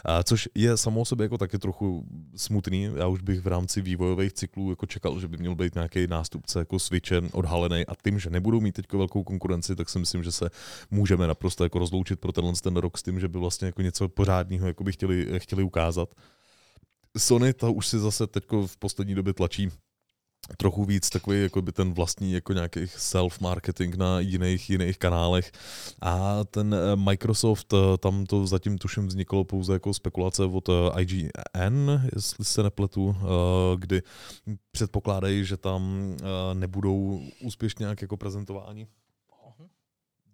A 0.05 0.23
což 0.23 0.49
je 0.55 0.77
samo 0.77 1.01
o 1.01 1.05
sobě 1.05 1.25
jako 1.25 1.37
taky 1.37 1.57
trochu 1.57 2.05
smutný. 2.35 2.89
Já 2.95 3.07
už 3.07 3.21
bych 3.21 3.39
v 3.39 3.47
rámci 3.47 3.81
vývojových 3.81 4.33
cyklů 4.33 4.69
jako 4.69 4.85
čekal, 4.85 5.19
že 5.19 5.27
by 5.27 5.37
měl 5.37 5.55
být 5.55 5.75
nějaký 5.75 6.07
nástupce 6.11 6.59
jako 6.59 6.79
Switche 6.79 7.21
odhalený 7.31 7.85
a 7.85 7.95
tím, 8.03 8.19
že 8.19 8.29
nebudou 8.29 8.61
mít 8.61 8.71
teď 8.71 8.93
velkou 8.93 9.23
konkurenci, 9.23 9.75
tak 9.75 9.89
si 9.89 9.99
myslím, 9.99 10.23
že 10.23 10.31
se 10.31 10.49
můžeme 10.91 11.27
naprosto 11.27 11.63
jako 11.63 11.79
rozloučit 11.79 12.19
pro 12.19 12.31
tenhle 12.31 12.53
ten 12.63 12.77
rok 12.77 12.97
s 12.97 13.03
tím, 13.03 13.19
že 13.19 13.27
by 13.27 13.39
vlastně 13.39 13.65
jako 13.65 13.81
něco 13.81 14.09
pořádného 14.09 14.67
jako 14.67 14.83
by 14.83 14.91
chtěli, 14.91 15.39
chtěli 15.39 15.63
ukázat. 15.63 16.09
Sony 17.17 17.53
to 17.53 17.73
už 17.73 17.87
si 17.87 17.99
zase 17.99 18.27
teď 18.27 18.43
v 18.65 18.77
poslední 18.77 19.15
době 19.15 19.33
tlačí 19.33 19.69
trochu 20.57 20.85
víc 20.85 21.09
takový 21.09 21.43
jako 21.43 21.61
by 21.61 21.71
ten 21.71 21.93
vlastní 21.93 22.33
jako 22.33 22.53
nějakých 22.53 22.97
self-marketing 22.97 23.97
na 23.97 24.19
jiných, 24.19 24.69
jiných 24.69 24.97
kanálech 24.97 25.51
a 26.01 26.43
ten 26.43 26.73
eh, 26.73 26.95
Microsoft, 26.95 27.73
eh, 27.73 27.97
tam 27.97 28.25
to 28.25 28.47
zatím 28.47 28.77
tuším 28.77 29.07
vzniklo 29.07 29.43
pouze 29.43 29.73
jako 29.73 29.93
spekulace 29.93 30.43
od 30.43 30.69
eh, 30.69 31.01
IGN, 31.01 31.89
jestli 32.15 32.45
se 32.45 32.63
nepletu, 32.63 33.15
eh, 33.19 33.25
kdy 33.77 34.01
předpokládají, 34.71 35.45
že 35.45 35.57
tam 35.57 36.13
nebudou 36.53 37.21
úspěšně 37.41 37.83
nějak 37.83 38.01
jako 38.01 38.17
prezentováni. 38.17 38.87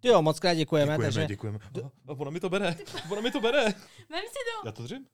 Jo, 0.04 0.22
moc 0.22 0.40
krát 0.40 0.54
děkujeme. 0.54 0.92
Děkujeme, 0.94 1.14
takže 1.14 1.28
děkujeme. 1.28 1.60
Ona 2.08 2.32
mi 2.32 2.40
to 2.40 2.50
bere, 2.50 2.76
ona 3.12 3.22
mi 3.22 3.32
to 3.32 3.42
bere. 3.42 3.64
Vem 4.10 4.24
si 4.28 4.40
to. 4.62 4.68
Já 4.68 4.72
to 4.72 4.84
držím? 4.84 5.06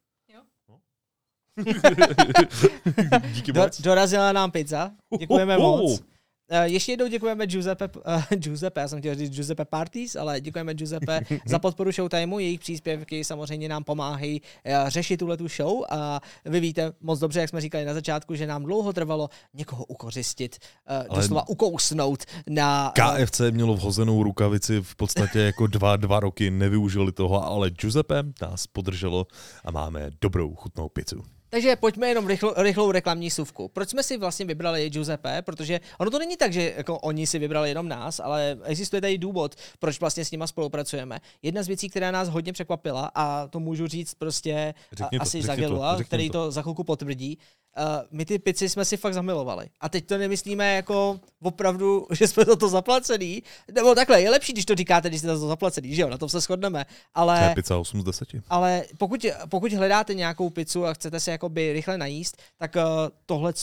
Díky 3.34 3.52
do, 3.54 3.62
moc. 3.62 3.82
dorazila 3.82 4.32
nám 4.32 4.52
pizza. 4.52 4.92
Děkujeme 5.20 5.56
Ho, 5.56 5.62
ho, 5.62 5.78
ho. 5.78 5.84
moc. 5.84 6.04
Uh, 6.52 6.60
ještě 6.64 6.92
jednou 6.92 7.08
děkujeme 7.08 7.48
Giuseppe, 7.48 7.90
uh, 8.08 8.24
Giuseppe, 8.30 8.82
já 8.82 8.88
jsem 8.88 9.00
chtěl 9.00 9.16
říct 9.16 9.32
Giuseppe 9.36 9.66
Parties, 9.66 10.16
ale 10.16 10.42
děkujeme 10.42 10.74
Giuseppe 10.74 11.22
za 11.46 11.60
podporu 11.60 11.92
Showtimeu, 11.92 12.40
jejich 12.40 12.60
příspěvky 12.60 13.24
samozřejmě 13.24 13.70
nám 13.70 13.84
pomáhají 13.84 14.42
uh, 14.42 14.90
řešit 14.90 15.18
tuhle 15.18 15.38
tu 15.38 15.48
show 15.48 15.84
a 15.90 16.20
vy 16.46 16.60
víte 16.60 16.94
moc 17.02 17.20
dobře, 17.20 17.40
jak 17.40 17.50
jsme 17.50 17.62
říkali 17.62 17.86
na 17.86 17.94
začátku, 17.94 18.36
že 18.36 18.48
nám 18.48 18.64
dlouho 18.64 18.94
trvalo 18.94 19.30
někoho 19.54 19.86
ukořistit, 19.86 20.58
uh, 20.90 20.96
Ale- 20.96 21.08
doslova 21.16 21.50
ukousnout 21.50 22.24
na... 22.50 22.94
Uh, 23.00 23.24
KFC 23.26 23.42
mělo 23.52 23.76
vhozenou 23.76 24.24
rukavici 24.24 24.82
v 24.82 24.96
podstatě 24.96 25.40
jako 25.40 25.68
dva, 25.68 25.96
dva 25.96 26.20
roky, 26.20 26.52
nevyužili 26.52 27.12
toho, 27.12 27.46
ale 27.46 27.70
Giuseppe 27.70 28.24
nás 28.42 28.68
podrželo 28.68 29.28
a 29.66 29.72
máme 29.72 30.10
dobrou 30.22 30.56
chutnou 30.56 30.90
pizzu. 30.90 31.24
Takže 31.54 31.76
pojďme 31.76 32.08
jenom 32.08 32.28
rychlo, 32.28 32.54
rychlou 32.58 32.92
reklamní 32.92 33.32
suvku. 33.32 33.68
Proč 33.68 33.90
jsme 33.90 34.04
si 34.04 34.18
vlastně 34.18 34.46
vybrali 34.46 34.90
Giuseppe? 34.90 35.42
Protože 35.42 35.80
ono 36.00 36.12
to 36.12 36.20
není 36.20 36.38
tak, 36.38 36.54
že 36.54 36.74
jako 36.78 37.00
oni 37.00 37.28
si 37.28 37.40
vybrali 37.40 37.70
jenom 37.70 37.88
nás, 37.88 38.20
ale 38.20 38.58
existuje 38.64 39.02
tady 39.02 39.18
důvod, 39.18 39.56
proč 39.80 40.00
vlastně 40.00 40.26
s 40.26 40.32
nima 40.32 40.48
spolupracujeme. 40.48 41.20
Jedna 41.42 41.64
z 41.64 41.68
věcí, 41.68 41.90
která 41.90 42.12
nás 42.12 42.30
hodně 42.30 42.54
překvapila, 42.54 43.12
a 43.16 43.48
to 43.48 43.60
můžu 43.60 43.88
říct 43.88 44.14
prostě 44.14 44.74
Řekni 44.92 45.20
to, 45.20 45.22
asi 45.22 45.42
řekni 45.42 45.48
za 45.48 45.56
to, 45.56 45.62
Gelula, 45.62 45.98
řekni 45.98 46.06
který 46.06 46.30
to. 46.30 46.34
to 46.34 46.52
za 46.52 46.62
chvilku 46.62 46.84
potvrdí, 46.84 47.38
uh, 47.78 47.84
my 48.12 48.26
ty 48.26 48.40
pici 48.40 48.70
jsme 48.70 48.86
si 48.86 48.98
fakt 48.98 49.14
zamilovali. 49.14 49.68
A 49.80 49.90
teď 49.90 50.06
to 50.06 50.18
nemyslíme 50.18 50.76
jako 50.76 51.20
opravdu, 51.42 52.08
že 52.12 52.28
jsme 52.28 52.46
za 52.46 52.56
to 52.56 52.70
zaplacený. 52.70 53.44
Nebo 53.72 53.96
takhle, 53.96 54.22
je 54.22 54.30
lepší, 54.30 54.54
když 54.54 54.66
to 54.66 54.76
říkáte, 54.76 55.10
když 55.10 55.20
jste 55.20 55.28
za 55.28 55.40
to 55.40 55.48
zaplacený, 55.48 55.96
že 55.96 56.02
jo, 56.02 56.10
na 56.10 56.18
tom 56.18 56.30
se 56.30 56.40
shodneme. 56.40 56.86
Ale... 57.14 57.40
To 57.40 57.46
je 57.46 57.56
pizza 57.56 57.78
8 57.78 58.02
z 58.02 58.04
10. 58.04 58.28
Ale 58.50 58.84
pokud, 58.98 59.26
pokud 59.50 59.74
hledáte 59.74 60.14
nějakou 60.14 60.50
pizzu 60.50 60.86
a 60.86 60.94
chcete 60.94 61.20
se 61.20 61.32
jakoby 61.32 61.74
rychle 61.74 61.98
najíst, 61.98 62.42
tak 62.58 62.76
uh, 62.76 62.82
tohle 63.26 63.54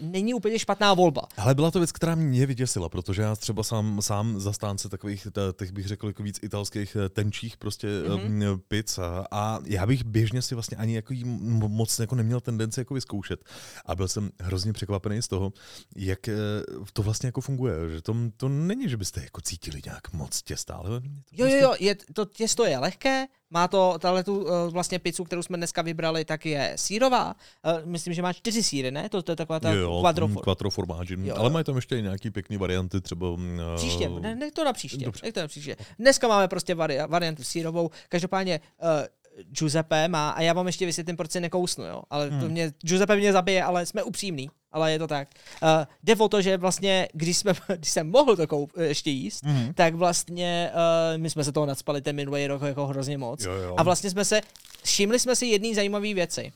není 0.00 0.34
úplně 0.34 0.58
špatná 0.58 0.94
volba. 0.94 1.22
Ale 1.36 1.54
byla 1.54 1.70
to 1.70 1.78
věc, 1.78 1.92
která 1.92 2.14
mě 2.14 2.46
vyděsila, 2.46 2.88
protože 2.88 3.22
já 3.22 3.36
třeba 3.36 3.62
sám, 3.62 4.02
sám 4.02 4.40
zastánce 4.40 4.88
takových, 4.88 5.28
těch 5.58 5.72
bych 5.72 5.86
řekl, 5.86 6.06
jako 6.06 6.22
víc 6.22 6.40
italských 6.42 6.96
eh, 6.96 7.08
tenčích 7.08 7.56
prostě 7.56 7.88
Mhm. 8.08 8.40
mm-hmm. 8.40 8.60
pizz 8.68 8.98
a, 9.30 9.58
já 9.64 9.86
bych 9.86 10.04
běžně 10.04 10.42
si 10.42 10.54
vlastně 10.54 10.76
ani 10.76 10.94
jako 10.94 11.12
jí 11.12 11.24
moc 11.68 11.98
jako 11.98 12.14
neměl 12.14 12.40
tendenci 12.40 12.80
jako 12.80 12.94
vyzkoušet. 12.94 13.44
A 13.86 13.94
byl 13.94 14.08
jsem 14.08 14.30
hrozně 14.40 14.72
překvapený 14.72 15.22
z 15.22 15.28
toho, 15.28 15.52
jak 15.96 16.28
eh, 16.28 16.34
to 16.92 17.02
vlastně 17.02 17.26
jako 17.26 17.40
funguje. 17.40 17.74
Že 17.90 18.02
to, 18.02 18.16
to 18.36 18.48
není, 18.48 18.88
že 18.88 18.96
byste 18.96 19.22
jako 19.22 19.40
cítili 19.40 19.80
nějak 19.84 20.12
moc 20.12 20.42
těsta, 20.42 20.74
ale 20.74 20.90
Jo, 20.90 21.00
prostě 21.00 21.56
jo, 21.56 21.60
jo, 21.60 21.74
je, 21.80 21.96
to 22.14 22.24
těsto 22.24 22.64
je 22.64 22.78
lehké, 22.78 23.26
má 23.50 23.68
to, 23.68 23.96
tahle 23.98 24.24
tu 24.24 24.44
uh, 24.44 24.50
vlastně 24.70 24.98
pizzu, 24.98 25.24
kterou 25.24 25.42
jsme 25.42 25.56
dneska 25.56 25.82
vybrali, 25.82 26.24
tak 26.24 26.46
je 26.46 26.72
sírová. 26.76 27.34
Uh, 27.34 27.86
myslím, 27.90 28.14
že 28.14 28.22
má 28.22 28.32
čtyři 28.32 28.62
síry, 28.62 28.90
ne? 28.90 29.08
To, 29.08 29.22
to 29.22 29.32
je 29.32 29.36
taková 29.36 29.60
ta 29.60 29.72
Jo, 29.72 29.98
quadrofor. 30.00 30.42
Ale 31.36 31.50
mají 31.50 31.64
tam 31.64 31.76
ještě 31.76 31.98
i 31.98 32.02
nějaký 32.02 32.30
pěkný 32.30 32.56
varianty, 32.56 33.00
třeba... 33.00 33.26
eh, 33.74 33.76
Příště, 33.76 34.08
ne, 34.08 34.34
ne 34.34 34.50
to 34.50 34.64
na 34.64 34.72
příště. 34.72 35.04
Dobře. 35.04 35.20
Nech 35.26 35.32
to 35.34 35.40
na 35.40 35.48
příště. 35.48 35.76
Dneska 35.98 36.28
máme 36.28 36.48
prostě 36.48 36.74
vari, 36.74 36.98
variantu 37.08 37.44
sírovou. 37.44 37.90
Každopádně 38.08 38.60
uh, 38.82 38.88
Giuseppe 39.42 40.08
má, 40.08 40.30
a 40.30 40.40
já 40.40 40.52
vám 40.52 40.66
ještě 40.66 40.86
vysvětlím, 40.86 41.16
proč 41.16 41.30
si 41.30 41.40
nekousnu, 41.40 41.84
jo. 41.84 42.02
Ale 42.10 42.28
Hmm. 42.30 42.40
to 42.40 42.48
mě, 42.48 42.72
Giuseppe 42.82 43.16
mě 43.16 43.32
zabije, 43.32 43.64
ale 43.64 43.86
jsme 43.86 44.02
upřímní. 44.02 44.50
Ale 44.72 44.92
je 44.92 44.98
to 44.98 45.06
tak. 45.06 45.28
Uh, 45.62 45.68
jde 46.02 46.16
o 46.16 46.28
to, 46.28 46.42
že 46.42 46.56
vlastně, 46.56 47.08
když, 47.12 47.36
jsme, 47.38 47.52
když 47.76 47.90
jsem 47.90 48.10
mohl 48.10 48.36
to 48.36 48.46
koup, 48.46 48.72
ještě 48.80 49.10
jíst, 49.10 49.44
Mhm. 49.44 49.74
tak 49.74 49.94
vlastně 49.94 50.70
uh, 50.74 51.20
my 51.22 51.30
jsme 51.30 51.44
se 51.44 51.52
toho 51.52 51.66
nadspali 51.66 52.00
ten 52.02 52.16
minulý 52.16 52.46
rok 52.46 52.62
jako 52.62 52.86
hrozně 52.86 53.18
moc. 53.18 53.44
Jo, 53.44 53.52
jo. 53.52 53.74
A 53.78 53.82
vlastně 53.82 54.10
jsme 54.10 54.24
se, 54.24 54.40
všimli 54.84 55.18
jsme 55.18 55.36
si 55.36 55.46
jedné 55.46 55.74
zajímavé 55.74 56.14
věci. 56.14 56.52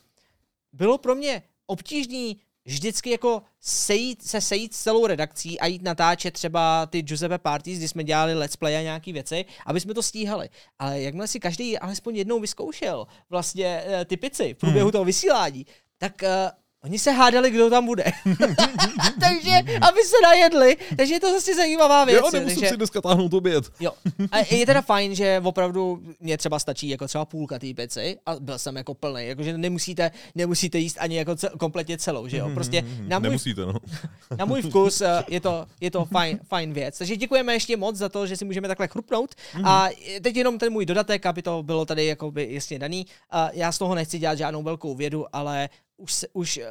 Bylo 0.73 0.99
pro 0.99 1.15
mě 1.15 1.43
obtížný 1.67 2.37
vždycky 2.71 3.11
jako 3.11 3.43
sejít, 3.61 4.23
se 4.23 4.41
sejít 4.41 4.75
s 4.75 4.83
celou 4.83 5.07
redakcí 5.07 5.61
a 5.61 5.67
jít 5.67 5.83
natáčet 5.83 6.35
třeba 6.35 6.87
ty 6.87 7.03
Giuseppe 7.03 7.39
Parties, 7.39 7.79
kdy 7.79 7.89
jsme 7.89 8.05
dělali 8.05 8.35
let's 8.35 8.57
play 8.57 8.77
a 8.77 8.83
nějaký 8.83 9.13
věci, 9.13 9.45
aby 9.67 9.81
jsme 9.81 9.95
to 9.95 10.03
stíhali. 10.03 10.49
Ale 10.79 11.01
jakmile 11.01 11.29
si 11.29 11.41
každý 11.41 11.79
alespoň 11.79 12.17
jednou 12.17 12.41
vyzkoušel 12.41 13.07
vlastně 13.31 13.83
eh, 13.87 14.05
ty 14.05 14.17
pici 14.17 14.55
v 14.55 14.59
průběhu 14.59 14.91
toho 14.91 15.05
vysílání, 15.05 15.67
tak 15.99 16.23
eh, 16.23 16.51
Oni 16.85 16.99
se 16.99 17.11
hádali, 17.11 17.51
kdo 17.51 17.71
tam 17.71 17.87
bude. 17.87 18.05
takže, 19.21 19.51
aby 19.81 20.01
se 20.05 20.17
najedli. 20.23 20.77
Takže 20.97 21.15
je 21.15 21.21
to 21.21 21.33
zase 21.33 21.55
zajímavá 21.55 22.05
věc. 22.05 22.17
Jo, 22.19 22.31
nemusím 22.33 22.57
takže, 22.57 22.69
si 22.69 22.77
dneska 22.77 23.01
táhnout 23.01 23.35
oběd. 23.35 23.65
jo. 23.81 23.93
A 24.31 24.55
je 24.55 24.67
teda 24.67 24.83
fajn, 24.83 25.15
že 25.15 25.41
opravdu 25.45 26.03
mě 26.21 26.39
třeba 26.39 26.59
stačí 26.59 26.89
jako 26.89 27.07
třeba 27.07 27.25
půlka 27.25 27.59
té 27.59 27.67
pici 27.75 28.17
a 28.27 28.37
byl 28.41 28.59
jsem 28.59 28.77
jako 28.77 28.95
plný. 28.95 29.27
Jakože 29.27 29.59
nemusíte, 29.59 30.11
nemusíte 30.35 30.79
jíst 30.79 30.97
ani 31.01 31.17
jako 31.17 31.37
cel, 31.37 31.51
kompletně 31.59 31.99
celou, 31.99 32.29
že 32.29 32.37
jo. 32.37 32.51
Prostě 32.55 32.85
na 33.01 33.19
můj, 33.19 33.29
Nemusíte, 33.29 33.61
no. 33.61 33.75
na 34.39 34.45
můj 34.45 34.63
vkus 34.63 35.01
eh, 35.01 35.25
je 35.29 35.41
to, 35.41 35.67
je 35.81 35.91
to 35.91 36.05
fajn, 36.05 36.41
fajn 36.49 36.73
věc. 36.73 36.99
Takže 36.99 37.17
děkujeme 37.17 37.53
ještě 37.53 37.77
moc 37.77 37.97
za 37.97 38.09
to, 38.09 38.27
že 38.27 38.37
si 38.37 38.45
můžeme 38.45 38.69
takhle 38.69 38.89
chrupnout. 38.89 39.35
A 39.65 39.89
teď 40.23 40.37
jenom 40.37 40.59
ten 40.59 40.73
můj 40.73 40.87
dodatek, 40.87 41.27
aby 41.27 41.43
to 41.43 41.63
bylo 41.63 41.85
tady 41.85 42.07
jakoby 42.07 42.49
jasně 42.51 42.79
daný. 42.79 43.07
A 43.31 43.51
já 43.53 43.73
z 43.73 43.79
toho 43.79 43.95
nechci 43.95 44.19
dělat 44.19 44.39
žádnou 44.39 44.63
velkou 44.63 44.95
vědu, 44.95 45.27
ale 45.33 45.69
už, 46.01 46.13
se, 46.13 46.27
už 46.33 46.57
uh, 46.59 46.65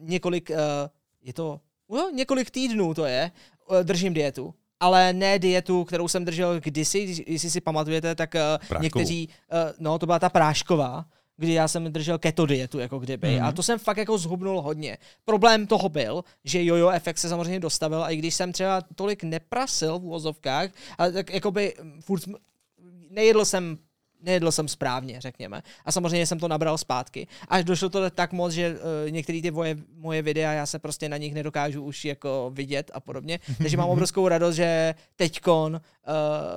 několik, 0.00 0.50
uh, 0.50 0.56
je 1.22 1.32
to, 1.32 1.60
no, 1.88 2.10
několik 2.10 2.50
týdnů 2.50 2.94
to 2.94 3.04
je, 3.04 3.30
uh, 3.70 3.80
držím 3.80 4.14
dietu. 4.14 4.54
Ale 4.80 5.12
ne 5.12 5.38
dietu, 5.38 5.84
kterou 5.84 6.08
jsem 6.08 6.24
držel 6.24 6.60
kdysi, 6.60 7.24
jestli 7.26 7.50
si 7.50 7.60
pamatujete, 7.60 8.14
tak 8.14 8.34
uh, 8.34 8.40
Práškovou. 8.40 8.82
někteří, 8.82 9.28
uh, 9.28 9.58
no 9.78 9.98
to 9.98 10.06
byla 10.06 10.18
ta 10.18 10.28
prášková, 10.28 11.04
kdy 11.36 11.52
já 11.52 11.68
jsem 11.68 11.92
držel 11.92 12.18
keto 12.18 12.46
dietu, 12.46 12.78
jako 12.78 12.98
kdyby. 12.98 13.28
Mhm. 13.28 13.36
Mm. 13.36 13.44
A 13.44 13.52
to 13.52 13.62
jsem 13.62 13.78
fakt 13.78 13.96
jako 13.96 14.18
zhubnul 14.18 14.62
hodně. 14.62 14.98
Problém 15.24 15.66
toho 15.66 15.88
byl, 15.88 16.24
že 16.44 16.64
jojo 16.64 16.90
efekt 16.90 17.18
se 17.18 17.28
samozřejmě 17.28 17.60
dostavil 17.60 18.04
a 18.04 18.10
i 18.10 18.16
když 18.16 18.34
jsem 18.34 18.52
třeba 18.52 18.82
tolik 18.94 19.22
neprasil 19.22 19.98
v 19.98 20.04
úvozovkách, 20.04 20.70
ale 20.98 21.12
tak 21.12 21.30
jakoby 21.30 21.74
mm, 21.82 22.02
furt 22.02 22.22
nejedl 23.10 23.44
jsem 23.44 23.78
nejedl 24.26 24.52
jsem 24.52 24.68
správně, 24.68 25.20
řekněme. 25.20 25.62
A 25.84 25.92
samozřejmě 25.92 26.26
jsem 26.26 26.38
to 26.38 26.48
nabral 26.48 26.78
zpátky. 26.78 27.26
Až 27.48 27.64
došlo 27.64 27.88
to 27.88 28.10
tak 28.10 28.32
moc, 28.32 28.52
že 28.52 28.70
uh, 28.70 29.10
některé 29.10 29.42
ty 29.42 29.50
moje, 29.50 29.76
moje 29.96 30.22
videa, 30.22 30.52
já 30.52 30.66
se 30.66 30.78
prostě 30.78 31.08
na 31.08 31.16
nich 31.16 31.34
nedokážu 31.34 31.82
už 31.82 32.04
jako 32.04 32.50
vidět 32.54 32.90
a 32.94 33.00
podobně. 33.00 33.38
Takže 33.58 33.76
mám 33.76 33.88
obrovskou 33.94 34.28
radost, 34.28 34.54
že 34.54 34.94
teďkon 35.16 35.74
uh, 35.74 35.80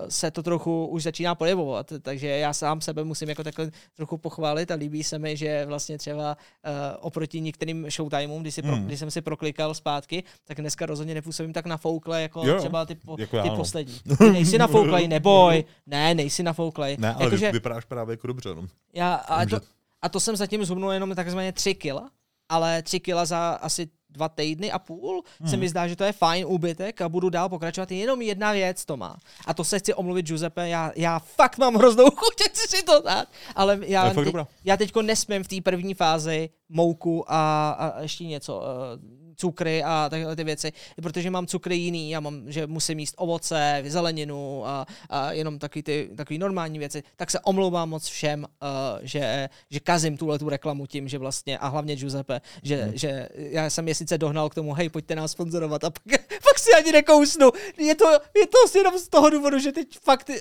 se 0.10 0.32
to 0.32 0.43
trochu 0.43 0.86
už 0.86 1.04
začíná 1.04 1.36
projevovat. 1.36 1.93
Takže 2.02 2.28
já 2.28 2.54
sám 2.54 2.82
sebe 2.82 3.04
musím 3.04 3.30
jako 3.30 3.43
takhle 3.43 3.72
trochu 3.95 4.18
pochválit 4.18 4.72
a 4.72 4.76
líbí 4.76 5.04
se 5.04 5.20
mi, 5.20 5.38
že 5.38 5.66
vlastně 5.66 5.97
třeba 5.97 6.38
uh, 6.66 6.72
oproti 7.00 7.41
některým 7.41 7.89
showtimeům, 7.89 8.41
kdy, 8.41 8.52
si 8.52 8.62
pro, 8.62 8.76
Hmm. 8.76 8.86
kdy 8.86 8.97
jsem 8.97 9.12
si 9.12 9.22
proklikal 9.22 9.74
zpátky, 9.74 10.24
tak 10.45 10.58
dneska 10.62 10.86
rozhodně 10.86 11.14
nepůsobím 11.14 11.54
tak 11.54 11.66
nafoukle, 11.66 12.22
jako 12.22 12.47
Jo, 12.47 12.58
třeba 12.58 12.86
ty, 12.86 12.95
po, 12.95 13.16
jako 13.20 13.41
ty 13.41 13.50
no. 13.50 13.56
poslední. 13.56 14.00
Ty 14.18 14.30
nejsi 14.32 14.58
nafouklej, 14.58 15.08
neboj. 15.08 15.64
Ne, 15.86 16.14
nejsi 16.16 16.43
nafouklej. 16.43 16.97
Ne, 17.00 17.14
ale 17.14 17.24
Jakože- 17.24 17.45
Jakože... 17.45 17.52
vypadáš 17.60 17.86
právě 17.86 18.14
jako 18.14 18.28
dobře, 18.28 18.50
no. 18.56 18.68
já, 18.93 19.14
a, 19.14 19.45
to, 19.45 19.60
a 20.02 20.10
to 20.10 20.20
jsem 20.20 20.36
zatím 20.36 20.66
zhubnul 20.66 20.91
jenom 20.91 21.16
takzvaně 21.16 21.52
3 21.52 21.76
kila, 21.76 22.10
ale 22.50 22.82
3 22.82 23.00
kila 23.00 23.26
za 23.26 23.50
asi 23.50 23.88
dva 24.10 24.30
týdny 24.30 24.72
a 24.72 24.80
půl 24.80 25.24
hmm. 25.39 25.49
se 25.49 25.57
mi 25.57 25.70
zdá, 25.70 25.88
že 25.88 25.95
to 25.95 26.03
je 26.03 26.12
fajn 26.12 26.45
úbytek 26.47 27.01
a 27.01 27.10
budu 27.10 27.30
dál 27.30 27.49
pokračovat. 27.49 27.91
Jenom 27.91 28.22
jedna 28.22 28.51
věc 28.51 28.86
to 28.86 28.97
má. 28.97 29.18
A 29.45 29.53
to 29.53 29.64
se 29.64 29.80
chci 29.80 29.93
omluvit 29.93 30.26
Giuseppe, 30.26 30.70
já, 30.70 30.91
já 30.95 31.20
fakt 31.20 31.57
mám 31.57 31.76
hroznou 31.76 32.10
chuť, 32.16 32.41
chci 32.49 32.78
si 32.78 32.84
to 32.84 33.01
dát. 33.01 33.28
Ale 33.55 33.80
já, 33.82 34.14
dobrá. 34.14 34.47
já 34.64 34.78
teďko 34.78 35.01
nesmím 35.01 35.43
v 35.43 35.47
té 35.47 35.62
první 35.62 35.93
fázi 35.93 36.49
mouku 36.70 37.26
a, 37.28 37.70
a 37.72 38.01
ještě 38.01 38.24
něco, 38.24 38.57
uh, 38.57 39.19
cukry 39.40 39.84
a 39.84 40.08
takhle 40.10 40.36
ty 40.36 40.44
věci, 40.44 40.72
protože 41.02 41.30
mám 41.30 41.48
cukry 41.48 41.76
jiný, 41.76 42.12
já 42.12 42.20
mám, 42.20 42.52
že 42.52 42.68
musím 42.68 43.00
jíst 43.00 43.16
ovoce, 43.18 43.84
zeleninu 43.88 44.68
a, 44.68 44.86
a 45.10 45.32
jenom 45.32 45.60
takový 45.60 45.84
ty 45.84 46.10
takový 46.16 46.38
normální 46.38 46.80
věci, 46.80 47.04
tak 47.16 47.32
se 47.32 47.40
omlouvám 47.40 47.90
moc 47.90 48.08
všem, 48.08 48.44
uh, 48.44 48.68
že, 49.02 49.50
že 49.70 49.80
kazím 49.80 50.18
tuhle 50.18 50.40
tu 50.40 50.50
reklamu 50.50 50.88
tím, 50.88 51.08
že 51.08 51.18
vlastně, 51.18 51.58
a 51.58 51.68
hlavně 51.68 51.96
Giuseppe, 51.96 52.42
že, 52.64 52.84
hmm. 52.84 52.92
že 52.98 53.30
já 53.36 53.70
jsem 53.70 53.88
je 53.88 53.96
sice 53.96 54.18
dohnal 54.18 54.50
k 54.50 54.56
tomu, 54.56 54.74
hej, 54.74 54.90
pojďte 54.90 55.16
nás 55.16 55.32
sponzorovat 55.32 55.84
a 55.84 55.90
pak, 55.90 56.04
pak 56.44 56.60
si 56.60 56.74
ani 56.78 56.92
nekousnu. 56.92 57.52
Je 57.78 57.96
to, 57.96 58.12
je 58.12 58.48
to 58.48 58.78
jenom 58.78 59.00
z 59.00 59.08
toho 59.08 59.30
důvodu, 59.30 59.60
že 59.60 59.72
teď 59.72 59.88
fakt 60.04 60.32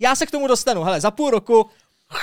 já 0.00 0.16
se 0.16 0.26
k 0.26 0.30
tomu 0.30 0.46
dostanu. 0.46 0.82
Hele, 0.82 1.00
za 1.00 1.10
půl 1.10 1.30
roku 1.30 1.66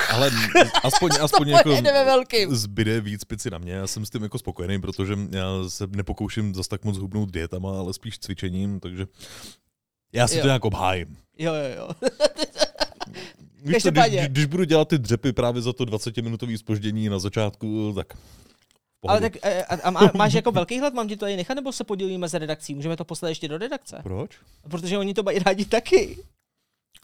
Ale 0.10 0.32
aspoň, 0.84 1.10
aspoň 1.22 1.48
to 1.64 1.72
jako 1.72 1.94
velkým. 2.06 2.56
zbyde 2.56 3.02
víc 3.02 3.24
pici 3.24 3.50
na 3.50 3.58
mě. 3.58 3.74
Já 3.74 3.88
jsem 3.88 4.06
s 4.06 4.10
tím 4.10 4.24
jako 4.24 4.38
spokojený, 4.38 4.82
protože 4.82 5.18
já 5.32 5.48
se 5.68 5.88
nepokouším 5.88 6.56
zase 6.56 6.70
tak 6.70 6.86
moc 6.86 6.98
hubnout 6.98 7.32
dietama, 7.32 7.80
ale 7.80 7.94
spíš 7.94 8.20
cvičením, 8.20 8.80
takže 8.80 9.06
já 10.14 10.28
si 10.28 10.36
Jo. 10.36 10.42
to 10.42 10.48
nějak 10.48 10.66
obhájím. 10.66 11.18
Jo, 11.40 11.54
jo, 11.54 11.76
jo. 11.78 11.90
Víš 13.64 13.84
co, 13.84 13.92
když, 13.92 14.28
když, 14.28 14.46
budu 14.46 14.64
dělat 14.64 14.88
ty 14.88 14.98
dřepy 14.98 15.34
právě 15.34 15.62
za 15.62 15.74
to 15.74 15.84
20-minutové 15.86 16.58
spoždění 16.58 17.10
na 17.10 17.20
začátku, 17.20 17.94
tak 17.96 18.14
v 18.14 19.10
Ale 19.10 19.22
tak 19.22 19.34
eh, 19.44 19.64
a, 19.64 19.76
a 19.88 19.92
má, 19.92 20.12
máš 20.16 20.34
jako 20.34 20.52
velký 20.52 20.80
hlad, 20.80 20.94
mám 20.94 21.08
ti 21.08 21.16
to 21.16 21.20
tady 21.20 21.36
nechat, 21.36 21.54
nebo 21.54 21.72
se 21.72 21.84
podělíme 21.84 22.30
s 22.30 22.34
redakcí? 22.34 22.76
Můžeme 22.76 22.98
to 22.98 23.06
poslat 23.06 23.30
ještě 23.30 23.48
do 23.48 23.58
redakce? 23.58 24.00
Proč? 24.04 24.32
Protože 24.70 24.98
oni 24.98 25.14
to 25.14 25.24
mají 25.24 25.40
rádi 25.40 25.66
taky. 25.66 26.18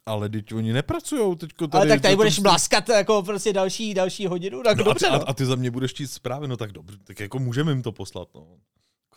Ale 0.06 0.30
teď 0.30 0.54
oni 0.54 0.74
nepracujou 0.74 1.36
teďko 1.36 1.68
tady. 1.68 1.80
Ale 1.82 1.90
tak 1.90 2.02
tady 2.02 2.16
budeš 2.16 2.36
to- 2.36 2.42
mlaskat 2.42 2.90
jako 2.90 3.24
prostě 3.24 3.54
další, 3.54 3.94
další 3.94 4.28
hodinu, 4.28 4.64
tak 4.64 4.78
No 4.78 4.82
a, 4.84 4.86
dobře, 4.86 5.06
ty, 5.06 5.12
no. 5.12 5.22
a, 5.22 5.24
a 5.26 5.34
ty 5.34 5.46
za 5.46 5.56
mě 5.56 5.72
budeš 5.72 5.94
číst 5.94 6.12
zprávy, 6.14 6.48
no 6.48 6.58
tak 6.58 6.72
dobře, 6.72 6.98
tak 7.04 7.20
jako 7.20 7.40
můžeme 7.40 7.72
jim 7.72 7.82
to 7.82 7.92
poslat, 7.92 8.28
no. 8.36 8.48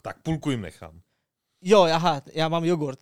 Tak 0.03 0.23
půlku 0.23 0.51
jim 0.51 0.61
nechám. 0.61 1.01
Jo, 1.63 1.83
aha, 1.83 2.23
já 2.33 2.49
mám 2.49 2.65
jogurt. 2.65 2.99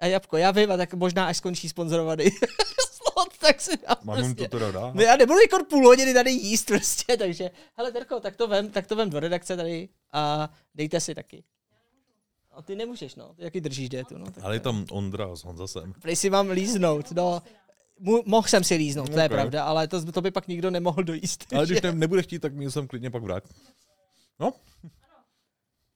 A 0.00 0.06
jabko, 0.06 0.36
já 0.36 0.50
vím, 0.50 0.72
a 0.72 0.76
tak 0.76 0.94
možná 0.94 1.26
až 1.26 1.36
skončí 1.36 1.68
sponzorovaný 1.68 2.24
slot, 2.90 3.38
tak 3.38 3.60
si 3.60 3.70
dám 3.76 3.96
Mám 4.04 4.16
prostě. 4.16 4.48
to 4.48 4.58
teda 4.58 4.70
dát? 4.70 4.94
No 4.94 5.02
já 5.02 5.16
nebudu 5.16 5.38
jako 5.40 5.64
půl 5.64 5.86
hodiny 5.86 6.14
tady 6.14 6.30
jíst 6.30 6.66
prostě, 6.66 7.16
takže, 7.18 7.50
hele 7.76 7.92
Terko, 7.92 8.20
tak 8.20 8.36
to 8.36 8.48
vem, 8.48 8.70
tak 8.70 8.86
to 8.86 8.96
vem 8.96 9.10
do 9.10 9.20
redakce 9.20 9.56
tady 9.56 9.88
a 10.12 10.50
dejte 10.74 11.00
si 11.00 11.14
taky. 11.14 11.44
A 12.60 12.62
ty 12.62 12.76
nemůžeš, 12.76 13.14
no, 13.14 13.34
ty 13.36 13.44
jaký 13.44 13.60
držíš 13.60 13.88
dietu, 13.88 14.18
no. 14.18 14.24
Tak 14.26 14.44
Ale 14.44 14.56
je 14.56 14.60
tam 14.60 14.86
Ondra 14.90 15.36
s 15.36 15.44
Honzasem. 15.44 15.92
Prej 16.02 16.16
si 16.16 16.30
mám 16.30 16.50
líznout, 16.50 17.12
no. 17.12 17.42
Mohl 18.24 18.48
jsem 18.48 18.64
si 18.64 18.74
líznout, 18.74 19.10
to 19.10 19.20
je 19.20 19.28
pravda, 19.28 19.64
ale 19.64 19.88
to, 19.88 20.12
to 20.12 20.20
by 20.20 20.30
pak 20.30 20.48
nikdo 20.48 20.70
nemohl 20.70 21.02
dojíst. 21.02 21.46
Ale 21.52 21.66
když 21.66 21.82
ne, 21.82 21.92
nebude 21.92 22.22
chtít, 22.22 22.38
tak 22.38 22.54
mě 22.54 22.70
sem 22.70 22.88
klidně 22.88 23.10
pak 23.10 23.22
vrát. 23.22 23.44
No, 24.40 24.52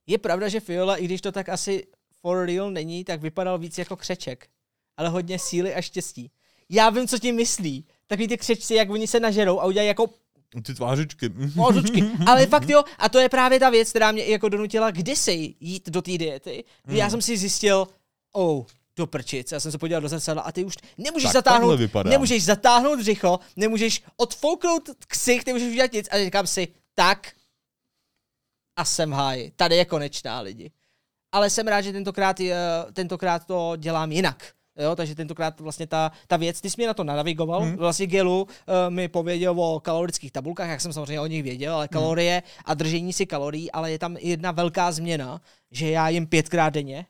Je 0.07 0.19
pravda, 0.19 0.49
že 0.49 0.61
Fiola, 0.61 0.97
i 0.97 1.05
když 1.05 1.21
to 1.21 1.33
tak 1.33 1.49
asi 1.49 1.87
for 2.21 2.47
real 2.47 2.71
není, 2.71 3.05
tak 3.05 3.21
vypadal 3.21 3.59
víc 3.59 3.79
jako 3.79 3.97
křeček. 3.97 4.49
Ale 4.97 5.09
hodně 5.09 5.39
síly 5.39 5.75
a 5.75 5.83
štěstí. 5.83 6.31
Já 6.69 6.91
vím, 6.91 7.09
co 7.09 7.19
tím 7.19 7.37
myslí. 7.37 7.87
Takový 8.07 8.29
ty 8.29 8.39
křečci, 8.39 8.75
jak 8.75 8.91
oni 8.91 9.07
se 9.07 9.21
nažerou 9.21 9.61
a 9.61 9.67
udělají 9.67 9.89
jako 9.89 10.07
ty 10.63 10.75
tvářičky. 10.75 11.33
Mozučky. 11.55 12.05
Ale 12.27 12.47
fakt 12.47 12.69
jo, 12.69 12.85
a 12.99 13.09
to 13.09 13.19
je 13.19 13.29
právě 13.29 13.61
ta 13.61 13.71
věc, 13.71 13.91
která 13.91 14.13
mě 14.13 14.27
jako 14.27 14.49
donutila 14.49 14.91
kdysi 14.91 15.55
jít 15.61 15.91
do 15.91 16.03
té 16.03 16.19
diety. 16.19 16.65
Kdy 16.85 16.97
já 16.97 17.11
jsem 17.11 17.23
si 17.23 17.37
zjistil, 17.37 17.89
oh, 18.33 18.65
do 18.97 19.07
prčic. 19.07 19.53
Já 19.53 19.61
jsem 19.61 19.73
se 19.73 19.79
podíval 19.79 20.03
do 20.03 20.09
zrcadla 20.09 20.43
a 20.43 20.53
ty 20.53 20.65
už 20.65 20.75
nemůžeš 20.99 21.25
Tak 21.25 21.33
zatáhnout, 21.33 21.81
nemůžeš 22.05 22.45
zatáhnout 22.45 22.99
břicho, 22.99 23.41
nemůžeš 23.57 24.03
odfouknout 24.17 24.91
ksich, 25.09 25.47
nemůžeš 25.47 25.73
udělat 25.73 25.93
nic. 25.93 26.09
A 26.11 26.25
říkám 26.25 26.47
si, 26.47 26.69
tak 26.95 27.33
a 28.77 28.85
jsem 28.85 29.13
háji. 29.13 29.53
Tady 29.57 29.77
je 29.77 29.85
konečná 29.85 30.41
lidi. 30.41 30.71
Ale 31.33 31.51
jsem 31.51 31.69
rád, 31.69 31.81
že 31.81 31.93
tentokrát, 31.93 32.37
tentokrát 32.93 33.47
to 33.47 33.73
dělám 33.77 34.13
jinak. 34.13 34.53
Jo, 34.79 34.97
takže 34.97 35.15
tentokrát 35.15 35.61
vlastně 35.61 35.87
ta, 35.87 36.13
ta 36.27 36.37
věc, 36.37 36.61
ty 36.61 36.71
jsi 36.71 36.75
mě 36.79 36.87
na 36.87 36.95
to 36.95 37.05
navigoval, 37.05 37.61
hmm. 37.61 37.77
vlastně 37.77 38.07
Gelu 38.07 38.43
uh, 38.43 38.49
mi 38.89 39.09
pověděl 39.09 39.61
o 39.61 39.81
kalorických 39.81 40.33
tabulkách, 40.33 40.69
jak 40.69 40.81
jsem 40.81 40.93
samozřejmě 40.93 41.21
o 41.21 41.27
nich 41.27 41.43
věděl, 41.43 41.75
ale 41.75 41.89
kalorie 41.89 42.43
a 42.65 42.75
držení 42.75 43.13
si 43.13 43.27
kalorií, 43.27 43.73
ale 43.73 43.93
je 43.93 43.99
tam 43.99 44.17
jedna 44.17 44.53
velká 44.53 44.93
změna, 44.93 45.41
že 45.71 45.91
já 45.91 46.09
jim 46.09 46.27
pětkrát 46.27 46.75
denně 46.75 47.07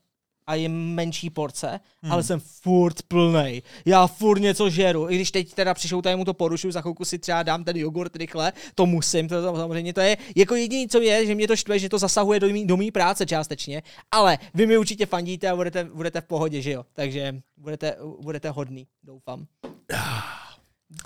a 0.46 0.54
jim 0.54 0.94
menší 0.94 1.30
porce, 1.30 1.80
hmm. 2.02 2.12
ale 2.12 2.22
jsem 2.22 2.40
furt 2.40 3.02
plnej. 3.02 3.62
Já 3.84 4.06
furt 4.06 4.38
něco 4.40 4.70
žeru. 4.70 5.10
I 5.10 5.14
když 5.14 5.30
teď 5.30 5.54
teda 5.54 5.74
přišel 5.74 6.02
tady 6.02 6.16
mu 6.16 6.24
to 6.24 6.34
porušuju, 6.34 6.72
za 6.72 6.80
chvilku 6.80 7.04
si 7.04 7.18
třeba 7.18 7.42
dám 7.42 7.64
ten 7.64 7.76
jogurt 7.76 8.16
rychle, 8.16 8.52
to 8.74 8.86
musím, 8.86 9.28
to, 9.28 9.42
to 9.42 9.56
samozřejmě 9.56 9.94
to 9.94 10.00
je 10.00 10.16
jako 10.36 10.54
jediné, 10.54 10.88
co 10.88 11.00
je, 11.00 11.26
že 11.26 11.34
mě 11.34 11.48
to 11.48 11.56
štve, 11.56 11.78
že 11.78 11.88
to 11.88 11.98
zasahuje 11.98 12.40
do 12.40 12.48
mý, 12.48 12.66
do 12.66 12.76
mý 12.76 12.90
práce 12.90 13.26
částečně, 13.26 13.82
ale 14.10 14.38
vy 14.54 14.66
mi 14.66 14.78
určitě 14.78 15.06
fandíte 15.06 15.48
a 15.48 15.56
budete, 15.56 15.84
budete 15.84 16.20
v 16.20 16.24
pohodě, 16.24 16.62
že 16.62 16.70
jo? 16.70 16.84
Takže 16.92 17.34
budete, 17.56 17.96
budete 18.20 18.50
hodný, 18.50 18.86
doufám. 19.02 19.46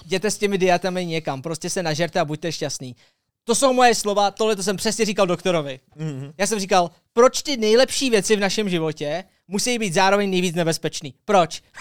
Jděte 0.05 0.31
s 0.31 0.39
těmi 0.39 0.59
dietami 0.59 1.07
někam, 1.07 1.43
prostě 1.43 1.71
se 1.71 1.83
nažerte 1.83 2.21
a 2.21 2.25
buďte 2.25 2.53
šťastný. 2.53 2.97
To 3.45 3.55
jsou 3.55 3.73
moje 3.73 3.95
slova, 3.95 4.31
tohle 4.31 4.57
to 4.57 4.63
jsem 4.63 4.77
přesně 4.77 5.05
říkal 5.05 5.27
doktorovi. 5.27 5.81
Mm-hmm. 5.97 6.33
Já 6.39 6.47
jsem 6.47 6.61
říkal, 6.61 6.91
proč 7.13 7.43
ty 7.43 7.57
nejlepší 7.57 8.11
věci 8.11 8.37
v 8.37 8.41
našem 8.41 8.69
životě 8.69 9.25
musí 9.49 9.79
být 9.79 9.95
zároveň 9.95 10.31
nejvíc 10.31 10.55
nebezpečný? 10.55 11.15
Proč? 11.25 11.63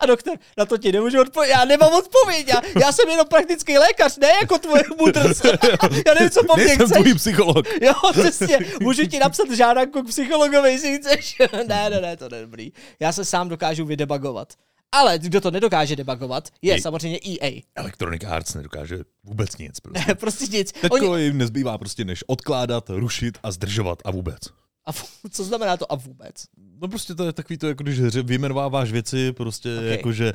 A 0.00 0.06
doktor, 0.06 0.38
na 0.58 0.66
to 0.66 0.78
ti 0.78 0.92
nemůžu 0.92 1.20
odpovědět, 1.20 1.52
já 1.52 1.64
nemám 1.64 1.92
odpověď, 1.92 2.48
já, 2.48 2.60
já 2.80 2.92
jsem 2.92 3.08
jenom 3.08 3.26
praktický 3.26 3.78
lékař, 3.78 4.18
ne 4.18 4.28
jako 4.40 4.58
tvoje 4.58 4.82
mudrc. 4.98 5.44
Já 6.06 6.14
nevím, 6.14 6.30
co 6.30 6.44
po 6.44 6.56
mně 6.56 6.74
chceš. 6.74 6.90
tvůj 6.90 7.14
psycholog. 7.14 7.66
Jo, 7.82 7.92
přesně. 8.12 8.58
Můžu 8.80 9.06
ti 9.06 9.18
napsat 9.18 9.50
žádanku 9.50 10.02
k 10.02 10.08
psychologovi, 10.08 10.72
jestli 10.72 10.98
chceš. 10.98 11.36
ne, 11.68 11.90
ne, 11.90 12.00
ne, 12.00 12.16
to 12.16 12.34
je 12.34 12.40
dobrý. 12.42 12.72
Já 13.00 13.12
se 13.12 13.24
sám 13.24 13.48
dokážu 13.48 13.84
vydebagovat. 13.84 14.52
Ale 14.92 15.18
kdo 15.18 15.40
to 15.40 15.50
nedokáže 15.50 15.96
debugovat, 15.96 16.48
je 16.62 16.72
Jej. 16.72 16.80
samozřejmě 16.80 17.18
EA. 17.28 17.62
Electronic 17.76 18.24
Arts 18.24 18.54
nedokáže 18.54 18.98
vůbec 19.24 19.56
nic. 19.56 19.80
Prostě. 19.80 20.14
prostě 20.14 20.56
nic. 20.56 20.72
Teďko 20.72 21.10
Oni... 21.10 21.24
jim 21.24 21.38
nezbývá 21.38 21.78
prostě 21.78 22.04
než 22.04 22.24
odkládat, 22.26 22.90
rušit 22.90 23.38
a 23.42 23.50
zdržovat 23.50 23.98
a 24.04 24.10
vůbec. 24.10 24.38
A 24.86 24.92
co 25.30 25.44
znamená 25.44 25.76
to 25.76 25.92
a 25.92 25.94
vůbec? 25.94 26.44
No 26.80 26.88
prostě 26.88 27.14
to 27.14 27.24
je 27.24 27.32
takový 27.32 27.58
to, 27.58 27.68
jako 27.68 27.82
když 27.82 28.00
vyjmenováváš 28.00 28.92
věci, 28.92 29.32
prostě 29.32 29.74
Ok. 29.74 29.78
okay. 29.78 29.90
jako, 29.90 30.12
že 30.12 30.32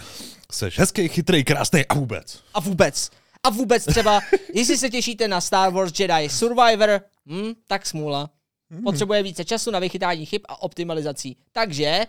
seš 0.51 0.79
hezký, 0.79 1.07
chytrý, 1.07 1.43
krásný 1.43 1.85
a 1.85 1.93
vůbec. 1.93 2.43
A 2.53 2.59
vůbec. 2.59 3.09
A 3.43 3.49
vůbec 3.49 3.85
třeba, 3.85 4.21
jestli 4.53 4.77
se 4.77 4.89
těšíte 4.89 5.27
na 5.27 5.41
Star 5.41 5.73
Wars 5.73 5.99
Jedi 5.99 6.29
Survivor, 6.29 7.01
hm, 7.25 7.53
tak 7.67 7.85
smůla. 7.85 8.29
Potřebuje 8.83 9.23
více 9.23 9.45
času 9.45 9.71
na 9.71 9.79
vychytání 9.79 10.25
chyb 10.25 10.41
a 10.47 10.61
optimalizací. 10.61 11.37
Takže 11.51 12.05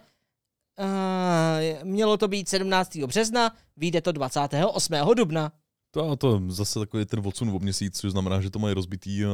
uh, 0.78 1.84
mělo 1.84 2.16
to 2.16 2.28
být 2.28 2.48
17. 2.48 2.96
března, 2.96 3.56
vyjde 3.76 4.00
to 4.00 4.12
28. 4.12 4.94
dubna. 5.14 5.52
To 5.90 6.10
a 6.10 6.16
to 6.16 6.42
zase 6.48 6.78
takový 6.78 7.04
ten 7.04 7.22
odsun 7.24 7.50
o 7.50 7.58
měsíc, 7.58 8.00
což 8.00 8.10
znamená, 8.10 8.40
že 8.40 8.50
to 8.50 8.58
mají 8.58 8.74
rozbitý 8.74 9.24
a 9.24 9.28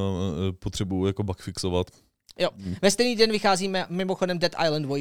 potřebují 0.59 1.09
jako 1.09 1.23
bug 1.23 1.43
fixovat. 1.43 1.91
Jo. 2.39 2.51
Ve 2.83 2.91
stejný 2.91 3.17
den 3.17 3.33
vycházíme 3.33 3.87
mimochodem 3.89 4.39
Dead 4.39 4.53
Island 4.65 4.83
2. 4.83 4.97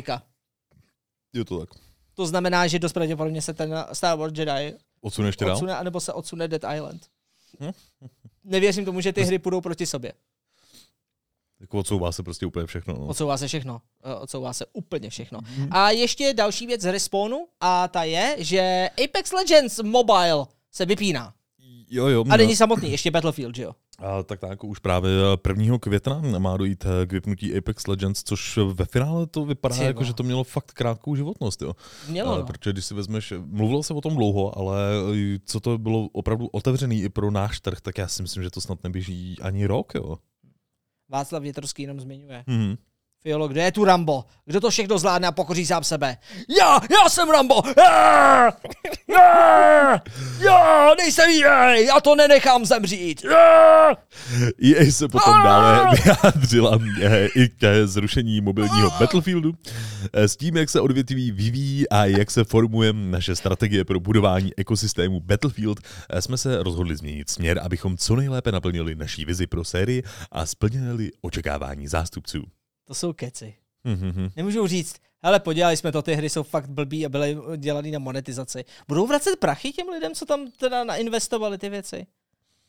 Je 1.33 1.45
to 1.45 1.59
tak. 1.59 1.69
To 2.13 2.25
znamená, 2.25 2.67
že 2.67 2.79
dost 2.79 2.93
pravděpodobně 2.93 3.41
se 3.41 3.53
ten 3.53 3.85
Star 3.93 4.17
Wars 4.17 4.33
Jedi 4.37 4.73
Odsuneš 5.01 5.27
ještě 5.29 5.45
dál? 5.45 5.53
odsune, 5.55 5.75
anebo 5.75 5.99
se 5.99 6.13
odsune 6.13 6.47
Dead 6.47 6.75
Island. 6.75 7.05
Hm? 7.59 7.71
Nevěřím 8.43 8.85
tomu, 8.85 9.01
že 9.01 9.13
ty 9.13 9.23
hry 9.23 9.39
půjdou 9.39 9.61
proti 9.61 9.85
sobě. 9.85 10.13
Jako 11.59 11.77
odsouvá 11.79 12.11
se 12.11 12.23
prostě 12.23 12.45
úplně 12.45 12.65
všechno. 12.65 12.93
No. 12.93 13.07
Odsouvá 13.07 13.37
se 13.37 13.47
všechno. 13.47 13.81
Eh, 14.03 14.15
Odsouvá 14.15 14.53
se 14.53 14.65
úplně 14.73 15.09
všechno. 15.09 15.39
Mhm. 15.41 15.67
A 15.71 15.89
ještě 15.91 16.33
další 16.33 16.67
věc 16.67 16.81
z 16.81 16.91
Respawnu 16.91 17.47
a 17.59 17.87
ta 17.87 18.03
je, 18.03 18.35
že 18.39 18.89
Apex 19.03 19.31
Legends 19.31 19.79
Mobile 19.83 20.45
se 20.71 20.85
vypíná. 20.85 21.33
Jo, 21.89 22.07
jo. 22.07 22.23
A 22.29 22.37
není 22.37 22.55
samotný, 22.55 22.91
ještě 22.91 23.11
Battlefield, 23.11 23.55
že 23.55 23.63
jo? 23.63 23.75
A 24.01 24.23
tak 24.23 24.39
tak, 24.39 24.49
jako 24.49 24.67
už 24.67 24.79
právě 24.79 25.11
1. 25.47 25.79
května 25.79 26.21
má 26.37 26.57
dojít 26.57 26.85
eh, 26.85 27.05
k 27.05 27.11
vypnutí 27.11 27.57
Apex 27.57 27.87
Legends, 27.87 28.23
což 28.23 28.59
ve 28.73 28.85
finále 28.85 29.27
to 29.27 29.45
vypadá 29.45 29.75
Ty 29.75 29.83
jako, 29.83 30.03
že 30.03 30.13
to 30.13 30.23
mělo 30.23 30.43
fakt 30.43 30.71
krátkou 30.71 31.15
životnost, 31.15 31.61
jo. 31.61 31.73
Mělo, 32.07 32.37
no. 32.37 32.45
Protože 32.45 32.71
když 32.73 32.85
si 32.85 32.93
vezmeš, 32.93 33.33
mluvilo 33.45 33.83
se 33.83 33.93
o 33.93 34.01
tom 34.01 34.15
dlouho, 34.15 34.57
ale 34.57 34.77
eh, 35.13 35.39
co 35.45 35.59
to 35.59 35.77
bylo 35.77 36.09
opravdu 36.11 36.47
otevřený 36.47 37.01
i 37.01 37.09
pro 37.09 37.31
náš 37.31 37.59
trh, 37.59 37.81
tak 37.81 37.97
já 37.97 38.07
si 38.07 38.21
myslím, 38.21 38.43
že 38.43 38.49
to 38.51 38.61
snad 38.61 38.83
neběží 38.83 39.37
ani 39.41 39.65
rok, 39.65 39.95
jo. 39.95 40.17
Václav 41.09 41.43
Větrovský 41.43 41.83
jenom 41.83 41.99
zmiňuje. 41.99 42.43
Mhm. 42.47 42.75
Fiolo, 43.23 43.47
kde 43.47 43.63
je 43.63 43.71
tu 43.71 43.85
Rambo? 43.85 44.25
Kdo 44.45 44.59
to 44.59 44.69
všechno 44.69 44.97
zvládne 44.97 45.27
a 45.27 45.31
pokoří 45.31 45.65
sám 45.65 45.83
sebe? 45.83 46.17
Já, 46.59 46.79
já 46.91 47.09
jsem 47.09 47.29
Rambo! 47.29 47.61
Já, 47.77 48.51
já, 49.09 50.01
já 50.39 50.93
nejsem 50.97 51.29
jej, 51.29 51.85
já 51.85 51.99
to 52.01 52.15
nenechám 52.15 52.65
zemřít! 52.65 53.23
Já! 53.23 53.89
EA 54.63 54.91
se 54.91 55.07
potom 55.07 55.33
dále 55.43 55.95
vyjádřila 55.95 56.79
i 57.35 57.49
ke 57.49 57.87
zrušení 57.87 58.41
mobilního 58.41 58.89
Battlefieldu 58.99 59.53
eh, 60.13 60.27
s 60.27 60.37
tím, 60.37 60.57
jak 60.57 60.69
se 60.69 60.81
odvětví 60.81 61.31
vyvíjí 61.31 61.89
a 61.89 62.05
jak 62.05 62.31
se 62.31 62.43
formuje 62.43 62.93
naše 62.93 63.35
strategie 63.35 63.85
pro 63.85 63.99
budování 63.99 64.51
ekosystému 64.57 65.19
Battlefield, 65.19 65.79
eh, 66.09 66.21
jsme 66.21 66.37
se 66.37 66.63
rozhodli 66.63 66.95
změnit 66.95 67.29
směr, 67.29 67.59
abychom 67.63 67.97
co 67.97 68.15
nejlépe 68.15 68.51
naplnili 68.51 68.95
naší 68.95 69.25
vizi 69.25 69.47
pro 69.47 69.63
sérii 69.63 70.03
a 70.31 70.45
splnili 70.45 71.11
očekávání 71.21 71.87
zástupců. 71.87 72.43
To 72.85 72.93
jsou 72.93 73.13
keci. 73.13 73.55
Mhm. 73.83 74.29
Nemůžu 74.35 74.67
říct, 74.67 74.95
hele, 75.23 75.39
podělali 75.39 75.77
jsme 75.77 75.91
to, 75.91 76.01
ty 76.01 76.13
hry 76.13 76.29
jsou 76.29 76.43
fakt 76.43 76.69
blbý 76.69 77.05
a 77.05 77.09
byly 77.09 77.37
dělaný 77.57 77.91
na 77.91 77.99
monetizaci. 77.99 78.65
Budou 78.87 79.07
vracet 79.07 79.35
prachy 79.39 79.71
těm 79.71 79.89
lidem, 79.89 80.13
co 80.13 80.25
tam 80.25 80.51
teda 80.51 80.83
nainvestovali 80.83 81.57
ty 81.57 81.69
věci? 81.69 82.07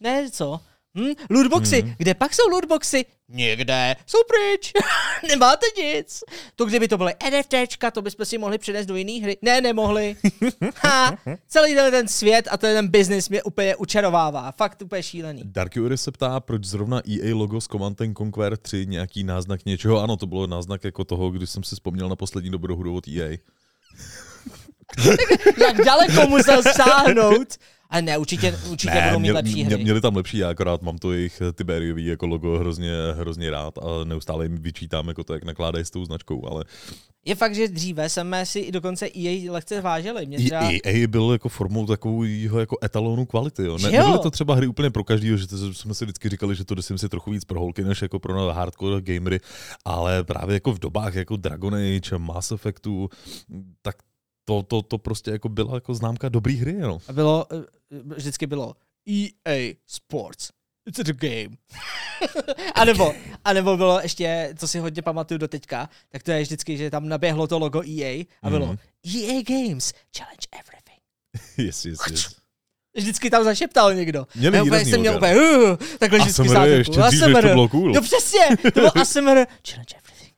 Ne, 0.00 0.30
co? 0.30 0.60
Hm? 0.98 1.12
Lootboxy. 1.30 1.80
Hmm. 1.80 1.94
Kde 1.98 2.14
pak 2.14 2.34
jsou 2.34 2.48
lootboxy? 2.50 3.04
Někde. 3.28 3.96
Jsou 4.06 4.18
pryč. 4.28 4.72
Nemáte 5.28 5.66
nic. 5.78 6.24
To 6.56 6.64
kdyby 6.64 6.88
to 6.88 6.98
byly 6.98 7.14
NFTčka, 7.30 7.90
to 7.90 8.02
bychom 8.02 8.26
si 8.26 8.38
mohli 8.38 8.58
přinést 8.58 8.86
do 8.86 8.96
jiné 8.96 9.22
hry. 9.22 9.36
Ne, 9.42 9.60
nemohli. 9.60 10.16
ha, 10.76 11.18
celý 11.48 11.74
ten, 11.74 11.90
ten 11.90 12.08
svět 12.08 12.48
a 12.50 12.56
ten, 12.56 12.88
business 12.88 13.28
mě 13.28 13.42
úplně 13.42 13.76
učarovává. 13.76 14.52
Fakt 14.52 14.82
úplně 14.82 15.02
šílený. 15.02 15.42
Dark 15.44 15.74
Fury 15.74 15.98
se 15.98 16.12
ptá, 16.12 16.40
proč 16.40 16.64
zrovna 16.64 17.02
EA 17.08 17.34
logo 17.34 17.60
s 17.60 17.66
Command 17.66 18.00
and 18.00 18.18
Conquer 18.18 18.56
3 18.56 18.86
nějaký 18.86 19.24
náznak 19.24 19.64
něčeho. 19.64 20.02
Ano, 20.02 20.16
to 20.16 20.26
bylo 20.26 20.46
náznak 20.46 20.84
jako 20.84 21.04
toho, 21.04 21.30
když 21.30 21.50
jsem 21.50 21.62
si 21.62 21.74
vzpomněl 21.74 22.08
na 22.08 22.16
poslední 22.16 22.50
dobrou 22.50 22.76
hru 22.76 22.96
od 22.96 23.08
EA. 23.08 23.36
Jak 25.60 25.76
daleko 25.76 26.26
musel 26.28 26.62
sáhnout. 26.62 27.56
Ale 27.92 28.02
ne, 28.02 28.18
určitě, 28.18 28.58
určitě 28.70 29.02
budou 29.08 29.18
mít 29.18 29.22
mě- 29.28 29.32
lepší 29.32 29.54
mě- 29.54 29.64
hry. 29.64 29.84
Měli 29.84 30.00
tam 30.00 30.16
lepší, 30.16 30.38
já 30.38 30.48
akorát 30.50 30.82
mám 30.82 30.98
to 30.98 31.12
jejich 31.12 31.42
Tiberiový 31.54 32.06
jako 32.06 32.26
logo 32.26 32.58
hrozně, 32.58 32.90
hrozně 33.16 33.50
rád 33.50 33.78
a 33.78 34.04
neustále 34.04 34.44
jim 34.44 34.56
vyčítám 34.62 35.08
jako 35.08 35.24
to, 35.24 35.34
jak 35.34 35.44
nakládají 35.44 35.84
s 35.84 35.90
tou 35.90 36.04
značkou, 36.04 36.46
ale 36.50 36.64
Je 37.24 37.34
fakt, 37.34 37.54
že 37.54 37.68
dříve 37.68 38.08
jsme 38.08 38.46
si 38.46 38.58
i 38.58 38.72
dokonce 38.72 39.06
EA 39.16 39.52
lehce 39.52 39.80
vážili. 39.80 40.26
Mě 40.26 40.36
i 40.38 40.44
třeba... 40.44 40.70
EA 40.84 41.06
byl 41.08 41.32
jako 41.32 41.48
formou 41.48 41.86
takového 41.86 42.60
jako 42.60 42.76
etalonu 42.84 43.26
kvality. 43.26 43.62
Jo. 43.64 43.78
Ne, 43.78 43.94
jo? 43.94 44.02
nebyly 44.02 44.18
to 44.18 44.30
třeba 44.30 44.54
hry 44.54 44.66
úplně 44.66 44.90
pro 44.90 45.04
každýho, 45.04 45.36
že 45.36 45.46
to, 45.46 45.74
jsme 45.74 45.94
si 45.94 46.04
vždycky 46.04 46.28
říkali, 46.28 46.54
že 46.54 46.64
to 46.64 46.74
jde 46.74 46.82
si 46.82 47.08
trochu 47.08 47.30
víc 47.30 47.44
pro 47.44 47.60
holky, 47.60 47.84
než 47.84 48.02
jako 48.02 48.18
pro 48.18 48.52
hardcore 48.52 49.00
gamery, 49.00 49.40
ale 49.84 50.24
právě 50.24 50.54
jako 50.54 50.72
v 50.72 50.78
dobách 50.78 51.14
jako 51.14 51.36
Dragon 51.36 51.74
Age, 51.74 52.18
Mass 52.18 52.52
Effectu, 52.52 53.08
tak 53.82 53.96
to, 54.44 54.62
to, 54.62 54.82
to 54.82 54.98
prostě 54.98 55.30
jako 55.30 55.48
byla 55.48 55.74
jako 55.74 55.94
známka 55.94 56.28
dobrý 56.28 56.56
hry, 56.56 56.72
no. 56.72 56.98
A 57.08 57.12
bylo, 57.12 57.46
eh, 57.52 57.64
vždycky 58.16 58.46
bylo 58.46 58.74
EA 59.08 59.74
Sports. 59.86 60.48
It's 60.88 60.98
a 61.00 61.12
game. 61.12 61.56
a, 62.74 62.84
nebo, 62.84 63.14
a 63.44 63.52
nebo 63.52 63.76
bylo 63.76 64.00
ještě, 64.00 64.54
co 64.58 64.68
si 64.68 64.78
hodně 64.78 65.02
pamatuju 65.02 65.38
do 65.38 65.48
teďka, 65.48 65.88
tak 66.08 66.22
to 66.22 66.30
je 66.30 66.42
vždycky, 66.42 66.76
že 66.76 66.90
tam 66.90 67.08
naběhlo 67.08 67.46
to 67.46 67.58
logo 67.58 67.82
EA 67.88 68.24
a 68.42 68.50
bylo 68.50 68.66
Mhm. 68.66 68.78
EA 69.16 69.42
Games, 69.48 69.92
challenge 70.16 70.46
everything. 70.60 71.00
yes, 71.66 71.84
yes, 71.84 71.98
yes. 72.10 72.34
Vždycky 72.96 73.30
tam 73.30 73.44
zašeptal 73.44 73.94
někdo. 73.94 74.26
Měli 74.34 74.56
Já 74.56 74.62
úplně 74.62 74.84
jsem 74.84 75.00
měl 75.00 75.16
úplně, 75.16 75.36
uh, 75.36 75.76
takhle 75.98 76.18
vždycky 76.18 76.42
ASMR 76.42 76.68
je 76.68 76.76
ještě 76.76 77.00
dřív, 77.00 77.20
než 77.20 77.34
to 77.34 77.48
bylo 77.48 77.68
cool. 77.68 77.92
No 77.92 78.02
přesně, 78.02 78.40
to 78.62 78.70
bylo 78.80 78.98
ASMR, 78.98 79.46
challenge 79.68 79.96
everything. 79.98 80.34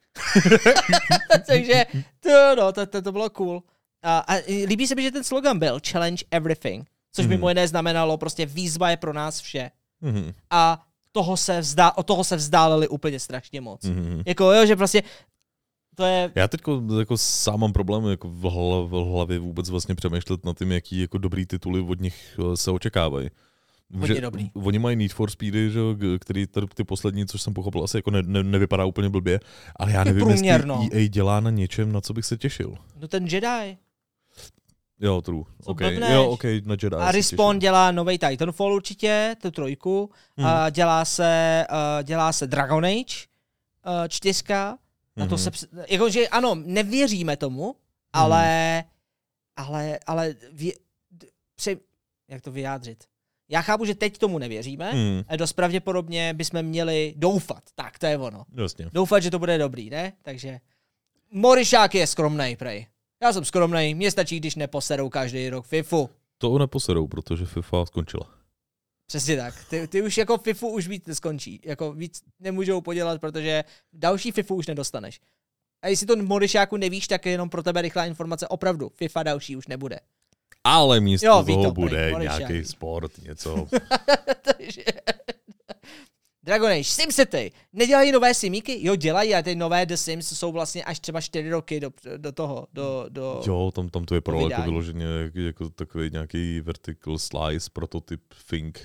Takže 1.46 1.86
to, 2.20 2.54
no, 2.56 2.72
to, 2.72 2.86
to, 2.86 3.02
to 3.02 3.12
bylo 3.12 3.30
cool. 3.30 3.62
A, 4.04 4.18
a 4.18 4.42
líbí 4.66 4.86
se 4.86 4.94
mi, 4.94 5.02
že 5.02 5.10
ten 5.10 5.24
slogan 5.24 5.58
byl 5.58 5.78
challenge 5.90 6.24
everything, 6.30 6.88
což 7.12 7.24
Mhm. 7.26 7.34
mimo 7.34 7.48
jiné 7.48 7.68
znamenalo 7.68 8.16
prostě 8.18 8.46
výzva 8.46 8.90
je 8.90 8.96
pro 8.96 9.12
nás 9.12 9.40
vše. 9.40 9.70
Mhm, 10.00 10.32
A 10.50 10.86
toho 11.12 11.36
se 11.36 11.60
vzdá, 11.60 11.96
od 11.96 12.06
toho 12.06 12.24
se 12.24 12.36
vzdáleli 12.36 12.88
úplně 12.88 13.20
strašně 13.20 13.60
moc. 13.60 13.84
mhm. 13.84 14.22
Jako 14.26 14.52
jo, 14.52 14.66
že 14.66 14.76
prostě 14.76 15.02
to 15.96 16.04
je, 16.04 16.32
Já 16.34 16.48
teď 16.48 16.60
jako 16.98 17.18
sám 17.18 17.60
mám 17.60 17.72
problém 17.72 18.04
jako 18.06 18.28
v, 18.28 18.42
hlav, 18.42 18.90
v 18.90 19.10
hlavě 19.12 19.38
vůbec 19.38 19.70
vlastně 19.70 19.94
přemýšlet 19.94 20.44
nad 20.44 20.58
tím, 20.58 20.72
jaký 20.72 21.00
jako 21.00 21.18
dobrý 21.18 21.46
tituly 21.46 21.80
od 21.80 22.00
nich 22.00 22.38
eh, 22.52 22.56
se 22.56 22.70
očekávají. 22.70 23.28
Hodně 23.98 24.20
dobrý. 24.20 24.50
Oni 24.54 24.78
mají 24.78 24.96
Need 24.96 25.12
for 25.12 25.30
Speedy, 25.30 25.70
že, 25.70 25.80
který 26.18 26.46
tady 26.46 26.66
ty 26.74 26.84
poslední, 26.84 27.26
což 27.26 27.42
jsem 27.42 27.54
pochopil, 27.54 27.84
asi 27.84 27.96
jako 27.98 28.10
ne, 28.10 28.22
ne, 28.22 28.42
nevypadá 28.42 28.84
úplně 28.84 29.08
blbě, 29.08 29.40
ale 29.76 29.92
já 29.92 30.04
nevím, 30.04 30.30
jestli 30.30 30.48
EA 30.92 31.08
dělá 31.08 31.40
na 31.40 31.50
něčem, 31.50 31.92
na 31.92 32.00
co 32.00 32.12
bych 32.14 32.26
se 32.26 32.36
těšil. 32.36 32.74
no 33.00 33.08
ten 33.08 33.26
Jedi. 33.26 33.76
Jo, 35.00 35.22
true. 35.22 35.42
Co 35.62 35.70
Okay. 35.70 35.90
blbneš? 35.90 36.10
Jo, 36.12 36.30
OK, 36.30 36.44
na 36.44 36.76
Jedi. 36.82 36.96
A 36.96 37.12
Respawn 37.12 37.58
dělá 37.58 37.90
nový 37.90 38.18
Titanfall 38.18 38.72
určitě, 38.74 39.36
tu 39.42 39.50
trojku. 39.50 40.10
Mhm. 40.36 40.46
A 40.46 40.70
dělá 40.70 41.04
se, 41.04 41.64
uh, 41.70 42.02
dělá 42.02 42.32
se 42.32 42.46
Dragon 42.46 42.84
Age 42.84 43.04
uh, 43.86 44.08
čtyřka. 44.08 44.78
Na 45.16 45.26
to 45.26 45.34
Mhm. 45.34 45.44
se, 45.44 45.50
jakože 45.88 46.28
ano, 46.28 46.54
nevěříme 46.54 47.36
tomu, 47.36 47.76
ale, 48.12 48.84
ale, 49.56 49.98
ale, 50.06 50.34
vě, 50.52 50.72
pře, 51.56 51.76
jak 52.28 52.42
to 52.42 52.52
vyjádřit? 52.52 53.04
Já 53.48 53.62
chápu, 53.62 53.84
že 53.84 53.94
teď 53.94 54.18
tomu 54.18 54.38
nevěříme, 54.38 54.90
Mhm, 54.92 55.24
a 55.28 55.36
dost 55.36 55.52
pravděpodobně 55.52 56.34
bychom 56.34 56.62
měli 56.62 57.14
doufat. 57.16 57.62
Tak, 57.74 57.98
to 57.98 58.06
je 58.06 58.18
ono. 58.18 58.44
Jasně. 58.54 58.88
Doufat, 58.92 59.22
že 59.22 59.30
to 59.30 59.38
bude 59.38 59.58
dobrý, 59.58 59.90
ne? 59.90 60.12
Takže 60.22 60.60
Morišák 61.30 61.94
je 61.94 62.06
skromnej, 62.06 62.56
prej. 62.56 62.86
Já 63.24 63.32
jsem 63.32 63.44
skromnej, 63.44 63.94
mně 63.94 64.10
stačí, 64.10 64.40
když 64.40 64.54
neposerou 64.54 65.08
každý 65.08 65.48
rok 65.48 65.66
FIFU. 65.66 66.10
To 66.38 66.58
neposerou, 66.58 67.06
protože 67.06 67.46
FIFA 67.46 67.86
skončila. 67.86 68.30
Přesně 69.06 69.36
tak. 69.36 69.54
Ty, 69.70 69.88
ty 69.88 70.02
už 70.02 70.18
jako 70.18 70.38
FIFU 70.38 70.68
už 70.68 70.88
víc 70.88 71.06
neskončí. 71.06 71.60
Jako 71.64 71.92
víc 71.92 72.22
nemůžou 72.40 72.80
podělat, 72.80 73.20
protože 73.20 73.64
další 73.92 74.32
FIFU 74.32 74.54
už 74.54 74.66
nedostaneš. 74.66 75.20
A 75.82 75.88
jestli 75.88 76.06
to 76.06 76.16
Morišáku 76.16 76.76
nevíš, 76.76 77.08
tak 77.08 77.26
je 77.26 77.32
jenom 77.32 77.48
pro 77.48 77.62
tebe 77.62 77.82
rychlá 77.82 78.06
informace. 78.06 78.48
Opravdu, 78.48 78.88
FIFA 78.94 79.22
další 79.22 79.56
už 79.56 79.66
nebude. 79.66 80.00
Ale 80.64 81.00
místo 81.00 81.26
Jo, 81.26 81.44
toho 81.46 81.64
to, 81.64 81.72
bude 81.72 82.12
nějaký 82.18 82.64
sport, 82.64 83.18
něco. 83.18 83.66
Takže... 84.42 84.84
Dragon 86.44 86.70
Age, 86.70 86.84
SimCity, 86.84 87.52
nedělají 87.72 88.12
nové 88.12 88.34
simíky? 88.34 88.78
Jo, 88.86 88.96
dělají, 88.96 89.34
a 89.34 89.42
ty 89.42 89.54
nové 89.54 89.86
The 89.86 89.94
Sims 89.94 90.38
jsou 90.38 90.52
vlastně 90.52 90.84
až 90.84 91.00
třeba 91.00 91.20
4 91.20 91.50
roky 91.50 91.80
do, 91.80 91.90
do 92.16 92.32
toho, 92.32 92.66
do, 92.72 93.06
do 93.08 93.42
Jo, 93.46 93.70
tam, 93.74 93.88
tam 93.88 94.04
to 94.04 94.14
je 94.14 94.20
pro 94.20 94.48
jako 94.48 94.62
vyloženě 94.62 95.04
jak- 95.06 95.34
jako 95.34 95.70
takový 95.70 96.10
nějaký 96.10 96.60
vertical 96.60 97.18
slice 97.18 97.70
prototyp 97.72 98.20
Think. 98.50 98.80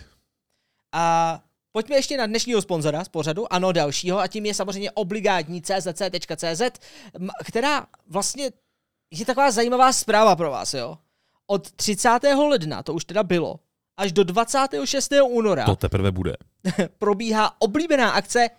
A 0.92 1.40
pojďme 1.72 1.96
ještě 1.96 2.18
na 2.18 2.26
dnešního 2.26 2.62
sponzora 2.62 3.04
z 3.04 3.10
pořadu, 3.10 3.54
ano 3.54 3.72
dalšího, 3.72 4.20
a 4.20 4.28
tím 4.28 4.46
je 4.46 4.54
samozřejmě 4.54 4.92
obligátní 4.92 5.62
czc.cz, 5.62 6.62
která 7.46 7.88
vlastně 8.08 8.52
je 9.12 9.26
taková 9.26 9.52
zajímavá 9.52 9.94
zpráva 9.94 10.36
pro 10.36 10.52
vás, 10.52 10.74
jo. 10.74 10.98
Od 11.48 11.72
30. 11.72 12.10
ledna, 12.50 12.84
to 12.84 12.94
už 12.94 13.06
teda 13.06 13.24
bylo, 13.24 13.60
až 14.00 14.12
do 14.12 14.24
26. 14.24 15.14
února 15.30 15.66
To 15.66 15.76
teprve 15.76 16.12
bude. 16.12 16.34
probíhá 17.00 17.62
oblíbená 17.62 18.10
akce 18.10 18.50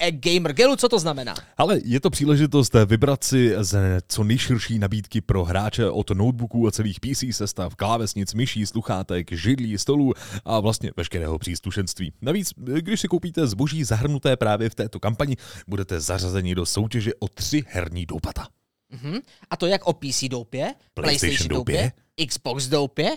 a 0.00 0.10
Gamer. 0.10 0.52
Gelu, 0.52 0.76
co 0.76 0.88
to 0.88 0.98
znamená? 0.98 1.34
Ale 1.56 1.80
je 1.84 2.00
to 2.00 2.10
příležitost 2.10 2.74
vybrat 2.86 3.24
si 3.24 3.54
z 3.58 4.00
co 4.08 4.24
nejširší 4.24 4.78
nabídky 4.78 5.20
pro 5.20 5.44
hráče 5.44 5.90
od 5.90 6.10
notebooků 6.10 6.66
a 6.66 6.70
celých 6.70 7.00
PC 7.00 7.24
sestav, 7.30 7.74
klávesnic, 7.76 8.34
myší, 8.34 8.66
sluchátek, 8.66 9.32
židlí, 9.32 9.78
stolů 9.78 10.12
a 10.44 10.60
vlastně 10.60 10.90
veškerého 10.96 11.38
příslušenství. 11.38 12.12
Navíc, 12.22 12.52
když 12.56 13.00
si 13.00 13.08
koupíte 13.08 13.46
zboží 13.46 13.84
zahrnuté 13.84 14.36
právě 14.36 14.70
v 14.70 14.74
této 14.74 15.00
kampani, 15.00 15.36
budete 15.68 16.00
zařazeni 16.00 16.54
do 16.54 16.66
soutěže 16.66 17.12
o 17.18 17.28
tři 17.28 17.64
herní 17.68 18.06
doupata. 18.06 18.48
Mhm. 18.90 19.18
A 19.50 19.56
to 19.56 19.66
jak 19.66 19.86
o 19.86 19.92
PC 19.92 20.24
doupě, 20.30 20.74
PlayStation 20.94 21.28
PlayStation 21.30 21.48
doupě, 21.48 21.82
doupě, 21.82 22.26
Xbox 22.26 22.66
doupě, 22.66 23.10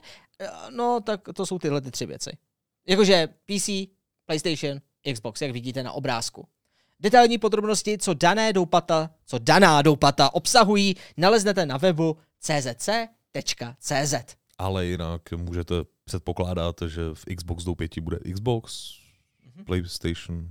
no 0.69 0.99
tak 1.01 1.21
to 1.35 1.45
jsou 1.45 1.59
tyhle 1.59 1.81
ty 1.81 1.91
tři 1.91 2.05
věci. 2.05 2.31
Jakože 2.87 3.27
PC, 3.27 3.69
PlayStation, 4.25 4.81
Xbox, 5.13 5.41
jak 5.41 5.51
vidíte 5.51 5.83
na 5.83 5.91
obrázku. 5.91 6.47
Detailní 6.99 7.37
podrobnosti, 7.37 7.97
co 7.97 8.13
dané 8.13 8.53
doupata, 8.53 9.09
co 9.25 9.39
daná 9.39 9.81
doupata 9.81 10.33
obsahují, 10.33 10.95
naleznete 11.17 11.65
na 11.65 11.77
webu 11.77 12.17
czc.cz. 12.39 14.35
Ale 14.57 14.85
jinak 14.85 15.31
můžete 15.31 15.75
předpokládat, 16.03 16.75
že 16.87 17.01
v 17.13 17.35
Xbox 17.35 17.63
doupěti 17.63 18.01
bude 18.01 18.19
Xbox, 18.33 18.93
PlayStation, 19.65 20.47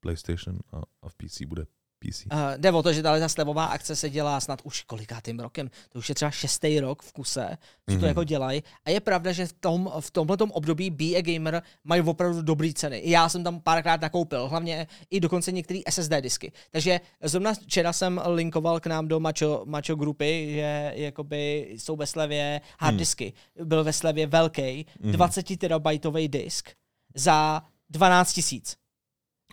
PlayStation 0.00 0.58
a, 0.72 0.82
a 1.02 1.08
v 1.08 1.14
PC 1.14 1.42
bude 1.42 1.66
PC. 2.00 2.26
Uh, 2.32 2.38
jde 2.56 2.72
o 2.72 2.82
to, 2.82 2.92
že 2.92 3.02
tahle 3.02 3.20
ta 3.20 3.28
slevová 3.28 3.64
akce 3.64 3.96
se 3.96 4.10
dělá 4.10 4.40
snad 4.40 4.60
už 4.64 4.82
kolikátým 4.82 5.40
rokem. 5.40 5.70
To 5.88 5.98
už 5.98 6.08
je 6.08 6.14
třeba 6.14 6.30
šestý 6.30 6.80
rok 6.80 7.02
v 7.02 7.12
kuse, 7.12 7.48
co 7.88 7.94
to 7.94 7.98
Mhm. 7.98 8.04
jako 8.04 8.24
dělají. 8.24 8.62
A 8.84 8.90
je 8.90 9.00
pravda, 9.00 9.32
že 9.32 9.46
v, 9.46 9.52
tom, 9.52 9.92
v 10.00 10.10
tomhletom 10.10 10.50
období 10.50 10.90
Be 10.90 11.04
a 11.04 11.22
Gamer 11.22 11.62
mají 11.84 12.02
opravdu 12.02 12.42
dobré 12.42 12.72
ceny. 12.72 12.98
I 12.98 13.10
já 13.10 13.28
jsem 13.28 13.44
tam 13.44 13.60
párkrát 13.60 14.00
nakoupil, 14.00 14.48
hlavně 14.48 14.86
i 15.10 15.20
dokonce 15.20 15.52
některé 15.52 15.80
SSD 15.88 16.20
disky. 16.20 16.52
Takže 16.70 17.00
zrovna 17.22 17.54
včera 17.54 17.92
jsem 17.92 18.20
linkoval 18.26 18.80
k 18.80 18.86
nám 18.86 19.08
do 19.08 19.20
Macho, 19.20 19.62
Macho 19.64 19.94
grupy, 19.94 20.48
že 20.54 20.92
jakoby 20.96 21.68
jsou 21.70 21.96
ve 21.96 22.06
slevě 22.06 22.60
hard 22.78 22.90
Hmm. 22.90 22.98
disky. 22.98 23.32
Byl 23.64 23.84
ve 23.84 23.92
slevě 23.92 24.26
velký, 24.26 24.86
Mhm. 25.00 25.12
20 25.12 25.56
terabajtový 25.56 26.28
disk 26.28 26.70
za 27.14 27.62
12 27.90 28.32
tisíc. 28.32 28.76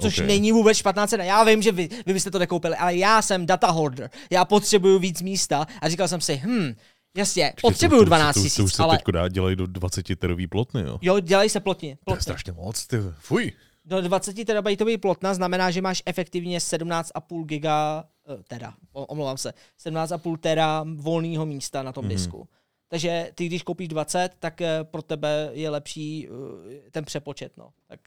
Což 0.02 0.20
Ok. 0.20 0.26
není 0.26 0.52
vůbec 0.52 0.78
špatná 0.78 1.08
cena. 1.08 1.24
Já 1.24 1.44
vím, 1.44 1.62
že 1.62 1.72
vy, 1.72 1.90
vy 2.06 2.14
byste 2.14 2.32
to 2.32 2.40
nekoupili, 2.40 2.76
ale 2.76 2.96
já 2.96 3.22
jsem 3.22 3.46
data 3.46 3.72
hoarder. 3.72 4.10
Já 4.32 4.46
potřebuju 4.46 5.00
víc 5.00 5.22
místa 5.22 5.68
a 5.82 5.90
říkal 5.90 6.08
jsem 6.08 6.22
si, 6.22 6.42
hm, 6.46 6.74
jasně, 7.18 7.54
potřebuju 7.62 8.04
12 8.04 8.36
to, 8.36 8.42
to, 8.44 8.56
to 8.56 8.64
už 8.64 8.74
se 8.74 8.84
ale 8.84 9.00
dá, 9.14 9.28
dělají 9.28 9.56
do 9.56 9.68
20 9.68 10.16
terový 10.20 10.48
plotny, 10.48 10.82
jo. 10.82 11.00
jo, 11.02 11.20
dělají 11.20 11.50
se 11.50 11.60
plotně. 11.60 11.90
To 11.96 12.00
je 12.02 12.06
plotně. 12.06 12.22
strašně 12.22 12.52
moc, 12.54 12.88
ty. 12.88 12.98
Fuj. 13.20 13.52
Do 13.86 14.02
20 14.02 14.46
terabajtový 14.46 14.98
plotna 14.98 15.34
znamená, 15.34 15.72
že 15.72 15.82
máš 15.82 16.04
efektivně 16.06 16.60
17,5 16.60 17.44
giga, 17.46 18.04
eh, 18.30 18.44
teda, 18.48 18.74
omlouvám 18.92 19.38
se, 19.38 19.54
17,5 19.78 20.38
tera 20.38 20.86
volného 20.96 21.46
místa 21.46 21.84
na 21.84 21.92
tom 21.94 22.06
Mhm. 22.06 22.14
disku. 22.14 22.48
Takže 22.90 23.32
ty, 23.36 23.46
když 23.46 23.64
koupíš 23.64 23.88
20, 23.88 24.30
tak 24.40 24.62
eh, 24.62 24.80
pro 24.84 25.02
tebe 25.02 25.50
je 25.54 25.70
lepší 25.70 26.28
eh, 26.30 26.92
ten 26.92 27.06
přepočet, 27.06 27.52
no. 27.58 27.70
Tak 27.88 28.00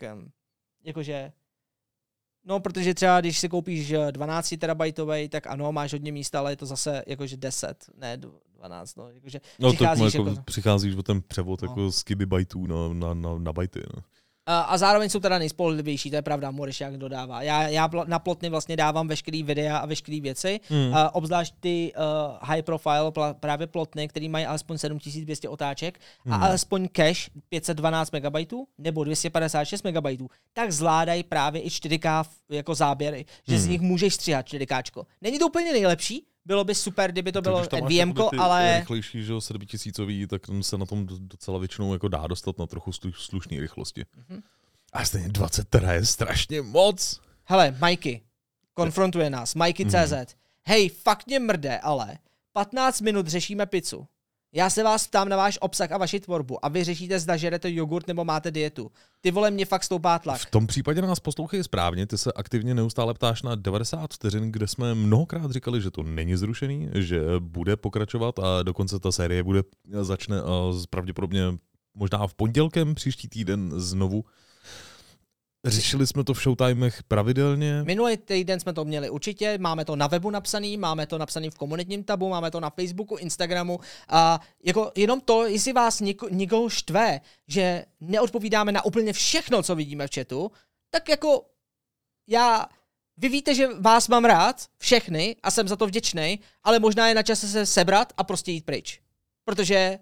jakože, 0.84 1.32
no, 2.44 2.60
protože 2.60 2.94
třeba 2.94 3.20
když 3.20 3.38
si 3.38 3.48
koupíš 3.48 3.90
eh, 3.90 4.12
12 4.12 4.54
terabajtový, 4.58 5.28
tak 5.28 5.46
ano, 5.46 5.72
máš 5.72 5.92
hodně 5.92 6.12
místa, 6.12 6.38
ale 6.38 6.52
je 6.52 6.56
to 6.56 6.66
zase 6.66 7.02
jakože 7.06 7.36
10, 7.36 7.84
ne 7.96 8.16
12, 8.56 8.96
no. 8.96 9.08
Jakože 9.10 9.40
No 9.58 9.68
tak 9.72 9.76
přicházíš 9.76 10.14
jako, 10.14 10.28
jako- 10.28 10.42
přicházíš 10.42 10.94
o 10.94 11.02
ten 11.02 11.22
převod 11.22 11.62
No. 11.62 11.68
jako 11.68 11.92
z 11.92 12.02
kibybajtů 12.02 12.66
na, 12.66 12.88
na, 12.92 13.14
na, 13.14 13.38
na 13.38 13.52
bajty. 13.52 13.82
No. 13.96 14.02
A, 14.58 14.78
zároveň 14.78 15.08
jsou 15.10 15.20
teda 15.20 15.38
nejspolehlivější, 15.38 16.10
to 16.10 16.16
je 16.16 16.22
pravda, 16.22 16.50
Moriš 16.50 16.80
jak 16.80 16.96
dodává. 16.96 17.42
Já, 17.42 17.68
já 17.68 17.88
pl- 17.88 18.04
na 18.08 18.18
plotny 18.18 18.48
vlastně 18.48 18.76
dávám 18.76 19.08
veškerý 19.08 19.42
videa 19.42 19.78
a 19.78 19.86
veškeré 19.86 20.20
věci, 20.20 20.60
Hmm. 20.68 20.88
uh, 20.90 20.96
obzvlášť 21.12 21.54
ty 21.60 21.92
uh, 21.96 22.02
high 22.42 22.62
profile 22.62 23.10
pla- 23.10 23.34
právě 23.34 23.66
plotny, 23.66 24.08
který 24.08 24.28
mají 24.28 24.46
alespoň 24.46 24.78
7200 24.78 25.48
otáček 25.48 25.98
a 26.30 26.34
Hmm. 26.34 26.42
alespoň 26.44 26.88
cache 26.96 27.30
512 27.48 28.10
MB 28.12 28.36
nebo 28.78 29.04
256 29.04 29.82
MB, 29.84 30.28
tak 30.52 30.72
zvládají 30.72 31.22
právě 31.22 31.62
i 31.62 31.68
4K 31.68 32.20
f- 32.20 32.28
jako 32.50 32.74
záběry, 32.74 33.24
že 33.48 33.58
z 33.58 33.62
Hmm. 33.62 33.72
nich 33.72 33.80
můžeš 33.80 34.14
stříhat 34.14 34.46
4K. 34.46 35.04
Není 35.22 35.38
to 35.38 35.46
úplně 35.46 35.72
nejlepší, 35.72 36.26
bylo 36.44 36.64
by 36.64 36.74
super, 36.74 37.12
kdyby 37.12 37.32
to 37.32 37.42
bylo 37.42 37.66
ty 37.66 37.76
ale 38.42 38.78
rychlejší, 38.78 39.24
že 39.24 39.32
jo, 39.32 39.40
sedmitisícový, 39.40 40.26
tak 40.26 40.42
se 40.60 40.78
na 40.78 40.86
tom 40.86 41.06
do- 41.06 41.18
docela 41.18 41.58
většinou 41.58 41.92
jako 41.92 42.08
dá 42.08 42.26
dostat 42.26 42.58
na 42.58 42.66
trochu 42.66 42.92
slu, 42.92 43.12
slušný 43.12 43.60
rychlosti. 43.60 44.04
Mhm. 44.28 44.42
A 44.92 45.04
stejně 45.04 45.28
20 45.28 45.68
tera 45.68 45.92
je 45.92 46.06
strašně 46.06 46.62
moc. 46.62 47.20
Hele, 47.44 47.76
Mikey, 47.84 48.20
konfrontuje 48.74 49.30
nás, 49.30 49.54
Mikey.cz. 49.54 50.12
Mhm. 50.12 50.24
Hej, 50.66 50.88
fakt 50.88 51.26
mě 51.26 51.38
mrde, 51.40 51.78
ale 51.78 52.18
15 52.52 53.00
minut 53.00 53.26
řešíme 53.26 53.66
pizzu. 53.66 54.06
Já 54.52 54.70
se 54.70 54.82
vás 54.82 55.06
ptám 55.06 55.28
na 55.28 55.36
váš 55.36 55.58
obsah 55.60 55.92
a 55.92 55.98
vaši 55.98 56.20
tvorbu 56.20 56.64
a 56.64 56.68
vy 56.68 56.84
řešíte, 56.84 57.18
zda 57.18 57.36
žerete 57.36 57.72
jogurt 57.72 58.08
nebo 58.08 58.24
máte 58.24 58.50
dietu. 58.50 58.90
Ty 59.20 59.30
vole, 59.30 59.50
mě 59.50 59.66
fakt 59.66 59.84
stoupá 59.84 60.18
tlak. 60.18 60.40
V 60.40 60.50
tom 60.50 60.66
případě 60.66 61.02
nás 61.02 61.20
poslouchej 61.20 61.64
správně, 61.64 62.06
ty 62.06 62.18
se 62.18 62.32
aktivně 62.32 62.74
neustále 62.74 63.14
ptáš 63.14 63.42
na 63.42 63.54
90 63.54 64.14
vteřin, 64.14 64.52
kde 64.52 64.66
jsme 64.66 64.94
mnohokrát 64.94 65.50
říkali, 65.50 65.82
že 65.82 65.90
to 65.90 66.02
není 66.02 66.36
zrušený, 66.36 66.88
že 66.94 67.20
bude 67.38 67.76
pokračovat 67.76 68.38
a 68.38 68.62
dokonce 68.62 68.98
ta 68.98 69.12
série 69.12 69.42
bude 69.42 69.62
začne 70.00 70.36
pravděpodobně 70.90 71.42
možná 71.94 72.26
v 72.26 72.34
pondělkem 72.34 72.94
příští 72.94 73.28
týden 73.28 73.70
znovu. 73.76 74.24
Řešili 75.64 76.06
jsme 76.06 76.24
to 76.24 76.34
v 76.34 76.42
showtimech 76.42 77.02
pravidelně. 77.02 77.82
Minulý 77.82 78.16
týden 78.16 78.60
jsme 78.60 78.72
to 78.72 78.84
měli 78.84 79.10
určitě, 79.10 79.58
máme 79.58 79.84
to 79.84 79.96
na 79.96 80.06
webu 80.06 80.30
napsaný, 80.30 80.76
máme 80.76 81.06
to 81.06 81.18
napsaný 81.18 81.50
v 81.50 81.54
komunitním 81.54 82.04
tabu, 82.04 82.28
máme 82.28 82.50
to 82.50 82.60
na 82.60 82.70
Facebooku, 82.70 83.16
Instagramu 83.16 83.80
a 84.08 84.40
jako 84.64 84.92
jenom 84.96 85.20
to, 85.20 85.46
jestli 85.46 85.72
vás 85.72 86.00
něko, 86.00 86.28
někoho 86.28 86.68
štve, 86.68 87.20
že 87.48 87.84
neodpovídáme 88.00 88.72
na 88.72 88.84
úplně 88.84 89.12
všechno, 89.12 89.62
co 89.62 89.74
vidíme 89.74 90.06
v 90.06 90.14
chatu, 90.14 90.50
tak 90.90 91.08
jako 91.08 91.44
já, 92.26 92.66
vy 93.16 93.28
víte, 93.28 93.54
že 93.54 93.68
vás 93.74 94.08
mám 94.08 94.24
rád, 94.24 94.66
všechny, 94.78 95.36
a 95.42 95.50
jsem 95.50 95.68
za 95.68 95.76
to 95.76 95.86
vděčný, 95.86 96.40
ale 96.64 96.78
možná 96.78 97.08
je 97.08 97.14
na 97.14 97.22
čase 97.22 97.48
se 97.48 97.66
sebrat 97.66 98.12
a 98.16 98.24
prostě 98.24 98.52
jít 98.52 98.64
pryč. 98.64 99.00
Protože 99.44 99.98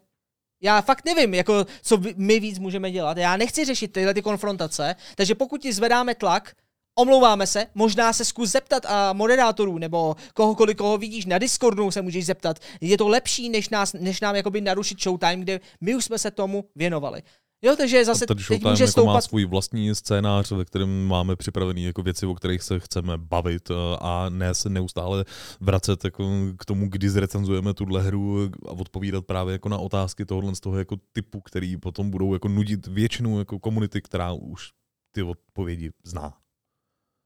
já 0.60 0.82
fakt 0.82 1.04
nevím, 1.04 1.34
jako, 1.34 1.66
co 1.82 2.00
my 2.16 2.40
víc 2.40 2.58
můžeme 2.58 2.90
dělat. 2.90 3.16
Já 3.16 3.36
nechci 3.36 3.64
řešit 3.64 3.92
tyhle 3.92 4.14
ty 4.14 4.22
konfrontace, 4.22 4.96
takže 5.16 5.34
pokud 5.34 5.62
ti 5.62 5.72
zvedáme 5.72 6.14
tlak, 6.14 6.52
omlouváme 6.98 7.46
se, 7.46 7.66
možná 7.74 8.12
se 8.12 8.24
zkus 8.24 8.50
zeptat 8.50 8.86
a 8.86 9.12
moderátorů 9.12 9.78
nebo 9.78 10.16
kohokoliv, 10.34 10.76
koho 10.76 10.98
vidíš 10.98 11.26
na 11.26 11.38
Discordu, 11.38 11.90
se 11.90 12.02
můžeš 12.02 12.26
zeptat. 12.26 12.58
Je 12.80 12.98
to 12.98 13.08
lepší, 13.08 13.48
než, 13.48 13.68
nás, 13.68 13.92
než 13.92 14.20
nám 14.20 14.34
narušit 14.60 15.02
showtime, 15.02 15.36
kde 15.36 15.60
my 15.80 15.94
už 15.94 16.04
jsme 16.04 16.18
se 16.18 16.30
tomu 16.30 16.64
věnovali. 16.76 17.22
Jo, 17.62 17.76
takže 17.76 18.04
zase 18.04 18.26
teď 18.26 18.38
může 18.50 18.60
jako 18.60 18.68
má 18.68 18.86
stoupat 18.86 19.24
svůj 19.24 19.44
vlastní 19.44 19.94
scénář, 19.94 20.50
ve 20.50 20.64
kterém 20.64 21.06
máme 21.06 21.36
připravený 21.36 21.84
jako 21.84 22.02
věci, 22.02 22.26
o 22.26 22.34
kterých 22.34 22.62
se 22.62 22.80
chceme 22.80 23.18
bavit 23.18 23.70
eh, 23.70 23.74
a 24.00 24.28
ne 24.28 24.54
se 24.54 24.68
neustále 24.68 25.24
vracet 25.60 26.04
jako 26.04 26.30
k 26.58 26.64
tomu, 26.64 26.88
kdy 26.88 27.10
zrecenzujeme 27.10 27.74
tuhle 27.74 28.02
hru 28.02 28.50
a 28.68 28.70
odpovídat 28.70 29.26
právě 29.26 29.52
jako 29.52 29.68
na 29.68 29.78
otázky 29.78 30.24
tohohle 30.24 30.54
z 30.54 30.60
toho 30.60 30.78
jako 30.78 30.96
typu, 31.12 31.40
který 31.40 31.76
potom 31.76 32.10
budou 32.10 32.32
jako 32.32 32.48
nudit 32.48 32.86
většinu 32.86 33.38
jako 33.38 33.58
komunity, 33.58 34.02
která 34.02 34.32
už 34.32 34.72
ty 35.12 35.22
odpovědi 35.22 35.90
zná. 36.04 36.34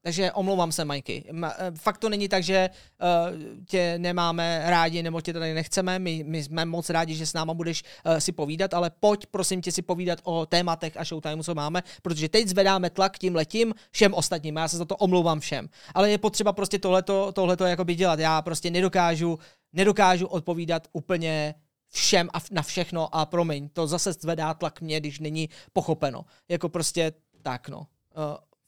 Takže 0.05 0.31
omlouvám 0.31 0.71
se, 0.71 0.85
Majky. 0.85 1.23
Ma- 1.31 1.53
eh, 1.57 1.71
Fakt 1.75 1.97
to 1.97 2.09
není 2.09 2.29
tak, 2.29 2.43
že 2.43 2.69
uh, 2.69 3.65
tě 3.65 3.95
nemáme 3.97 4.63
rádi 4.65 5.03
nebo 5.03 5.21
tě 5.21 5.33
tady 5.33 5.53
nechceme. 5.53 5.99
My, 5.99 6.23
my 6.27 6.43
jsme 6.43 6.65
moc 6.65 6.89
rádi, 6.89 7.15
že 7.15 7.25
s 7.25 7.33
náma 7.33 7.53
budeš 7.53 7.83
uh, 8.05 8.17
si 8.17 8.31
povídat, 8.31 8.73
ale 8.73 8.89
pojď 8.99 9.25
prosím 9.25 9.61
tě 9.61 9.71
si 9.71 9.81
povídat 9.81 10.19
o 10.23 10.45
tématech 10.45 10.97
a 10.97 11.03
showtimeu, 11.03 11.43
co 11.43 11.55
máme, 11.55 11.83
protože 12.01 12.29
teď 12.29 12.47
zvedáme 12.47 12.89
tlak 12.89 13.17
tím 13.17 13.35
letím 13.35 13.73
všem 13.91 14.13
ostatním. 14.13 14.55
Já 14.55 14.67
se 14.67 14.77
za 14.77 14.85
to 14.85 14.95
omlouvám 14.95 15.39
všem. 15.39 15.69
Ale 15.93 16.11
je 16.11 16.17
potřeba 16.17 16.53
prostě 16.53 16.79
tohleto, 16.79 17.31
tohleto 17.31 17.65
jakoby 17.65 17.95
dělat. 17.95 18.19
Já 18.19 18.41
prostě 18.41 18.71
nedokážu, 18.71 19.39
nedokážu 19.73 20.27
odpovídat 20.27 20.87
úplně 20.91 21.55
všem 21.89 22.29
a 22.33 22.37
na 22.51 22.61
všechno 22.61 23.15
a 23.15 23.25
promiň, 23.25 23.69
to 23.69 23.87
zase 23.87 24.13
zvedá 24.13 24.53
tlak 24.53 24.81
mě, 24.81 24.99
když 24.99 25.19
není 25.19 25.49
pochopeno. 25.73 26.25
Jako 26.49 26.69
prostě 26.69 27.13
tak 27.41 27.69
no. 27.69 27.77
Uh, 27.79 27.85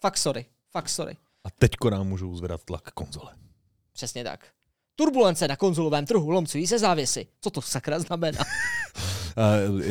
fakt 0.01 0.17
sorry. 0.17 0.45
Fakt 0.71 0.89
sorry. 0.89 1.17
A 1.45 1.49
teďko 1.59 1.89
nám 1.89 2.07
můžou 2.07 2.35
zvedat 2.35 2.63
tlak 2.63 2.91
konzole. 2.91 3.31
Přesně 3.93 4.23
tak. 4.23 4.47
Turbulence 4.95 5.47
na 5.47 5.55
konzolovém 5.55 6.05
trhu 6.05 6.29
lomcují 6.29 6.67
se 6.67 6.79
závěsy. 6.79 7.27
Co 7.41 7.49
to 7.49 7.61
sakra 7.61 7.99
znamená? 7.99 8.39
Uh, 9.67 9.81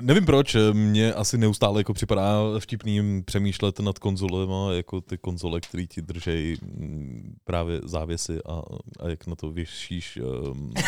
nevím 0.00 0.26
proč, 0.26 0.56
mě 0.72 1.12
asi 1.12 1.38
neustále 1.38 1.80
jako 1.80 1.94
připadá 1.94 2.38
vtipný 2.58 3.22
přemýšlet 3.22 3.80
nad 3.80 3.98
konzolema, 3.98 4.72
jako 4.72 5.00
ty 5.00 5.18
konzole, 5.18 5.60
které 5.60 5.86
ti 5.86 6.02
držejí 6.02 6.56
mm, 6.62 7.34
právě 7.44 7.80
závěsy 7.84 8.38
a, 8.48 8.62
a 9.00 9.08
jak 9.08 9.26
na 9.26 9.36
to 9.36 9.50
vyšíš. 9.50 10.18
Um, 10.52 10.72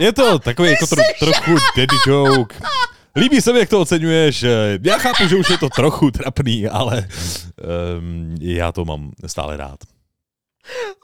Je 0.00 0.12
to 0.12 0.38
takový 0.38 0.70
jako 0.70 0.86
tro, 0.86 1.02
trochu 1.18 1.56
daddy 1.76 1.96
joke. 2.06 2.56
Líbí 3.18 3.40
se 3.40 3.52
mi, 3.52 3.58
jak 3.58 3.68
to 3.68 3.80
oceňuješ. 3.80 4.44
Já 4.82 4.98
chápu, 4.98 5.28
že 5.28 5.36
už 5.36 5.50
je 5.50 5.58
to 5.58 5.68
trochu 5.68 6.10
trapný, 6.10 6.68
ale 6.68 7.08
um, 7.98 8.36
já 8.40 8.72
to 8.72 8.84
mám 8.84 9.10
stále 9.26 9.56
rád. 9.56 9.78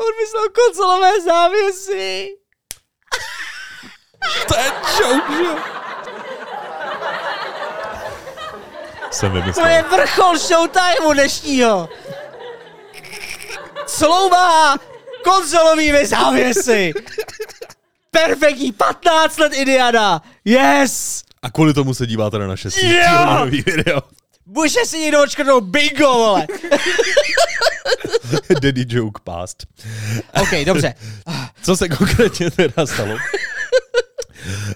On 0.01 0.07
myslel 0.23 0.45
konzolové 0.55 1.21
závěsy. 1.21 2.29
to 4.49 4.57
je 4.57 4.73
joke, 5.01 5.33
že 5.37 5.63
Jsem 9.11 9.33
vymyslel. 9.33 9.65
To 9.65 9.71
je 9.71 9.83
vrchol 9.83 10.39
showtimeu 10.39 11.13
dnešního. 11.13 11.89
Sloubá 13.87 14.77
konzolovými 15.25 16.07
závěsy. 16.07 16.93
Perfektní 18.11 18.73
15 18.73 19.39
let 19.39 19.53
Indiana. 19.53 20.23
Yes! 20.45 21.25
A 21.45 21.51
kvůli 21.51 21.75
tomu 21.75 21.95
se 21.95 22.07
díváte 22.07 22.39
na 22.39 22.47
naše 22.47 22.69
Jo! 22.83 23.47
video. 23.47 24.01
Může 24.47 24.81
si 24.87 24.99
někdo 24.99 25.23
odškrtnout 25.23 25.65
bingo, 25.65 26.13
vole. 26.13 26.47
Daddy 28.61 28.85
joke 28.89 29.21
past. 29.25 29.67
OK, 30.43 30.65
dobře. 30.67 30.95
Co 31.63 31.77
se 31.77 31.89
konkrétně 31.89 32.51
teda 32.51 32.87
stalo? 32.87 33.17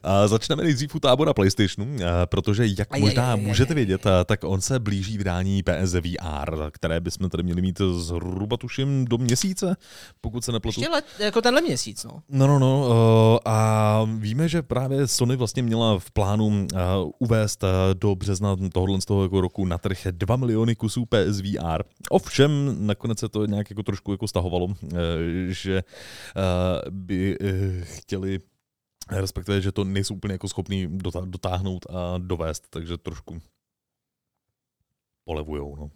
A 0.03 0.29
začneme 0.29 0.63
nejdřív 0.63 0.95
u 0.95 1.01
tábora 1.01 1.35
PlayStationu, 1.35 1.97
protože 2.25 2.67
jak 2.79 2.95
Aj, 2.95 3.01
možná 3.01 3.23
aj, 3.23 3.29
aj, 3.29 3.41
aj, 3.41 3.47
můžete 3.47 3.75
vědět, 3.75 4.05
tak 4.25 4.45
on 4.45 4.61
se 4.61 4.79
blíží 4.79 5.19
vydání 5.19 5.63
PSVR, 5.63 6.71
které 6.71 7.01
bychom 7.01 7.31
tady 7.31 7.43
měli 7.43 7.63
mít 7.63 7.81
zhruba 7.97 8.57
tuším 8.57 9.05
do 9.05 9.19
měsíce, 9.19 9.77
pokud 10.21 10.45
se 10.45 10.53
nepletu. 10.53 10.81
Ještě 10.81 10.93
let, 10.93 11.05
jako 11.19 11.43
tenhle 11.43 11.63
měsíc, 11.63 12.05
no. 12.05 12.23
No, 12.29 12.47
no, 12.47 12.59
no. 12.59 12.89
uh, 12.89 13.39
A 13.45 14.07
víme, 14.19 14.49
že 14.49 14.63
právě 14.63 15.07
Sony 15.07 15.37
vlastně 15.37 15.63
měla 15.63 15.99
v 15.99 16.11
plánu 16.11 16.47
uh, 16.47 16.69
uvést 17.19 17.63
uh, 17.63 17.69
do 17.95 18.15
března 18.15 18.57
tohohle 18.73 19.01
z 19.01 19.05
toho 19.05 19.23
jako 19.23 19.41
roku 19.41 19.65
na 19.65 19.79
trh 19.79 20.07
2 20.11 20.37
miliony 20.37 20.75
kusů 20.77 21.07
PSVR. 21.07 21.83
Ovšem, 22.11 22.77
nakonec 22.87 23.19
se 23.19 23.29
to 23.29 23.47
nějak 23.47 23.71
jako 23.71 23.83
trošku 23.83 24.13
jako 24.13 24.29
stahovalo, 24.29 24.69
že 25.49 25.83
by 26.91 27.39
uh, 27.39 27.49
chtěli 27.83 28.39
respektive, 29.11 29.61
že 29.61 29.73
to 29.73 29.85
nejsou 29.85 30.15
úplně 30.15 30.35
jako 30.35 30.49
schopní 30.49 30.89
dotá- 30.89 31.31
dotáhnout 31.31 31.87
a 31.91 32.19
dovést, 32.19 32.69
takže 32.71 32.99
trošku 32.99 33.43
polevujou, 35.25 35.77
no. 35.77 35.91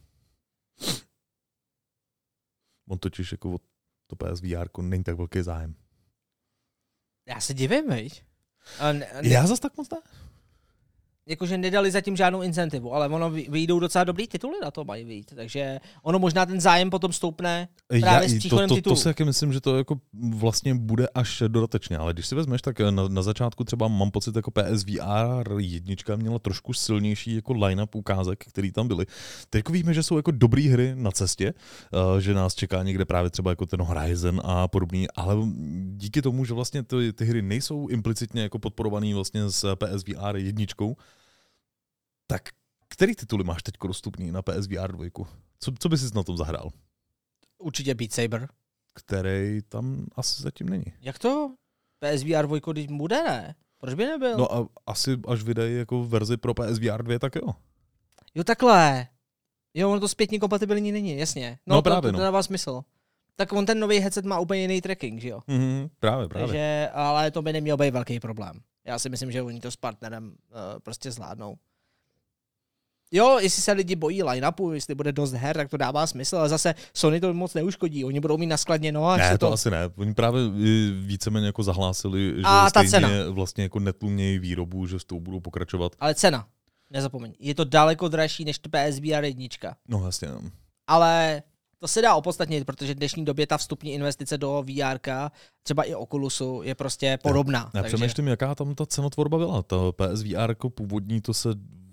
On 2.88 2.98
totiž 2.98 3.32
jako 3.32 3.54
o 3.54 3.58
to 4.06 4.16
PSVR 4.16 4.68
není 4.82 5.04
tak 5.04 5.16
velký 5.16 5.42
zájem. 5.42 5.74
Já 7.28 7.40
se 7.40 7.54
divím, 7.54 7.88
veď. 7.88 8.24
A 8.78 8.92
ne, 8.92 9.10
ne, 9.22 9.28
Já 9.28 9.46
zas 9.46 9.60
tak 9.60 9.76
moc 9.76 9.88
ne. 9.88 9.98
Jakože 11.26 11.58
nedali 11.58 11.90
zatím 11.90 12.16
žádnou 12.16 12.42
incentivu, 12.42 12.94
ale 12.94 13.08
ono 13.08 13.30
vy- 13.30 13.46
vyjdou 13.50 13.78
docela 13.78 14.04
dobrý 14.04 14.28
tituly 14.28 14.56
na 14.62 14.70
to 14.70 14.84
mají 14.84 15.04
vyjít, 15.04 15.32
takže 15.36 15.80
ono 16.02 16.18
možná 16.18 16.46
ten 16.46 16.60
zájem 16.60 16.90
potom 16.90 17.12
stoupne 17.12 17.68
právě 18.00 18.28
s 18.28 18.32
Já, 18.32 18.36
to, 18.36 18.38
příchodem 18.38 18.68
to, 18.68 18.74
titulu. 18.74 18.96
to 18.96 19.00
si 19.00 19.04
taky 19.04 19.24
myslím, 19.24 19.52
že 19.52 19.60
to 19.60 19.76
jako 19.76 20.00
vlastně 20.12 20.74
bude 20.74 21.08
až 21.14 21.42
dodatečně, 21.48 21.98
ale 21.98 22.12
když 22.12 22.26
si 22.26 22.34
vezmeš, 22.34 22.62
tak 22.62 22.80
na, 22.80 23.08
na 23.08 23.22
začátku 23.22 23.64
třeba 23.64 23.88
mám 23.88 24.10
pocit, 24.10 24.36
jako 24.36 24.50
PSVR 24.50 25.54
jednička 25.58 26.16
měla 26.16 26.38
trošku 26.38 26.72
silnější 26.72 27.34
jako 27.34 27.52
line-up 27.52 27.94
ukázek, 27.94 28.44
který 28.48 28.72
tam 28.72 28.88
byly. 28.88 29.06
Teď 29.50 29.58
jako 29.58 29.72
víme, 29.72 29.94
že 29.94 30.02
jsou 30.02 30.16
jako 30.16 30.30
dobré 30.30 30.62
hry 30.62 30.92
na 30.94 31.10
cestě, 31.10 31.54
uh, 32.12 32.18
že 32.18 32.34
nás 32.34 32.54
čeká 32.54 32.82
někde 32.82 33.04
právě 33.04 33.30
třeba 33.30 33.50
jako 33.50 33.66
ten 33.66 33.82
Horizon 33.82 34.40
a 34.44 34.68
podobný, 34.68 35.06
ale 35.16 35.34
díky 35.96 36.22
tomu, 36.22 36.44
že 36.44 36.54
vlastně 36.54 36.82
ty, 36.82 37.12
ty 37.12 37.24
hry 37.24 37.42
nejsou 37.42 37.88
implicitně 37.88 38.42
jako 38.42 38.58
podporovaný 38.58 39.14
vlastně 39.14 39.50
s 39.50 39.76
PSVR 39.76 40.36
jedničkou, 40.36 40.96
tak 42.26 42.42
který 42.88 43.14
tituly 43.14 43.44
máš 43.44 43.62
teď 43.62 43.74
dostupný 43.86 44.32
na 44.32 44.42
PSVR 44.42 44.92
2? 44.92 45.06
Co, 45.58 45.72
co 45.78 45.88
bys 45.88 46.08
si 46.08 46.14
na 46.14 46.22
tom 46.22 46.36
zahrál? 46.36 46.70
Určitě 47.58 47.94
Beat 47.94 48.12
Saber. 48.12 48.48
který 48.94 49.60
tam 49.68 50.06
asi 50.16 50.42
zatím 50.42 50.68
není. 50.68 50.84
Jak 51.00 51.18
to? 51.18 51.54
PSVR 51.98 52.46
2 52.46 52.58
když 52.72 52.86
bude, 52.86 53.22
ne? 53.22 53.54
Proč 53.78 53.94
by 53.94 54.04
nebyl? 54.06 54.36
No 54.36 54.54
a 54.54 54.68
asi 54.86 55.16
až 55.28 55.42
vydají 55.42 55.76
jako 55.76 56.04
verzi 56.04 56.36
pro 56.36 56.54
PSVR 56.54 57.02
2, 57.02 57.18
tak 57.18 57.34
jo. 57.34 57.48
Jo, 58.34 58.44
takhle. 58.44 59.06
Jo, 59.74 59.90
ono 59.90 60.00
to 60.00 60.08
zpětně 60.08 60.38
kompatibilní 60.38 60.92
není, 60.92 61.18
jasně. 61.18 61.58
No, 61.66 61.76
No 61.76 61.82
to, 61.82 61.90
právě, 61.90 62.08
to, 62.08 62.12
to 62.12 62.18
no. 62.18 62.24
dává 62.24 62.42
smysl. 62.42 62.82
Tak 63.36 63.52
on 63.52 63.66
ten 63.66 63.80
nový 63.80 63.98
headset 63.98 64.24
má 64.24 64.38
úplně 64.38 64.60
jiný 64.60 64.80
tracking, 64.80 65.20
že 65.20 65.28
jo? 65.28 65.40
Mhm, 65.46 65.88
právě, 66.00 66.28
právě. 66.28 66.46
Takže, 66.46 66.88
ale 66.92 67.30
to 67.30 67.42
by 67.42 67.52
neměl 67.52 67.76
být 67.76 67.90
velký 67.90 68.20
problém. 68.20 68.60
Já 68.86 68.98
si 68.98 69.08
myslím, 69.08 69.32
že 69.32 69.42
oni 69.42 69.60
to 69.60 69.70
s 69.70 69.76
partnerem 69.76 70.24
uh, 70.28 70.34
prostě 70.82 71.10
zvládnou. 71.10 71.56
Jo, 73.12 73.38
jestli 73.40 73.62
se 73.62 73.72
lidi 73.72 73.96
bojí 73.96 74.22
line-upu, 74.22 74.72
jestli 74.72 74.94
bude 74.94 75.12
dost 75.12 75.32
her, 75.32 75.56
tak 75.56 75.70
to 75.70 75.76
dává 75.76 76.06
smysl, 76.06 76.36
ale 76.36 76.48
zase 76.48 76.74
Sony 76.94 77.20
to 77.20 77.34
moc 77.34 77.54
neuškodí. 77.54 78.04
Oni 78.04 78.20
budou 78.20 78.38
mít 78.38 78.46
naskladněno 78.46 79.08
a 79.08 79.16
ne, 79.16 79.38
to, 79.38 79.46
to... 79.46 79.52
asi 79.52 79.70
ne. 79.70 79.78
Oni 79.96 80.14
právě 80.14 80.42
i 80.58 80.92
víceméně 81.00 81.46
jako 81.46 81.62
zahlásili, 81.62 82.34
že 82.36 82.42
A 82.44 82.70
ta 82.70 82.84
stejně 82.84 82.90
cena. 82.90 83.08
vlastně 83.30 83.62
jako 83.62 83.80
netlumějí 83.80 84.38
výrobu, 84.38 84.86
že 84.86 84.98
s 84.98 85.04
tou 85.04 85.20
budou 85.20 85.40
pokračovat. 85.40 85.92
Ale 86.00 86.14
cena, 86.14 86.46
nezapomeň, 86.90 87.32
je 87.38 87.54
to 87.54 87.64
daleko 87.64 88.08
dražší 88.08 88.44
než 88.44 88.58
PSVR 88.58 89.24
1. 89.24 89.46
No 89.88 90.04
jasně. 90.06 90.28
no. 90.28 90.40
ale 90.86 91.42
to 91.78 91.88
se 91.88 92.02
dá 92.02 92.14
opodstatnit, 92.14 92.64
protože 92.64 92.94
v 92.94 92.98
dnešní 92.98 93.24
době 93.24 93.46
ta 93.46 93.58
vstupní 93.58 93.92
investice 93.92 94.38
do 94.38 94.64
VR, 94.66 94.98
třeba 95.62 95.82
i 95.82 95.94
Oculusu, 95.94 96.60
je 96.64 96.74
prostě 96.74 97.18
podobná. 97.22 97.70
Já 97.74 97.82
takže 97.82 97.96
přemýšlím, 97.96 98.28
jaká 98.28 98.54
tam 98.54 98.74
ta 98.74 98.86
cenotvorba 98.86 99.38
byla. 99.38 99.62
Ta 99.62 99.76
PSVR 99.92 100.48
jako 100.48 100.70
původní, 100.70 101.20
to 101.20 101.34
se 101.34 101.48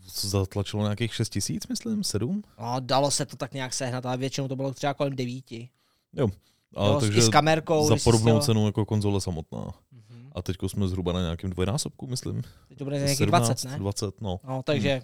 zatlačilo 0.09 0.83
nějakých 0.83 1.15
6 1.15 1.29
tisíc, 1.29 1.67
myslím, 1.67 2.03
7? 2.03 2.43
no, 2.59 2.75
dalo 2.79 3.11
se 3.11 3.25
to 3.25 3.37
tak 3.37 3.53
nějak 3.53 3.73
sehnat, 3.73 4.05
ale 4.05 4.17
většinou 4.17 4.47
to 4.47 4.55
bylo 4.55 4.73
třeba 4.73 4.93
kolem 4.93 5.15
devíti. 5.15 5.69
Jo. 6.13 6.27
A 6.75 6.85
Jo, 6.85 6.97
takže 6.99 7.21
s 7.21 7.29
kamerkou. 7.29 7.87
za 7.87 7.95
podobnou 8.03 8.39
cenu 8.39 8.65
jako 8.65 8.85
konzole 8.85 9.21
samotná. 9.21 9.71
Mhm. 9.91 10.29
A 10.35 10.41
teď 10.41 10.55
jsme 10.67 10.87
zhruba 10.87 11.13
na 11.13 11.21
nějakém 11.21 11.49
dvojnásobku, 11.49 12.07
myslím. 12.07 12.41
Teď 12.67 12.77
to 12.77 12.83
bude 12.83 12.97
nějakých 12.99 13.25
20, 13.27 13.63
ne? 13.63 13.77
20, 13.79 14.21
no. 14.21 14.39
No, 14.47 14.61
takže 14.63 15.01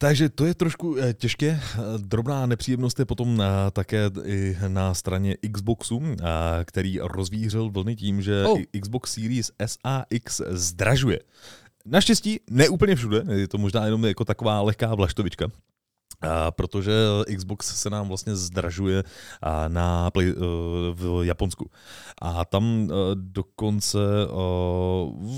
Takže 0.00 0.28
to 0.28 0.46
je 0.46 0.54
trošku 0.54 0.96
eh, 0.98 1.14
těžké. 1.14 1.60
Drobná 1.96 2.46
nepříjemnost 2.46 2.98
je 2.98 3.04
potom 3.04 3.42
eh, 3.42 3.70
také 3.70 4.10
i 4.24 4.56
na 4.68 4.94
straně 4.94 5.36
Xboxu, 5.52 6.02
eh, 6.04 6.24
který 6.64 6.98
rozvířil 6.98 7.70
vlny 7.70 7.96
tím, 7.96 8.22
že 8.22 8.44
Oh. 8.46 8.58
Xbox 8.80 9.12
Series 9.12 9.50
S 9.58 9.78
a 9.84 10.04
X 10.10 10.40
zdražuje. 10.48 11.18
Naštěstí 11.90 12.40
ne 12.50 12.68
úplně 12.68 12.96
všude, 12.96 13.24
je 13.32 13.48
to 13.48 13.58
možná 13.58 13.84
jenom 13.84 14.04
jako 14.04 14.24
taková 14.24 14.60
lehká 14.60 14.94
vlaštovička. 14.94 15.46
A 16.20 16.50
protože 16.50 16.92
Xbox 17.36 17.80
se 17.80 17.90
nám 17.90 18.08
vlastně 18.08 18.36
zdražuje 18.36 19.04
na 19.68 20.10
play, 20.10 20.28
eh, 20.30 20.34
v 20.92 21.20
Japonsku. 21.24 21.70
A 22.22 22.44
tam 22.44 22.88
eh, 22.90 22.94
dokonce 23.14 23.98
eh, 23.98 24.32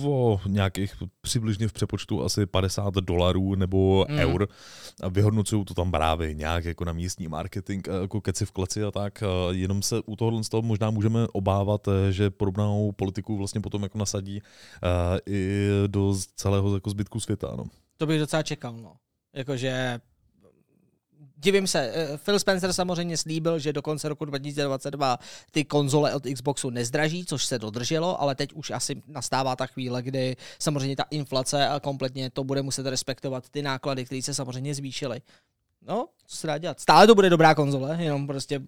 o 0.06 0.40
nějakých 0.46 0.94
přibližně 1.20 1.68
v 1.68 1.72
přepočtu 1.72 2.24
asi 2.24 2.46
50 2.46 2.94
dolarů 2.94 3.54
nebo 3.54 4.06
Mm. 4.08 4.18
eur 4.18 4.48
vyhodnocují 5.10 5.64
to 5.64 5.74
tam 5.74 5.90
právě 5.90 6.34
nějak 6.34 6.64
jako 6.64 6.84
na 6.84 6.92
místní 6.92 7.28
marketing, 7.28 7.88
jako 8.00 8.20
keci 8.20 8.46
v 8.46 8.50
kleci 8.52 8.84
a 8.84 8.90
tak. 8.90 9.22
Jenom 9.50 9.82
se 9.82 10.00
u 10.06 10.16
tohohle 10.16 10.44
z 10.44 10.48
toho 10.48 10.62
možná 10.62 10.90
můžeme 10.90 11.26
obávat, 11.32 11.88
že 12.10 12.30
podobnou 12.30 12.92
politiku 12.92 13.36
vlastně 13.36 13.60
potom 13.60 13.82
jako 13.82 13.98
nasadí 13.98 14.42
i 15.26 15.68
do 15.86 16.14
celého 16.36 16.74
jako 16.74 16.90
zbytku 16.90 17.20
světa. 17.20 17.52
No. 17.56 17.64
to 17.96 18.06
bych 18.06 18.20
docela 18.20 18.42
čekal, 18.42 18.76
no. 18.76 18.92
Jakože 19.34 20.00
divím 21.42 21.66
se, 21.66 21.92
eh, 21.94 22.18
Phil 22.18 22.38
Spencer 22.38 22.72
samozřejmě 22.72 23.16
slíbil, 23.16 23.58
že 23.58 23.72
do 23.72 23.82
konce 23.82 24.08
roku 24.08 24.24
2022 24.24 25.18
ty 25.50 25.64
konzole 25.64 26.14
od 26.14 26.22
Xboxu 26.34 26.70
nezdraží, 26.70 27.24
což 27.24 27.44
se 27.44 27.58
dodrželo, 27.58 28.22
ale 28.22 28.34
teď 28.34 28.52
už 28.52 28.70
asi 28.70 29.02
nastává 29.06 29.56
ta 29.56 29.66
chvíle, 29.66 30.02
kdy 30.02 30.36
samozřejmě 30.58 30.96
ta 30.96 31.04
inflace 31.10 31.68
a 31.68 31.80
kompletně 31.80 32.30
to 32.30 32.44
bude 32.44 32.62
muset 32.62 32.86
respektovat 32.86 33.48
ty 33.48 33.62
náklady, 33.62 34.04
které 34.04 34.22
se 34.22 34.34
samozřejmě 34.34 34.74
zvýšily. 34.74 35.20
No, 35.86 36.08
co 36.26 36.36
se 36.36 36.46
dá 36.46 36.58
dělat? 36.58 36.80
Stále 36.80 37.06
to 37.06 37.14
bude 37.14 37.30
dobrá 37.30 37.54
konzole, 37.54 37.96
jenom 38.00 38.26
prostě 38.26 38.60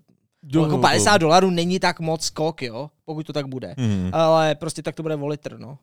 Jo, 0.49 0.63
jako 0.63 0.79
50 0.79 1.19
dolarů 1.19 1.51
není 1.51 1.79
tak 1.79 2.01
moc 2.01 2.25
skok, 2.25 2.63
jo, 2.63 2.91
pokud 3.05 3.27
to 3.27 3.33
tak 3.33 3.47
bude. 3.47 3.75
Hmm. 3.79 4.11
Ale 4.13 4.55
prostě 4.55 4.83
tak 4.83 4.95
to 4.95 5.03
bude 5.03 5.15
o 5.15 5.27
litr, 5.27 5.59
no. 5.59 5.79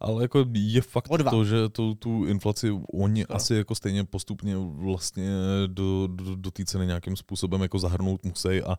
Ale 0.00 0.24
jako 0.24 0.44
je 0.52 0.82
fakt 0.82 1.08
to, 1.30 1.44
že 1.44 1.68
to, 1.68 1.94
tu 1.94 2.24
inflaci 2.24 2.70
oni 2.92 3.24
no. 3.30 3.36
asi 3.36 3.54
jako 3.54 3.74
stejně 3.74 4.04
postupně 4.04 4.56
vlastně 4.56 5.30
do, 5.66 6.06
do, 6.06 6.36
do 6.36 6.50
té 6.50 6.64
ceny 6.64 6.86
nějakým 6.86 7.16
způsobem 7.16 7.62
jako 7.62 7.78
zahrnout 7.78 8.24
musí 8.24 8.62
a 8.62 8.76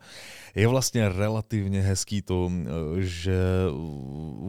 je 0.56 0.68
vlastně 0.68 1.10
relativně 1.10 1.82
hezký 1.82 2.22
to, 2.22 2.52
že 2.98 3.40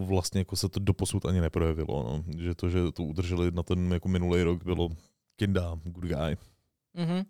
vlastně 0.06 0.40
jako 0.40 0.56
se 0.56 0.68
to 0.68 0.80
doposud 0.80 1.26
ani 1.26 1.40
neprojevilo, 1.40 2.02
no. 2.02 2.24
že 2.38 2.54
to, 2.54 2.70
že 2.70 2.78
to 2.92 3.02
udrželi 3.02 3.50
na 3.50 3.62
ten 3.62 3.92
jako 3.92 4.08
minulý 4.08 4.42
rok 4.42 4.64
bylo 4.64 4.88
kinda, 5.36 5.78
good 5.84 6.04
guy. 6.04 6.36
Mm-hmm. 6.96 7.24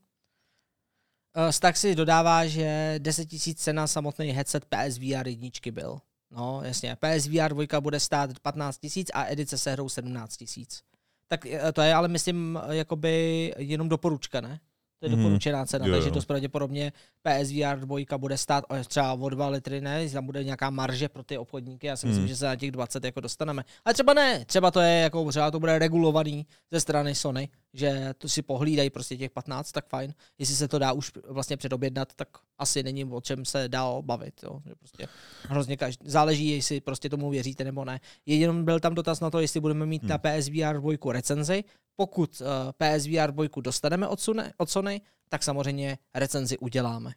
Stack 1.50 1.76
si 1.76 1.94
dodává, 1.94 2.46
že 2.46 2.94
10 2.98 3.32
000 3.32 3.40
cena 3.56 3.86
samotný 3.86 4.30
headset 4.30 4.64
PSVR 4.64 5.28
jedničky 5.28 5.70
byl. 5.70 5.98
No, 6.30 6.60
jasně. 6.64 6.96
PSVR 6.96 7.54
2 7.54 7.80
bude 7.80 8.00
stát 8.00 8.30
15 8.42 8.78
tisíc 8.78 9.10
a 9.14 9.26
edice 9.26 9.58
se 9.58 9.72
hrou 9.72 9.88
17 9.88 10.36
tisíc. 10.36 10.82
Tak 11.28 11.46
eh, 11.46 11.72
to 11.72 11.82
je 11.82 11.94
ale, 11.94 12.08
myslím, 12.08 12.58
jakoby 12.70 13.54
jenom 13.58 13.88
doporučka, 13.88 14.40
ne? 14.40 14.60
To 14.98 15.06
je 15.06 15.10
mhm. 15.10 15.22
doporučená 15.22 15.66
cena, 15.66 15.86
mm, 15.86 15.92
takže 15.92 16.10
dost 16.10 16.24
pravděpodobně 16.24 16.92
PSVR 17.22 17.78
2 17.78 18.18
bude 18.18 18.38
stát 18.38 18.64
třeba 18.86 19.12
o 19.12 19.28
2 19.28 19.48
litry, 19.48 19.80
ne? 19.80 20.08
Tam 20.08 20.26
bude 20.26 20.44
nějaká 20.44 20.70
marže 20.70 21.08
pro 21.08 21.22
ty 21.22 21.38
obchodníky, 21.38 21.86
já 21.86 21.96
si 21.96 22.06
myslím, 22.06 22.22
mm. 22.22 22.28
že 22.28 22.36
se 22.36 22.46
na 22.46 22.56
těch 22.56 22.70
20 22.70 23.04
jako 23.04 23.20
dostaneme. 23.20 23.64
Ale 23.84 23.94
třeba 23.94 24.14
ne, 24.14 24.44
třeba 24.44 24.70
to 24.70 24.80
je 24.80 25.00
jako, 25.00 25.30
třeba 25.30 25.50
to 25.50 25.60
bude 25.60 25.78
regulovaný 25.78 26.46
ze 26.70 26.80
strany 26.80 27.14
Sony, 27.14 27.48
že 27.74 28.14
to 28.18 28.28
si 28.28 28.42
pohlídají 28.42 28.90
prostě 28.90 29.16
těch 29.16 29.30
15, 29.30 29.72
tak 29.72 29.88
fajn. 29.88 30.14
Jestli 30.38 30.54
se 30.54 30.68
to 30.68 30.78
dá 30.78 30.92
už 30.92 31.12
vlastně 31.28 31.56
předobjednat, 31.56 32.14
tak 32.14 32.28
asi 32.58 32.82
není 32.82 33.04
o 33.04 33.20
čem 33.20 33.44
se 33.44 33.68
dál 33.68 34.02
bavit. 34.02 34.42
Jo? 34.42 34.60
Že 34.66 34.74
prostě 34.74 35.08
hrozně 35.42 35.76
každý, 35.76 36.10
záleží, 36.10 36.48
jestli 36.48 36.80
prostě 36.80 37.08
tomu 37.08 37.30
věříte 37.30 37.64
nebo 37.64 37.84
ne. 37.84 38.00
Jenom 38.26 38.64
byl 38.64 38.80
tam 38.80 38.94
dotaz 38.94 39.20
na 39.20 39.30
to, 39.30 39.40
jestli 39.40 39.60
budeme 39.60 39.86
mít 39.86 40.02
hmm. 40.02 40.10
na 40.10 40.18
PSVR 40.18 40.80
2 40.80 41.12
recenzi. 41.12 41.64
Pokud 41.96 42.40
uh, 42.40 42.46
PSVR 42.72 43.32
2 43.32 43.44
dostaneme 43.60 44.08
od 44.08 44.20
Sony, 44.20 44.42
od 44.56 44.70
Sony, 44.70 45.00
tak 45.28 45.42
samozřejmě 45.42 45.98
recenzi 46.14 46.58
uděláme. 46.58 47.12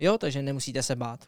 Jo, 0.00 0.18
takže 0.18 0.42
nemusíte 0.42 0.82
se 0.82 0.96
bát. 0.96 1.24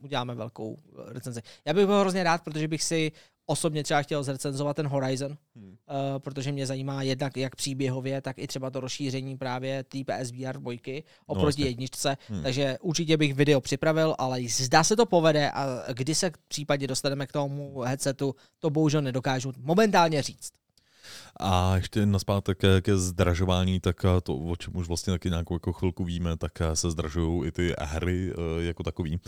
Uděláme 0.00 0.34
velkou 0.34 0.78
eh, 0.78 1.12
recenzi. 1.12 1.40
Já 1.64 1.74
bych 1.74 1.86
byl 1.86 2.00
hrozně 2.00 2.22
rád, 2.22 2.44
protože 2.44 2.68
bych 2.68 2.82
si 2.82 3.12
osobně 3.50 3.84
třeba 3.84 4.02
chtěl 4.02 4.22
zrecenzovat 4.22 4.76
ten 4.76 4.86
Horizon, 4.86 5.36
hmm. 5.56 5.68
uh, 5.68 5.74
protože 6.18 6.52
mě 6.52 6.66
zajímá 6.66 7.02
jednak 7.02 7.36
jak 7.36 7.56
příběhově, 7.56 8.20
tak 8.20 8.38
i 8.38 8.46
třeba 8.46 8.70
to 8.70 8.80
rozšíření 8.80 9.36
právě 9.36 9.84
té 9.84 9.98
PSVR 9.98 10.58
2 10.58 11.02
oproti 11.26 11.62
no, 11.62 11.68
jedničce. 11.68 12.16
Hmm. 12.28 12.42
Takže 12.42 12.78
určitě 12.82 13.16
bych 13.16 13.34
video 13.34 13.60
připravil, 13.60 14.14
ale 14.18 14.40
zda 14.48 14.84
se 14.84 14.96
to 14.96 15.06
povede 15.06 15.50
a 15.50 15.92
kdy 15.92 16.14
se 16.14 16.30
v 16.30 16.48
případě 16.48 16.86
dostaneme 16.86 17.26
k 17.26 17.32
tomu 17.32 17.80
headsetu, 17.80 18.34
to 18.58 18.70
bohužel 18.70 19.02
nedokážu 19.02 19.52
momentálně 19.58 20.22
říct. 20.22 20.52
A 21.40 21.76
ještě 21.76 22.06
naspátek 22.06 22.58
ke, 22.58 22.80
ke 22.80 22.96
zdražování, 22.96 23.80
tak 23.80 24.04
eh, 24.04 24.20
to, 24.20 24.36
o 24.36 24.56
čem 24.56 24.76
už 24.76 24.88
vlastně 24.88 25.12
taky 25.12 25.30
nějakou 25.30 25.54
jako 25.54 25.72
chvilku 25.72 26.04
víme, 26.04 26.36
tak 26.36 26.60
eh, 26.60 26.76
se 26.76 26.90
zdražují 26.90 27.48
i 27.48 27.52
ty 27.52 27.74
hry 27.80 28.32
eh, 28.32 28.62
jako 28.62 28.82
takový. 28.82 29.20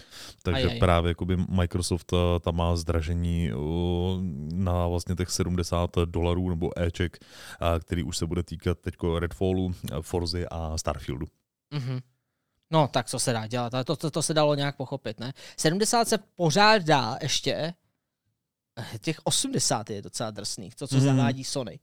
Takže 0.43 0.67
Ajaj. 0.67 0.79
právě 0.79 1.09
jakoby 1.09 1.37
Microsoft 1.37 2.13
tam 2.41 2.57
má 2.57 2.77
zdražení 2.77 3.51
na 4.53 4.87
vlastně 4.87 5.15
těch 5.15 5.31
70 5.31 5.91
dolarů 6.05 6.51
nebo 6.51 6.81
Eček, 6.81 7.19
který 7.81 8.03
už 8.03 8.17
se 8.17 8.27
bude 8.27 8.43
týkat 8.43 8.79
teďko 8.79 9.19
Redfallu, 9.19 9.75
Forzy 10.01 10.47
a 10.51 10.79
Starfieldu. 10.79 11.27
Mm-hmm. 11.75 12.01
No, 12.71 12.89
tak 12.89 13.07
co 13.07 13.19
se 13.19 13.33
dá 13.33 13.47
dělat? 13.47 13.73
To, 13.85 13.97
to, 13.97 14.11
to 14.11 14.23
se 14.23 14.35
dalo 14.35 14.55
nějak 14.55 14.77
pochopit, 14.77 15.21
ne? 15.21 15.33
70 15.57 16.09
se 16.09 16.19
pořád 16.19 16.83
dá 16.83 17.19
ještě, 17.23 17.75
těch 19.01 19.17
80 19.25 19.91
je 19.91 20.03
docela 20.03 20.31
drsných, 20.31 20.75
to, 20.75 20.87
co 20.87 20.97
mm-hmm. 20.97 21.01
zavádí 21.01 21.45
Sony. 21.45 21.79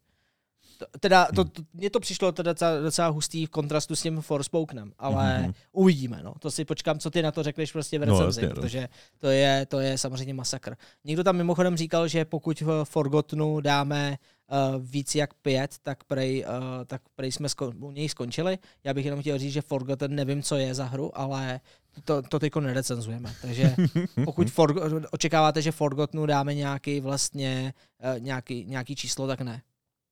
Teda, 1.00 1.28
to, 1.36 1.46
to, 1.46 1.62
mně 1.74 1.90
to 1.90 2.00
přišlo 2.00 2.32
teda 2.32 2.52
docela, 2.52 2.80
docela 2.80 3.08
hustý 3.08 3.46
v 3.46 3.50
kontrastu 3.50 3.96
s 3.96 4.02
tím 4.02 4.22
Forspokenem, 4.22 4.94
ale 4.98 5.44
mm-hmm. 5.44 5.54
uvidíme, 5.72 6.20
no. 6.24 6.34
To 6.40 6.52
si 6.52 6.66
počkám, 6.66 7.00
co 7.00 7.10
ty 7.10 7.22
na 7.22 7.32
to 7.32 7.44
řekneš 7.44 7.72
prostě 7.72 8.00
v 8.00 8.06
no, 8.06 8.20
recenzi, 8.20 8.42
no, 8.42 8.50
protože 8.50 8.90
to 9.18 9.28
je, 9.28 9.66
to 9.66 9.80
je 9.80 9.98
samozřejmě 9.98 10.34
masakr. 10.34 10.76
Někdo 11.04 11.24
tam 11.24 11.36
mimochodem 11.36 11.78
říkal, 11.78 12.08
že 12.08 12.26
pokud 12.26 12.62
v 12.62 12.84
Forgotnu 12.84 13.62
dáme 13.62 14.18
uh, 14.52 14.82
víc 14.86 15.16
jak 15.16 15.34
pět, 15.34 15.76
tak 15.84 16.04
prej, 16.04 16.46
uh, 16.46 16.86
tak 16.86 17.02
prej 17.16 17.32
jsme 17.32 17.48
sko- 17.48 17.74
u 17.80 17.92
něj 17.92 18.10
skončili. 18.10 18.58
Já 18.84 18.94
bych 18.94 19.06
jenom 19.06 19.22
chtěl 19.22 19.38
říct, 19.38 19.54
že 19.54 19.62
Forgotten 19.62 20.16
nevím, 20.16 20.44
co 20.44 20.56
je 20.56 20.74
za 20.74 20.86
hru, 20.86 21.18
ale 21.20 21.60
to, 22.06 22.22
to 22.22 22.40
teďko 22.40 22.62
nerecenzujeme. 22.62 23.36
Takže 23.42 23.76
pokud 24.26 24.52
for, 24.52 24.76
očekáváte, 25.12 25.62
že 25.62 25.72
Forgotnu 25.72 26.26
dáme 26.26 26.54
nějaký 26.54 27.00
vlastně 27.00 27.74
uh, 28.16 28.20
nějaký, 28.20 28.66
nějaký 28.66 28.96
číslo, 28.96 29.28
tak 29.28 29.42
ne. 29.42 29.62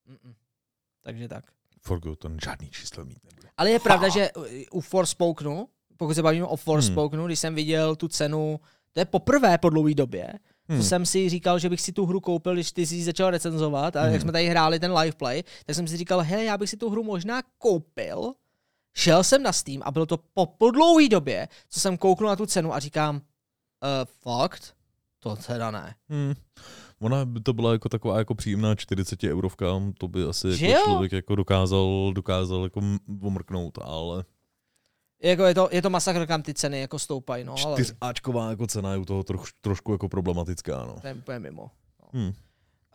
Mm-mm. 0.09 0.33
Takže 1.01 1.27
tak. 1.27 1.45
Forgotten 1.81 2.37
žádný 2.45 2.69
číslo 2.69 3.05
mít 3.05 3.23
nebude. 3.23 3.49
Ale 3.57 3.71
je 3.71 3.79
pravda, 3.79 4.09
že 4.09 4.29
u 4.71 4.81
Forspokenu, 4.81 5.67
pokud 5.97 6.13
se 6.13 6.23
bavíme 6.23 6.45
o 6.45 6.55
Forspokenu, 6.55 7.21
hmm. 7.23 7.27
když 7.27 7.39
jsem 7.39 7.55
viděl 7.55 7.95
tu 7.95 8.07
cenu, 8.07 8.59
to 8.93 8.99
je 8.99 9.05
poprvé 9.05 9.57
po 9.57 9.69
dlouhé 9.69 9.93
době, 9.93 10.33
Hmm. 10.69 10.77
To 10.77 10.83
jsem 10.83 11.05
si 11.05 11.29
říkal, 11.29 11.59
že 11.59 11.69
bych 11.69 11.81
si 11.81 11.91
tu 11.91 12.05
hru 12.05 12.19
koupil, 12.19 12.53
když 12.53 12.71
ty 12.71 12.85
jsi 12.85 13.03
začal 13.03 13.29
recenzovat 13.29 13.95
a 13.95 14.01
hmm. 14.01 14.13
jak 14.13 14.21
jsme 14.21 14.31
tady 14.31 14.47
hráli 14.47 14.79
ten 14.79 14.97
live 14.97 15.15
play, 15.17 15.43
tak 15.65 15.75
jsem 15.75 15.87
si 15.87 15.97
říkal, 15.97 16.19
hej, 16.19 16.45
já 16.45 16.57
bych 16.57 16.69
si 16.69 16.77
tu 16.77 16.89
hru 16.89 17.03
možná 17.03 17.41
koupil. 17.57 18.33
Šel 18.97 19.23
jsem 19.23 19.43
na 19.43 19.53
Steam 19.53 19.81
a 19.85 19.91
bylo 19.91 20.05
to 20.05 20.17
po, 20.17 20.45
po 20.45 20.71
dlouhé 20.71 21.09
době, 21.09 21.47
co 21.69 21.79
jsem 21.79 21.97
kouknul 21.97 22.29
na 22.29 22.35
tu 22.35 22.45
cenu 22.45 22.73
a 22.73 22.79
říkám, 22.79 23.15
uh, 23.15 23.21
fakt? 24.21 24.75
To 25.19 25.35
teda 25.35 25.71
ne. 25.71 25.95
Hmm. 26.09 26.33
Ona 27.01 27.25
by 27.25 27.41
to 27.41 27.53
byla 27.53 27.71
jako 27.71 27.89
taková 27.89 28.17
jako 28.17 28.35
příjemná 28.35 28.75
40 28.75 29.23
eurovka, 29.23 29.65
to 29.97 30.07
by 30.07 30.23
asi 30.23 30.47
jako 30.59 30.83
člověk 30.85 31.11
jako 31.11 31.35
dokázal, 31.35 32.11
dokázal 32.15 32.63
jako 32.63 32.81
omrknout, 33.21 33.77
ale... 33.81 34.23
Jako 35.23 35.43
je, 35.43 35.53
to, 35.53 35.69
je 35.71 35.81
to 35.81 35.89
masakr, 35.89 36.25
kam 36.25 36.41
ty 36.41 36.53
ceny 36.53 36.79
jako 36.79 36.99
stoupají, 36.99 37.43
no. 37.43 37.55
Ale... 37.65 37.83
Čtyřáčková 37.83 38.49
jako 38.49 38.67
cena 38.67 38.91
je 38.91 38.97
u 38.97 39.05
toho 39.05 39.23
troš, 39.23 39.53
trošku 39.61 39.91
jako 39.91 40.09
problematická, 40.09 40.85
no. 40.85 40.97
To 41.01 41.07
je 41.07 41.13
úplně 41.13 41.39
mimo. 41.39 41.71
No. 42.01 42.19
Hmm. 42.19 42.33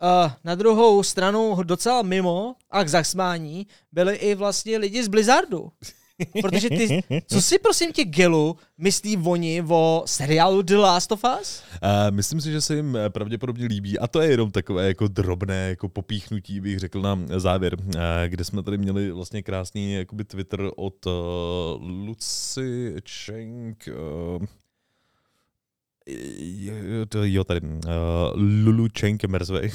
Uh, 0.01 0.31
na 0.43 0.55
druhou 0.55 1.03
stranu 1.03 1.63
docela 1.63 2.01
mimo 2.01 2.55
a 2.71 2.83
k 2.83 2.89
zasmání 2.89 3.67
byli 3.91 4.15
i 4.15 4.35
vlastně 4.35 4.77
lidi 4.77 5.03
z 5.03 5.07
Blizzardu. 5.07 5.71
Protože 6.41 6.69
ty, 6.69 7.03
co 7.27 7.41
si 7.41 7.59
prosím 7.59 7.91
tě, 7.91 8.05
Gelu, 8.05 8.57
myslí 8.77 9.17
oni 9.17 9.63
o 9.67 10.03
seriálu 10.05 10.61
The 10.61 10.77
Last 10.77 11.11
of 11.11 11.23
Us? 11.41 11.63
Uh, 11.83 12.15
myslím 12.15 12.41
si, 12.41 12.51
že 12.51 12.61
se 12.61 12.75
jim 12.75 12.95
eh, 12.95 13.09
pravděpodobně 13.09 13.65
líbí 13.65 13.99
a 13.99 14.07
to 14.07 14.21
je 14.21 14.29
jenom 14.29 14.51
takové 14.51 14.87
jako 14.87 15.07
drobné 15.07 15.69
jako 15.69 15.89
popíchnutí, 15.89 16.59
bych 16.59 16.79
řekl 16.79 17.01
na 17.01 17.19
závěr, 17.37 17.77
uh, 17.79 17.93
kde 18.27 18.43
jsme 18.43 18.63
tady 18.63 18.77
měli 18.77 19.11
vlastně 19.11 19.43
krásný 19.43 19.93
jakoby 19.93 20.23
Twitter 20.23 20.71
od 20.75 21.05
uh, 21.05 21.11
Lucy 21.79 22.95
Cheng, 23.09 23.89
uh, 24.39 24.45
jo, 27.23 27.43
tady, 27.43 27.61
uh, 27.61 27.81
Lulu 28.35 28.87
Chen 28.99 29.17
Kemerzwey, 29.17 29.71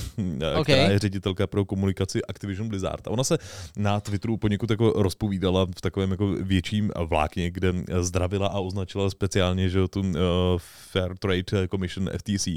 okay. 0.51 0.63
která 0.63 0.91
je 0.91 0.99
ředitelka 0.99 1.47
pro 1.47 1.65
komunikaci 1.65 2.25
Activision 2.25 2.69
Blizzard. 2.69 3.07
A 3.07 3.11
ona 3.11 3.25
se 3.25 3.39
na 3.77 4.01
Twitteru 4.01 4.37
poněkud 4.37 4.71
jako 4.71 4.93
rozpovídala 4.97 5.67
v 5.67 5.81
takovém 5.81 6.11
jako 6.11 6.27
větším 6.29 6.93
vlákně, 7.07 7.51
kde 7.51 7.75
zdravila 8.01 8.49
a 8.49 8.59
označila 8.59 9.11
speciálně, 9.11 9.69
že 9.69 9.89
tu 9.89 10.01
uh, 10.01 10.15
Fair 10.93 11.19
Trade 11.19 11.69
Commission 11.69 12.11
FTC. 12.19 12.49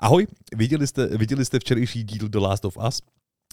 Ahoj, 0.00 0.26
viděli 0.56 0.86
jste, 0.86 1.06
viděli 1.06 1.44
jste 1.44 1.58
včerejší 1.58 2.04
díl 2.04 2.28
The 2.28 2.38
Last 2.38 2.64
of 2.64 2.76
Us? 2.88 3.02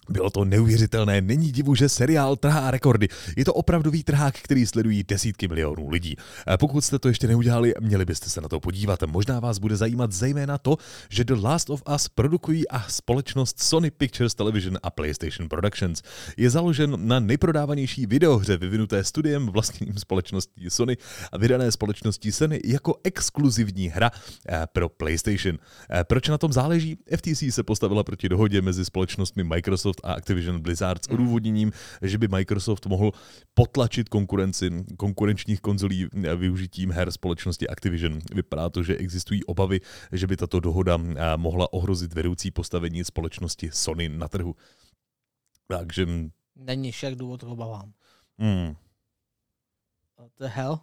Bylo 0.09 0.29
to 0.29 0.45
neuvěřitelné, 0.45 1.21
není 1.21 1.51
divu, 1.51 1.75
že 1.75 1.89
seriál 1.89 2.35
trhá 2.35 2.71
rekordy. 2.71 3.07
Je 3.37 3.45
to 3.45 3.53
opravdový 3.53 4.03
trhák, 4.03 4.35
který 4.35 4.65
sledují 4.65 5.03
desítky 5.03 5.47
milionů 5.47 5.89
lidí. 5.89 6.15
Pokud 6.59 6.81
jste 6.81 6.99
to 6.99 7.07
ještě 7.07 7.27
neudělali, 7.27 7.73
měli 7.79 8.05
byste 8.05 8.29
se 8.29 8.41
na 8.41 8.49
to 8.49 8.59
podívat. 8.59 9.03
Možná 9.03 9.39
vás 9.39 9.57
bude 9.57 9.75
zajímat 9.75 10.11
zejména 10.11 10.57
to, 10.57 10.77
že 11.09 11.23
The 11.23 11.33
Last 11.41 11.69
of 11.69 11.83
Us 11.95 12.07
produkují 12.07 12.67
a 12.67 12.89
společnost 12.89 13.63
Sony 13.63 13.91
Pictures 13.91 14.35
Television 14.35 14.77
a 14.83 14.89
PlayStation 14.89 15.49
Productions. 15.49 16.01
Je 16.37 16.49
založen 16.49 17.07
na 17.07 17.19
nejprodávanější 17.19 18.05
videohře 18.05 18.57
vyvinuté 18.57 19.03
studiem 19.03 19.47
vlastním 19.47 19.97
společností 19.97 20.69
Sony 20.69 20.97
a 21.31 21.37
vydané 21.37 21.71
společností 21.71 22.31
Sony 22.31 22.59
jako 22.65 22.95
exkluzivní 23.03 23.87
hra 23.87 24.11
eh, 24.49 24.61
pro 24.73 24.89
PlayStation. 24.89 25.57
Eh, 25.89 26.03
proč 26.03 26.27
na 26.27 26.37
tom 26.37 26.53
záleží? 26.53 26.97
FTC 27.17 27.43
se 27.49 27.63
postavila 27.63 28.03
proti 28.03 28.29
dohodě 28.29 28.61
mezi 28.61 28.85
společnostmi 28.85 29.43
Microsoft 29.43 29.96
Microsoft 29.97 30.01
a 30.03 30.13
Activision 30.13 30.61
Blizzard 30.61 31.05
s 31.05 31.09
odůvodněním, 31.09 31.71
že 32.01 32.17
by 32.17 32.27
Microsoft 32.27 32.85
mohl 32.85 33.11
potlačit 33.53 34.09
konkurenci 34.09 34.85
konkurenčních 34.97 35.61
konzolí 35.61 36.07
využitím 36.35 36.91
her 36.91 37.11
společnosti 37.11 37.67
Activision. 37.67 38.19
Vypadá 38.33 38.69
to, 38.69 38.83
že 38.83 38.97
existují 38.97 39.43
obavy, 39.43 39.81
že 40.11 40.27
by 40.27 40.37
tato 40.37 40.59
dohoda 40.59 40.97
eh, 40.97 41.37
mohla 41.37 41.73
ohrozit 41.73 42.13
vedoucí 42.13 42.51
postavení 42.51 43.03
společnosti 43.03 43.69
Sony 43.73 44.09
na 44.09 44.27
trhu. 44.27 44.55
Takže... 45.67 46.07
Není 46.55 46.91
však 46.91 47.15
důvod 47.15 47.43
k 47.43 47.47
obavám. 47.47 47.93
Hmm. 48.39 48.75
What 50.17 50.31
the 50.39 50.45
hell? 50.45 50.79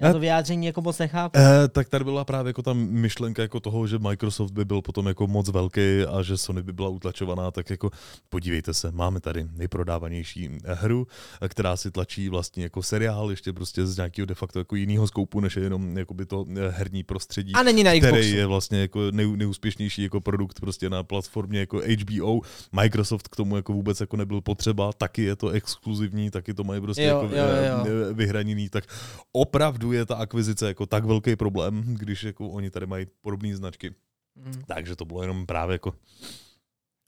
Já 0.00 0.12
to 0.12 0.18
vyjádření 0.18 0.66
jako 0.66 0.82
moc 0.82 0.98
nechápu. 0.98 1.38
Eh, 1.38 1.68
tak 1.68 1.88
tady 1.88 2.04
byla 2.04 2.24
právě 2.24 2.50
jako 2.50 2.62
ta 2.62 2.72
myšlenka 2.72 3.42
jako 3.42 3.60
toho, 3.60 3.86
že 3.86 3.98
Microsoft 3.98 4.50
by 4.50 4.64
byl 4.64 4.82
potom 4.82 5.06
jako 5.06 5.26
moc 5.26 5.48
velký 5.48 6.02
a 6.08 6.22
že 6.22 6.36
Sony 6.36 6.62
by 6.62 6.72
byla 6.72 6.88
utlačovaná, 6.88 7.50
tak 7.50 7.70
jako 7.70 7.90
podívejte 8.28 8.74
se, 8.74 8.90
máme 8.90 9.20
tady 9.20 9.46
nejprodávanější 9.52 10.50
hru, 10.64 11.06
která 11.48 11.76
si 11.76 11.90
tlačí 11.90 12.28
vlastně 12.28 12.62
jako 12.62 12.82
seriál, 12.82 13.30
ještě 13.30 13.52
prostě 13.52 13.86
z 13.86 13.96
nějakého 13.96 14.26
de 14.26 14.34
facto 14.34 14.58
jako 14.58 14.76
jiného 14.76 15.06
skoupu, 15.06 15.40
než 15.40 15.56
je 15.56 15.62
jenom 15.62 15.96
by 16.12 16.26
to 16.26 16.44
eh, 16.56 16.68
herní 16.70 17.02
prostředí. 17.02 17.52
A 17.54 17.62
není 17.62 17.84
na 17.84 17.92
Xboxu. 17.92 18.14
Který 18.14 18.30
je 18.30 18.46
vlastně 18.46 18.80
jako 18.80 19.00
nej, 19.10 19.36
nejúspěšnější 19.36 20.02
jako 20.02 20.20
produkt 20.20 20.60
prostě 20.60 20.90
na 20.90 21.02
platformě 21.02 21.60
jako 21.60 21.80
HBO. 22.00 22.40
Microsoft 22.72 23.28
k 23.28 23.36
tomu 23.36 23.56
jako 23.56 23.72
vůbec 23.72 24.00
jako 24.00 24.16
nebyl 24.16 24.40
potřeba, 24.40 24.92
taky 24.92 25.22
je 25.22 25.36
to 25.36 25.48
exkluzivní, 25.48 26.30
taky 26.30 26.54
to 26.54 26.64
mají 26.64 26.80
prostě 26.80 27.02
jo, 27.02 27.22
jako 27.22 27.34
jo, 27.34 27.44
jo. 27.44 27.86
Eh, 28.10 28.12
vyhraněný, 28.12 28.68
tak 28.68 28.84
opravdu 29.32 29.61
je 29.92 30.06
ta 30.06 30.16
akvizice 30.16 30.66
jako 30.66 30.86
tak 30.86 31.04
velký 31.04 31.36
problém, 31.36 31.84
když 31.86 32.22
jako 32.22 32.48
oni 32.48 32.70
tady 32.70 32.86
mají 32.86 33.06
podobné 33.20 33.56
značky. 33.56 33.94
Mm. 34.36 34.62
Takže 34.66 34.96
to 34.96 35.04
bylo 35.04 35.22
jenom 35.22 35.46
právě 35.46 35.74
jako 35.74 35.94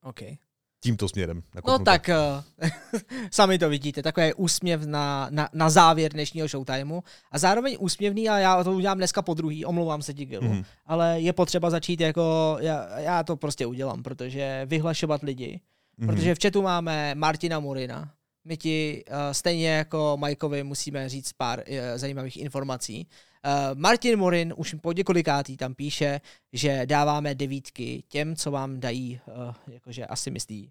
okay. 0.02 0.36
tímto 0.80 1.08
směrem. 1.08 1.42
No 1.66 1.78
tak, 1.78 2.10
uh, 2.58 2.68
sami 3.30 3.58
to 3.58 3.68
vidíte, 3.68 4.02
takový 4.02 4.34
úsměv 4.34 4.82
na, 4.86 5.28
na, 5.30 5.48
na 5.52 5.70
závěr 5.70 6.12
dnešního 6.12 6.48
showtimeu 6.48 7.02
a 7.30 7.38
zároveň 7.38 7.76
úsměvný, 7.80 8.28
a 8.28 8.38
já 8.38 8.64
to 8.64 8.72
udělám 8.72 8.98
dneska 8.98 9.22
po 9.22 9.34
druhý, 9.34 9.64
omlouvám 9.64 10.02
se 10.02 10.14
ti, 10.14 10.24
Gilu, 10.24 10.52
mm. 10.52 10.64
ale 10.86 11.20
je 11.20 11.32
potřeba 11.32 11.70
začít 11.70 12.00
jako, 12.00 12.56
já, 12.60 12.98
já 12.98 13.22
to 13.22 13.36
prostě 13.36 13.66
udělám, 13.66 14.02
protože 14.02 14.62
vyhlašovat 14.66 15.22
lidi, 15.22 15.60
mm. 15.96 16.06
protože 16.06 16.34
v 16.34 16.38
chatu 16.42 16.62
máme 16.62 17.14
Martina 17.14 17.60
Murina, 17.60 18.12
my 18.44 18.56
ti 18.56 19.04
uh, 19.08 19.14
stejně 19.32 19.68
jako 19.68 20.16
Majkovi 20.20 20.62
musíme 20.62 21.08
říct 21.08 21.32
pár 21.32 21.58
uh, 21.58 21.76
zajímavých 21.96 22.36
informací. 22.36 23.06
Uh, 23.46 23.78
Martin 23.78 24.18
Morin 24.18 24.54
už 24.56 24.74
po 24.74 24.92
několikátý 24.92 25.56
tam 25.56 25.74
píše, 25.74 26.20
že 26.52 26.86
dáváme 26.86 27.34
devítky 27.34 28.02
těm, 28.08 28.36
co 28.36 28.50
vám 28.50 28.80
dají, 28.80 29.20
uh, 29.26 29.54
jakože 29.68 30.06
asi 30.06 30.30
myslí, 30.30 30.70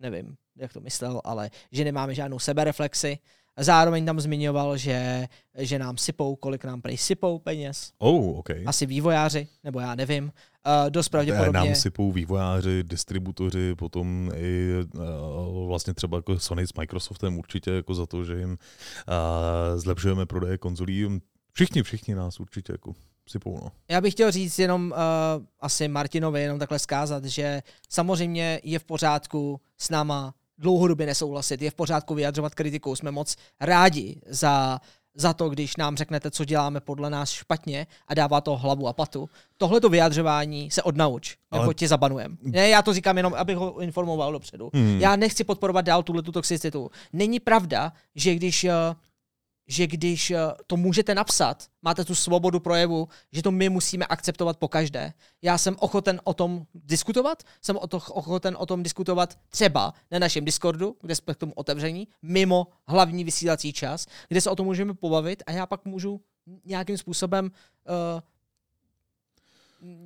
nevím, 0.00 0.36
jak 0.56 0.72
to 0.72 0.80
myslel, 0.80 1.20
ale 1.24 1.50
že 1.72 1.84
nemáme 1.84 2.14
žádnou 2.14 2.38
sebereflexi. 2.38 3.18
Zároveň 3.56 4.06
tam 4.06 4.20
zmiňoval, 4.20 4.76
že, 4.76 5.28
že 5.58 5.78
nám 5.78 5.96
sypou, 5.96 6.36
kolik 6.36 6.64
nám 6.64 6.82
prej 6.82 6.96
sypou 6.96 7.38
peněz. 7.38 7.92
Oh, 7.98 8.38
okay. 8.38 8.64
Asi 8.66 8.86
vývojáři, 8.86 9.48
nebo 9.64 9.80
já 9.80 9.94
nevím. 9.94 10.32
Uh, 10.66 10.90
dost 10.90 11.08
pravděpodobně. 11.08 11.52
Nám 11.52 11.74
sypou 11.74 12.12
vývojáři, 12.12 12.82
distributoři, 12.82 13.74
potom 13.74 14.32
i 14.36 14.70
uh, 14.94 15.68
vlastně 15.68 15.94
třeba 15.94 16.18
jako 16.18 16.38
Sony 16.38 16.66
s 16.66 16.74
Microsoftem 16.74 17.38
určitě 17.38 17.70
jako 17.70 17.94
za 17.94 18.06
to, 18.06 18.24
že 18.24 18.38
jim 18.38 18.50
uh, 18.50 18.56
zlepšujeme 19.76 20.26
prodeje 20.26 20.58
konzolí. 20.58 21.20
Všichni, 21.52 21.82
všichni 21.82 22.14
nás 22.14 22.40
určitě 22.40 22.72
jako 22.72 22.92
sypou. 23.28 23.58
No. 23.64 23.72
Já 23.90 24.00
bych 24.00 24.14
chtěl 24.14 24.30
říct 24.30 24.58
jenom 24.58 24.90
uh, 24.90 25.44
asi 25.60 25.88
Martinovi 25.88 26.42
jenom 26.42 26.58
takhle 26.58 26.78
zkázat, 26.78 27.24
že 27.24 27.62
samozřejmě 27.88 28.60
je 28.64 28.78
v 28.78 28.84
pořádku 28.84 29.60
s 29.78 29.90
náma 29.90 30.34
dlouhodobě 30.58 31.06
nesouhlasit. 31.06 31.62
Je 31.62 31.70
v 31.70 31.74
pořádku 31.74 32.14
vyjadřovat 32.14 32.54
kritiku. 32.54 32.96
Jsme 32.96 33.10
moc 33.10 33.36
rádi 33.60 34.20
za, 34.26 34.80
za 35.20 35.32
to, 35.32 35.48
když 35.48 35.76
nám 35.76 35.96
řeknete, 35.96 36.30
co 36.30 36.44
děláme 36.44 36.80
podle 36.80 37.10
nás 37.10 37.30
špatně 37.30 37.86
a 38.08 38.14
dává 38.14 38.40
to 38.40 38.56
hlavu 38.56 38.88
a 38.88 38.92
patu. 38.92 39.28
Tohle 39.56 39.80
to 39.80 39.88
vyjadřování 39.88 40.70
se 40.70 40.82
odnauč, 40.82 41.36
nebo 41.52 41.64
Ale... 41.64 41.74
tě 41.74 41.88
zabanujem. 41.88 42.38
Ne, 42.42 42.68
já 42.68 42.82
to 42.82 42.94
říkám 42.94 43.16
jenom, 43.16 43.34
abych 43.34 43.56
ho 43.56 43.80
informoval 43.80 44.32
dopředu. 44.32 44.70
Hmm. 44.74 45.00
Já 45.00 45.16
nechci 45.16 45.44
podporovat 45.44 45.84
dál 45.84 46.02
tuhle 46.02 46.22
tu 46.22 46.32
toxicitu. 46.32 46.90
Není 47.12 47.40
pravda, 47.40 47.92
že 48.14 48.34
když 48.34 48.64
uh, 48.64 48.70
že 49.70 49.86
když 49.86 50.30
eh, 50.30 50.38
to 50.66 50.76
můžete 50.76 51.14
napsat, 51.14 51.66
máte 51.82 52.04
tu 52.04 52.14
svobodu 52.14 52.60
projevu, 52.60 53.08
že 53.32 53.42
to 53.42 53.50
my 53.50 53.68
musíme 53.68 54.06
akceptovat 54.06 54.56
po 54.56 54.68
každé. 54.68 55.12
Já 55.42 55.58
jsem 55.58 55.76
ochoten 55.78 56.20
o 56.24 56.34
tom 56.34 56.66
diskutovat, 56.74 57.42
jsem 57.62 57.76
o 57.76 57.86
to, 57.86 57.96
ochoten 57.96 58.56
o 58.58 58.66
tom 58.66 58.82
diskutovat 58.82 59.38
třeba 59.48 59.94
na 60.10 60.18
našem 60.18 60.44
Discordu, 60.44 60.96
kde 61.00 61.14
jsme 61.14 61.34
k 61.34 61.36
tomu 61.36 61.52
otevření, 61.52 62.08
mimo 62.22 62.66
hlavní 62.88 63.24
vysílací 63.24 63.72
čas, 63.72 64.06
kde 64.28 64.40
se 64.40 64.50
o 64.50 64.56
tom 64.56 64.66
můžeme 64.66 64.94
pobavit 64.94 65.42
a 65.46 65.52
já 65.52 65.66
pak 65.66 65.84
můžu 65.84 66.20
nějakým 66.64 66.98
způsobem 66.98 67.44
uh, 67.44 68.20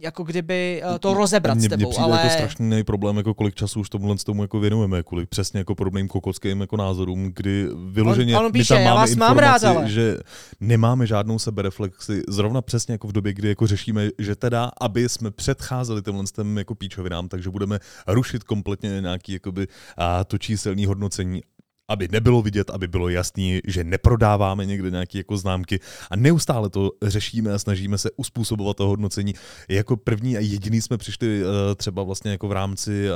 jako 0.01 0.24
kdyby 0.24 0.82
uh, 0.90 0.98
to 0.98 1.14
rozebrat 1.14 1.59
mě, 1.59 1.66
s 1.66 1.70
tebou. 1.70 1.80
Mně 1.80 1.90
přijde 1.90 2.05
ale... 2.05 2.16
jako 2.18 2.30
strašný 2.30 2.84
problém, 2.84 3.16
jako 3.16 3.34
kolik 3.34 3.55
času 3.55 3.80
už 3.80 3.88
tomuhle 3.88 4.16
tomu 4.16 4.42
jako 4.42 4.60
věnujeme, 4.60 5.02
kolik 5.02 5.28
přesně 5.28 5.59
jako 5.59 5.74
podobným 5.74 6.09
kokockým 6.09 6.60
jako 6.60 6.76
názorům, 6.76 7.32
kdy 7.34 7.68
vyloženě 7.90 8.38
on, 8.38 8.46
on 8.46 8.52
píše, 8.52 8.74
my 8.74 8.78
tam 8.78 8.84
máme 8.84 9.01
vás 9.01 9.10
informaci, 9.10 9.34
mám 9.34 9.38
rád, 9.38 9.64
ale... 9.64 9.90
že 9.90 10.18
nemáme 10.60 11.06
žádnou 11.06 11.38
sebereflexi, 11.38 12.22
zrovna 12.28 12.62
přesně 12.62 12.92
jako 12.92 13.09
v 13.09 13.12
době, 13.12 13.32
kdy 13.32 13.48
jako 13.48 13.66
řešíme, 13.66 14.09
že 14.18 14.36
teda, 14.36 14.70
aby 14.80 15.09
jsme 15.09 15.30
předcházeli 15.30 16.02
těmhle 16.02 16.24
těm 16.36 16.59
jako 16.59 16.74
píčovinám, 16.74 17.28
takže 17.28 17.51
budeme 17.51 17.78
rušit 18.06 18.44
kompletně 18.44 19.01
nějaký 19.01 19.32
jakoby, 19.32 19.66
a 19.96 20.24
to 20.24 20.38
číselní 20.38 20.86
hodnocení 20.86 21.42
aby 21.89 22.09
nebylo 22.12 22.43
vidět, 22.43 22.70
aby 22.70 22.89
bylo 22.89 23.09
jasný, 23.09 23.61
že 23.66 23.85
neprodáváme 23.85 24.66
někde 24.66 24.90
nějaké 24.90 25.19
jako 25.19 25.36
známky 25.36 25.81
a 26.11 26.16
neustále 26.16 26.70
to 26.70 26.90
řešíme 27.02 27.52
a 27.52 27.59
snažíme 27.59 27.98
se 27.98 28.11
uspůsobovat 28.16 28.77
to 28.77 28.86
hodnocení. 28.86 29.35
Jako 29.69 29.97
první 29.97 30.36
a 30.36 30.40
jediný 30.40 30.82
jsme 30.82 30.98
přišli 30.98 31.43
eh, 31.43 31.74
třeba 31.74 32.02
vlastně 32.02 32.31
jako 32.31 32.48
v 32.48 32.52
rámci 32.52 33.09
eh, 33.09 33.12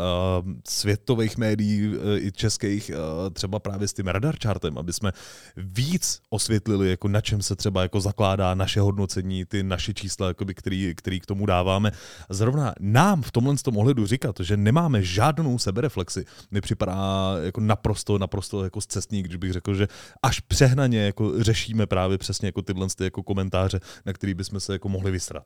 světových 0.69 1.37
médií 1.37 1.93
eh, 1.95 2.19
i 2.21 2.33
českých 2.33 2.91
třeba 3.33 3.59
právě 3.59 3.89
s 3.89 3.93
tím 3.93 4.07
radar 4.07 4.37
chartem, 4.43 4.79
aby 4.79 4.93
jsme 4.93 5.13
víc 5.57 6.21
osvětlili, 6.31 6.91
jako 6.91 7.09
na 7.09 7.21
čem 7.21 7.43
se 7.43 7.57
třeba 7.57 7.83
jako 7.83 8.01
zakládá 8.01 8.55
naše 8.55 8.81
hodnocení, 8.81 9.45
ty 9.45 9.63
naše 9.63 9.95
čísla, 9.95 10.29
jakoby, 10.29 10.55
který, 10.55 10.95
který 10.95 11.21
k 11.21 11.27
tomu 11.27 11.47
dáváme. 11.47 11.93
Zrovna 12.31 12.75
nám 12.81 13.23
v 13.23 13.31
tomhle 13.31 13.57
tom 13.57 13.77
ohledu 13.77 14.07
říkat, 14.07 14.37
že 14.41 14.57
nemáme 14.57 15.03
žádnou 15.03 15.59
sebereflexi, 15.59 16.25
mi 16.51 16.61
připadá 16.61 17.35
jako 17.43 17.61
naprosto, 17.61 18.19
naprosto 18.19 18.58
to 18.59 18.65
jako 18.65 18.81
zcestný, 18.81 19.23
když 19.23 19.37
bych 19.37 19.53
řekl, 19.53 19.75
že 19.75 19.89
až 20.23 20.41
přehnaně 20.41 21.05
jako 21.05 21.43
řešíme 21.43 21.87
právě 21.87 22.19
přesně 22.19 22.49
jako 22.49 22.63
tyhle 22.63 22.87
jako 23.01 23.23
komentáře, 23.23 23.81
na 24.07 24.13
který 24.13 24.35
bychom 24.35 24.61
se 24.61 24.73
jako 24.73 24.89
mohli 24.89 25.11
vysrat. 25.11 25.45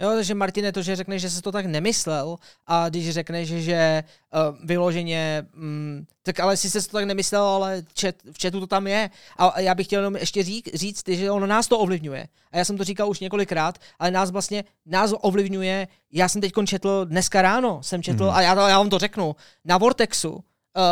Jo, 0.00 0.10
takže 0.14 0.34
Martine, 0.34 0.72
to, 0.72 0.82
že 0.82 0.96
řekneš, 0.96 1.22
že 1.22 1.30
se 1.30 1.42
to 1.42 1.52
tak 1.52 1.66
nemyslel 1.66 2.36
a 2.66 2.88
když 2.88 3.10
řekneš, 3.10 3.48
že 3.48 4.04
uh, 4.04 4.56
vyloženě, 4.64 5.46
um, 5.56 6.06
tak 6.22 6.40
ale 6.40 6.56
si 6.56 6.70
se 6.70 6.82
to 6.88 6.96
tak 6.96 7.04
nemyslel, 7.04 7.44
ale 7.44 7.82
čet, 7.92 8.22
v 8.32 8.42
chatu 8.42 8.60
to 8.60 8.66
tam 8.66 8.86
je. 8.86 9.10
A 9.36 9.60
já 9.60 9.74
bych 9.74 9.86
chtěl 9.86 10.00
jenom 10.00 10.16
ještě 10.16 10.42
říct, 10.42 10.74
říct, 10.74 11.08
že 11.08 11.30
ono 11.30 11.46
nás 11.46 11.68
to 11.68 11.78
ovlivňuje. 11.78 12.28
A 12.52 12.58
já 12.58 12.64
jsem 12.64 12.76
to 12.76 12.84
říkal 12.84 13.10
už 13.10 13.20
několikrát, 13.20 13.78
ale 13.98 14.10
nás 14.10 14.30
vlastně, 14.30 14.64
nás 14.86 15.12
ovlivňuje, 15.20 15.88
já 16.12 16.28
jsem 16.28 16.40
teď 16.40 16.52
četl 16.64 17.04
dneska 17.04 17.42
ráno, 17.42 17.82
jsem 17.82 18.02
četl, 18.02 18.24
mm. 18.24 18.30
a 18.30 18.42
já, 18.42 18.54
to, 18.54 18.60
já 18.60 18.78
vám 18.78 18.90
to 18.90 18.98
řeknu, 18.98 19.36
na 19.64 19.78
Vortexu 19.78 20.32
uh, 20.32 20.42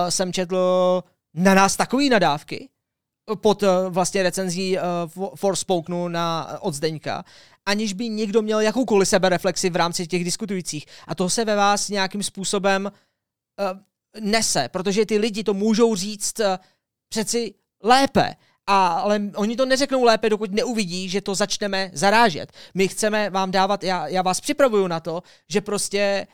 jsem 0.09 0.32
četl 0.32 0.56
na 1.39 1.55
nás 1.55 1.77
takový 1.77 2.09
nadávky 2.09 2.69
pod 3.35 3.62
uh, 3.62 3.69
vlastně 3.89 4.23
recenzí 4.23 4.78
uh, 4.78 6.09
na 6.09 6.59
od 6.60 6.74
Zdeňka, 6.74 7.24
aniž 7.66 7.93
by 7.93 8.09
někdo 8.09 8.43
měl 8.43 8.60
jakoukoliv 8.60 9.09
sebereflexi 9.09 9.70
v 9.70 9.77
rámci 9.77 10.06
těch 10.06 10.24
diskutujících. 10.24 10.86
A 11.06 11.15
to 11.15 11.31
se 11.31 11.44
ve 11.44 11.56
vás 11.56 11.89
nějakým 11.89 12.23
způsobem 12.23 12.93
uh, 12.93 13.78
nese, 14.20 14.69
protože 14.69 15.06
ty 15.06 15.19
lidi 15.19 15.44
to 15.44 15.55
můžou 15.55 15.94
říct 15.94 16.40
uh, 16.40 16.47
přeci 17.09 17.55
lépe. 17.82 18.35
A, 18.66 18.86
ale 18.86 19.20
oni 19.36 19.56
to 19.56 19.66
neřeknou 19.66 20.05
lépe, 20.05 20.31
dokud 20.31 20.52
neuvidí, 20.52 21.09
že 21.09 21.20
to 21.20 21.35
začneme 21.35 21.90
zarážet. 21.93 22.52
My 22.74 22.89
chceme 22.89 23.31
vám 23.31 23.51
dávat, 23.51 23.85
já, 23.85 24.09
já 24.09 24.23
vás 24.23 24.40
připravuju 24.40 24.86
na 24.86 25.01
to, 25.01 25.23
že 25.48 25.60
prostě 25.60 26.27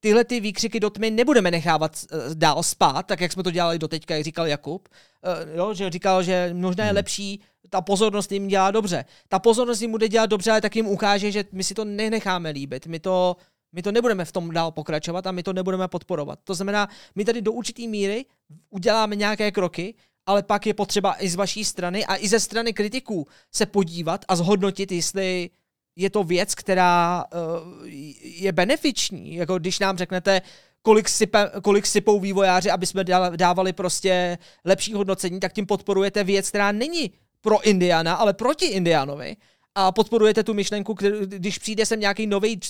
tyhle 0.00 0.24
ty 0.24 0.40
výkřiky 0.40 0.80
do 0.80 0.90
tmy 0.90 1.10
nebudeme 1.10 1.50
nechávat 1.50 1.96
uh, 2.12 2.34
dál 2.34 2.62
spát, 2.62 3.06
tak 3.06 3.20
jak 3.20 3.32
jsme 3.32 3.42
to 3.42 3.50
dělali 3.50 3.78
doteďka, 3.78 4.14
jak 4.14 4.24
říkal 4.24 4.46
Jakub, 4.46 4.88
uh, 4.88 5.56
jo, 5.56 5.74
že 5.74 5.90
říkal, 5.90 6.22
že 6.22 6.50
možná 6.54 6.84
je 6.84 6.90
hmm. 6.90 6.96
lepší, 6.96 7.40
ta 7.70 7.80
pozornost 7.80 8.32
jim 8.32 8.48
dělá 8.48 8.70
dobře. 8.70 9.04
Ta 9.28 9.38
pozornost 9.38 9.80
jim 9.80 9.90
bude 9.90 10.08
dělat 10.08 10.26
dobře, 10.26 10.50
ale 10.50 10.60
tak 10.60 10.76
jim 10.76 10.86
ukáže, 10.86 11.32
že 11.32 11.44
my 11.52 11.64
si 11.64 11.74
to 11.74 11.84
nenecháme 11.84 12.50
líbit, 12.50 12.86
my 12.86 13.00
to, 13.00 13.36
my 13.72 13.82
to 13.82 13.92
nebudeme 13.92 14.24
v 14.24 14.32
tom 14.32 14.50
dál 14.50 14.70
pokračovat 14.70 15.26
a 15.26 15.32
my 15.32 15.42
to 15.42 15.52
nebudeme 15.52 15.88
podporovat. 15.88 16.38
To 16.44 16.54
znamená, 16.54 16.88
my 17.14 17.24
tady 17.24 17.42
do 17.42 17.52
určité 17.52 17.86
míry 17.86 18.24
uděláme 18.70 19.16
nějaké 19.16 19.52
kroky, 19.52 19.94
ale 20.26 20.42
pak 20.42 20.66
je 20.66 20.74
potřeba 20.74 21.22
i 21.22 21.28
z 21.28 21.34
vaší 21.34 21.64
strany 21.64 22.06
a 22.06 22.16
i 22.16 22.28
ze 22.28 22.40
strany 22.40 22.72
kritiků 22.72 23.26
se 23.52 23.66
podívat 23.66 24.24
a 24.28 24.36
zhodnotit, 24.36 24.92
jestli 24.92 25.50
je 25.96 26.10
to 26.10 26.24
věc, 26.24 26.54
která 26.54 27.24
uh, 27.24 27.88
je 28.22 28.52
benefiční. 28.52 29.34
Jako 29.34 29.58
když 29.58 29.78
nám 29.78 29.98
řeknete, 29.98 30.42
kolik, 30.82 31.08
sype, 31.08 31.50
kolik 31.62 31.86
sypou 31.86 32.20
vývojáři, 32.20 32.70
aby 32.70 32.86
jsme 32.86 33.04
dávali 33.36 33.72
prostě 33.72 34.38
lepší 34.64 34.94
hodnocení, 34.94 35.40
tak 35.40 35.52
tím 35.52 35.66
podporujete 35.66 36.24
věc, 36.24 36.48
která 36.48 36.72
není 36.72 37.10
pro 37.40 37.60
Indiana, 37.60 38.14
ale 38.14 38.32
proti 38.32 38.66
Indianovi. 38.66 39.36
A 39.74 39.92
podporujete 39.92 40.44
tu 40.44 40.54
myšlenku, 40.54 40.96
když 41.24 41.58
přijde 41.58 41.86
sem 41.86 42.00
nějaký 42.00 42.26
nový, 42.26 42.60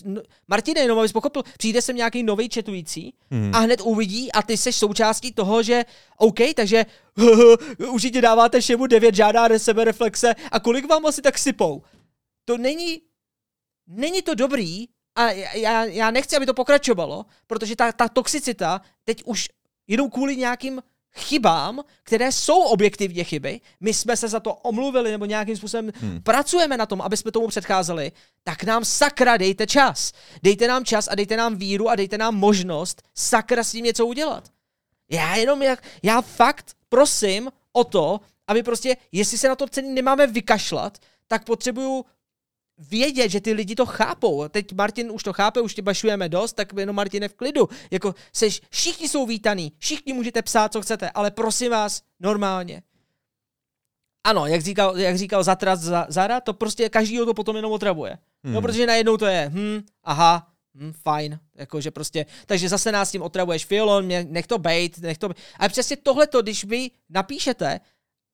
Martine, 0.49 0.81
jenom 0.81 0.99
abys 0.99 1.13
pochopil, 1.13 1.43
přijde 1.59 1.83
sem 1.83 1.97
nějaký 1.97 2.23
nový 2.23 2.49
četující 2.49 3.15
hmm. 3.31 3.51
a 3.55 3.59
hned 3.59 3.81
uvidí 3.81 4.33
a 4.33 4.43
ty 4.43 4.57
seš 4.57 4.77
součástí 4.77 5.33
toho, 5.33 5.63
že 5.63 5.85
OK, 6.17 6.39
takže 6.57 6.87
určitě 7.89 8.21
dáváte 8.21 8.61
všemu 8.61 8.87
9, 8.87 9.15
žádá 9.15 9.59
sebe 9.59 9.85
reflexe 9.85 10.35
a 10.53 10.61
kolik 10.61 10.89
vám 10.89 11.07
asi 11.07 11.23
tak 11.23 11.39
sypou. 11.39 11.83
To 12.45 12.59
není, 12.59 13.01
není 13.91 14.23
to 14.23 14.35
dobrý 14.35 14.87
a 15.15 15.31
já, 15.31 15.85
já 15.85 16.11
nechci, 16.11 16.37
aby 16.37 16.47
to 16.47 16.55
pokračovalo, 16.55 17.27
protože 17.47 17.77
ta, 17.77 17.93
ta 17.93 18.09
toxicita 18.09 18.81
teď 19.05 19.23
už 19.25 19.49
jenom 19.87 20.11
kvůli 20.11 20.37
nějakým 20.37 20.83
chybám, 21.17 21.81
které 22.03 22.33
jsou 22.33 22.61
objektivně 22.61 23.25
chyby, 23.25 23.61
my 23.81 23.95
jsme 23.95 24.17
se 24.17 24.29
za 24.29 24.41
to 24.41 24.55
omluvili 24.55 25.11
nebo 25.11 25.25
nějakým 25.25 25.57
způsobem 25.57 25.93
hmm. 26.01 26.23
pracujeme 26.23 26.77
na 26.77 26.87
tom, 26.87 27.03
aby 27.03 27.17
jsme 27.17 27.33
tomu 27.33 27.49
předcházeli, 27.49 28.13
tak 28.45 28.65
nám 28.65 28.85
sakra 28.85 29.37
dejte 29.37 29.67
čas. 29.67 30.13
Dejte 30.43 30.69
nám 30.69 30.85
čas 30.85 31.09
a 31.09 31.15
dejte 31.15 31.37
nám 31.37 31.57
víru 31.57 31.89
a 31.89 31.97
dejte 31.97 32.19
nám 32.19 32.37
možnost 32.37 33.03
sakra 33.15 33.65
s 33.65 33.73
tím 33.73 33.85
něco 33.85 34.07
udělat. 34.07 34.49
Já 35.11 35.37
jenom, 35.37 35.63
jak, 35.63 35.85
já 36.03 36.21
fakt 36.21 36.77
prosím 36.89 37.51
o 37.73 37.85
to, 37.85 38.21
aby 38.47 38.63
prostě, 38.63 38.97
jestli 39.13 39.39
se 39.39 39.49
na 39.49 39.57
to 39.57 39.67
celý 39.67 39.89
nemáme 39.89 40.27
vykašlat, 40.27 40.99
tak 41.29 41.45
potřebuju 41.45 42.05
vědět, 42.81 43.29
že 43.29 43.41
ty 43.41 43.53
lidi 43.53 43.75
to 43.75 43.87
chápou. 43.87 44.49
Teď 44.49 44.73
Martin 44.73 45.11
už 45.11 45.23
to 45.23 45.33
chápe, 45.33 45.61
už 45.61 45.75
tě 45.75 45.83
bašujeme 45.83 46.29
dost, 46.29 46.53
tak 46.53 46.73
jenom 46.79 46.97
Martine 46.97 47.29
v 47.29 47.35
klidu. 47.35 47.69
Jako 47.91 48.15
seš, 48.33 48.63
všichni 48.71 49.09
jsou 49.09 49.27
vítaný, 49.27 49.73
všichni 49.79 50.13
můžete 50.13 50.43
psát, 50.43 50.73
co 50.73 50.83
chcete, 50.83 51.11
ale 51.11 51.31
prosím 51.31 51.71
vás, 51.71 52.03
normálně. 52.21 52.83
Ano, 54.25 54.47
jak 54.47 54.63
říkal, 54.63 54.99
jak 54.99 55.19
říkal 55.19 55.45
Zatras 55.45 55.81
Zara, 56.09 56.41
to 56.41 56.53
prostě 56.53 56.89
každýho 56.89 57.27
to 57.27 57.35
potom 57.35 57.57
jenom 57.57 57.73
otravuje. 57.73 58.19
Hmm. 58.45 58.55
No, 58.55 58.63
protože 58.63 58.87
najednou 58.87 59.17
to 59.17 59.27
je, 59.27 59.51
hm, 59.55 59.81
aha, 60.05 60.49
hm, 60.75 60.93
fajn, 60.93 61.39
jakože 61.55 61.91
prostě, 61.91 62.27
takže 62.47 62.69
zase 62.69 62.93
nás 62.93 63.11
tím 63.11 63.23
otravuješ, 63.23 63.65
Fiolon, 63.65 64.09
nech 64.09 64.47
to 64.47 64.59
bejt, 64.59 64.99
nech 64.99 65.19
to 65.19 65.29
bejt. 65.29 65.39
Ale 65.59 65.69
přesně 65.69 65.97
tohleto, 65.97 66.43
když 66.43 66.65
vy 66.65 66.91
napíšete 67.09 67.81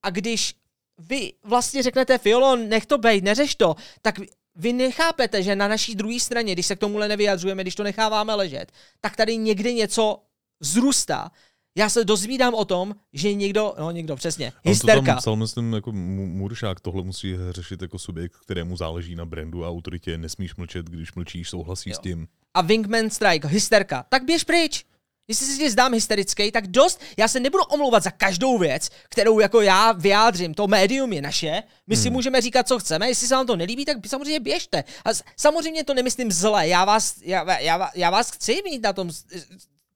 a 0.03 0.11
když 0.11 0.55
vy 0.99 1.33
vlastně 1.45 1.83
řeknete, 1.83 2.19
Fiolon, 2.19 2.69
nech 2.69 2.87
to 2.87 2.99
bejt, 2.99 3.25
neřeš 3.25 3.55
to, 3.55 3.75
tak 4.03 4.21
vy 4.55 4.73
nechápete, 4.73 5.43
že 5.43 5.57
na 5.57 5.69
naší 5.69 5.95
druhé 5.95 6.21
straně, 6.21 6.53
když 6.53 6.67
se 6.67 6.77
k 6.77 6.79
tomuhle 6.79 7.09
nevyjadřujeme, 7.09 7.63
když 7.63 7.75
to 7.75 7.83
necháváme 7.83 8.35
ležet, 8.35 8.73
tak 9.01 9.17
tady 9.17 9.37
někde 9.37 9.73
něco 9.73 10.23
zrůstá. 10.61 11.31
Já 11.79 11.89
se 11.89 12.05
dozvídám 12.05 12.55
o 12.55 12.65
tom, 12.65 12.95
že 13.13 13.35
někdo, 13.35 13.75
no 13.79 13.91
někdo 13.91 14.17
přesně, 14.17 14.53
hysterka. 14.65 14.99
On 14.99 15.05
to 15.05 15.11
tam 15.11 15.19
psal, 15.19 15.37
myslím, 15.37 15.73
jako 15.73 15.93
Muršák, 15.93 16.81
tohle 16.81 17.03
musí 17.03 17.37
řešit 17.51 17.83
jako 17.83 17.99
subjekt, 17.99 18.37
kterému 18.37 18.77
záleží 18.77 19.15
na 19.15 19.25
brandu 19.25 19.65
a 19.65 19.69
autoritě, 19.69 20.19
nesmíš 20.19 20.57
mlčet, 20.57 20.87
když 20.87 21.15
mlčíš, 21.15 21.49
souhlasí 21.49 21.91
jo. 21.91 21.97
s 21.97 21.99
tím. 21.99 22.29
A 22.55 22.63
Wingman 22.63 23.11
Strike, 23.11 23.49
hysterka, 23.49 24.07
tak 24.09 24.25
běž 24.25 24.45
pryč. 24.45 24.85
Jestli 25.29 25.47
si 25.47 25.59
tě 25.59 25.71
zdám 25.71 25.93
hysterický, 25.93 26.53
tak 26.53 26.67
dost, 26.67 27.01
já 27.17 27.29
se 27.29 27.41
nebudu 27.41 27.65
omlouvat 27.65 28.03
za 28.03 28.11
každou 28.11 28.59
věc, 28.59 28.91
kterou 29.09 29.41
jako 29.41 29.61
já 29.61 29.93
vyjádřím. 29.93 30.55
To 30.55 30.67
médium 30.67 31.13
je 31.13 31.23
naše, 31.23 31.63
my 31.87 31.95
hmm. 31.95 32.03
si 32.03 32.11
můžeme 32.11 32.41
říkat, 32.41 32.69
co 32.69 32.79
chceme, 32.79 33.09
jestli 33.09 33.27
se 33.27 33.35
vám 33.35 33.47
to 33.47 33.57
nelíbí, 33.57 33.85
tak 33.85 33.97
samozřejmě 34.07 34.41
běžte. 34.41 34.85
A 35.05 35.09
samozřejmě 35.37 35.85
to 35.85 35.95
nemyslím 35.95 36.33
zle, 36.33 36.69
já 36.69 36.85
vás, 36.85 37.15
já, 37.23 37.61
já, 37.61 37.91
já 37.95 38.11
vás 38.11 38.31
chci 38.31 38.63
mít 38.65 38.83
na 38.83 38.93
tom 38.93 39.11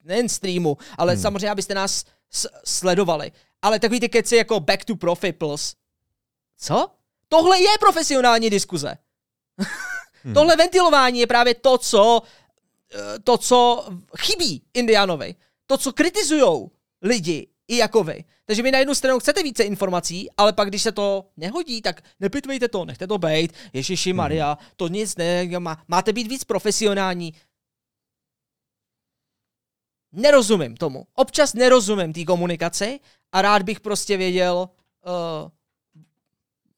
nejen 0.03 0.29
streamu, 0.29 0.77
ale 0.97 1.13
hmm. 1.13 1.21
samozřejmě, 1.21 1.49
abyste 1.49 1.73
nás 1.73 2.05
sledovali. 2.65 3.31
Ale 3.61 3.79
takový 3.79 3.99
ty 3.99 4.09
keci 4.09 4.35
jako 4.35 4.59
Back 4.59 4.85
to 4.85 4.95
Profitals. 4.95 5.75
Co? 6.57 6.91
Tohle 7.27 7.61
je 7.61 7.69
profesionální 7.79 8.49
diskuze. 8.49 8.97
hmm. 10.23 10.33
Tohle 10.33 10.55
ventilování 10.55 11.19
je 11.19 11.27
právě 11.27 11.55
to, 11.55 11.77
co 11.77 12.21
to, 13.23 13.37
co 13.37 13.89
chybí 14.17 14.63
Indianovi, 14.73 15.35
to, 15.65 15.77
co 15.77 15.93
kritizují 15.93 16.67
lidi 17.01 17.47
i 17.67 17.77
jako 17.77 18.03
vy. 18.03 18.23
Takže 18.45 18.63
vy 18.63 18.71
na 18.71 18.79
jednu 18.79 18.95
stranu 18.95 19.19
chcete 19.19 19.43
více 19.43 19.63
informací, 19.63 20.29
ale 20.37 20.53
pak, 20.53 20.69
když 20.69 20.81
se 20.81 20.91
to 20.91 21.25
nehodí, 21.37 21.81
tak 21.81 22.01
nepitvejte 22.19 22.67
to, 22.67 22.85
nechte 22.85 23.07
to 23.07 23.17
být. 23.17 23.53
Ježiši 23.73 24.09
hmm. 24.09 24.17
Maria, 24.17 24.57
to 24.75 24.87
nic 24.87 25.15
ne, 25.15 25.59
má, 25.59 25.83
máte 25.87 26.13
být 26.13 26.27
víc 26.27 26.43
profesionální. 26.43 27.33
Nerozumím 30.11 30.77
tomu. 30.77 31.07
Občas 31.13 31.53
nerozumím 31.53 32.13
té 32.13 32.25
komunikaci 32.25 32.99
a 33.31 33.41
rád 33.41 33.61
bych 33.61 33.79
prostě 33.79 34.17
věděl, 34.17 34.69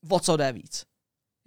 uh, 0.07 0.15
o 0.15 0.19
co 0.19 0.37
jde 0.37 0.51
víc. 0.51 0.85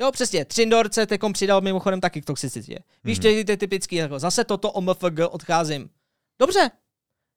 Jo, 0.01 0.13
přesně. 0.13 0.45
Třindor 0.45 0.93
se 0.93 1.07
teďkom 1.07 1.33
přidal 1.33 1.61
mimochodem 1.61 2.01
taky 2.01 2.23
k 2.23 2.25
toxicitě. 2.25 2.79
Víš, 3.05 3.19
mm. 3.19 3.45
ty 3.45 3.57
typický, 3.57 3.97
jako 3.97 4.19
zase 4.19 4.45
toto 4.45 4.73
OMFG 4.73 5.21
odcházím. 5.31 5.91
Dobře, 6.41 6.71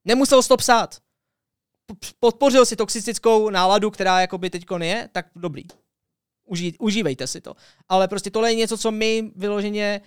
nemusel 0.05 0.43
to 0.43 0.57
psát. 0.57 0.97
Podpořil 2.19 2.65
si 2.65 2.75
toxicickou 2.75 3.49
náladu, 3.49 3.91
která 3.91 4.21
jakoby 4.21 4.49
teď 4.49 4.65
je, 4.81 5.09
tak 5.11 5.25
dobrý. 5.35 5.63
Užij, 6.45 6.73
užívejte 6.79 7.27
si 7.27 7.41
to. 7.41 7.55
Ale 7.89 8.07
prostě 8.07 8.31
tohle 8.31 8.51
je 8.51 8.55
něco, 8.55 8.77
co 8.77 8.91
my 8.91 9.31
vyloženě 9.35 10.01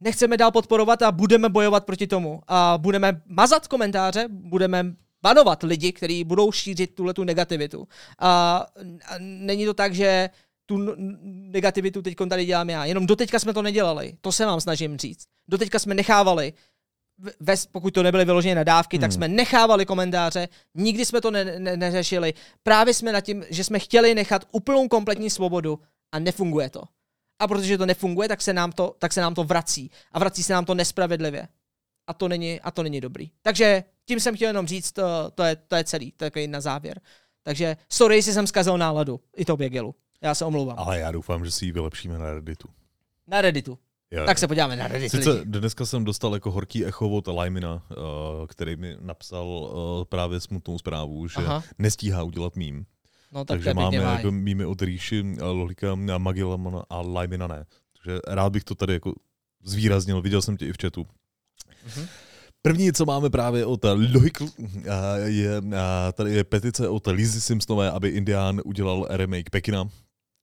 nechceme 0.00 0.36
dál 0.36 0.50
podporovat 0.50 1.02
a 1.02 1.12
budeme 1.12 1.48
bojovat 1.48 1.86
proti 1.86 2.06
tomu. 2.06 2.40
A 2.48 2.78
budeme 2.78 3.22
mazat 3.26 3.68
komentáře, 3.68 4.26
budeme 4.28 4.94
banovat 5.22 5.62
lidi, 5.62 5.92
kteří 5.92 6.24
budou 6.24 6.52
šířit 6.52 6.94
tuhle 6.94 7.14
tu 7.14 7.24
negativitu. 7.24 7.88
A, 8.18 8.56
a 9.08 9.14
není 9.18 9.64
to 9.64 9.74
tak, 9.74 9.94
že 9.94 10.30
tu 10.72 10.94
negativitu 11.50 12.02
teď 12.02 12.16
tady 12.28 12.44
dělám 12.44 12.70
já. 12.70 12.84
Jenom 12.84 13.06
doteďka 13.06 13.38
jsme 13.38 13.54
to 13.54 13.62
nedělali. 13.62 14.14
To 14.20 14.32
se 14.32 14.46
vám 14.46 14.60
snažím 14.60 14.96
říct. 14.96 15.24
Doteďka 15.48 15.78
jsme 15.78 15.94
nechávali, 15.94 16.52
ves, 17.40 17.66
pokud 17.66 17.94
to 17.94 18.02
nebyly 18.02 18.24
vyložené 18.24 18.54
nadávky, 18.54 18.96
hmm. 18.96 19.00
tak 19.00 19.12
jsme 19.12 19.28
nechávali 19.28 19.86
komentáře, 19.86 20.48
nikdy 20.74 21.04
jsme 21.04 21.20
to 21.20 21.30
ne, 21.30 21.44
ne, 21.44 21.76
neřešili. 21.76 22.34
Právě 22.62 22.94
jsme 22.94 23.12
nad 23.12 23.20
tím, 23.20 23.44
že 23.50 23.64
jsme 23.64 23.78
chtěli 23.78 24.14
nechat 24.14 24.44
úplnou 24.52 24.88
kompletní 24.88 25.30
svobodu 25.30 25.78
a 26.12 26.18
nefunguje 26.18 26.70
to. 26.70 26.82
A 27.38 27.48
protože 27.48 27.78
to 27.78 27.86
nefunguje, 27.86 28.28
tak 28.28 28.42
se 28.42 28.52
nám 28.52 28.72
to, 28.72 28.96
tak 28.98 29.12
se 29.12 29.20
nám 29.20 29.34
to 29.34 29.44
vrací. 29.44 29.90
A 30.12 30.18
vrací 30.18 30.42
se 30.42 30.52
nám 30.52 30.64
to 30.64 30.74
nespravedlivě. 30.74 31.48
A 32.06 32.14
to 32.14 32.28
není, 32.28 32.60
a 32.60 32.70
to 32.70 32.82
není 32.82 33.00
dobrý. 33.00 33.30
Takže 33.42 33.84
tím 34.04 34.20
jsem 34.20 34.36
chtěl 34.36 34.48
jenom 34.48 34.66
říct, 34.66 34.92
to, 34.92 35.02
to, 35.34 35.42
je, 35.42 35.56
to 35.56 35.76
je 35.76 35.84
celý, 35.84 36.12
to 36.12 36.24
je 36.38 36.48
na 36.48 36.60
závěr. 36.60 37.00
Takže 37.42 37.76
sorry, 37.88 38.16
jestli 38.16 38.32
jsem 38.32 38.46
zkazil 38.46 38.78
náladu, 38.78 39.20
i 39.36 39.44
to 39.44 39.56
běgelu. 39.56 39.94
Já 40.22 40.34
se 40.34 40.44
omlouvám. 40.44 40.78
Ale 40.78 40.98
já 40.98 41.12
doufám, 41.12 41.44
že 41.44 41.50
si 41.50 41.64
ji 41.64 41.72
vylepšíme 41.72 42.18
na 42.18 42.34
Redditu. 42.34 42.68
Na 43.26 43.40
Redditu. 43.40 43.78
Jo, 44.10 44.26
tak 44.26 44.38
se 44.38 44.48
podíváme 44.48 44.76
na 44.76 44.88
Reddit. 44.88 45.10
Sice 45.10 45.30
lidi. 45.30 45.44
dneska 45.44 45.86
jsem 45.86 46.04
dostal 46.04 46.34
jako 46.34 46.50
horký 46.50 46.86
echo 46.86 47.08
od 47.08 47.26
Lymina, 47.26 47.74
uh, 47.90 48.46
který 48.46 48.76
mi 48.76 48.96
napsal 49.00 49.46
uh, 49.46 50.04
právě 50.04 50.40
smutnou 50.40 50.78
zprávu, 50.78 51.28
že 51.28 51.36
Aha. 51.36 51.62
nestíhá 51.78 52.22
udělat 52.22 52.56
mím. 52.56 52.86
No, 53.32 53.44
tak 53.44 53.56
Takže 53.56 53.74
máme 53.74 53.96
jako 53.96 54.30
mými 54.30 54.64
od 54.64 54.82
Ríši, 54.82 55.24
eh, 55.38 55.44
Lolika, 55.44 55.94
Magillamana 56.18 56.84
a 56.90 57.00
Lymina 57.00 57.46
ne. 57.46 57.64
Takže 57.92 58.20
rád 58.28 58.52
bych 58.52 58.64
to 58.64 58.74
tady 58.74 58.92
jako 58.92 59.14
zvýraznil, 59.62 60.22
viděl 60.22 60.42
jsem 60.42 60.56
tě 60.56 60.66
i 60.66 60.72
v 60.72 60.76
chatu. 60.82 61.06
Uh-huh. 61.86 62.06
První, 62.62 62.92
co 62.92 63.04
máme 63.04 63.30
právě 63.30 63.66
od 63.66 63.84
Lohikl, 63.84 64.48
je, 65.24 65.62
tady 66.12 66.32
je 66.32 66.44
petice 66.44 66.88
od 66.88 67.06
Lizzy 67.06 67.40
Simpsonové, 67.40 67.90
aby 67.90 68.08
Indián 68.08 68.60
udělal 68.64 69.06
remake 69.10 69.50
Pekina. 69.50 69.88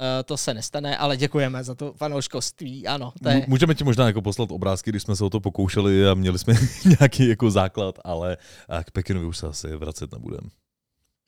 Uh, 0.02 0.24
to 0.26 0.38
se 0.38 0.54
nestane, 0.54 0.98
ale 0.98 1.18
děkujeme 1.18 1.64
za 1.64 1.76
to 1.76 1.94
fanouškovství, 1.94 2.88
ano. 2.88 3.14
To 3.24 3.30
je... 3.30 3.46
Můžeme 3.48 3.76
ti 3.76 3.84
možná 3.84 4.08
jako 4.08 4.22
poslat 4.22 4.52
obrázky, 4.52 4.90
když 4.90 5.04
jsme 5.04 5.16
se 5.16 5.24
o 5.24 5.30
to 5.30 5.40
pokoušeli 5.40 6.10
a 6.10 6.14
měli 6.14 6.40
jsme 6.40 6.54
nějaký 7.00 7.28
jako 7.28 7.52
základ, 7.52 8.00
ale 8.04 8.38
k 8.84 8.92
Pekinovi 8.92 9.26
už 9.26 9.38
se 9.38 9.48
asi 9.48 9.76
vracet 9.76 10.12
nebudeme. 10.12 10.50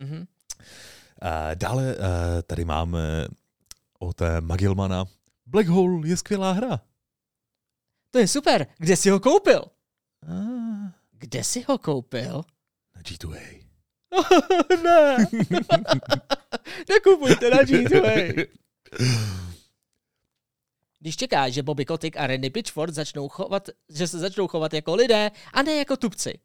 Mm-hmm. 0.03 0.19
Uh, 0.19 1.55
dále 1.55 1.95
uh, 1.95 2.03
tady 2.47 2.65
máme 2.65 3.27
od 3.99 4.21
Magilmana. 4.39 5.05
Black 5.45 5.67
Hole 5.67 6.07
je 6.07 6.17
skvělá 6.17 6.51
hra. 6.51 6.79
To 8.11 8.19
je 8.19 8.27
super. 8.27 8.67
Kde 8.77 8.95
jsi 8.95 9.09
ho 9.09 9.19
koupil? 9.19 9.65
Ah. 10.27 10.91
Kde 11.11 11.43
jsi 11.43 11.65
ho 11.67 11.77
koupil? 11.77 12.43
Na 12.95 13.01
G2A. 13.01 13.61
ne. 14.83 15.17
Nekupujte 16.89 17.49
na 17.49 17.57
G2A. 17.57 18.47
Když 20.99 21.17
čekáš, 21.17 21.53
že 21.53 21.63
Bobby 21.63 21.85
Kotick 21.85 22.17
a 22.17 22.27
Randy 22.27 22.49
Pitchford 22.49 22.93
začnou 22.93 23.29
chovat, 23.29 23.69
že 23.89 24.07
se 24.07 24.19
začnou 24.19 24.47
chovat 24.47 24.73
jako 24.73 24.95
lidé 24.95 25.31
a 25.53 25.61
ne 25.61 25.75
jako 25.75 25.97
tupci, 25.97 26.39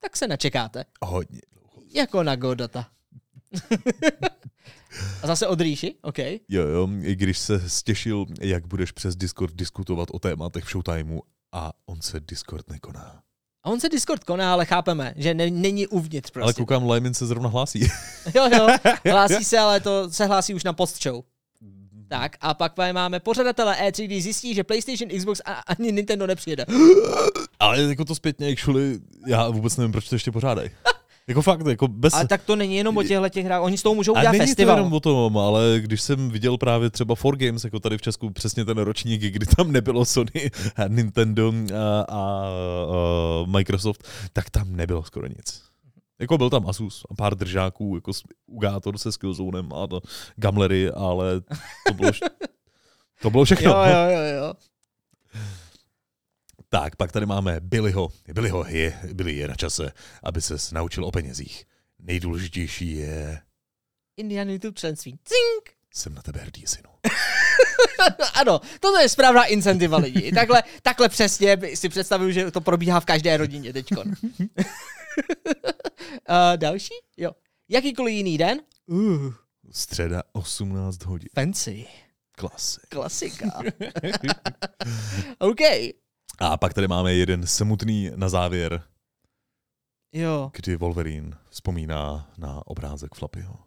tak 0.00 0.16
se 0.16 0.26
načekáte. 0.26 0.84
Hodně 1.02 1.40
dlouho. 1.52 1.82
Jako 1.94 2.22
na 2.22 2.36
Godota. 2.36 2.88
a 5.22 5.26
zase 5.26 5.46
od 5.46 5.60
Ríši? 5.60 5.94
OK. 6.02 6.18
Jo, 6.48 6.66
jo, 6.66 6.88
i 7.02 7.16
když 7.16 7.38
se 7.38 7.70
stěšil, 7.70 8.26
jak 8.40 8.66
budeš 8.66 8.92
přes 8.92 9.16
Discord 9.16 9.54
diskutovat 9.54 10.08
o 10.12 10.18
tématech 10.18 10.64
v 10.64 10.70
Showtimeu 10.70 11.20
a 11.52 11.72
on 11.86 12.00
se 12.00 12.20
Discord 12.20 12.70
nekoná. 12.70 13.22
A 13.62 13.70
on 13.70 13.80
se 13.80 13.88
Discord 13.88 14.24
koná, 14.24 14.52
ale 14.52 14.66
chápeme, 14.66 15.14
že 15.16 15.34
ne, 15.34 15.50
není 15.50 15.86
uvnitř 15.86 16.30
prostě. 16.30 16.44
Ale 16.44 16.54
koukám, 16.54 16.90
Lyman 16.90 17.14
se 17.14 17.26
zrovna 17.26 17.48
hlásí. 17.48 17.80
jo, 18.34 18.48
jo, 18.58 18.68
hlásí 19.10 19.44
se, 19.44 19.58
ale 19.58 19.80
to 19.80 20.10
se 20.10 20.26
hlásí 20.26 20.54
už 20.54 20.64
na 20.64 20.72
post 20.72 21.02
show. 21.02 21.24
Tak 22.08 22.36
a 22.40 22.54
pak 22.54 22.72
máme 22.92 23.20
pořadatele 23.20 23.76
E3, 23.76 24.04
když 24.04 24.22
zjistí, 24.22 24.54
že 24.54 24.64
PlayStation, 24.64 25.10
Xbox 25.18 25.40
a 25.44 25.52
ani 25.52 25.92
Nintendo 25.92 26.26
nepřijede. 26.26 26.66
Ale 27.60 27.82
jako 27.82 28.04
to 28.04 28.14
zpětně, 28.14 28.48
actually, 28.52 28.98
já 29.26 29.48
vůbec 29.48 29.76
nevím, 29.76 29.92
proč 29.92 30.08
to 30.08 30.14
ještě 30.14 30.32
pořádají. 30.32 30.70
Jako 31.28 31.42
fakt, 31.42 31.66
jako 31.66 31.88
bez... 31.88 32.14
Ale 32.14 32.26
tak 32.26 32.42
to 32.42 32.56
není 32.56 32.76
jenom 32.76 32.96
o 32.96 33.02
těchto 33.02 33.28
těch 33.28 33.44
hrách, 33.44 33.62
oni 33.62 33.78
s 33.78 33.82
toho 33.82 33.94
můžou 33.94 34.16
a 34.16 34.18
udělat 34.18 34.32
není 34.32 34.46
festival. 34.46 34.76
to 34.76 34.78
jenom 34.78 34.92
o 34.92 35.00
tom, 35.00 35.38
ale 35.38 35.76
když 35.78 36.00
jsem 36.00 36.30
viděl 36.30 36.58
právě 36.58 36.90
třeba 36.90 37.14
4Games, 37.14 37.60
jako 37.64 37.80
tady 37.80 37.98
v 37.98 38.02
Česku, 38.02 38.30
přesně 38.30 38.64
ten 38.64 38.78
ročník, 38.78 39.22
kdy 39.22 39.46
tam 39.56 39.72
nebylo 39.72 40.04
Sony, 40.04 40.50
a 40.76 40.88
Nintendo 40.88 41.52
a, 41.52 42.00
a, 42.00 42.16
a 42.18 43.44
Microsoft, 43.46 44.08
tak 44.32 44.50
tam 44.50 44.76
nebylo 44.76 45.02
skoro 45.02 45.26
nic. 45.26 45.67
Jako 46.20 46.38
byl 46.38 46.50
tam 46.50 46.68
Asus 46.68 47.04
a 47.10 47.14
pár 47.14 47.34
držáků, 47.34 47.94
jako 47.94 48.12
Ugátor 48.46 48.98
se 48.98 49.12
Skillzonem 49.12 49.72
a 49.72 49.86
to 49.86 50.00
Gamlery, 50.36 50.90
ale 50.90 51.40
to 51.86 51.94
bylo, 51.94 52.10
to 53.22 53.30
bylo 53.30 53.44
všechno. 53.44 53.70
Jo, 53.70 53.78
jo, 53.84 54.10
jo, 54.10 54.36
jo. 54.36 54.54
Tak, 56.68 56.96
pak 56.96 57.12
tady 57.12 57.26
máme 57.26 57.60
Billyho. 57.60 58.08
Billyho 58.32 58.64
je, 58.68 59.00
Billy 59.12 59.36
je 59.36 59.48
na 59.48 59.54
čase, 59.54 59.92
aby 60.22 60.40
se 60.40 60.56
naučil 60.72 61.04
o 61.04 61.10
penězích. 61.10 61.64
Nejdůležitější 61.98 62.96
je, 62.96 63.40
Indian 64.16 64.50
YouTube 64.50 64.74
členství. 64.74 65.18
Cink! 65.24 65.78
jsem 65.94 66.14
na 66.14 66.22
tebe 66.22 66.40
hrdý, 66.40 66.66
synu. 66.66 66.90
ano, 68.34 68.60
toto 68.80 68.98
je 68.98 69.08
správná 69.08 69.44
incentiva 69.44 69.98
lidí. 69.98 70.32
Takhle, 70.32 70.62
takhle 70.82 71.08
přesně 71.08 71.58
si 71.74 71.88
představuju, 71.88 72.30
že 72.30 72.50
to 72.50 72.60
probíhá 72.60 73.00
v 73.00 73.04
každé 73.04 73.36
rodině 73.36 73.72
teďkon. 73.72 74.04
uh, 76.28 76.34
další? 76.56 76.94
Jo. 77.16 77.30
Jakýkoliv 77.68 78.14
jiný 78.14 78.38
den? 78.38 78.60
Uh, 78.86 79.32
Středa 79.70 80.22
18 80.32 81.04
hodin. 81.04 81.28
fancy. 81.34 81.86
Klasy. 82.32 82.80
Klasika. 82.88 83.60
OK. 85.38 85.60
A 86.38 86.56
pak 86.56 86.74
tady 86.74 86.88
máme 86.88 87.14
jeden 87.14 87.46
smutný 87.46 88.10
na 88.16 88.28
závěr, 88.28 88.82
Jo, 90.12 90.50
kdy 90.54 90.76
Wolverine 90.76 91.36
vzpomíná 91.50 92.30
na 92.38 92.66
obrázek 92.66 93.14
Flappyho. 93.14 93.58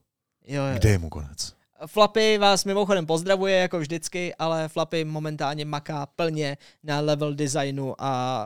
jo, 0.47 0.63
jo. 0.63 0.73
Kde 0.77 0.89
je 0.89 0.97
mu 0.97 1.09
konec? 1.09 1.55
Flappy 1.85 2.37
vás 2.37 2.65
mimochodem 2.65 3.05
pozdravuje 3.05 3.55
jako 3.55 3.79
vždycky, 3.79 4.35
ale 4.35 4.67
Flappy 4.67 5.05
momentálně 5.05 5.65
maká 5.65 6.05
plně 6.05 6.57
na 6.83 6.99
level 6.99 7.33
designu 7.35 7.95
a, 8.01 8.43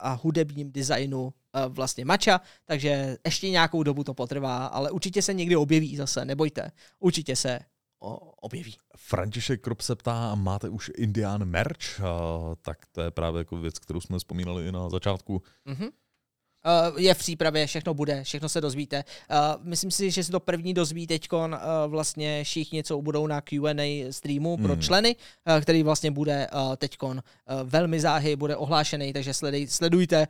a 0.00 0.12
hudebním 0.12 0.72
designu 0.72 1.32
vlastně 1.68 2.04
mača, 2.04 2.40
takže 2.64 3.16
ještě 3.24 3.50
nějakou 3.50 3.82
dobu 3.82 4.04
to 4.04 4.14
potrvá, 4.14 4.66
ale 4.66 4.90
určitě 4.90 5.22
se 5.22 5.34
někdy 5.34 5.56
objeví 5.56 5.96
zase, 5.96 6.24
nebojte, 6.24 6.72
určitě 6.98 7.36
se 7.36 7.60
objeví. 8.40 8.76
František 8.96 9.60
Krop 9.60 9.80
se 9.80 9.96
ptá, 9.96 10.34
máte 10.34 10.68
už 10.68 10.90
Indian 10.96 11.44
merch? 11.44 12.00
A, 12.00 12.54
tak 12.62 12.78
to 12.92 13.00
je 13.00 13.10
právě 13.10 13.38
jako 13.38 13.56
věc, 13.56 13.78
kterou 13.78 14.00
jsme 14.00 14.18
vzpomínali 14.18 14.68
i 14.68 14.72
na 14.72 14.88
začátku. 14.88 15.42
Mhm. 15.64 15.88
Uh, 16.90 17.00
je 17.00 17.14
v 17.14 17.18
přípravě, 17.18 17.66
všechno 17.66 17.94
bude, 17.94 18.24
všechno 18.24 18.48
se 18.48 18.60
dozvíte. 18.60 19.04
Uh, 19.30 19.64
myslím 19.66 19.90
si, 19.90 20.10
že 20.10 20.24
se 20.24 20.32
to 20.32 20.40
první 20.40 20.74
dozví 20.74 21.06
teď 21.06 21.32
uh, 21.32 21.38
vlastně 21.86 22.44
všichni, 22.44 22.84
co 22.84 23.02
budou 23.02 23.26
na 23.26 23.40
Q&A 23.40 24.12
streamu 24.12 24.56
pro 24.56 24.72
Hmm. 24.72 24.82
členy, 24.82 25.16
uh, 25.16 25.60
který 25.62 25.82
vlastně 25.82 26.10
bude 26.10 26.48
uh, 26.54 26.76
teď 26.76 26.96
uh, 27.02 27.18
velmi 27.64 28.00
záhy, 28.00 28.36
bude 28.36 28.56
ohlášený, 28.56 29.12
takže 29.12 29.34
sledej, 29.34 29.66
sledujte, 29.66 30.28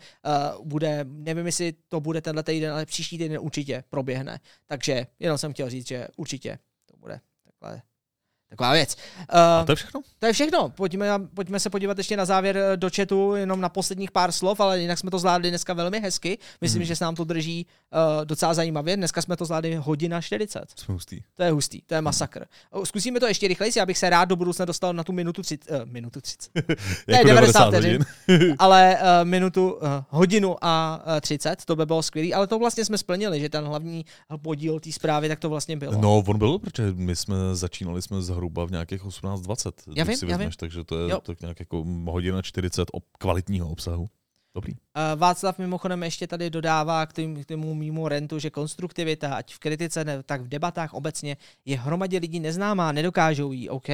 uh, 0.59 0.67
bude, 0.67 1.05
nevím, 1.09 1.47
jestli 1.47 1.75
to 1.89 2.01
bude 2.01 2.21
tenhle 2.21 2.43
týden, 2.43 2.73
ale 2.73 2.87
příští 2.87 3.19
týden 3.19 3.39
určitě 3.41 3.85
proběhne. 3.91 4.41
Takže 4.67 5.07
jenom 5.19 5.39
jsem 5.39 5.53
chtěl 5.53 5.71
říct, 5.71 5.89
že 5.89 6.09
určitě 6.17 6.59
to 6.91 6.97
bude 6.97 7.21
takhle, 7.45 7.83
taková 8.51 8.73
věc. 8.73 8.97
A 9.29 9.61
Uh, 9.61 9.67
to 9.67 9.73
je 9.73 9.77
všechno? 9.77 10.01
to 10.19 10.27
je 10.27 10.33
všechno. 10.33 10.69
Pojďme, 10.69 11.07
pojďme 11.35 11.61
se 11.61 11.71
podívat 11.71 11.99
ještě 11.99 12.17
na 12.17 12.25
závěr 12.25 12.57
eh, 12.57 12.77
do 12.77 12.89
chatu, 12.97 13.35
jenom 13.35 13.61
na 13.61 13.69
posledních 13.69 14.11
pár 14.11 14.33
slov, 14.33 14.61
ale 14.61 14.81
jinak 14.81 14.99
jsme 14.99 15.11
to 15.11 15.19
zvládli 15.19 15.49
dneska 15.49 15.73
velmi 15.73 16.01
hezky. 16.01 16.39
Myslím, 16.61 16.81
Hmm. 16.81 16.87
že 16.87 16.97
se 16.97 17.05
nám 17.05 17.15
to 17.15 17.25
drží 17.25 17.67
uh, 17.93 18.25
docela 18.25 18.55
zajímavě. 18.55 18.97
Dneska 18.97 19.23
jsme 19.23 19.37
to 19.37 19.45
zvládli 19.45 19.75
hodina 19.75 20.21
40. 20.21 20.65
Jsme 20.77 20.93
hustý. 20.95 21.21
To 21.35 21.43
je 21.43 21.51
hustý, 21.51 21.81
to 21.87 21.95
je 21.95 22.01
masakr. 22.01 22.45
O, 22.71 22.87
Zkusíme 22.87 23.21
to 23.21 23.27
ještě 23.27 23.49
rychleji, 23.49 23.73
já 23.77 23.87
bych 23.87 23.99
se 23.99 24.11
rád 24.11 24.25
do 24.25 24.37
budoucna 24.37 24.65
dostal 24.65 24.93
na 24.93 25.05
tu 25.05 25.13
minutu 25.13 25.43
30. 25.43 25.71
Uh, 25.71 25.77
minutu 25.85 26.21
30. 26.21 26.51
Jako 27.07 27.27
90 27.27 27.75
hodin. 27.75 28.05
ale 28.59 28.97
uh, 29.01 29.29
minutu, 29.29 29.73
uh, 29.73 29.81
hodinu 30.09 30.57
a 30.65 31.03
uh, 31.15 31.21
30, 31.21 31.65
to 31.65 31.77
by 31.77 31.87
bylo 31.87 32.03
skvělý, 32.03 32.35
ale 32.35 32.47
to 32.47 32.59
vlastně 32.59 32.85
jsme 32.85 32.99
splnili, 32.99 33.41
že 33.41 33.49
ten 33.49 33.65
hlavní 33.65 34.05
podíl 34.43 34.81
té 34.81 34.93
zprávy, 34.93 35.29
tak 35.29 35.39
to 35.39 35.49
vlastně 35.49 35.77
bylo. 35.77 35.93
No, 36.01 36.19
on 36.27 36.39
byl, 36.39 36.59
protože 36.59 36.93
my 36.95 37.17
jsme 37.17 37.37
začínali 37.53 38.03
jsme 38.03 38.23
zhruba 38.41 38.65
v 38.65 38.71
nějakých 38.71 39.05
18.20, 39.05 39.73
Já 39.97 40.05
vím, 40.05 40.17
si 40.17 40.27
já 40.27 40.37
vezmeš, 40.37 40.57
takže 40.57 40.85
to 40.85 40.99
je 40.99 41.11
Jo. 41.11 41.21
tak 41.21 41.41
nějak 41.41 41.61
jako 41.61 41.85
hodina 42.11 42.43
40 42.43 42.89
ob 42.93 43.05
kvalitního 43.19 43.69
obsahu. 43.71 44.09
Dobrý. 44.55 44.73
Václav 45.17 45.59
mimochodem 45.59 46.03
ještě 46.03 46.27
tady 46.27 46.51
dodává 46.51 47.07
k, 47.07 47.13
tomu 47.47 47.75
mýmu 47.75 48.09
rentu, 48.09 48.39
že 48.39 48.51
konstruktivita, 48.51 49.35
ať 49.35 49.55
v 49.55 49.59
kritice, 49.59 50.05
ne, 50.05 50.23
tak 50.23 50.41
v 50.41 50.49
debatách 50.49 50.95
obecně, 50.95 51.37
je 51.65 51.79
hromadě 51.79 52.19
lidí 52.19 52.41
neznámá, 52.41 52.93
nedokážou 52.93 53.53
jí. 53.53 53.69
OK, 53.69 53.89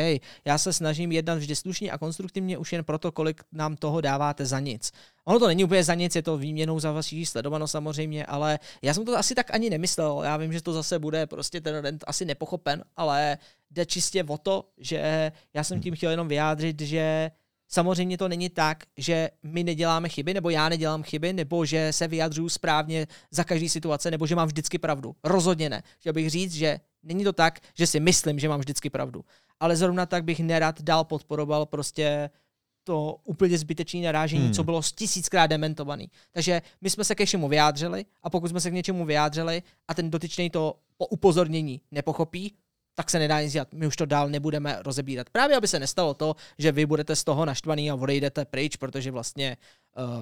já 0.45 0.59
se 0.59 0.73
snažím 0.73 1.13
jednat 1.13 1.39
vždy 1.39 1.57
slušně 1.57 1.91
a 1.91 1.99
konstruktivně 1.99 2.59
už 2.59 2.73
jen 2.73 2.85
proto, 2.85 3.13
kolik 3.13 3.43
nám 3.53 3.77
toho 3.77 4.01
dáváte 4.01 4.47
za 4.47 4.61
nic. 4.61 4.93
Ono 5.25 5.39
to 5.39 5.47
není 5.47 5.65
úplně 5.65 5.85
za 5.85 5.95
nic, 5.95 6.17
je 6.17 6.23
to 6.23 6.39
výměnou 6.39 6.81
za 6.81 6.93
vaši 6.93 7.27
sledovanost 7.27 7.73
samozřejmě, 7.73 8.27
ale 8.27 8.59
já 8.83 8.95
jsem 8.95 9.05
to 9.05 9.19
asi 9.19 9.35
tak 9.35 9.55
ani 9.55 9.71
nemyslel. 9.71 10.23
Já 10.25 10.37
vím, 10.37 10.53
že 10.53 10.63
to 10.63 10.73
zase 10.73 10.99
bude 10.99 11.27
prostě 11.27 11.61
ten 11.61 11.77
rent 11.77 12.05
asi 12.07 12.25
nepochopen, 12.25 12.85
ale 12.97 13.39
jde 13.71 13.87
čistě 13.87 14.25
o 14.25 14.39
to, 14.39 14.69
že 14.79 15.33
já 15.55 15.65
jsem 15.65 15.81
tím 15.81 15.95
chtěl 15.97 16.11
jenom 16.11 16.29
vyjádřit, 16.29 16.81
že 16.81 17.31
Samozřejmě 17.69 18.19
to 18.19 18.29
není 18.29 18.49
tak, 18.49 18.85
že 18.97 19.31
my 19.43 19.65
neděláme 19.65 20.09
chyby, 20.09 20.35
nebo 20.35 20.51
já 20.51 20.69
nedělám 20.69 21.03
chyby, 21.03 21.33
nebo 21.33 21.65
že 21.65 21.93
se 21.93 22.09
vyjadřuju 22.09 22.49
správně 22.49 23.07
za 23.31 23.45
každý 23.45 23.69
situace, 23.69 24.11
nebo 24.11 24.27
že 24.27 24.37
mám 24.37 24.49
vždycky 24.49 24.79
pravdu. 24.79 25.17
Rozhodně 25.25 25.71
ne. 25.71 25.83
Chtěl 25.99 26.13
bych 26.13 26.31
říct, 26.31 26.53
že 26.53 26.81
není 27.03 27.25
to 27.25 27.33
tak, 27.33 27.61
že 27.75 27.87
si 27.87 28.01
myslím, 28.01 28.39
že 28.39 28.49
mám 28.49 28.61
vždycky 28.61 28.91
pravdu. 28.91 29.25
Ale 29.61 29.77
zrovna 29.77 30.07
tak 30.07 30.25
bych 30.25 30.41
nerad 30.41 30.83
dál 30.83 31.05
podporoval 31.05 31.67
prostě 31.67 32.31
to 32.85 33.17
úplně 33.25 33.59
zbytečné 33.59 34.01
narážení, 34.01 34.45
Hmm. 34.45 34.53
co 34.53 34.65
bylo 34.65 34.83
tisíckrát 34.95 35.51
dementovaný. 35.51 36.11
Takže 36.33 36.63
my 36.81 36.91
jsme 36.91 37.05
se 37.05 37.15
ke 37.15 37.27
všemu 37.27 37.49
vyjádřili 37.49 38.05
a 38.23 38.31
pokud 38.31 38.49
jsme 38.49 38.61
se 38.61 38.71
k 38.71 38.75
něčemu 38.75 39.05
vyjádřili 39.05 39.63
a 39.89 39.95
ten 39.95 40.11
dotyčný 40.11 40.51
to 40.51 40.75
po 40.97 41.07
upozornění 41.07 41.81
nepochopí, 41.91 42.55
tak 42.99 43.11
se 43.11 43.19
nedá 43.19 43.43
nic 43.43 43.53
dělat. 43.53 43.69
My 43.75 43.87
už 43.87 43.97
to 43.97 44.07
dál 44.07 44.29
nebudeme 44.29 44.79
rozebírat. 44.83 45.31
Právě 45.31 45.57
aby 45.57 45.69
se 45.69 45.79
nestalo 45.79 46.15
to, 46.15 46.37
že 46.59 46.73
vy 46.73 46.87
budete 46.87 47.17
z 47.17 47.25
toho 47.25 47.45
naštvaný 47.45 47.91
a 47.91 47.95
odejdete 47.95 48.45
pryč, 48.45 48.77
protože 48.77 49.11
vlastně 49.11 49.57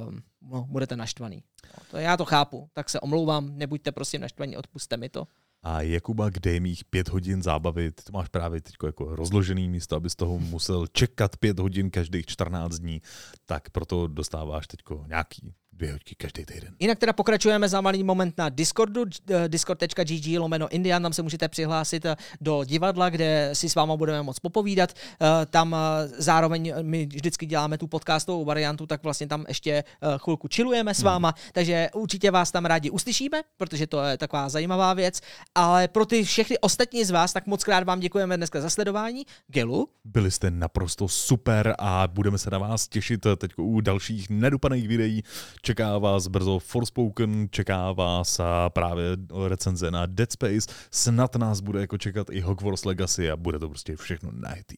um, 0.07 0.23
no, 0.43 0.67
budete 0.69 0.97
naštvaný. 0.97 1.43
No, 1.65 1.85
to 1.91 1.97
já 1.97 2.17
to 2.17 2.25
chápu, 2.25 2.69
tak 2.73 2.91
se 2.91 3.01
omlouvám, 3.01 3.59
nebuďte 3.59 3.93
prosím 3.93 4.21
naštvaní, 4.21 4.57
odpuste 4.57 4.97
mi 4.97 5.09
to. 5.09 5.27
A 5.63 5.83
Jakuba, 5.83 6.31
kde 6.31 6.53
je 6.53 6.61
mých 6.61 6.85
pět 6.85 7.09
hodin 7.09 7.43
zábavy, 7.43 7.93
ty 7.93 8.03
to 8.03 8.13
máš 8.13 8.29
právě 8.29 8.61
teď 8.61 8.75
jako 8.87 9.17
rozložený 9.17 9.69
místo, 9.69 9.97
abys 9.97 10.15
toho 10.15 10.39
musel 10.39 10.87
čekat 10.87 11.37
pět 11.37 11.59
hodin 11.59 11.91
každých 11.91 12.27
14 12.27 12.75
dní, 12.75 13.03
tak 13.47 13.71
proto 13.71 14.07
dostáváš 14.07 14.67
teď 14.67 14.81
nějaký 15.07 15.55
dvě 15.77 15.93
hodky 15.93 16.15
každý 16.15 16.45
týden. 16.45 16.75
Jinak 16.81 16.99
teda 16.99 17.13
pokračujeme 17.13 17.69
za 17.69 17.81
malý 17.81 18.05
moment 18.05 18.39
na 18.39 18.49
Discordu, 18.49 19.05
eh, 19.31 19.49
discord.gg 19.49 20.39
lomeno 20.39 20.69
Indian, 20.69 21.03
tam 21.03 21.13
se 21.13 21.23
můžete 21.23 21.49
přihlásit 21.49 22.05
eh, 22.05 22.17
do 22.41 22.65
divadla, 22.65 23.11
kde 23.11 23.51
si 23.53 23.69
s 23.69 23.75
váma 23.75 23.97
budeme 23.97 24.23
moc 24.23 24.39
popovídat. 24.39 24.93
Eh, 24.93 25.47
Tam 25.47 25.77
zároveň 26.19 26.75
my 26.83 27.07
vždycky 27.07 27.47
děláme 27.47 27.79
tu 27.79 27.87
podcastovou 27.87 28.45
variantu, 28.45 28.87
tak 28.87 29.03
vlastně 29.03 29.27
tam 29.27 29.45
ještě 29.49 29.85
chvilku 30.19 30.49
chillujeme 30.55 30.95
s 30.95 31.03
váma, 31.03 31.35
takže 31.53 31.89
určitě 31.95 32.31
vás 32.31 32.51
tam 32.51 32.65
rádi 32.65 32.91
uslyšíme, 32.91 33.43
protože 33.57 33.87
to 33.87 34.03
je 34.03 34.19
taková 34.19 34.49
zajímavá 34.49 34.95
věc. 34.95 35.21
Ale 35.55 35.89
pro 35.89 36.07
ty 36.07 36.25
všechny 36.25 36.59
ostatní 36.59 37.05
z 37.05 37.11
vás, 37.11 37.33
tak 37.33 37.47
moc 37.47 37.65
krát 37.65 37.85
vám 37.85 38.01
děkujeme 38.01 38.37
dneska 38.37 38.61
za 38.61 38.71
sledování. 38.71 39.27
Gelu, 39.49 39.89
Byli 40.05 40.31
jste 40.31 40.51
naprosto 40.51 41.09
super 41.09 41.75
a 41.79 42.07
budeme 42.07 42.39
se 42.39 42.51
na 42.51 42.59
vás 42.59 42.89
těšit 42.89 43.27
teď 43.37 43.51
u 43.57 43.81
dalších 43.81 44.31
nedopaných 44.31 44.89
videí. 44.89 45.23
Čeká 45.65 45.99
vás 45.99 46.27
brzo 46.27 46.59
Forspoken, 46.59 47.49
čeká 47.51 47.93
vás 47.93 48.41
právě 48.69 49.05
recenze 49.49 49.91
na 49.91 50.07
Dead 50.07 50.33
Space. 50.33 50.75
Snad 50.91 51.37
nás 51.37 51.61
bude 51.61 51.81
jako 51.81 51.99
čekat 51.99 52.31
i 52.31 52.41
Hogwarts 52.41 52.85
Legacy 52.85 53.31
a 53.31 53.37
bude 53.37 53.59
to 53.59 53.69
prostě 53.69 53.97
všechno 53.97 54.31
najtý. 54.33 54.77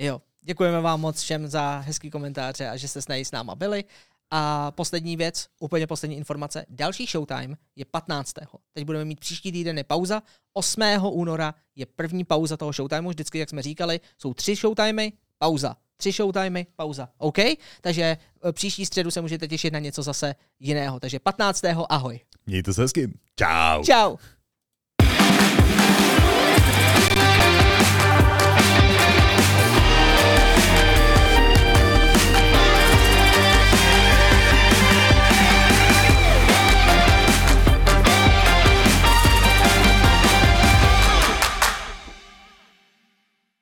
Jo, 0.00 0.22
děkujeme 0.40 0.80
vám 0.80 1.00
moc 1.00 1.20
všem 1.20 1.48
za 1.48 1.78
hezký 1.78 2.10
komentáře 2.10 2.68
a 2.68 2.76
že 2.76 2.88
jste 2.88 3.02
s 3.02 3.08
s 3.08 3.30
náma 3.30 3.54
byli. 3.54 3.84
A 4.30 4.70
poslední 4.70 5.16
věc, 5.16 5.46
úplně 5.60 5.86
poslední 5.86 6.16
informace, 6.16 6.66
další 6.68 7.06
showtime 7.06 7.56
je 7.76 7.84
15. 7.84 8.32
Teď 8.72 8.84
budeme 8.84 9.04
mít 9.04 9.20
příští 9.20 9.52
týden 9.52 9.78
je 9.78 9.84
pauza, 9.84 10.22
8. 10.52 10.82
února 11.02 11.54
je 11.76 11.86
první 11.86 12.24
pauza 12.24 12.56
toho 12.56 12.72
showtimeu, 12.72 13.08
vždycky, 13.08 13.38
jak 13.38 13.48
jsme 13.48 13.62
říkali, 13.62 14.00
jsou 14.18 14.34
tři 14.34 14.54
showtimey, 14.54 15.12
pauza. 15.38 15.76
Tři 15.96 16.12
showtimey, 16.12 16.66
pauza. 16.76 17.08
OK? 17.18 17.38
Takže 17.80 18.02
e, 18.02 18.52
příští 18.52 18.86
středu 18.86 19.10
se 19.10 19.20
můžete 19.20 19.48
těšit 19.48 19.72
na 19.72 19.78
něco 19.78 20.02
zase 20.02 20.34
jiného. 20.60 21.00
Takže 21.00 21.18
15. 21.18 21.64
ahoj. 21.88 22.20
Mějte 22.46 22.74
se 22.74 22.82
hezky. 22.82 23.12
Čau. 23.36 23.82
Ciao. 23.84 24.18